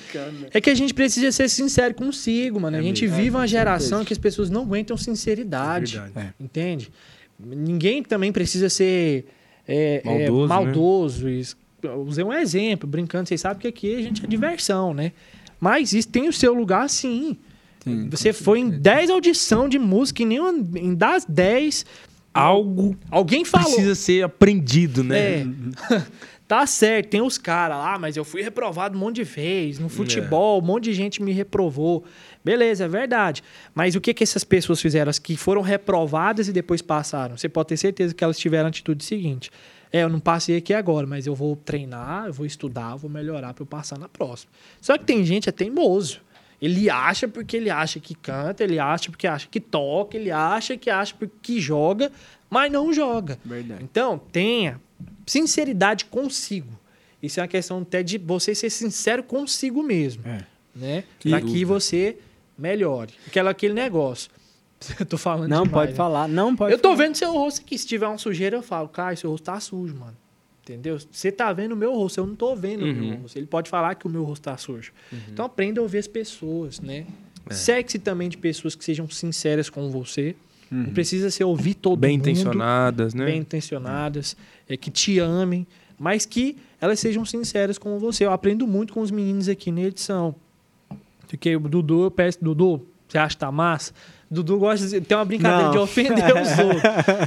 É 0.52 0.60
que 0.60 0.68
a 0.68 0.74
gente 0.74 0.92
precisa 0.92 1.32
ser 1.32 1.48
sincero 1.48 1.94
consigo, 1.94 2.60
mano. 2.60 2.76
A 2.76 2.80
É 2.80 2.82
gente 2.82 3.00
mesmo. 3.04 3.16
vive 3.16 3.28
É, 3.28 3.38
uma 3.38 3.46
geração 3.46 4.04
que 4.04 4.12
as 4.12 4.18
pessoas 4.18 4.50
não 4.50 4.60
aguentam 4.60 4.94
sinceridade. 4.98 5.96
É 5.96 6.00
verdade. 6.02 6.34
Entende? 6.38 6.90
Ninguém 7.42 8.02
também 8.02 8.30
precisa 8.30 8.68
ser 8.68 9.24
é, 9.66 10.02
é, 10.04 10.06
Maldoso, 10.28 10.42
né? 10.42 10.46
maldoso. 10.48 11.26
Usei 12.06 12.22
um 12.22 12.32
exemplo, 12.34 12.86
brincando. 12.86 13.26
Vocês 13.26 13.40
sabem 13.40 13.58
que 13.58 13.68
aqui 13.68 13.96
a 13.96 14.02
gente 14.02 14.22
é 14.22 14.26
diversão, 14.28 14.92
né? 14.92 15.12
Mas 15.58 15.94
isso 15.94 16.08
tem 16.08 16.28
o 16.28 16.32
seu 16.34 16.52
lugar, 16.52 16.90
sim. 16.90 17.38
Sim, 17.82 18.08
Você 18.10 18.32
foi 18.32 18.60
em 18.60 18.70
10 18.70 19.10
audição 19.10 19.68
de 19.68 19.78
música 19.78 20.22
e 20.22 20.26
nenhuma, 20.26 20.78
em 20.78 20.94
das 20.94 21.24
10, 21.24 21.84
Algo 22.32 22.96
alguém 23.10 23.44
falou. 23.44 23.66
precisa 23.66 23.94
ser 23.94 24.22
aprendido, 24.22 25.02
né? 25.02 25.40
É. 25.40 25.46
tá 26.46 26.64
certo, 26.64 27.08
tem 27.08 27.20
os 27.20 27.36
caras 27.36 27.76
lá, 27.78 27.98
mas 27.98 28.16
eu 28.16 28.24
fui 28.24 28.40
reprovado 28.40 28.96
um 28.96 29.00
monte 29.00 29.16
de 29.16 29.24
vezes. 29.24 29.80
É. 29.80 29.82
No 29.82 29.88
futebol, 29.88 30.60
um 30.60 30.64
monte 30.64 30.84
de 30.84 30.92
gente 30.92 31.20
me 31.22 31.32
reprovou. 31.32 32.04
Beleza, 32.44 32.84
é 32.84 32.88
verdade. 32.88 33.42
Mas 33.74 33.96
o 33.96 34.00
que, 34.00 34.14
que 34.14 34.22
essas 34.22 34.44
pessoas 34.44 34.80
fizeram? 34.80 35.10
As 35.10 35.18
que 35.18 35.36
foram 35.36 35.60
reprovadas 35.60 36.46
e 36.46 36.52
depois 36.52 36.80
passaram. 36.80 37.36
Você 37.36 37.48
pode 37.48 37.68
ter 37.68 37.76
certeza 37.76 38.14
que 38.14 38.22
elas 38.22 38.38
tiveram 38.38 38.66
a 38.66 38.68
atitude 38.68 39.04
seguinte. 39.04 39.50
É, 39.92 40.04
eu 40.04 40.08
não 40.08 40.20
passei 40.20 40.56
aqui 40.56 40.72
agora, 40.72 41.06
mas 41.08 41.26
eu 41.26 41.34
vou 41.34 41.56
treinar, 41.56 42.26
eu 42.26 42.32
vou 42.32 42.46
estudar, 42.46 42.92
eu 42.92 42.98
vou 42.98 43.10
melhorar 43.10 43.52
para 43.52 43.62
eu 43.62 43.66
passar 43.66 43.98
na 43.98 44.08
próxima. 44.08 44.52
Só 44.80 44.96
que 44.96 45.04
tem 45.04 45.24
gente 45.24 45.48
é 45.48 45.52
teimoso. 45.52 46.20
Ele 46.60 46.90
acha 46.90 47.26
porque 47.26 47.56
ele 47.56 47.70
acha 47.70 47.98
que 47.98 48.14
canta, 48.14 48.62
ele 48.62 48.78
acha 48.78 49.10
porque 49.10 49.26
acha 49.26 49.48
que 49.48 49.58
toca, 49.60 50.16
ele 50.16 50.30
acha 50.30 50.76
que 50.76 50.90
acha 50.90 51.14
porque 51.18 51.58
joga, 51.60 52.12
mas 52.50 52.70
não 52.70 52.92
joga. 52.92 53.38
Verdade. 53.44 53.82
Então, 53.82 54.18
tenha 54.30 54.80
sinceridade 55.26 56.04
consigo. 56.06 56.78
Isso 57.22 57.38
é 57.40 57.42
uma 57.42 57.48
questão 57.48 57.80
até 57.82 58.02
de 58.02 58.18
você 58.18 58.54
ser 58.54 58.70
sincero 58.70 59.22
consigo 59.22 59.82
mesmo, 59.82 60.22
É. 60.26 60.44
né? 60.74 61.04
Que 61.18 61.30
Para 61.30 61.40
que 61.40 61.64
você 61.64 62.16
melhore. 62.58 63.12
Aquela, 63.26 63.50
aquele 63.50 63.74
negócio. 63.74 64.30
Eu 64.98 65.04
tô 65.06 65.18
falando 65.18 65.48
Não, 65.50 65.62
demais, 65.64 65.72
pode 65.72 65.90
né? 65.92 65.96
falar. 65.96 66.28
Não, 66.28 66.56
pode 66.56 66.72
Eu 66.72 66.78
tô 66.78 66.90
falar. 66.90 67.02
vendo 67.04 67.14
seu 67.14 67.32
rosto 67.32 67.60
aqui. 67.60 67.76
Se 67.78 67.86
tiver 67.86 68.06
uma 68.08 68.16
sujeira, 68.18 68.56
eu 68.56 68.62
falo, 68.62 68.88
cara, 68.88 69.14
seu 69.16 69.30
rosto 69.30 69.44
tá 69.44 69.60
sujo, 69.60 69.94
mano. 69.94 70.16
Entendeu? 70.70 70.98
Você 71.10 71.32
tá 71.32 71.52
vendo 71.52 71.72
o 71.72 71.76
meu 71.76 71.92
rosto, 71.94 72.18
eu 72.20 72.26
não 72.26 72.36
tô 72.36 72.54
vendo 72.54 72.84
o 72.84 72.86
meu 72.86 73.04
Uhum. 73.14 73.22
rosto. 73.22 73.36
Ele 73.36 73.46
pode 73.46 73.68
falar 73.68 73.94
que 73.96 74.06
o 74.06 74.10
meu 74.10 74.22
rosto 74.24 74.42
tá 74.44 74.56
sujo. 74.56 74.92
Então 75.32 75.44
aprenda 75.44 75.80
a 75.80 75.82
ouvir 75.82 75.98
as 75.98 76.06
pessoas, 76.06 76.80
né? 76.80 77.06
É. 77.48 77.54
Segue-se 77.54 77.98
também 77.98 78.28
de 78.28 78.38
pessoas 78.38 78.74
que 78.76 78.84
sejam 78.84 79.08
sinceras 79.10 79.68
com 79.68 79.90
você. 79.90 80.36
Uhum. 80.70 80.84
Não 80.84 80.90
precisa 80.92 81.30
ser 81.30 81.42
ouvir 81.44 81.74
todo 81.74 81.98
Bem 81.98 82.16
mundo 82.16 82.28
intencionadas, 82.28 83.14
né? 83.14 83.24
bem 83.24 83.38
intencionadas, 83.40 84.36
é, 84.68 84.76
que 84.76 84.90
te 84.90 85.18
amem, 85.18 85.66
mas 85.98 86.24
que 86.24 86.56
elas 86.80 87.00
sejam 87.00 87.24
sinceras 87.24 87.76
com 87.76 87.98
você. 87.98 88.24
Eu 88.24 88.32
aprendo 88.32 88.66
muito 88.66 88.92
com 88.92 89.00
os 89.00 89.10
meninos 89.10 89.48
aqui 89.48 89.72
na 89.72 89.80
edição. 89.82 90.34
Porque 91.26 91.56
o 91.56 91.60
Dudu, 91.60 92.04
eu 92.04 92.10
peço, 92.10 92.38
Dudu, 92.42 92.86
você 93.08 93.18
acha 93.18 93.34
que 93.34 93.40
tá 93.40 93.50
massa? 93.50 93.92
Dudu 94.30 94.58
gosta 94.58 94.86
de 94.86 95.00
tem 95.00 95.16
uma 95.18 95.24
brincadeira 95.24 95.64
Não. 95.64 95.70
de 95.72 95.78
ofender 95.78 96.24
os 96.36 96.50
outros. 96.58 96.82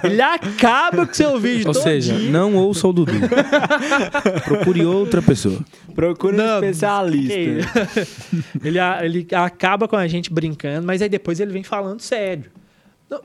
Ele 0.05 0.21
acaba 0.21 1.05
com 1.05 1.13
seu 1.13 1.38
vídeo 1.38 1.67
Ou 1.67 1.73
todo 1.73 1.84
seja, 1.84 2.15
dia. 2.17 2.31
não 2.31 2.55
ouça 2.55 2.88
o 2.88 2.93
Dudu. 2.93 3.11
Procure 4.45 4.85
outra 4.85 5.21
pessoa. 5.21 5.59
Procura 5.93 6.34
um 6.34 6.38
Não, 6.38 6.55
especialista. 6.63 7.34
que- 7.34 8.67
ele, 8.67 8.77
ele 9.03 9.27
acaba 9.35 9.88
com 9.88 9.95
a 9.97 10.07
gente 10.07 10.31
brincando, 10.31 10.85
mas 10.88 11.01
aí 11.01 11.09
depois 11.09 11.39
ele 11.39 11.51
vem 11.51 11.63
falando 11.63 11.99
sério. 11.99 12.45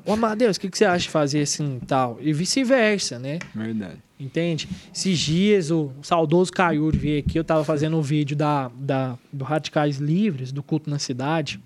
Ô, 0.04 0.12
Amadeus, 0.12 0.56
o 0.56 0.60
que, 0.60 0.68
que 0.68 0.76
você 0.76 0.84
acha 0.84 1.04
de 1.04 1.08
fazer 1.10 1.40
assim 1.42 1.78
e 1.82 1.86
tal? 1.86 2.18
E 2.20 2.32
vice-versa, 2.32 3.18
né? 3.18 3.38
Verdade. 3.54 3.96
Entende? 4.20 4.68
Esses 4.94 5.18
dias 5.18 5.70
o 5.70 5.92
saudoso 6.02 6.52
Caiuri 6.52 6.98
veio 6.98 7.20
aqui, 7.20 7.38
eu 7.38 7.44
tava 7.44 7.64
fazendo 7.64 7.96
um 7.96 8.02
vídeo 8.02 8.36
da, 8.36 8.70
da, 8.74 9.16
do 9.32 9.44
Radicais 9.44 9.96
Livres, 9.98 10.50
do 10.52 10.62
culto 10.62 10.90
na 10.90 10.98
cidade, 10.98 11.60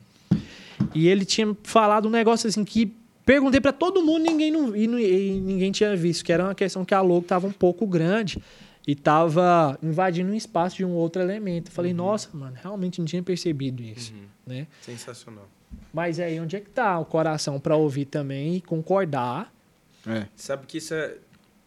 e 0.95 1.09
ele 1.09 1.25
tinha 1.25 1.57
falado 1.63 2.07
um 2.09 2.11
negócio 2.11 2.49
assim 2.49 2.65
que 2.65 2.95
perguntei 3.25 3.61
pra 3.61 3.73
todo 3.73 4.03
mundo 4.03 4.23
ninguém 4.25 4.51
não, 4.51 4.75
e, 4.77 4.87
não- 4.87 4.99
e 4.99 5.41
ninguém 5.41 5.71
tinha 5.73 5.95
visto, 5.97 6.25
que 6.25 6.33
era 6.33 6.45
uma 6.45 6.55
questão 6.55 6.85
que 6.85 6.95
a 6.95 7.01
logo 7.01 7.27
tava 7.27 7.47
um 7.47 7.53
pouco 7.53 7.87
grande 7.87 8.43
e 8.87 8.95
tava 8.97 9.79
invadindo 9.83 10.31
um 10.33 10.35
espaço 10.35 10.77
de 10.77 10.85
um 10.85 10.91
outro 10.91 11.23
elemento. 11.23 11.69
Eu 11.71 11.73
falei, 11.73 11.93
nossa, 11.95 12.29
mano, 12.37 12.57
realmente 12.61 12.99
não 12.99 13.07
tinha 13.07 13.23
percebido 13.23 13.81
isso, 13.83 14.13
né? 14.47 14.67
Sensacional. 14.81 15.49
Mas 15.93 16.19
aí 16.19 16.39
onde 16.41 16.57
é 16.57 16.61
que 16.61 16.69
tá 16.71 16.99
o 16.99 17.05
coração 17.05 17.61
pra 17.61 17.77
ouvir 17.77 18.07
também 18.07 18.57
e 18.57 18.61
concordar? 18.61 19.53
É. 20.07 20.27
Sabe 20.35 20.67
que 20.67 20.79
isso 20.79 20.93
é- 20.95 21.17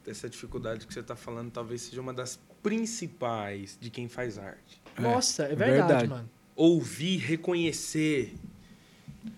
essa 0.06 0.28
dificuldade 0.30 0.86
que 0.86 0.94
você 0.94 1.00
está 1.00 1.16
falando 1.16 1.50
talvez 1.52 1.82
seja 1.84 2.02
uma 2.02 2.14
das 2.14 2.38
principais 2.62 3.78
de 3.80 3.90
quem 3.90 4.08
faz 4.10 4.38
arte. 4.38 4.82
Nossa, 5.00 5.44
é 5.44 5.54
é 5.54 5.56
verdade, 5.56 5.78
verdade. 5.88 6.08
mano. 6.08 6.30
Ouvir, 6.56 7.18
reconhecer 7.18 8.34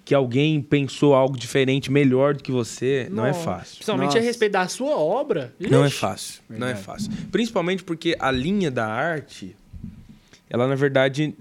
que 0.05 0.15
alguém 0.15 0.61
pensou 0.61 1.14
algo 1.14 1.38
diferente, 1.38 1.91
melhor 1.91 2.34
do 2.34 2.41
que 2.43 2.51
você, 2.51 3.07
não 3.11 3.26
é 3.26 3.30
Nossa. 3.30 3.43
fácil. 3.43 3.76
Principalmente 3.76 4.07
Nossa. 4.07 4.19
a 4.19 4.22
respeito 4.22 4.51
da 4.53 4.68
sua 4.68 4.97
obra. 4.97 5.53
Não 5.59 5.84
é 5.84 5.88
Ixi. 5.88 5.97
fácil. 5.97 6.41
Não 6.49 6.55
é 6.68 6.73
Verdade. 6.73 6.85
fácil. 6.85 7.11
Principalmente 7.31 7.84
porque 7.84 8.15
a 8.19 8.31
linha 8.31 8.72
da 8.72 8.88
arte, 8.88 9.55
ela 10.49 10.68
na 10.68 10.76
verdade, 10.76 11.35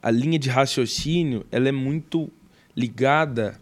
a 0.00 0.10
linha 0.10 0.38
de 0.38 0.48
raciocínio, 0.48 1.44
ela 1.50 1.68
é 1.68 1.72
muito 1.72 2.30
ligada 2.76 3.58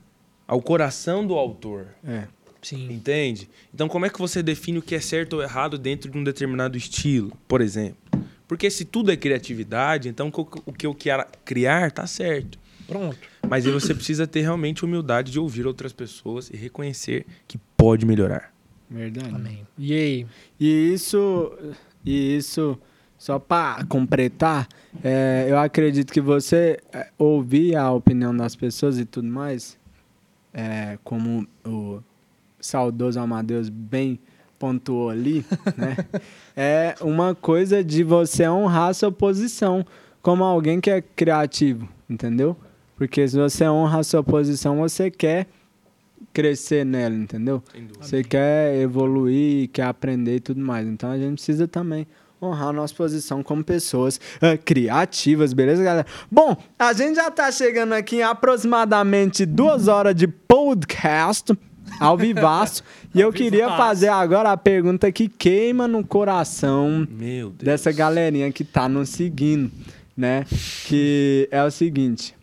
ao 0.47 0.61
coração 0.61 1.27
do 1.27 1.35
autor. 1.35 1.89
É. 2.07 2.25
Sim. 2.61 2.91
Entende? 2.91 3.49
Então, 3.73 3.89
como 3.89 4.07
é 4.07 4.11
que 4.11 4.19
você 4.19 4.43
define 4.43 4.79
o 4.79 4.83
que 4.83 4.95
é 4.95 5.01
certo 5.01 5.35
ou 5.35 5.43
errado 5.43 5.77
dentro 5.79 6.11
de 6.11 6.17
um 6.17 6.25
determinado 6.25 6.79
estilo, 6.79 7.33
por 7.47 7.61
exemplo? 7.61 7.97
Porque 8.49 8.71
se 8.71 8.85
tudo 8.85 9.11
é 9.11 9.17
criatividade, 9.17 10.09
então 10.09 10.33
o 10.67 10.73
que 10.73 10.87
eu 10.87 10.95
quero 10.95 11.25
criar 11.45 11.91
tá 11.91 12.07
certo. 12.07 12.59
Pronto. 12.87 13.19
Mas 13.49 13.67
aí 13.67 13.73
você 13.73 13.95
precisa 13.95 14.27
ter 14.27 14.41
realmente 14.41 14.85
humildade 14.85 15.33
de 15.33 15.39
ouvir 15.39 15.67
outras 15.67 15.93
pessoas 15.93 16.51
e 16.51 16.57
reconhecer 16.57 17.27
que 17.47 17.59
pode 17.77 18.05
melhorar. 18.07 18.53
Verdade. 18.91 19.35
Amém. 19.35 19.67
E 19.79 19.93
aí? 19.93 20.27
E 20.59 20.93
isso, 20.93 21.53
e 22.05 22.37
isso 22.37 22.79
só 23.19 23.39
para 23.39 23.85
completar, 23.87 24.69
é, 25.03 25.47
eu 25.49 25.59
acredito 25.59 26.13
que 26.13 26.21
você 26.21 26.79
é, 26.93 27.09
ouvir 27.19 27.77
a 27.77 27.91
opinião 27.91 28.37
das 28.37 28.55
pessoas 28.55 28.99
e 28.99 29.05
tudo 29.05 29.29
mais, 29.29 29.79
é, 30.53 30.99
como 31.03 31.47
o 31.65 32.03
saudoso 32.61 33.19
Amadeus 33.19 33.69
bem 33.69 34.19
pontuou 34.59 35.11
ali, 35.11 35.45
né? 35.77 35.97
É 36.57 36.95
uma 37.01 37.35
coisa 37.35 37.83
de 37.83 38.05
você 38.05 38.49
honrar 38.49 38.95
sua 38.95 39.11
posição 39.11 39.85
como 40.23 40.43
alguém 40.45 40.81
que 40.81 40.91
é 40.91 41.03
criativo, 41.03 41.89
entendeu? 42.09 42.57
Porque 42.97 43.27
se 43.27 43.37
você 43.37 43.69
honra 43.69 44.01
a 44.01 44.05
sua 44.05 44.23
posição, 44.23 44.79
você 44.79 45.11
quer 45.11 45.47
crescer 46.33 46.85
nela, 46.85 47.15
entendeu? 47.15 47.63
Você 48.01 48.23
quer 48.23 48.77
evoluir, 48.77 49.69
quer 49.71 49.85
aprender 49.85 50.37
e 50.37 50.41
tudo 50.41 50.61
mais. 50.61 50.87
Então 50.87 51.11
a 51.11 51.19
gente 51.19 51.35
precisa 51.35 51.67
também 51.69 52.07
honrar 52.43 52.73
nossa 52.73 52.95
posição 52.95 53.43
como 53.43 53.65
pessoas 53.65 54.21
ah, 54.41 54.57
criativas, 54.57 55.53
beleza, 55.53 55.83
galera? 55.83 56.07
Bom, 56.31 56.57
a 56.79 56.93
gente 56.93 57.17
já 57.17 57.31
tá 57.31 57.51
chegando 57.51 57.93
aqui 57.93 58.17
em 58.17 58.23
aproximadamente 58.23 59.47
duas 59.47 59.89
horas 59.89 60.15
de 60.15 60.27
podcast 60.27 61.57
ao 61.99 62.17
vivaço. 62.17 62.83
e 63.15 63.21
eu 63.21 63.33
queria 63.33 63.69
fazer 63.77 64.09
agora 64.09 64.53
a 64.53 64.57
pergunta 64.57 65.11
que 65.11 65.29
queima 65.29 65.89
no 65.89 66.05
coração 66.05 67.07
Meu 67.11 67.51
Deus. 67.51 67.63
dessa 67.63 67.93
galerinha 67.93 68.51
que 68.53 68.65
tá 68.65 68.89
nos 68.89 69.09
seguindo, 69.09 69.71
né? 70.17 70.45
Que 70.87 71.49
é 71.51 71.63
o 71.63 71.71
seguinte: 71.71 72.34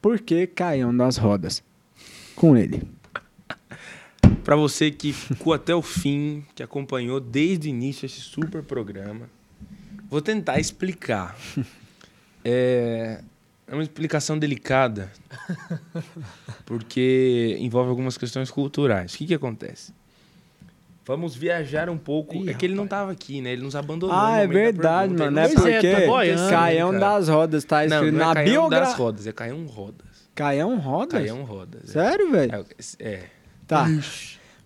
Por 0.00 0.20
que 0.20 0.46
Caião 0.46 0.96
das 0.96 1.16
Rodas? 1.16 1.62
Com 2.34 2.56
ele. 2.56 2.82
Pra 4.44 4.56
você 4.56 4.90
que 4.90 5.12
ficou 5.12 5.52
até 5.52 5.74
o 5.74 5.82
fim, 5.82 6.44
que 6.54 6.62
acompanhou 6.62 7.20
desde 7.20 7.68
o 7.68 7.70
início 7.70 8.06
esse 8.06 8.20
super 8.20 8.62
programa, 8.62 9.28
vou 10.08 10.22
tentar 10.22 10.58
explicar. 10.58 11.36
É, 12.44 13.20
é 13.66 13.74
uma 13.74 13.82
explicação 13.82 14.38
delicada, 14.38 15.12
porque 16.64 17.56
envolve 17.58 17.90
algumas 17.90 18.16
questões 18.16 18.50
culturais. 18.50 19.12
O 19.12 19.18
que, 19.18 19.26
que 19.26 19.34
acontece? 19.34 19.92
Vamos 21.08 21.34
viajar 21.34 21.88
um 21.88 21.96
pouco. 21.96 22.36
Ih, 22.36 22.50
é 22.50 22.54
que 22.54 22.66
ele 22.66 22.74
não 22.74 22.84
estava 22.84 23.10
aqui, 23.10 23.40
né? 23.40 23.50
Ele 23.52 23.62
nos 23.62 23.74
abandonou. 23.74 24.14
Ah, 24.14 24.36
no 24.36 24.42
é 24.42 24.46
verdade, 24.46 25.14
mano. 25.14 25.38
É 25.38 25.42
não 25.42 25.48
sabe. 25.56 25.70
é, 25.70 25.80
porque 25.80 26.00
tá 26.02 26.06
boiando, 26.06 26.50
Caião 26.50 26.90
cara. 26.92 27.00
das 27.00 27.28
Rodas 27.28 27.64
tá 27.64 27.76
Não, 27.86 27.96
escrito 27.96 28.12
não 28.14 28.20
é 28.22 28.24
na 28.28 28.34
Caião 28.34 28.50
biografia. 28.52 28.86
das 28.90 28.94
rodas, 28.98 29.26
é 29.26 29.32
Caião 29.32 29.64
Rodas. 29.64 30.06
Caião 30.34 30.76
Rodas? 30.78 31.12
Caião 31.20 31.42
Rodas. 31.44 31.82
é. 31.84 31.92
Sério, 31.92 32.30
velho? 32.30 32.66
É, 32.98 33.08
é. 33.10 33.22
Tá. 33.66 33.86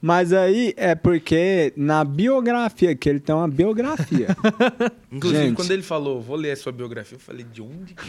Mas 0.04 0.32
aí 0.32 0.74
é 0.76 0.96
porque 0.96 1.72
na 1.76 2.04
biografia, 2.04 2.92
que 2.96 3.08
ele 3.08 3.20
tem 3.20 3.32
uma 3.32 3.46
biografia. 3.46 4.26
Inclusive, 5.12 5.44
Gente. 5.44 5.54
quando 5.54 5.70
ele 5.70 5.82
falou, 5.82 6.20
vou 6.20 6.34
ler 6.34 6.50
a 6.50 6.56
sua 6.56 6.72
biografia, 6.72 7.14
eu 7.14 7.20
falei, 7.20 7.46
de 7.52 7.62
onde 7.62 7.94
que 7.94 8.02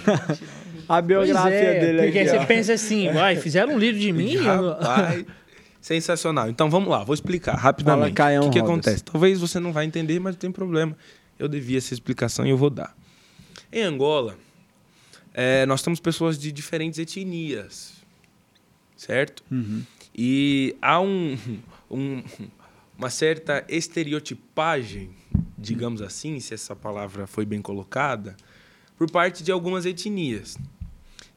A 0.89 0.95
Pois 0.95 1.05
biografia 1.05 1.53
é, 1.53 1.79
dele 1.79 2.03
porque 2.05 2.17
aqui. 2.19 2.29
você 2.29 2.37
ó. 2.37 2.45
pensa 2.45 2.73
assim, 2.73 3.11
vai, 3.11 3.35
fizeram 3.35 3.73
um 3.73 3.77
livro 3.77 3.99
de 3.99 4.09
mim? 4.11 4.37
Rapaz, 4.37 5.23
sensacional. 5.83 6.49
Então 6.49 6.69
vamos 6.69 6.89
lá, 6.89 7.03
vou 7.03 7.13
explicar 7.13 7.55
rapidamente. 7.55 8.13
Caião 8.13 8.43
o 8.43 8.49
que, 8.49 8.53
que 8.53 8.59
acontece? 8.59 9.03
Talvez 9.03 9.39
você 9.39 9.59
não 9.59 9.73
vai 9.73 9.85
entender, 9.85 10.17
mas 10.17 10.33
não 10.33 10.39
tem 10.39 10.51
problema. 10.51 10.97
Eu 11.37 11.47
devia 11.49 11.77
essa 11.77 11.93
explicação 11.93 12.45
e 12.45 12.49
eu 12.49 12.57
vou 12.57 12.69
dar. 12.69 12.95
Em 13.71 13.81
Angola, 13.83 14.37
é, 15.33 15.65
nós 15.65 15.81
temos 15.81 15.99
pessoas 15.99 16.39
de 16.39 16.51
diferentes 16.53 16.97
etnias, 16.99 17.95
certo? 18.95 19.43
Uhum. 19.51 19.83
E 20.15 20.75
há 20.81 21.01
um, 21.01 21.37
um- 21.91 22.23
uma 22.97 23.09
certa 23.09 23.65
estereotipagem, 23.67 25.09
digamos 25.57 26.01
assim, 26.01 26.39
se 26.39 26.53
essa 26.53 26.73
palavra 26.75 27.27
foi 27.27 27.45
bem 27.45 27.61
colocada, 27.61 28.37
por 28.97 29.11
parte 29.11 29.43
de 29.43 29.51
algumas 29.51 29.85
etnias. 29.85 30.57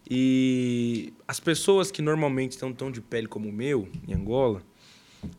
E 0.08 1.12
as 1.26 1.40
pessoas 1.40 1.90
que 1.90 2.00
normalmente 2.00 2.52
estão 2.52 2.72
tão 2.72 2.90
de 2.90 3.00
pele 3.00 3.26
como 3.26 3.48
o 3.48 3.52
meu, 3.52 3.88
em 4.06 4.14
Angola, 4.14 4.62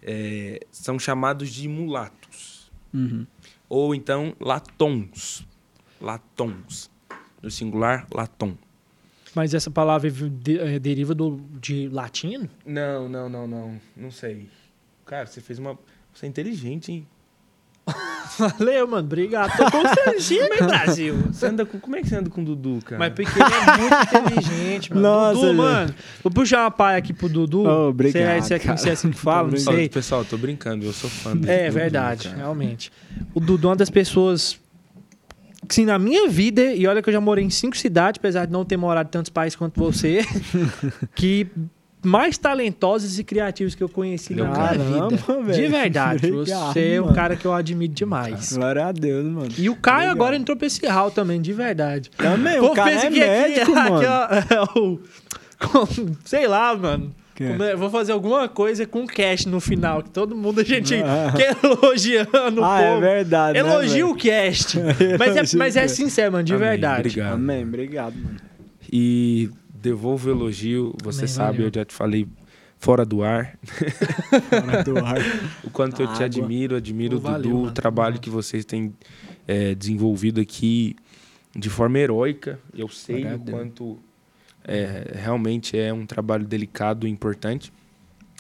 é, 0.02 0.60
são 0.72 1.00
chamados 1.00 1.50
de 1.50 1.68
mulatos. 1.68 2.72
Uhum. 2.94 3.26
Ou 3.70 3.96
então 3.96 4.36
latons. 4.40 5.46
Latons. 6.02 6.90
No 7.42 7.52
singular, 7.52 8.08
latom. 8.14 8.58
Mas 9.36 9.54
essa 9.54 9.70
palavra 9.70 10.10
eh, 10.10 10.80
deriva 10.80 11.14
do, 11.14 11.40
de 11.62 11.88
latino? 11.90 12.50
Não, 12.66 13.08
não, 13.08 13.30
não, 13.30 13.48
não. 13.48 13.82
Não 13.96 14.10
sei. 14.10 14.50
Cara, 15.06 15.28
você 15.28 15.40
fez 15.40 15.60
uma. 15.60 15.78
Você 16.14 16.26
é 16.26 16.30
inteligente, 16.30 16.92
hein? 16.92 17.08
Valeu, 18.38 18.88
mano. 18.88 19.04
Obrigado. 19.04 19.56
Tô 19.58 19.72
constrangido, 19.72 20.44
hein, 20.54 20.68
Brasil? 20.68 21.16
Você 21.32 21.46
anda 21.46 21.66
com. 21.66 21.80
Como 21.80 21.96
é 21.96 22.02
que 22.02 22.08
você 22.10 22.16
anda 22.16 22.30
com 22.30 22.42
o 22.42 22.46
Dudu, 22.46 22.80
cara? 22.86 23.00
Mas 23.00 23.14
porque 23.14 23.40
ele 23.40 23.54
é 23.54 23.78
muito 23.78 24.32
inteligente, 24.32 24.90
mano. 24.94 25.02
Nossa, 25.02 25.34
Dudu, 25.34 25.48
gente. 25.48 25.56
mano. 25.58 25.96
Vou 26.24 26.32
puxar 26.32 26.64
uma 26.64 26.72
paia 26.72 26.98
aqui 26.98 27.14
pro 27.14 27.28
Dudu. 27.30 27.64
Oh, 27.66 27.90
obrigado, 27.90 28.44
Se 28.44 28.54
é, 28.54 28.60
se 28.60 28.70
é, 28.70 28.78
se 28.78 28.90
é 28.90 28.92
assim 28.92 29.12
que 29.12 29.20
fala, 29.20 29.50
não 29.50 29.58
sei. 29.58 29.90
Pessoal, 29.90 30.24
tô 30.26 30.38
brincando, 30.38 30.86
eu 30.86 30.94
sou 30.94 31.10
fã 31.10 31.36
do 31.36 31.50
É 31.50 31.66
Dudu, 31.68 31.74
verdade, 31.80 32.28
cara. 32.28 32.38
realmente. 32.38 32.92
O 33.34 33.40
Dudu 33.40 33.68
é 33.68 33.70
uma 33.72 33.76
das 33.76 33.90
pessoas 33.90 34.60
sim, 35.70 35.86
na 35.86 36.00
minha 36.00 36.30
vida, 36.30 36.74
e 36.74 36.88
olha 36.88 37.02
que 37.02 37.10
eu 37.10 37.14
já 37.14 37.20
morei 37.20 37.44
em 37.44 37.50
cinco 37.50 37.76
cidades, 37.76 38.20
apesar 38.20 38.46
de 38.46 38.52
não 38.54 38.64
ter 38.64 38.78
morado 38.78 39.08
em 39.08 39.12
tantos 39.12 39.30
países 39.30 39.56
quanto 39.56 39.78
você, 39.80 40.22
que 41.14 41.48
mais 42.08 42.38
talentosos 42.38 43.20
e 43.20 43.24
criativos 43.24 43.76
que 43.76 43.84
eu 43.84 43.90
conheci 43.90 44.34
é 44.34 44.38
na 44.38 44.44
minha 44.46 44.56
Caramba, 44.56 45.10
vida. 45.10 45.42
velho. 45.44 45.54
De 45.54 45.68
verdade. 45.68 46.28
Obrigado, 46.32 46.74
você 46.74 46.94
é 46.94 47.02
um 47.02 47.06
mano. 47.06 47.16
cara 47.16 47.36
que 47.36 47.46
eu 47.46 47.54
admiro 47.54 47.94
demais. 47.94 48.54
Glória 48.54 48.86
a 48.88 48.92
Deus, 48.92 49.26
mano. 49.26 49.50
E 49.58 49.70
o 49.70 49.76
Caio 49.76 50.00
Legal. 50.00 50.16
agora 50.16 50.36
entrou 50.36 50.56
pra 50.58 50.68
esse 50.68 50.86
hall 50.88 51.12
também, 51.12 51.42
de 51.42 51.54
verdade. 51.54 52.10
Também, 52.18 52.60
o 52.60 52.72
cara 52.72 52.92
é 52.92 53.10
médico, 53.10 53.72
mano. 53.76 53.98
aqui, 53.98 54.06
ó, 54.56 54.80
o- 54.80 55.00
com- 55.60 56.16
sei 56.26 56.48
lá, 56.48 56.76
mano. 56.76 57.14
Que? 57.36 57.44
É- 57.44 57.76
Vou 57.76 57.90
fazer 57.92 58.14
alguma 58.14 58.48
coisa 58.48 58.86
com 58.88 59.06
cast 59.06 59.48
no 59.48 59.60
final, 59.60 60.02
que 60.02 60.10
todo 60.10 60.36
mundo 60.36 60.62
a 60.62 60.64
gente 60.64 60.96
Ah. 60.96 61.32
quer 61.36 61.56
elogiando 61.64 62.62
o 62.62 62.64
Ah, 62.66 62.82
é 62.82 63.00
verdade, 63.00 63.54
né, 63.54 63.60
Elogia 63.60 63.92
velho? 63.94 64.10
o 64.10 64.16
cast. 64.16 64.80
mas, 65.20 65.54
é, 65.54 65.58
mas 65.58 65.76
o 65.76 65.80
é 65.80 65.88
sincero, 65.88 66.32
mano, 66.32 66.44
de 66.44 66.54
Amém, 66.56 66.68
verdade. 66.70 67.00
Obrigado. 67.10 67.34
Amém, 67.34 67.64
obrigado, 67.64 68.16
mano. 68.16 68.38
E 68.92 69.50
devolvo 69.82 70.28
o 70.30 70.32
elogio. 70.32 70.94
Você 71.04 71.22
Amém, 71.22 71.28
sabe, 71.28 71.52
valeu. 71.58 71.68
eu 71.68 71.72
já 71.74 71.86
te 71.86 71.94
falei 71.94 72.28
fora 72.80 73.04
do 73.06 73.24
ar, 73.24 73.58
Fora 74.50 74.84
do 74.84 74.98
ar. 75.04 75.18
o 75.64 75.70
quanto 75.70 76.02
eu 76.02 76.08
te 76.08 76.14
Água. 76.14 76.26
admiro, 76.26 76.76
admiro 76.76 77.18
o 77.18 77.20
Valeu, 77.20 77.42
Dudu, 77.52 77.64
o 77.64 77.72
trabalho 77.72 78.20
que 78.20 78.30
vocês 78.30 78.64
têm 78.66 78.94
é, 79.48 79.74
desenvolvido 79.74 80.40
aqui 80.40 80.96
de 81.56 81.70
forma 81.70 81.98
heróica. 81.98 82.60
Eu 82.76 82.88
sei 82.88 83.28
a 83.28 83.36
o 83.36 83.40
quanto 83.40 83.98
é, 84.64 85.14
realmente 85.16 85.78
é 85.78 85.92
um 85.94 86.06
trabalho 86.06 86.46
delicado 86.46 87.08
e 87.08 87.10
importante. 87.10 87.72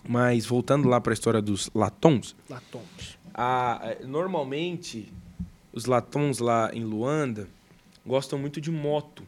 Mas 0.07 0.45
voltando 0.45 0.87
lá 0.87 1.01
para 1.01 1.11
a 1.11 1.15
história 1.15 1.41
dos 1.41 1.69
latons, 1.73 2.35
Latons. 2.49 3.17
a- 3.33 3.89
a- 4.01 4.05
normalmente 4.05 5.11
os 5.73 5.85
latons 5.85 6.39
lá 6.39 6.69
em 6.73 6.83
Luanda 6.83 7.47
gostam 8.05 8.39
muito 8.39 8.61
de 8.61 8.71
moto, 8.71 9.23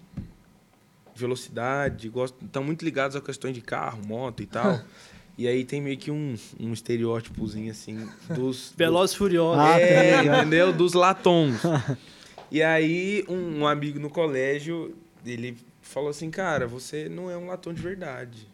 velocidade, 1.20 2.10
gostam, 2.10 2.46
estão 2.46 2.64
muito 2.64 2.84
ligados 2.84 3.16
a 3.16 3.22
questões 3.22 3.54
de 3.54 3.62
carro, 3.62 4.02
moto 4.06 4.42
e 4.42 4.46
tal. 4.46 4.80
e 5.38 5.48
aí 5.48 5.64
tem 5.64 5.82
meio 5.82 5.98
que 5.98 6.12
um, 6.12 6.36
um 6.60 6.74
estereótipozinho 6.74 7.72
assim 7.72 8.08
dos 8.34 8.74
Velozes 8.78 9.16
e 9.16 9.18
Furiosos. 9.20 9.64
Ah, 9.64 9.80
é, 9.80 10.12
tá 10.12 10.22
ligado. 10.22 10.38
entendeu? 10.42 10.74
Dos 10.74 10.94
latons. 10.94 11.62
e 12.52 12.62
aí 12.62 13.24
um, 13.28 13.60
um 13.60 13.68
amigo 13.68 14.00
no 14.00 14.10
colégio 14.10 14.96
ele 15.26 15.58
falou 15.82 16.10
assim, 16.10 16.30
cara, 16.30 16.68
você 16.68 17.10
não 17.10 17.30
é 17.30 17.38
um 17.38 17.48
latom 17.48 17.74
de 17.74 17.82
verdade. 17.82 18.48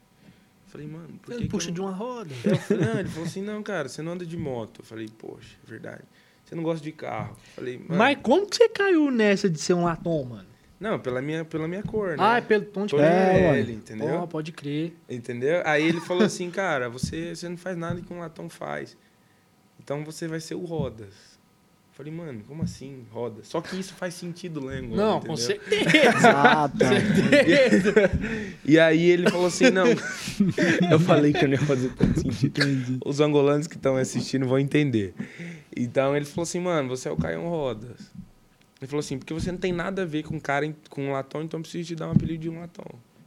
Eu 0.66 0.72
falei, 0.72 0.88
mano, 0.88 1.20
por 1.22 1.32
que 1.32 1.34
Ele 1.34 1.44
que 1.44 1.50
puxa 1.50 1.70
eu 1.70 1.74
de 1.74 1.82
uma 1.82 1.92
roda. 1.92 2.34
falei, 2.36 2.86
não, 2.86 3.00
ele 3.00 3.10
falou 3.10 3.28
assim, 3.28 3.42
não, 3.42 3.64
cara, 3.64 3.88
você 3.88 4.02
não 4.02 4.14
anda 4.14 4.26
de 4.26 4.38
moto. 4.38 4.82
Eu 4.82 4.86
falei, 4.86 5.08
poxa, 5.18 5.56
é 5.66 5.70
verdade. 5.70 6.04
Você 6.44 6.54
não 6.54 6.64
gosta 6.64 6.84
de 6.84 6.92
carro. 6.92 7.32
Eu 7.32 7.54
falei, 7.56 7.78
mano, 7.78 7.96
Mas 7.98 8.18
como 8.22 8.46
que 8.46 8.56
você 8.56 8.70
caiu 8.70 9.10
nessa 9.10 9.50
de 9.50 9.60
ser 9.60 9.74
um 9.74 9.84
latom, 9.86 10.24
mano? 10.26 10.55
Não, 10.86 11.00
pela 11.00 11.20
minha, 11.20 11.44
pela 11.44 11.68
minha 11.68 11.82
cor, 11.82 12.10
né? 12.10 12.16
Ah, 12.20 12.38
é 12.38 12.42
pelo 12.42 12.64
tom 12.66 12.86
de 12.86 12.96
É, 12.96 13.54
pele, 13.54 13.74
entendeu? 13.74 14.20
Pô, 14.20 14.28
pode 14.28 14.52
crer. 14.52 14.94
Entendeu? 15.10 15.64
Aí 15.66 15.84
ele 15.84 16.00
falou 16.00 16.22
assim, 16.24 16.52
cara, 16.52 16.88
você, 16.90 17.36
você 17.36 17.50
não 17.50 17.58
faz 17.58 17.76
nada 17.76 18.00
que 18.00 18.14
um 18.14 18.20
latão 18.20 18.48
faz. 18.48 18.96
Então 19.84 20.06
você 20.06 20.28
vai 20.28 20.40
ser 20.40 20.54
o 20.54 20.64
Rodas. 20.64 21.36
Eu 21.90 21.98
falei, 21.98 22.14
mano, 22.14 22.44
como 22.48 22.62
assim, 22.62 23.04
Rodas? 23.12 23.48
Só 23.48 23.62
que 23.62 23.80
isso 23.80 23.96
faz 23.96 24.14
sentido 24.14 24.70
Angola, 24.70 24.96
Não, 24.96 25.18
entendeu? 25.18 25.22
com 25.32 25.38
certeza. 25.38 26.12
Ah, 26.30 26.70
tá. 26.70 26.86
E 28.64 28.78
aí 28.78 29.10
ele 29.10 29.28
falou 29.30 29.48
assim, 29.48 29.72
não. 29.72 29.88
eu 30.92 31.00
falei 31.00 31.34
que 31.34 31.44
eu 31.46 31.48
não 31.48 31.56
ia 31.56 31.66
fazer 31.66 31.90
tanto 31.94 32.20
sentido. 32.22 33.00
Os 33.04 33.20
angolanos 33.20 33.66
que 33.66 33.76
estão 33.76 33.96
assistindo 33.96 34.46
vão 34.48 34.60
entender. 34.60 35.16
Então 35.76 36.16
ele 36.16 36.26
falou 36.26 36.44
assim, 36.44 36.60
mano, 36.60 36.90
você 36.90 37.10
é 37.10 37.12
o 37.12 37.18
Caião 37.18 37.48
Rodas. 37.50 38.12
Ele 38.86 38.90
falou 38.92 39.00
assim, 39.00 39.18
porque 39.18 39.34
você 39.34 39.52
não 39.52 39.58
tem 39.58 39.74
nada 39.74 40.04
a 40.04 40.06
ver 40.06 40.22
com 40.22 40.40
cara 40.40 40.72
com 40.92 41.08
um 41.08 41.12
latão, 41.12 41.42
então 41.42 41.58
eu 41.60 41.64
preciso 41.64 41.88
te 41.88 41.96
dar 41.96 42.08
um 42.08 42.12
apelido 42.12 42.44
de 42.44 42.50
um 42.52 42.60
latão. 42.60 42.86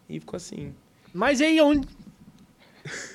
E 0.09 0.21
ficou 0.21 0.37
assim. 0.37 0.73
Mas 1.13 1.41
aí 1.41 1.61
onde. 1.61 1.89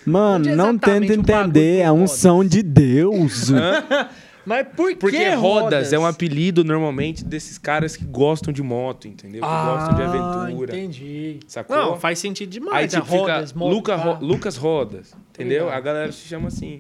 Mano, 0.06 0.46
Onde 0.46 0.56
não 0.56 0.78
tenta 0.78 1.14
entender, 1.14 1.80
é 1.80 1.90
um 1.92 2.00
Rodas? 2.00 2.12
som 2.12 2.44
de 2.44 2.62
Deus. 2.62 3.50
Mas 4.46 4.68
por 4.76 4.90
que 4.90 4.96
Porque 4.98 5.30
rodas, 5.30 5.40
rodas 5.40 5.94
é 5.94 5.98
um 6.00 6.06
apelido 6.06 6.66
normalmente 6.66 7.24
desses 7.24 7.58
caras 7.58 7.96
que 7.96 8.04
gostam 8.04 8.52
de 8.54 8.62
moto, 8.62 9.08
entendeu? 9.08 9.42
Que 9.42 9.48
gostam 9.48 9.96
de 9.96 10.02
aventura. 10.02 10.74
Ah, 10.74 10.78
Entendi. 10.78 11.40
Sacou? 11.48 11.78
Não, 11.78 11.98
faz 11.98 12.20
sentido 12.20 12.50
demais. 12.50 12.76
Aí 12.76 12.84
né? 12.84 12.88
tipo, 13.06 13.18
rodas, 13.20 13.52
fica 13.52 13.60
moto, 13.60 13.74
Luca. 13.74 13.96
Ro- 13.96 14.18
Lucas 14.26 14.58
Rodas, 14.58 15.16
entendeu? 15.30 15.62
Obrigado. 15.68 15.78
A 15.78 15.82
galera 15.82 16.12
se 16.12 16.28
chama 16.28 16.50
assim. 16.50 16.80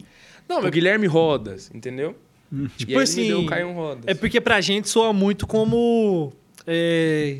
Não, 0.49 0.59
o 0.59 0.63
mas 0.63 0.71
Guilherme 0.71 1.07
Rodas, 1.07 1.71
entendeu? 1.73 2.13
Tipo 2.77 2.91
e 2.91 2.95
aí 2.95 3.01
assim, 3.01 3.27
deu 3.27 3.39
o 3.41 3.45
Caio 3.45 3.71
Rodas. 3.73 4.03
é 4.07 4.13
porque 4.13 4.39
pra 4.39 4.61
gente 4.61 4.87
soa 4.89 5.11
muito 5.11 5.47
como. 5.47 6.31
é, 6.67 7.37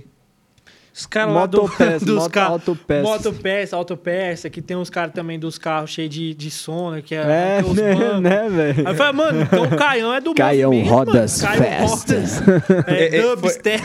Os 0.96 1.06
caras 1.06 1.34
lá 1.36 1.46
do, 1.46 1.62
Motopeça, 1.64 2.06
dos 2.06 2.28
carros. 2.28 2.62
Motopeça, 3.04 3.76
autopeça, 3.76 4.50
que 4.50 4.62
tem 4.62 4.76
uns 4.78 4.90
caras 4.90 5.14
também 5.14 5.38
dos 5.40 5.58
carros 5.58 5.92
cheios 5.92 6.10
de, 6.14 6.34
de 6.34 6.50
som, 6.52 6.92
né? 6.92 7.02
Que 7.02 7.14
é, 7.16 7.20
É, 7.60 7.64
os 7.64 7.74
né, 7.76 7.96
bancos. 7.96 8.22
né, 8.22 8.50
velho? 8.50 8.88
Aí 8.88 8.94
eu 8.94 8.98
falei, 8.98 9.14
mano, 9.14 9.42
então 9.42 9.64
o 9.64 9.76
Caião 9.76 10.14
é 10.14 10.22
do 10.22 10.34
Caião 10.36 10.72
movimento, 10.72 10.94
Rodas 10.94 11.42
mano. 11.42 11.58
Caião. 11.58 11.86
Rodas. 11.88 12.42
É, 12.88 12.94
É, 13.04 13.16
é, 13.18 13.22
foi- 13.22 13.36
dubstep. 13.36 13.84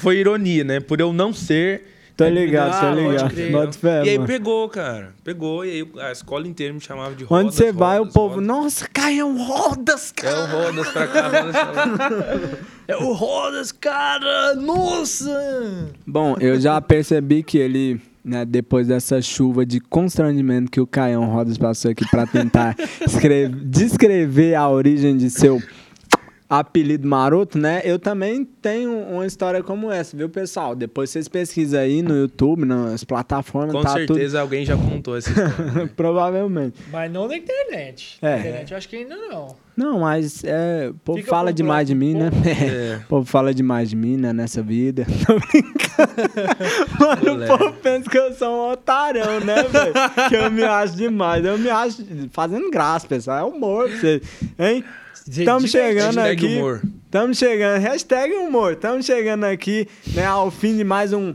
Foi 0.00 0.16
ironia, 0.16 0.64
né? 0.64 0.80
Por 0.80 1.00
eu 1.00 1.12
não 1.12 1.32
ser. 1.32 1.82
Tô 2.24 2.28
ligado, 2.30 2.72
Ah, 2.74 2.80
tô 2.80 2.86
pode 2.86 3.00
ligado. 3.08 3.30
crer. 3.34 3.52
Bota 3.52 3.72
fé, 3.72 4.04
e 4.04 4.08
aí 4.10 4.16
mano. 4.18 4.26
pegou, 4.28 4.68
cara. 4.68 5.14
Pegou, 5.24 5.64
e 5.64 5.70
aí 5.70 5.88
a 6.08 6.12
escola 6.12 6.46
inteira 6.46 6.72
me 6.74 6.80
chamava 6.80 7.14
de 7.14 7.24
Rodas. 7.24 7.46
Onde 7.46 7.54
você 7.54 7.72
vai, 7.72 7.96
o 7.96 8.00
Rodas, 8.00 8.14
povo, 8.14 8.34
Rodas. 8.34 8.46
nossa, 8.46 8.88
Caião 8.92 9.36
Rodas, 9.44 10.12
É 10.16 10.20
cara. 10.22 10.40
o 10.40 10.62
Rodas 10.66 10.88
pra 10.88 11.06
cá, 11.06 11.28
Rodas 11.28 11.54
lá. 11.54 12.58
É 12.88 12.96
o 12.96 13.12
Rodas, 13.12 13.72
cara! 13.72 14.54
Nossa! 14.54 15.88
Bom, 16.06 16.36
eu 16.40 16.60
já 16.60 16.80
percebi 16.80 17.42
que 17.42 17.56
ele, 17.58 18.00
né, 18.24 18.44
depois 18.44 18.86
dessa 18.88 19.20
chuva 19.22 19.64
de 19.64 19.80
constrangimento 19.80 20.70
que 20.70 20.80
o 20.80 20.86
Caião 20.86 21.24
Rodas 21.26 21.56
passou 21.56 21.90
aqui 21.90 22.04
pra 22.10 22.26
tentar 22.26 22.76
escrever- 23.06 23.48
descrever 23.64 24.54
a 24.54 24.68
origem 24.68 25.16
de 25.16 25.30
seu 25.30 25.62
apelido 26.50 27.06
maroto, 27.06 27.56
né? 27.56 27.80
Eu 27.84 27.96
também 27.96 28.44
tenho 28.44 28.92
uma 28.92 29.24
história 29.24 29.62
como 29.62 29.88
essa, 29.88 30.16
viu, 30.16 30.28
pessoal? 30.28 30.74
Depois 30.74 31.08
vocês 31.08 31.28
pesquisam 31.28 31.78
aí 31.80 32.02
no 32.02 32.16
YouTube, 32.16 32.64
nas 32.64 33.04
plataformas, 33.04 33.72
Com 33.72 33.82
tá 33.82 33.90
certeza 33.92 34.40
alguém 34.40 34.64
já 34.64 34.76
contou 34.76 35.16
essa 35.16 35.30
história. 35.30 35.52
tudo. 35.54 35.88
Provavelmente. 35.94 36.80
Mas 36.90 37.12
não 37.12 37.28
na 37.28 37.36
internet. 37.36 38.18
É. 38.20 38.30
Na 38.30 38.38
internet 38.40 38.70
eu 38.72 38.76
acho 38.76 38.88
que 38.88 38.96
ainda 38.96 39.16
não. 39.16 39.54
Não, 39.76 40.00
mas 40.00 40.42
é, 40.44 40.88
o 40.90 40.94
povo 40.94 41.18
Fica 41.20 41.30
fala 41.30 41.52
demais 41.52 41.86
de 41.86 41.94
mim, 41.94 42.14
né? 42.14 42.30
É. 42.44 42.96
O 42.96 43.06
povo 43.06 43.24
fala 43.26 43.54
demais 43.54 43.88
de 43.88 43.96
mim, 43.96 44.16
né, 44.16 44.32
nessa 44.32 44.60
vida. 44.60 45.06
Tô 45.24 45.38
brincando. 45.38 45.80
Mano, 46.98 47.32
Olé. 47.32 47.54
o 47.54 47.58
povo 47.58 47.72
pensa 47.74 48.10
que 48.10 48.18
eu 48.18 48.32
sou 48.34 48.48
um 48.48 48.72
otarão, 48.72 49.38
né, 49.40 49.62
velho? 49.62 49.94
Que 50.28 50.34
eu 50.34 50.50
me 50.50 50.64
acho 50.64 50.96
demais. 50.96 51.44
Eu 51.44 51.56
me 51.56 51.70
acho 51.70 52.04
fazendo 52.32 52.68
graça, 52.70 53.06
pessoal. 53.06 53.38
É 53.38 53.44
humor 53.44 53.88
pra 53.88 53.96
vocês, 53.98 54.22
hein? 54.58 54.84
Estamos 55.28 55.70
chegando 55.70 56.16
Hashtag 56.16 56.46
aqui. 56.46 56.56
humor. 56.56 56.82
Estamos 57.04 57.38
chegando. 57.38 57.80
Hashtag 57.80 58.34
humor. 58.34 58.72
Estamos 58.72 59.06
chegando 59.06 59.44
aqui, 59.44 59.86
né, 60.14 60.24
ao 60.24 60.50
fim 60.50 60.76
de 60.76 60.84
mais 60.84 61.12
um 61.12 61.34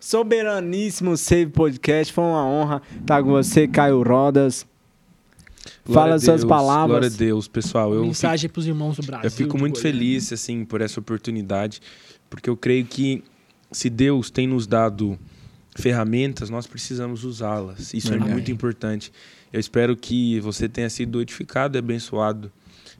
soberaníssimo 0.00 1.16
Save 1.16 1.46
Podcast. 1.46 2.12
Foi 2.12 2.24
uma 2.24 2.44
honra 2.46 2.82
estar 3.00 3.22
com 3.22 3.30
você, 3.30 3.66
Caio 3.68 4.02
Rodas. 4.02 4.66
Glória 5.86 6.02
Fala 6.02 6.14
a 6.14 6.18
suas 6.18 6.40
Deus, 6.40 6.48
palavras. 6.48 6.88
Glória 6.88 7.08
a 7.08 7.18
Deus, 7.18 7.48
pessoal. 7.48 7.90
Eu 7.90 7.96
fico, 8.00 8.06
Mensagem 8.06 8.50
pros 8.50 8.66
irmãos 8.66 8.96
do 8.96 9.02
Brasil. 9.02 9.24
eu 9.26 9.30
fico 9.30 9.58
muito 9.58 9.80
Goiânia. 9.80 9.92
feliz, 10.00 10.32
assim, 10.32 10.64
por 10.64 10.80
essa 10.80 10.98
oportunidade, 11.00 11.80
porque 12.30 12.48
eu 12.48 12.56
creio 12.56 12.84
que 12.84 13.22
se 13.70 13.90
Deus 13.90 14.30
tem 14.30 14.46
nos 14.46 14.66
dado 14.66 15.18
ferramentas, 15.76 16.48
nós 16.50 16.66
precisamos 16.66 17.24
usá-las. 17.24 17.92
Isso 17.94 18.08
é 18.08 18.10
Verdade. 18.12 18.32
muito 18.32 18.50
importante. 18.50 19.12
Eu 19.52 19.60
espero 19.60 19.96
que 19.96 20.40
você 20.40 20.68
tenha 20.68 20.88
sido 20.90 21.20
edificado 21.20 21.76
e 21.76 21.78
abençoado 21.78 22.50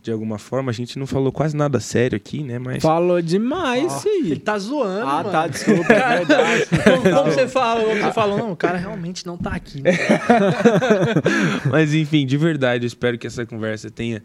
de 0.03 0.11
alguma 0.13 0.39
forma. 0.39 0.71
A 0.71 0.75
gente 0.75 0.99
não 0.99 1.07
falou 1.07 1.33
quase 1.33 1.57
nada 1.57 1.81
sério 1.81 2.17
aqui, 2.17 2.43
né? 2.43 2.59
Mas 2.59 2.83
Falou 2.83 3.21
demais, 3.21 3.93
sim. 3.93 4.27
Ele 4.27 4.39
tá 4.41 4.59
zoando, 4.59 5.03
Ah, 5.09 5.17
mano. 5.17 5.31
tá, 5.31 5.47
desculpa, 5.47 5.93
é 5.93 6.17
verdade. 6.19 6.67
Como, 6.85 7.03
como 7.17 7.33
você 7.33 7.49
falou, 7.49 7.85
como 7.89 8.03
você 8.03 8.13
falou, 8.13 8.39
não, 8.39 8.53
o 8.53 8.57
cara 8.57 8.79
realmente 8.79 9.27
não 9.27 9.37
tá 9.37 9.51
aqui. 9.51 9.83
Né? 9.83 9.91
Mas 11.71 11.95
enfim, 11.95 12.27
de 12.27 12.37
verdade, 12.37 12.85
eu 12.85 12.89
espero 12.89 13.19
que 13.19 13.27
essa 13.27 13.45
conversa 13.45 13.91
tenha 13.91 14.23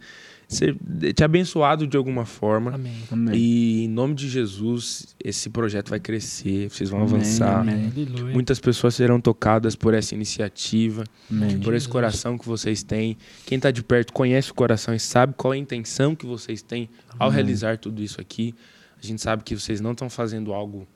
ser- 0.53 0.75
te 1.13 1.23
abençoado 1.23 1.85
de 1.87 1.97
alguma 1.97 2.25
forma. 2.25 2.71
Amém. 2.75 2.93
Amém. 3.11 3.35
E 3.35 3.83
em 3.85 3.87
nome 3.89 4.13
de 4.15 4.29
Jesus, 4.29 5.15
esse 5.23 5.49
projeto 5.49 5.89
vai 5.89 5.99
crescer, 5.99 6.69
vocês 6.69 6.89
vão 6.89 7.01
Amém, 7.01 7.15
avançar. 7.15 7.59
amém. 7.61 7.91
Aleluia. 7.95 8.33
Muitas 8.33 8.59
pessoas 8.59 8.95
serão 8.95 9.19
tocadas 9.19 9.75
por 9.75 9.93
essa 9.93 10.13
iniciativa, 10.15 11.03
Amém. 11.29 11.59
por 11.59 11.73
esse 11.73 11.87
coração 11.89 12.37
que 12.37 12.45
vocês 12.47 12.83
têm. 12.83 13.17
Quem 13.45 13.57
está 13.57 13.71
de 13.71 13.83
perto 13.83 14.13
conhece 14.13 14.51
o 14.51 14.53
coração 14.53 14.93
e 14.93 14.99
sabe 14.99 15.33
qual 15.35 15.53
é 15.53 15.57
a 15.57 15.59
intenção 15.59 16.15
que 16.15 16.25
vocês 16.25 16.61
têm 16.61 16.89
ao 17.19 17.27
Amém. 17.27 17.35
realizar 17.35 17.77
tudo 17.77 18.01
isso 18.01 18.21
aqui. 18.21 18.53
A 19.01 19.05
gente 19.05 19.21
sabe 19.21 19.43
que 19.43 19.55
vocês 19.55 19.81
não 19.81 19.91
estão 19.91 20.09
fazendo 20.09 20.53
algo 20.53 20.87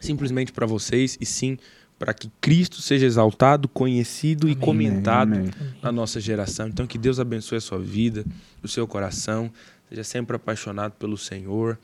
simplesmente 0.00 0.52
para 0.52 0.66
vocês, 0.66 1.16
e 1.20 1.26
sim 1.26 1.56
para 2.02 2.12
que 2.12 2.28
Cristo 2.40 2.82
seja 2.82 3.06
exaltado, 3.06 3.68
conhecido 3.68 4.48
e 4.48 4.54
Amém. 4.54 4.60
comentado 4.60 5.34
Amém. 5.34 5.50
na 5.80 5.92
nossa 5.92 6.18
geração. 6.20 6.66
Então, 6.66 6.84
que 6.84 6.98
Deus 6.98 7.20
abençoe 7.20 7.58
a 7.58 7.60
sua 7.60 7.78
vida, 7.78 8.24
o 8.60 8.66
seu 8.66 8.88
coração. 8.88 9.48
Seja 9.88 10.02
sempre 10.02 10.34
apaixonado 10.34 10.94
pelo 10.98 11.16
Senhor. 11.16 11.78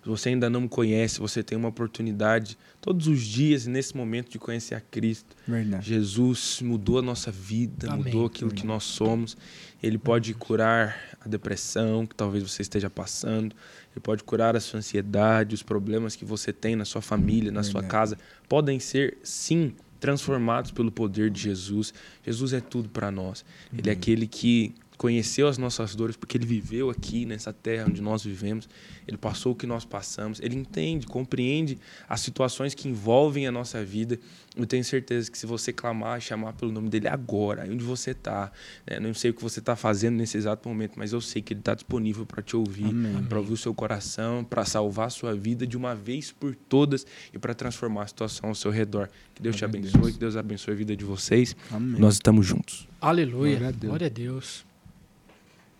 Se 0.00 0.08
você 0.08 0.28
ainda 0.28 0.48
não 0.48 0.60
me 0.60 0.68
conhece, 0.68 1.18
você 1.18 1.42
tem 1.42 1.58
uma 1.58 1.70
oportunidade 1.70 2.56
todos 2.80 3.08
os 3.08 3.20
dias, 3.24 3.66
nesse 3.66 3.96
momento, 3.96 4.30
de 4.30 4.38
conhecer 4.38 4.76
a 4.76 4.80
Cristo. 4.80 5.34
Verdade. 5.48 5.84
Jesus 5.88 6.60
mudou 6.62 7.00
a 7.00 7.02
nossa 7.02 7.32
vida, 7.32 7.90
Amém. 7.90 8.04
mudou 8.04 8.26
aquilo 8.26 8.52
que 8.52 8.64
nós 8.64 8.84
somos. 8.84 9.36
Ele 9.84 9.98
pode 9.98 10.32
curar 10.32 10.98
a 11.20 11.28
depressão 11.28 12.06
que 12.06 12.14
talvez 12.14 12.42
você 12.42 12.62
esteja 12.62 12.88
passando. 12.88 13.54
Ele 13.92 14.00
pode 14.02 14.24
curar 14.24 14.56
a 14.56 14.60
sua 14.60 14.78
ansiedade, 14.78 15.54
os 15.54 15.62
problemas 15.62 16.16
que 16.16 16.24
você 16.24 16.54
tem 16.54 16.74
na 16.74 16.86
sua 16.86 17.02
família, 17.02 17.52
na 17.52 17.62
sua 17.62 17.82
casa. 17.82 18.16
Podem 18.48 18.80
ser, 18.80 19.18
sim, 19.22 19.74
transformados 20.00 20.70
pelo 20.70 20.90
poder 20.90 21.28
de 21.28 21.38
Jesus. 21.42 21.92
Jesus 22.24 22.54
é 22.54 22.62
tudo 22.62 22.88
para 22.88 23.10
nós. 23.10 23.44
Ele 23.76 23.90
é 23.90 23.92
aquele 23.92 24.26
que 24.26 24.74
conheceu 24.96 25.48
as 25.48 25.58
nossas 25.58 25.94
dores 25.94 26.16
porque 26.16 26.36
ele 26.38 26.46
viveu 26.46 26.88
aqui 26.90 27.26
nessa 27.26 27.52
terra 27.52 27.86
onde 27.88 28.00
nós 28.00 28.24
vivemos. 28.24 28.68
Ele 29.06 29.16
passou 29.16 29.52
o 29.52 29.54
que 29.54 29.66
nós 29.66 29.84
passamos. 29.84 30.40
Ele 30.40 30.56
entende, 30.56 31.06
compreende 31.06 31.78
as 32.08 32.20
situações 32.20 32.74
que 32.74 32.88
envolvem 32.88 33.46
a 33.46 33.52
nossa 33.52 33.84
vida. 33.84 34.18
Eu 34.56 34.66
tenho 34.66 34.84
certeza 34.84 35.30
que 35.30 35.36
se 35.36 35.46
você 35.46 35.72
clamar 35.72 36.18
e 36.18 36.20
chamar 36.20 36.52
pelo 36.52 36.70
nome 36.70 36.88
dele 36.88 37.08
agora, 37.08 37.62
aí 37.62 37.70
onde 37.70 37.82
você 37.84 38.12
está, 38.12 38.52
né? 38.86 39.00
não 39.00 39.12
sei 39.12 39.30
o 39.30 39.34
que 39.34 39.42
você 39.42 39.58
está 39.58 39.74
fazendo 39.74 40.14
nesse 40.16 40.36
exato 40.36 40.68
momento, 40.68 40.92
mas 40.96 41.12
eu 41.12 41.20
sei 41.20 41.42
que 41.42 41.52
ele 41.52 41.60
está 41.60 41.74
disponível 41.74 42.24
para 42.24 42.40
te 42.40 42.56
ouvir, 42.56 42.86
Amém. 42.86 43.24
para 43.24 43.38
ouvir 43.38 43.52
o 43.52 43.56
seu 43.56 43.74
coração, 43.74 44.44
para 44.44 44.64
salvar 44.64 45.08
a 45.08 45.10
sua 45.10 45.34
vida 45.34 45.66
de 45.66 45.76
uma 45.76 45.94
vez 45.94 46.30
por 46.30 46.54
todas 46.54 47.04
e 47.32 47.38
para 47.38 47.52
transformar 47.52 48.04
a 48.04 48.06
situação 48.06 48.50
ao 48.50 48.54
seu 48.54 48.70
redor. 48.70 49.08
Que 49.34 49.42
Deus 49.42 49.56
te 49.56 49.60
Glória 49.66 49.76
a 49.76 49.80
abençoe, 49.80 50.00
Deus. 50.00 50.12
que 50.12 50.20
Deus 50.20 50.36
abençoe 50.36 50.74
a 50.74 50.76
vida 50.76 50.96
de 50.96 51.04
vocês. 51.04 51.56
Amém. 51.70 52.00
Nós 52.00 52.14
estamos 52.14 52.46
juntos. 52.46 52.88
Aleluia. 53.00 53.56
Glória 53.56 53.68
a 53.68 53.72
Deus. 53.72 53.88
Glória 53.90 54.06
a 54.06 54.10
Deus. 54.10 54.73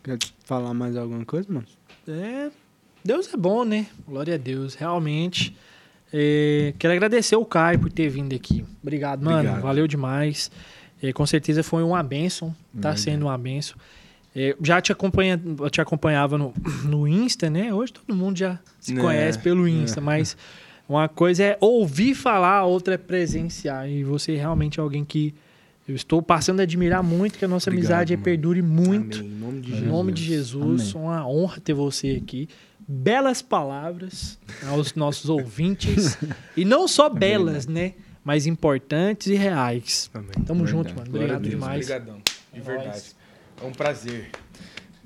Quer 0.05 0.19
falar 0.45 0.75
mais 0.75 0.97
alguma 0.97 1.25
coisa, 1.25 1.51
mano? 1.51 1.67
É, 2.07 2.51
Deus 3.03 3.33
é 3.33 3.37
bom, 3.37 3.65
né? 3.65 3.87
Glória 4.07 4.35
a 4.35 4.39
Deus. 4.39 4.75
Realmente. 4.75 5.57
É, 6.13 6.75
quero 6.79 6.93
agradecer 6.93 7.35
o 7.35 7.45
Caio 7.45 7.81
por 7.81 7.91
ter 7.91 8.09
vindo 8.09 8.35
aqui. 8.37 8.65
Obrigado, 8.83 9.25
mano. 9.25 9.39
Obrigado. 9.39 9.63
Valeu 9.63 9.89
demais. 9.89 10.51
É, 11.03 11.13
com 11.13 11.27
certeza 11.27 11.63
foi 11.63 11.83
uma 11.83 12.03
bênção. 12.03 12.55
Tá 12.81 12.95
sendo 12.97 13.27
uma 13.27 13.37
bênção. 13.37 13.77
É, 14.37 14.57
já 14.63 14.81
te, 14.81 14.93
acompanha, 14.93 15.41
te 15.71 15.81
acompanhava 15.81 16.37
no, 16.37 16.53
no 16.85 17.09
Insta, 17.09 17.49
né? 17.49 17.73
Hoje 17.73 17.93
todo 17.93 18.15
mundo 18.15 18.37
já 18.37 18.59
se 18.81 18.97
É, 18.97 19.01
conhece 19.01 19.39
pelo 19.39 19.67
Insta, 19.67 20.01
mas 20.01 20.37
uma 20.89 21.09
coisa 21.09 21.43
é 21.43 21.59
ouvir 21.61 22.15
falar, 22.15 22.59
a 22.59 22.65
outra 22.65 22.95
é 22.95 22.99
presenciar. 22.99 23.89
E 23.89 24.05
você 24.05 24.37
realmente 24.37 24.79
é 24.79 24.83
alguém 24.83 25.05
que 25.05 25.35
eu 25.87 25.95
estou 25.95 26.23
passando 26.23 26.61
a 26.61 26.63
admirar 26.63 27.03
muito, 27.03 27.39
que 27.39 27.45
a 27.45 27.49
nossa 27.49 27.69
Obrigado, 27.71 27.91
amizade 27.93 28.13
mano. 28.15 28.25
perdure 28.25 28.63
muito. 28.63 29.19
Amém. 29.21 29.31
Em 29.31 29.35
nome 29.39 29.61
de 29.61 29.69
Em 29.69 29.75
Jesus. 29.75 29.89
nome 29.91 30.13
de 30.13 30.25
Jesus, 30.25 30.95
Amém. 30.95 31.07
uma 31.09 31.29
honra 31.29 31.61
ter 31.61 31.75
você 31.75 32.21
aqui. 32.23 32.49
Belas 32.87 33.41
palavras 33.41 34.39
aos 34.69 34.95
nossos 34.95 35.29
ouvintes. 35.31 36.19
E 36.57 36.65
não 36.65 36.87
só 36.89 37.09
belas, 37.09 37.67
né? 37.67 37.95
Mas 38.25 38.47
importantes 38.47 39.27
e 39.27 39.35
reais. 39.35 40.11
Amém. 40.15 40.31
Tamo 40.47 40.65
Verdade. 40.65 40.71
junto, 40.71 40.95
mano. 40.99 41.11
Obrigado 41.15 41.49
demais. 41.49 41.85
Obrigadão. 41.91 42.17
De 42.53 42.59
É 42.59 42.63
verdade. 42.63 43.03
É 43.63 43.67
um 43.67 43.73
prazer. 43.73 44.31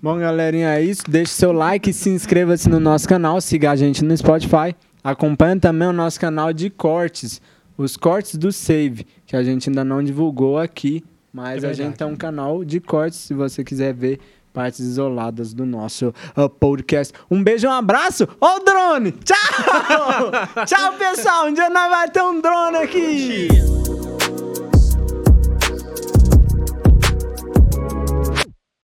Bom, 0.01 0.17
galerinha, 0.19 0.75
é 0.77 0.83
isso. 0.83 1.03
Deixe 1.09 1.33
seu 1.33 1.51
like, 1.51 1.93
se 1.93 2.09
inscreva-se 2.11 2.69
no 2.69 2.79
nosso 2.79 3.09
canal, 3.09 3.41
siga 3.41 3.73
a 3.73 3.77
gente 3.77 4.05
no 4.05 4.17
Spotify. 4.17 4.75
Acompanhe 5.03 5.59
também 5.59 5.89
o 5.89 5.93
nosso 5.93 6.21
canal 6.21 6.53
de 6.53 6.71
cortes, 6.71 7.41
os 7.79 7.97
cortes 7.97 8.35
do 8.35 8.53
Save, 8.53 9.07
que 9.25 9.37
a 9.37 9.43
gente 9.43 9.71
ainda 9.71 9.85
não 9.85 10.03
divulgou 10.03 10.59
aqui, 10.59 11.05
mas 11.33 11.63
É 11.63 11.69
a 11.69 11.73
gente 11.73 11.97
tem 11.97 12.07
um 12.07 12.17
canal 12.17 12.65
de 12.65 12.81
cortes, 12.81 13.21
se 13.21 13.33
você 13.33 13.63
quiser 13.63 13.95
ver 13.95 14.19
partes 14.53 14.81
isoladas 14.81 15.55
do 15.55 15.65
nosso 15.65 16.13
uh, 16.37 16.49
podcast. 16.49 17.15
Um 17.31 17.43
beijo, 17.43 17.69
um 17.69 17.73
abraço. 17.73 18.29
Ó 18.41 18.57
o 18.57 18.65
drone! 18.65 19.13
Tchau! 19.13 19.37
Tchau, 20.67 20.93
pessoal! 20.95 21.47
Um 21.47 21.53
dia 21.53 21.71
nós 21.71 21.89
vai 21.89 22.11
ter 22.11 22.23
um 22.23 22.41
drone 22.41 22.79
aqui! 22.79 23.49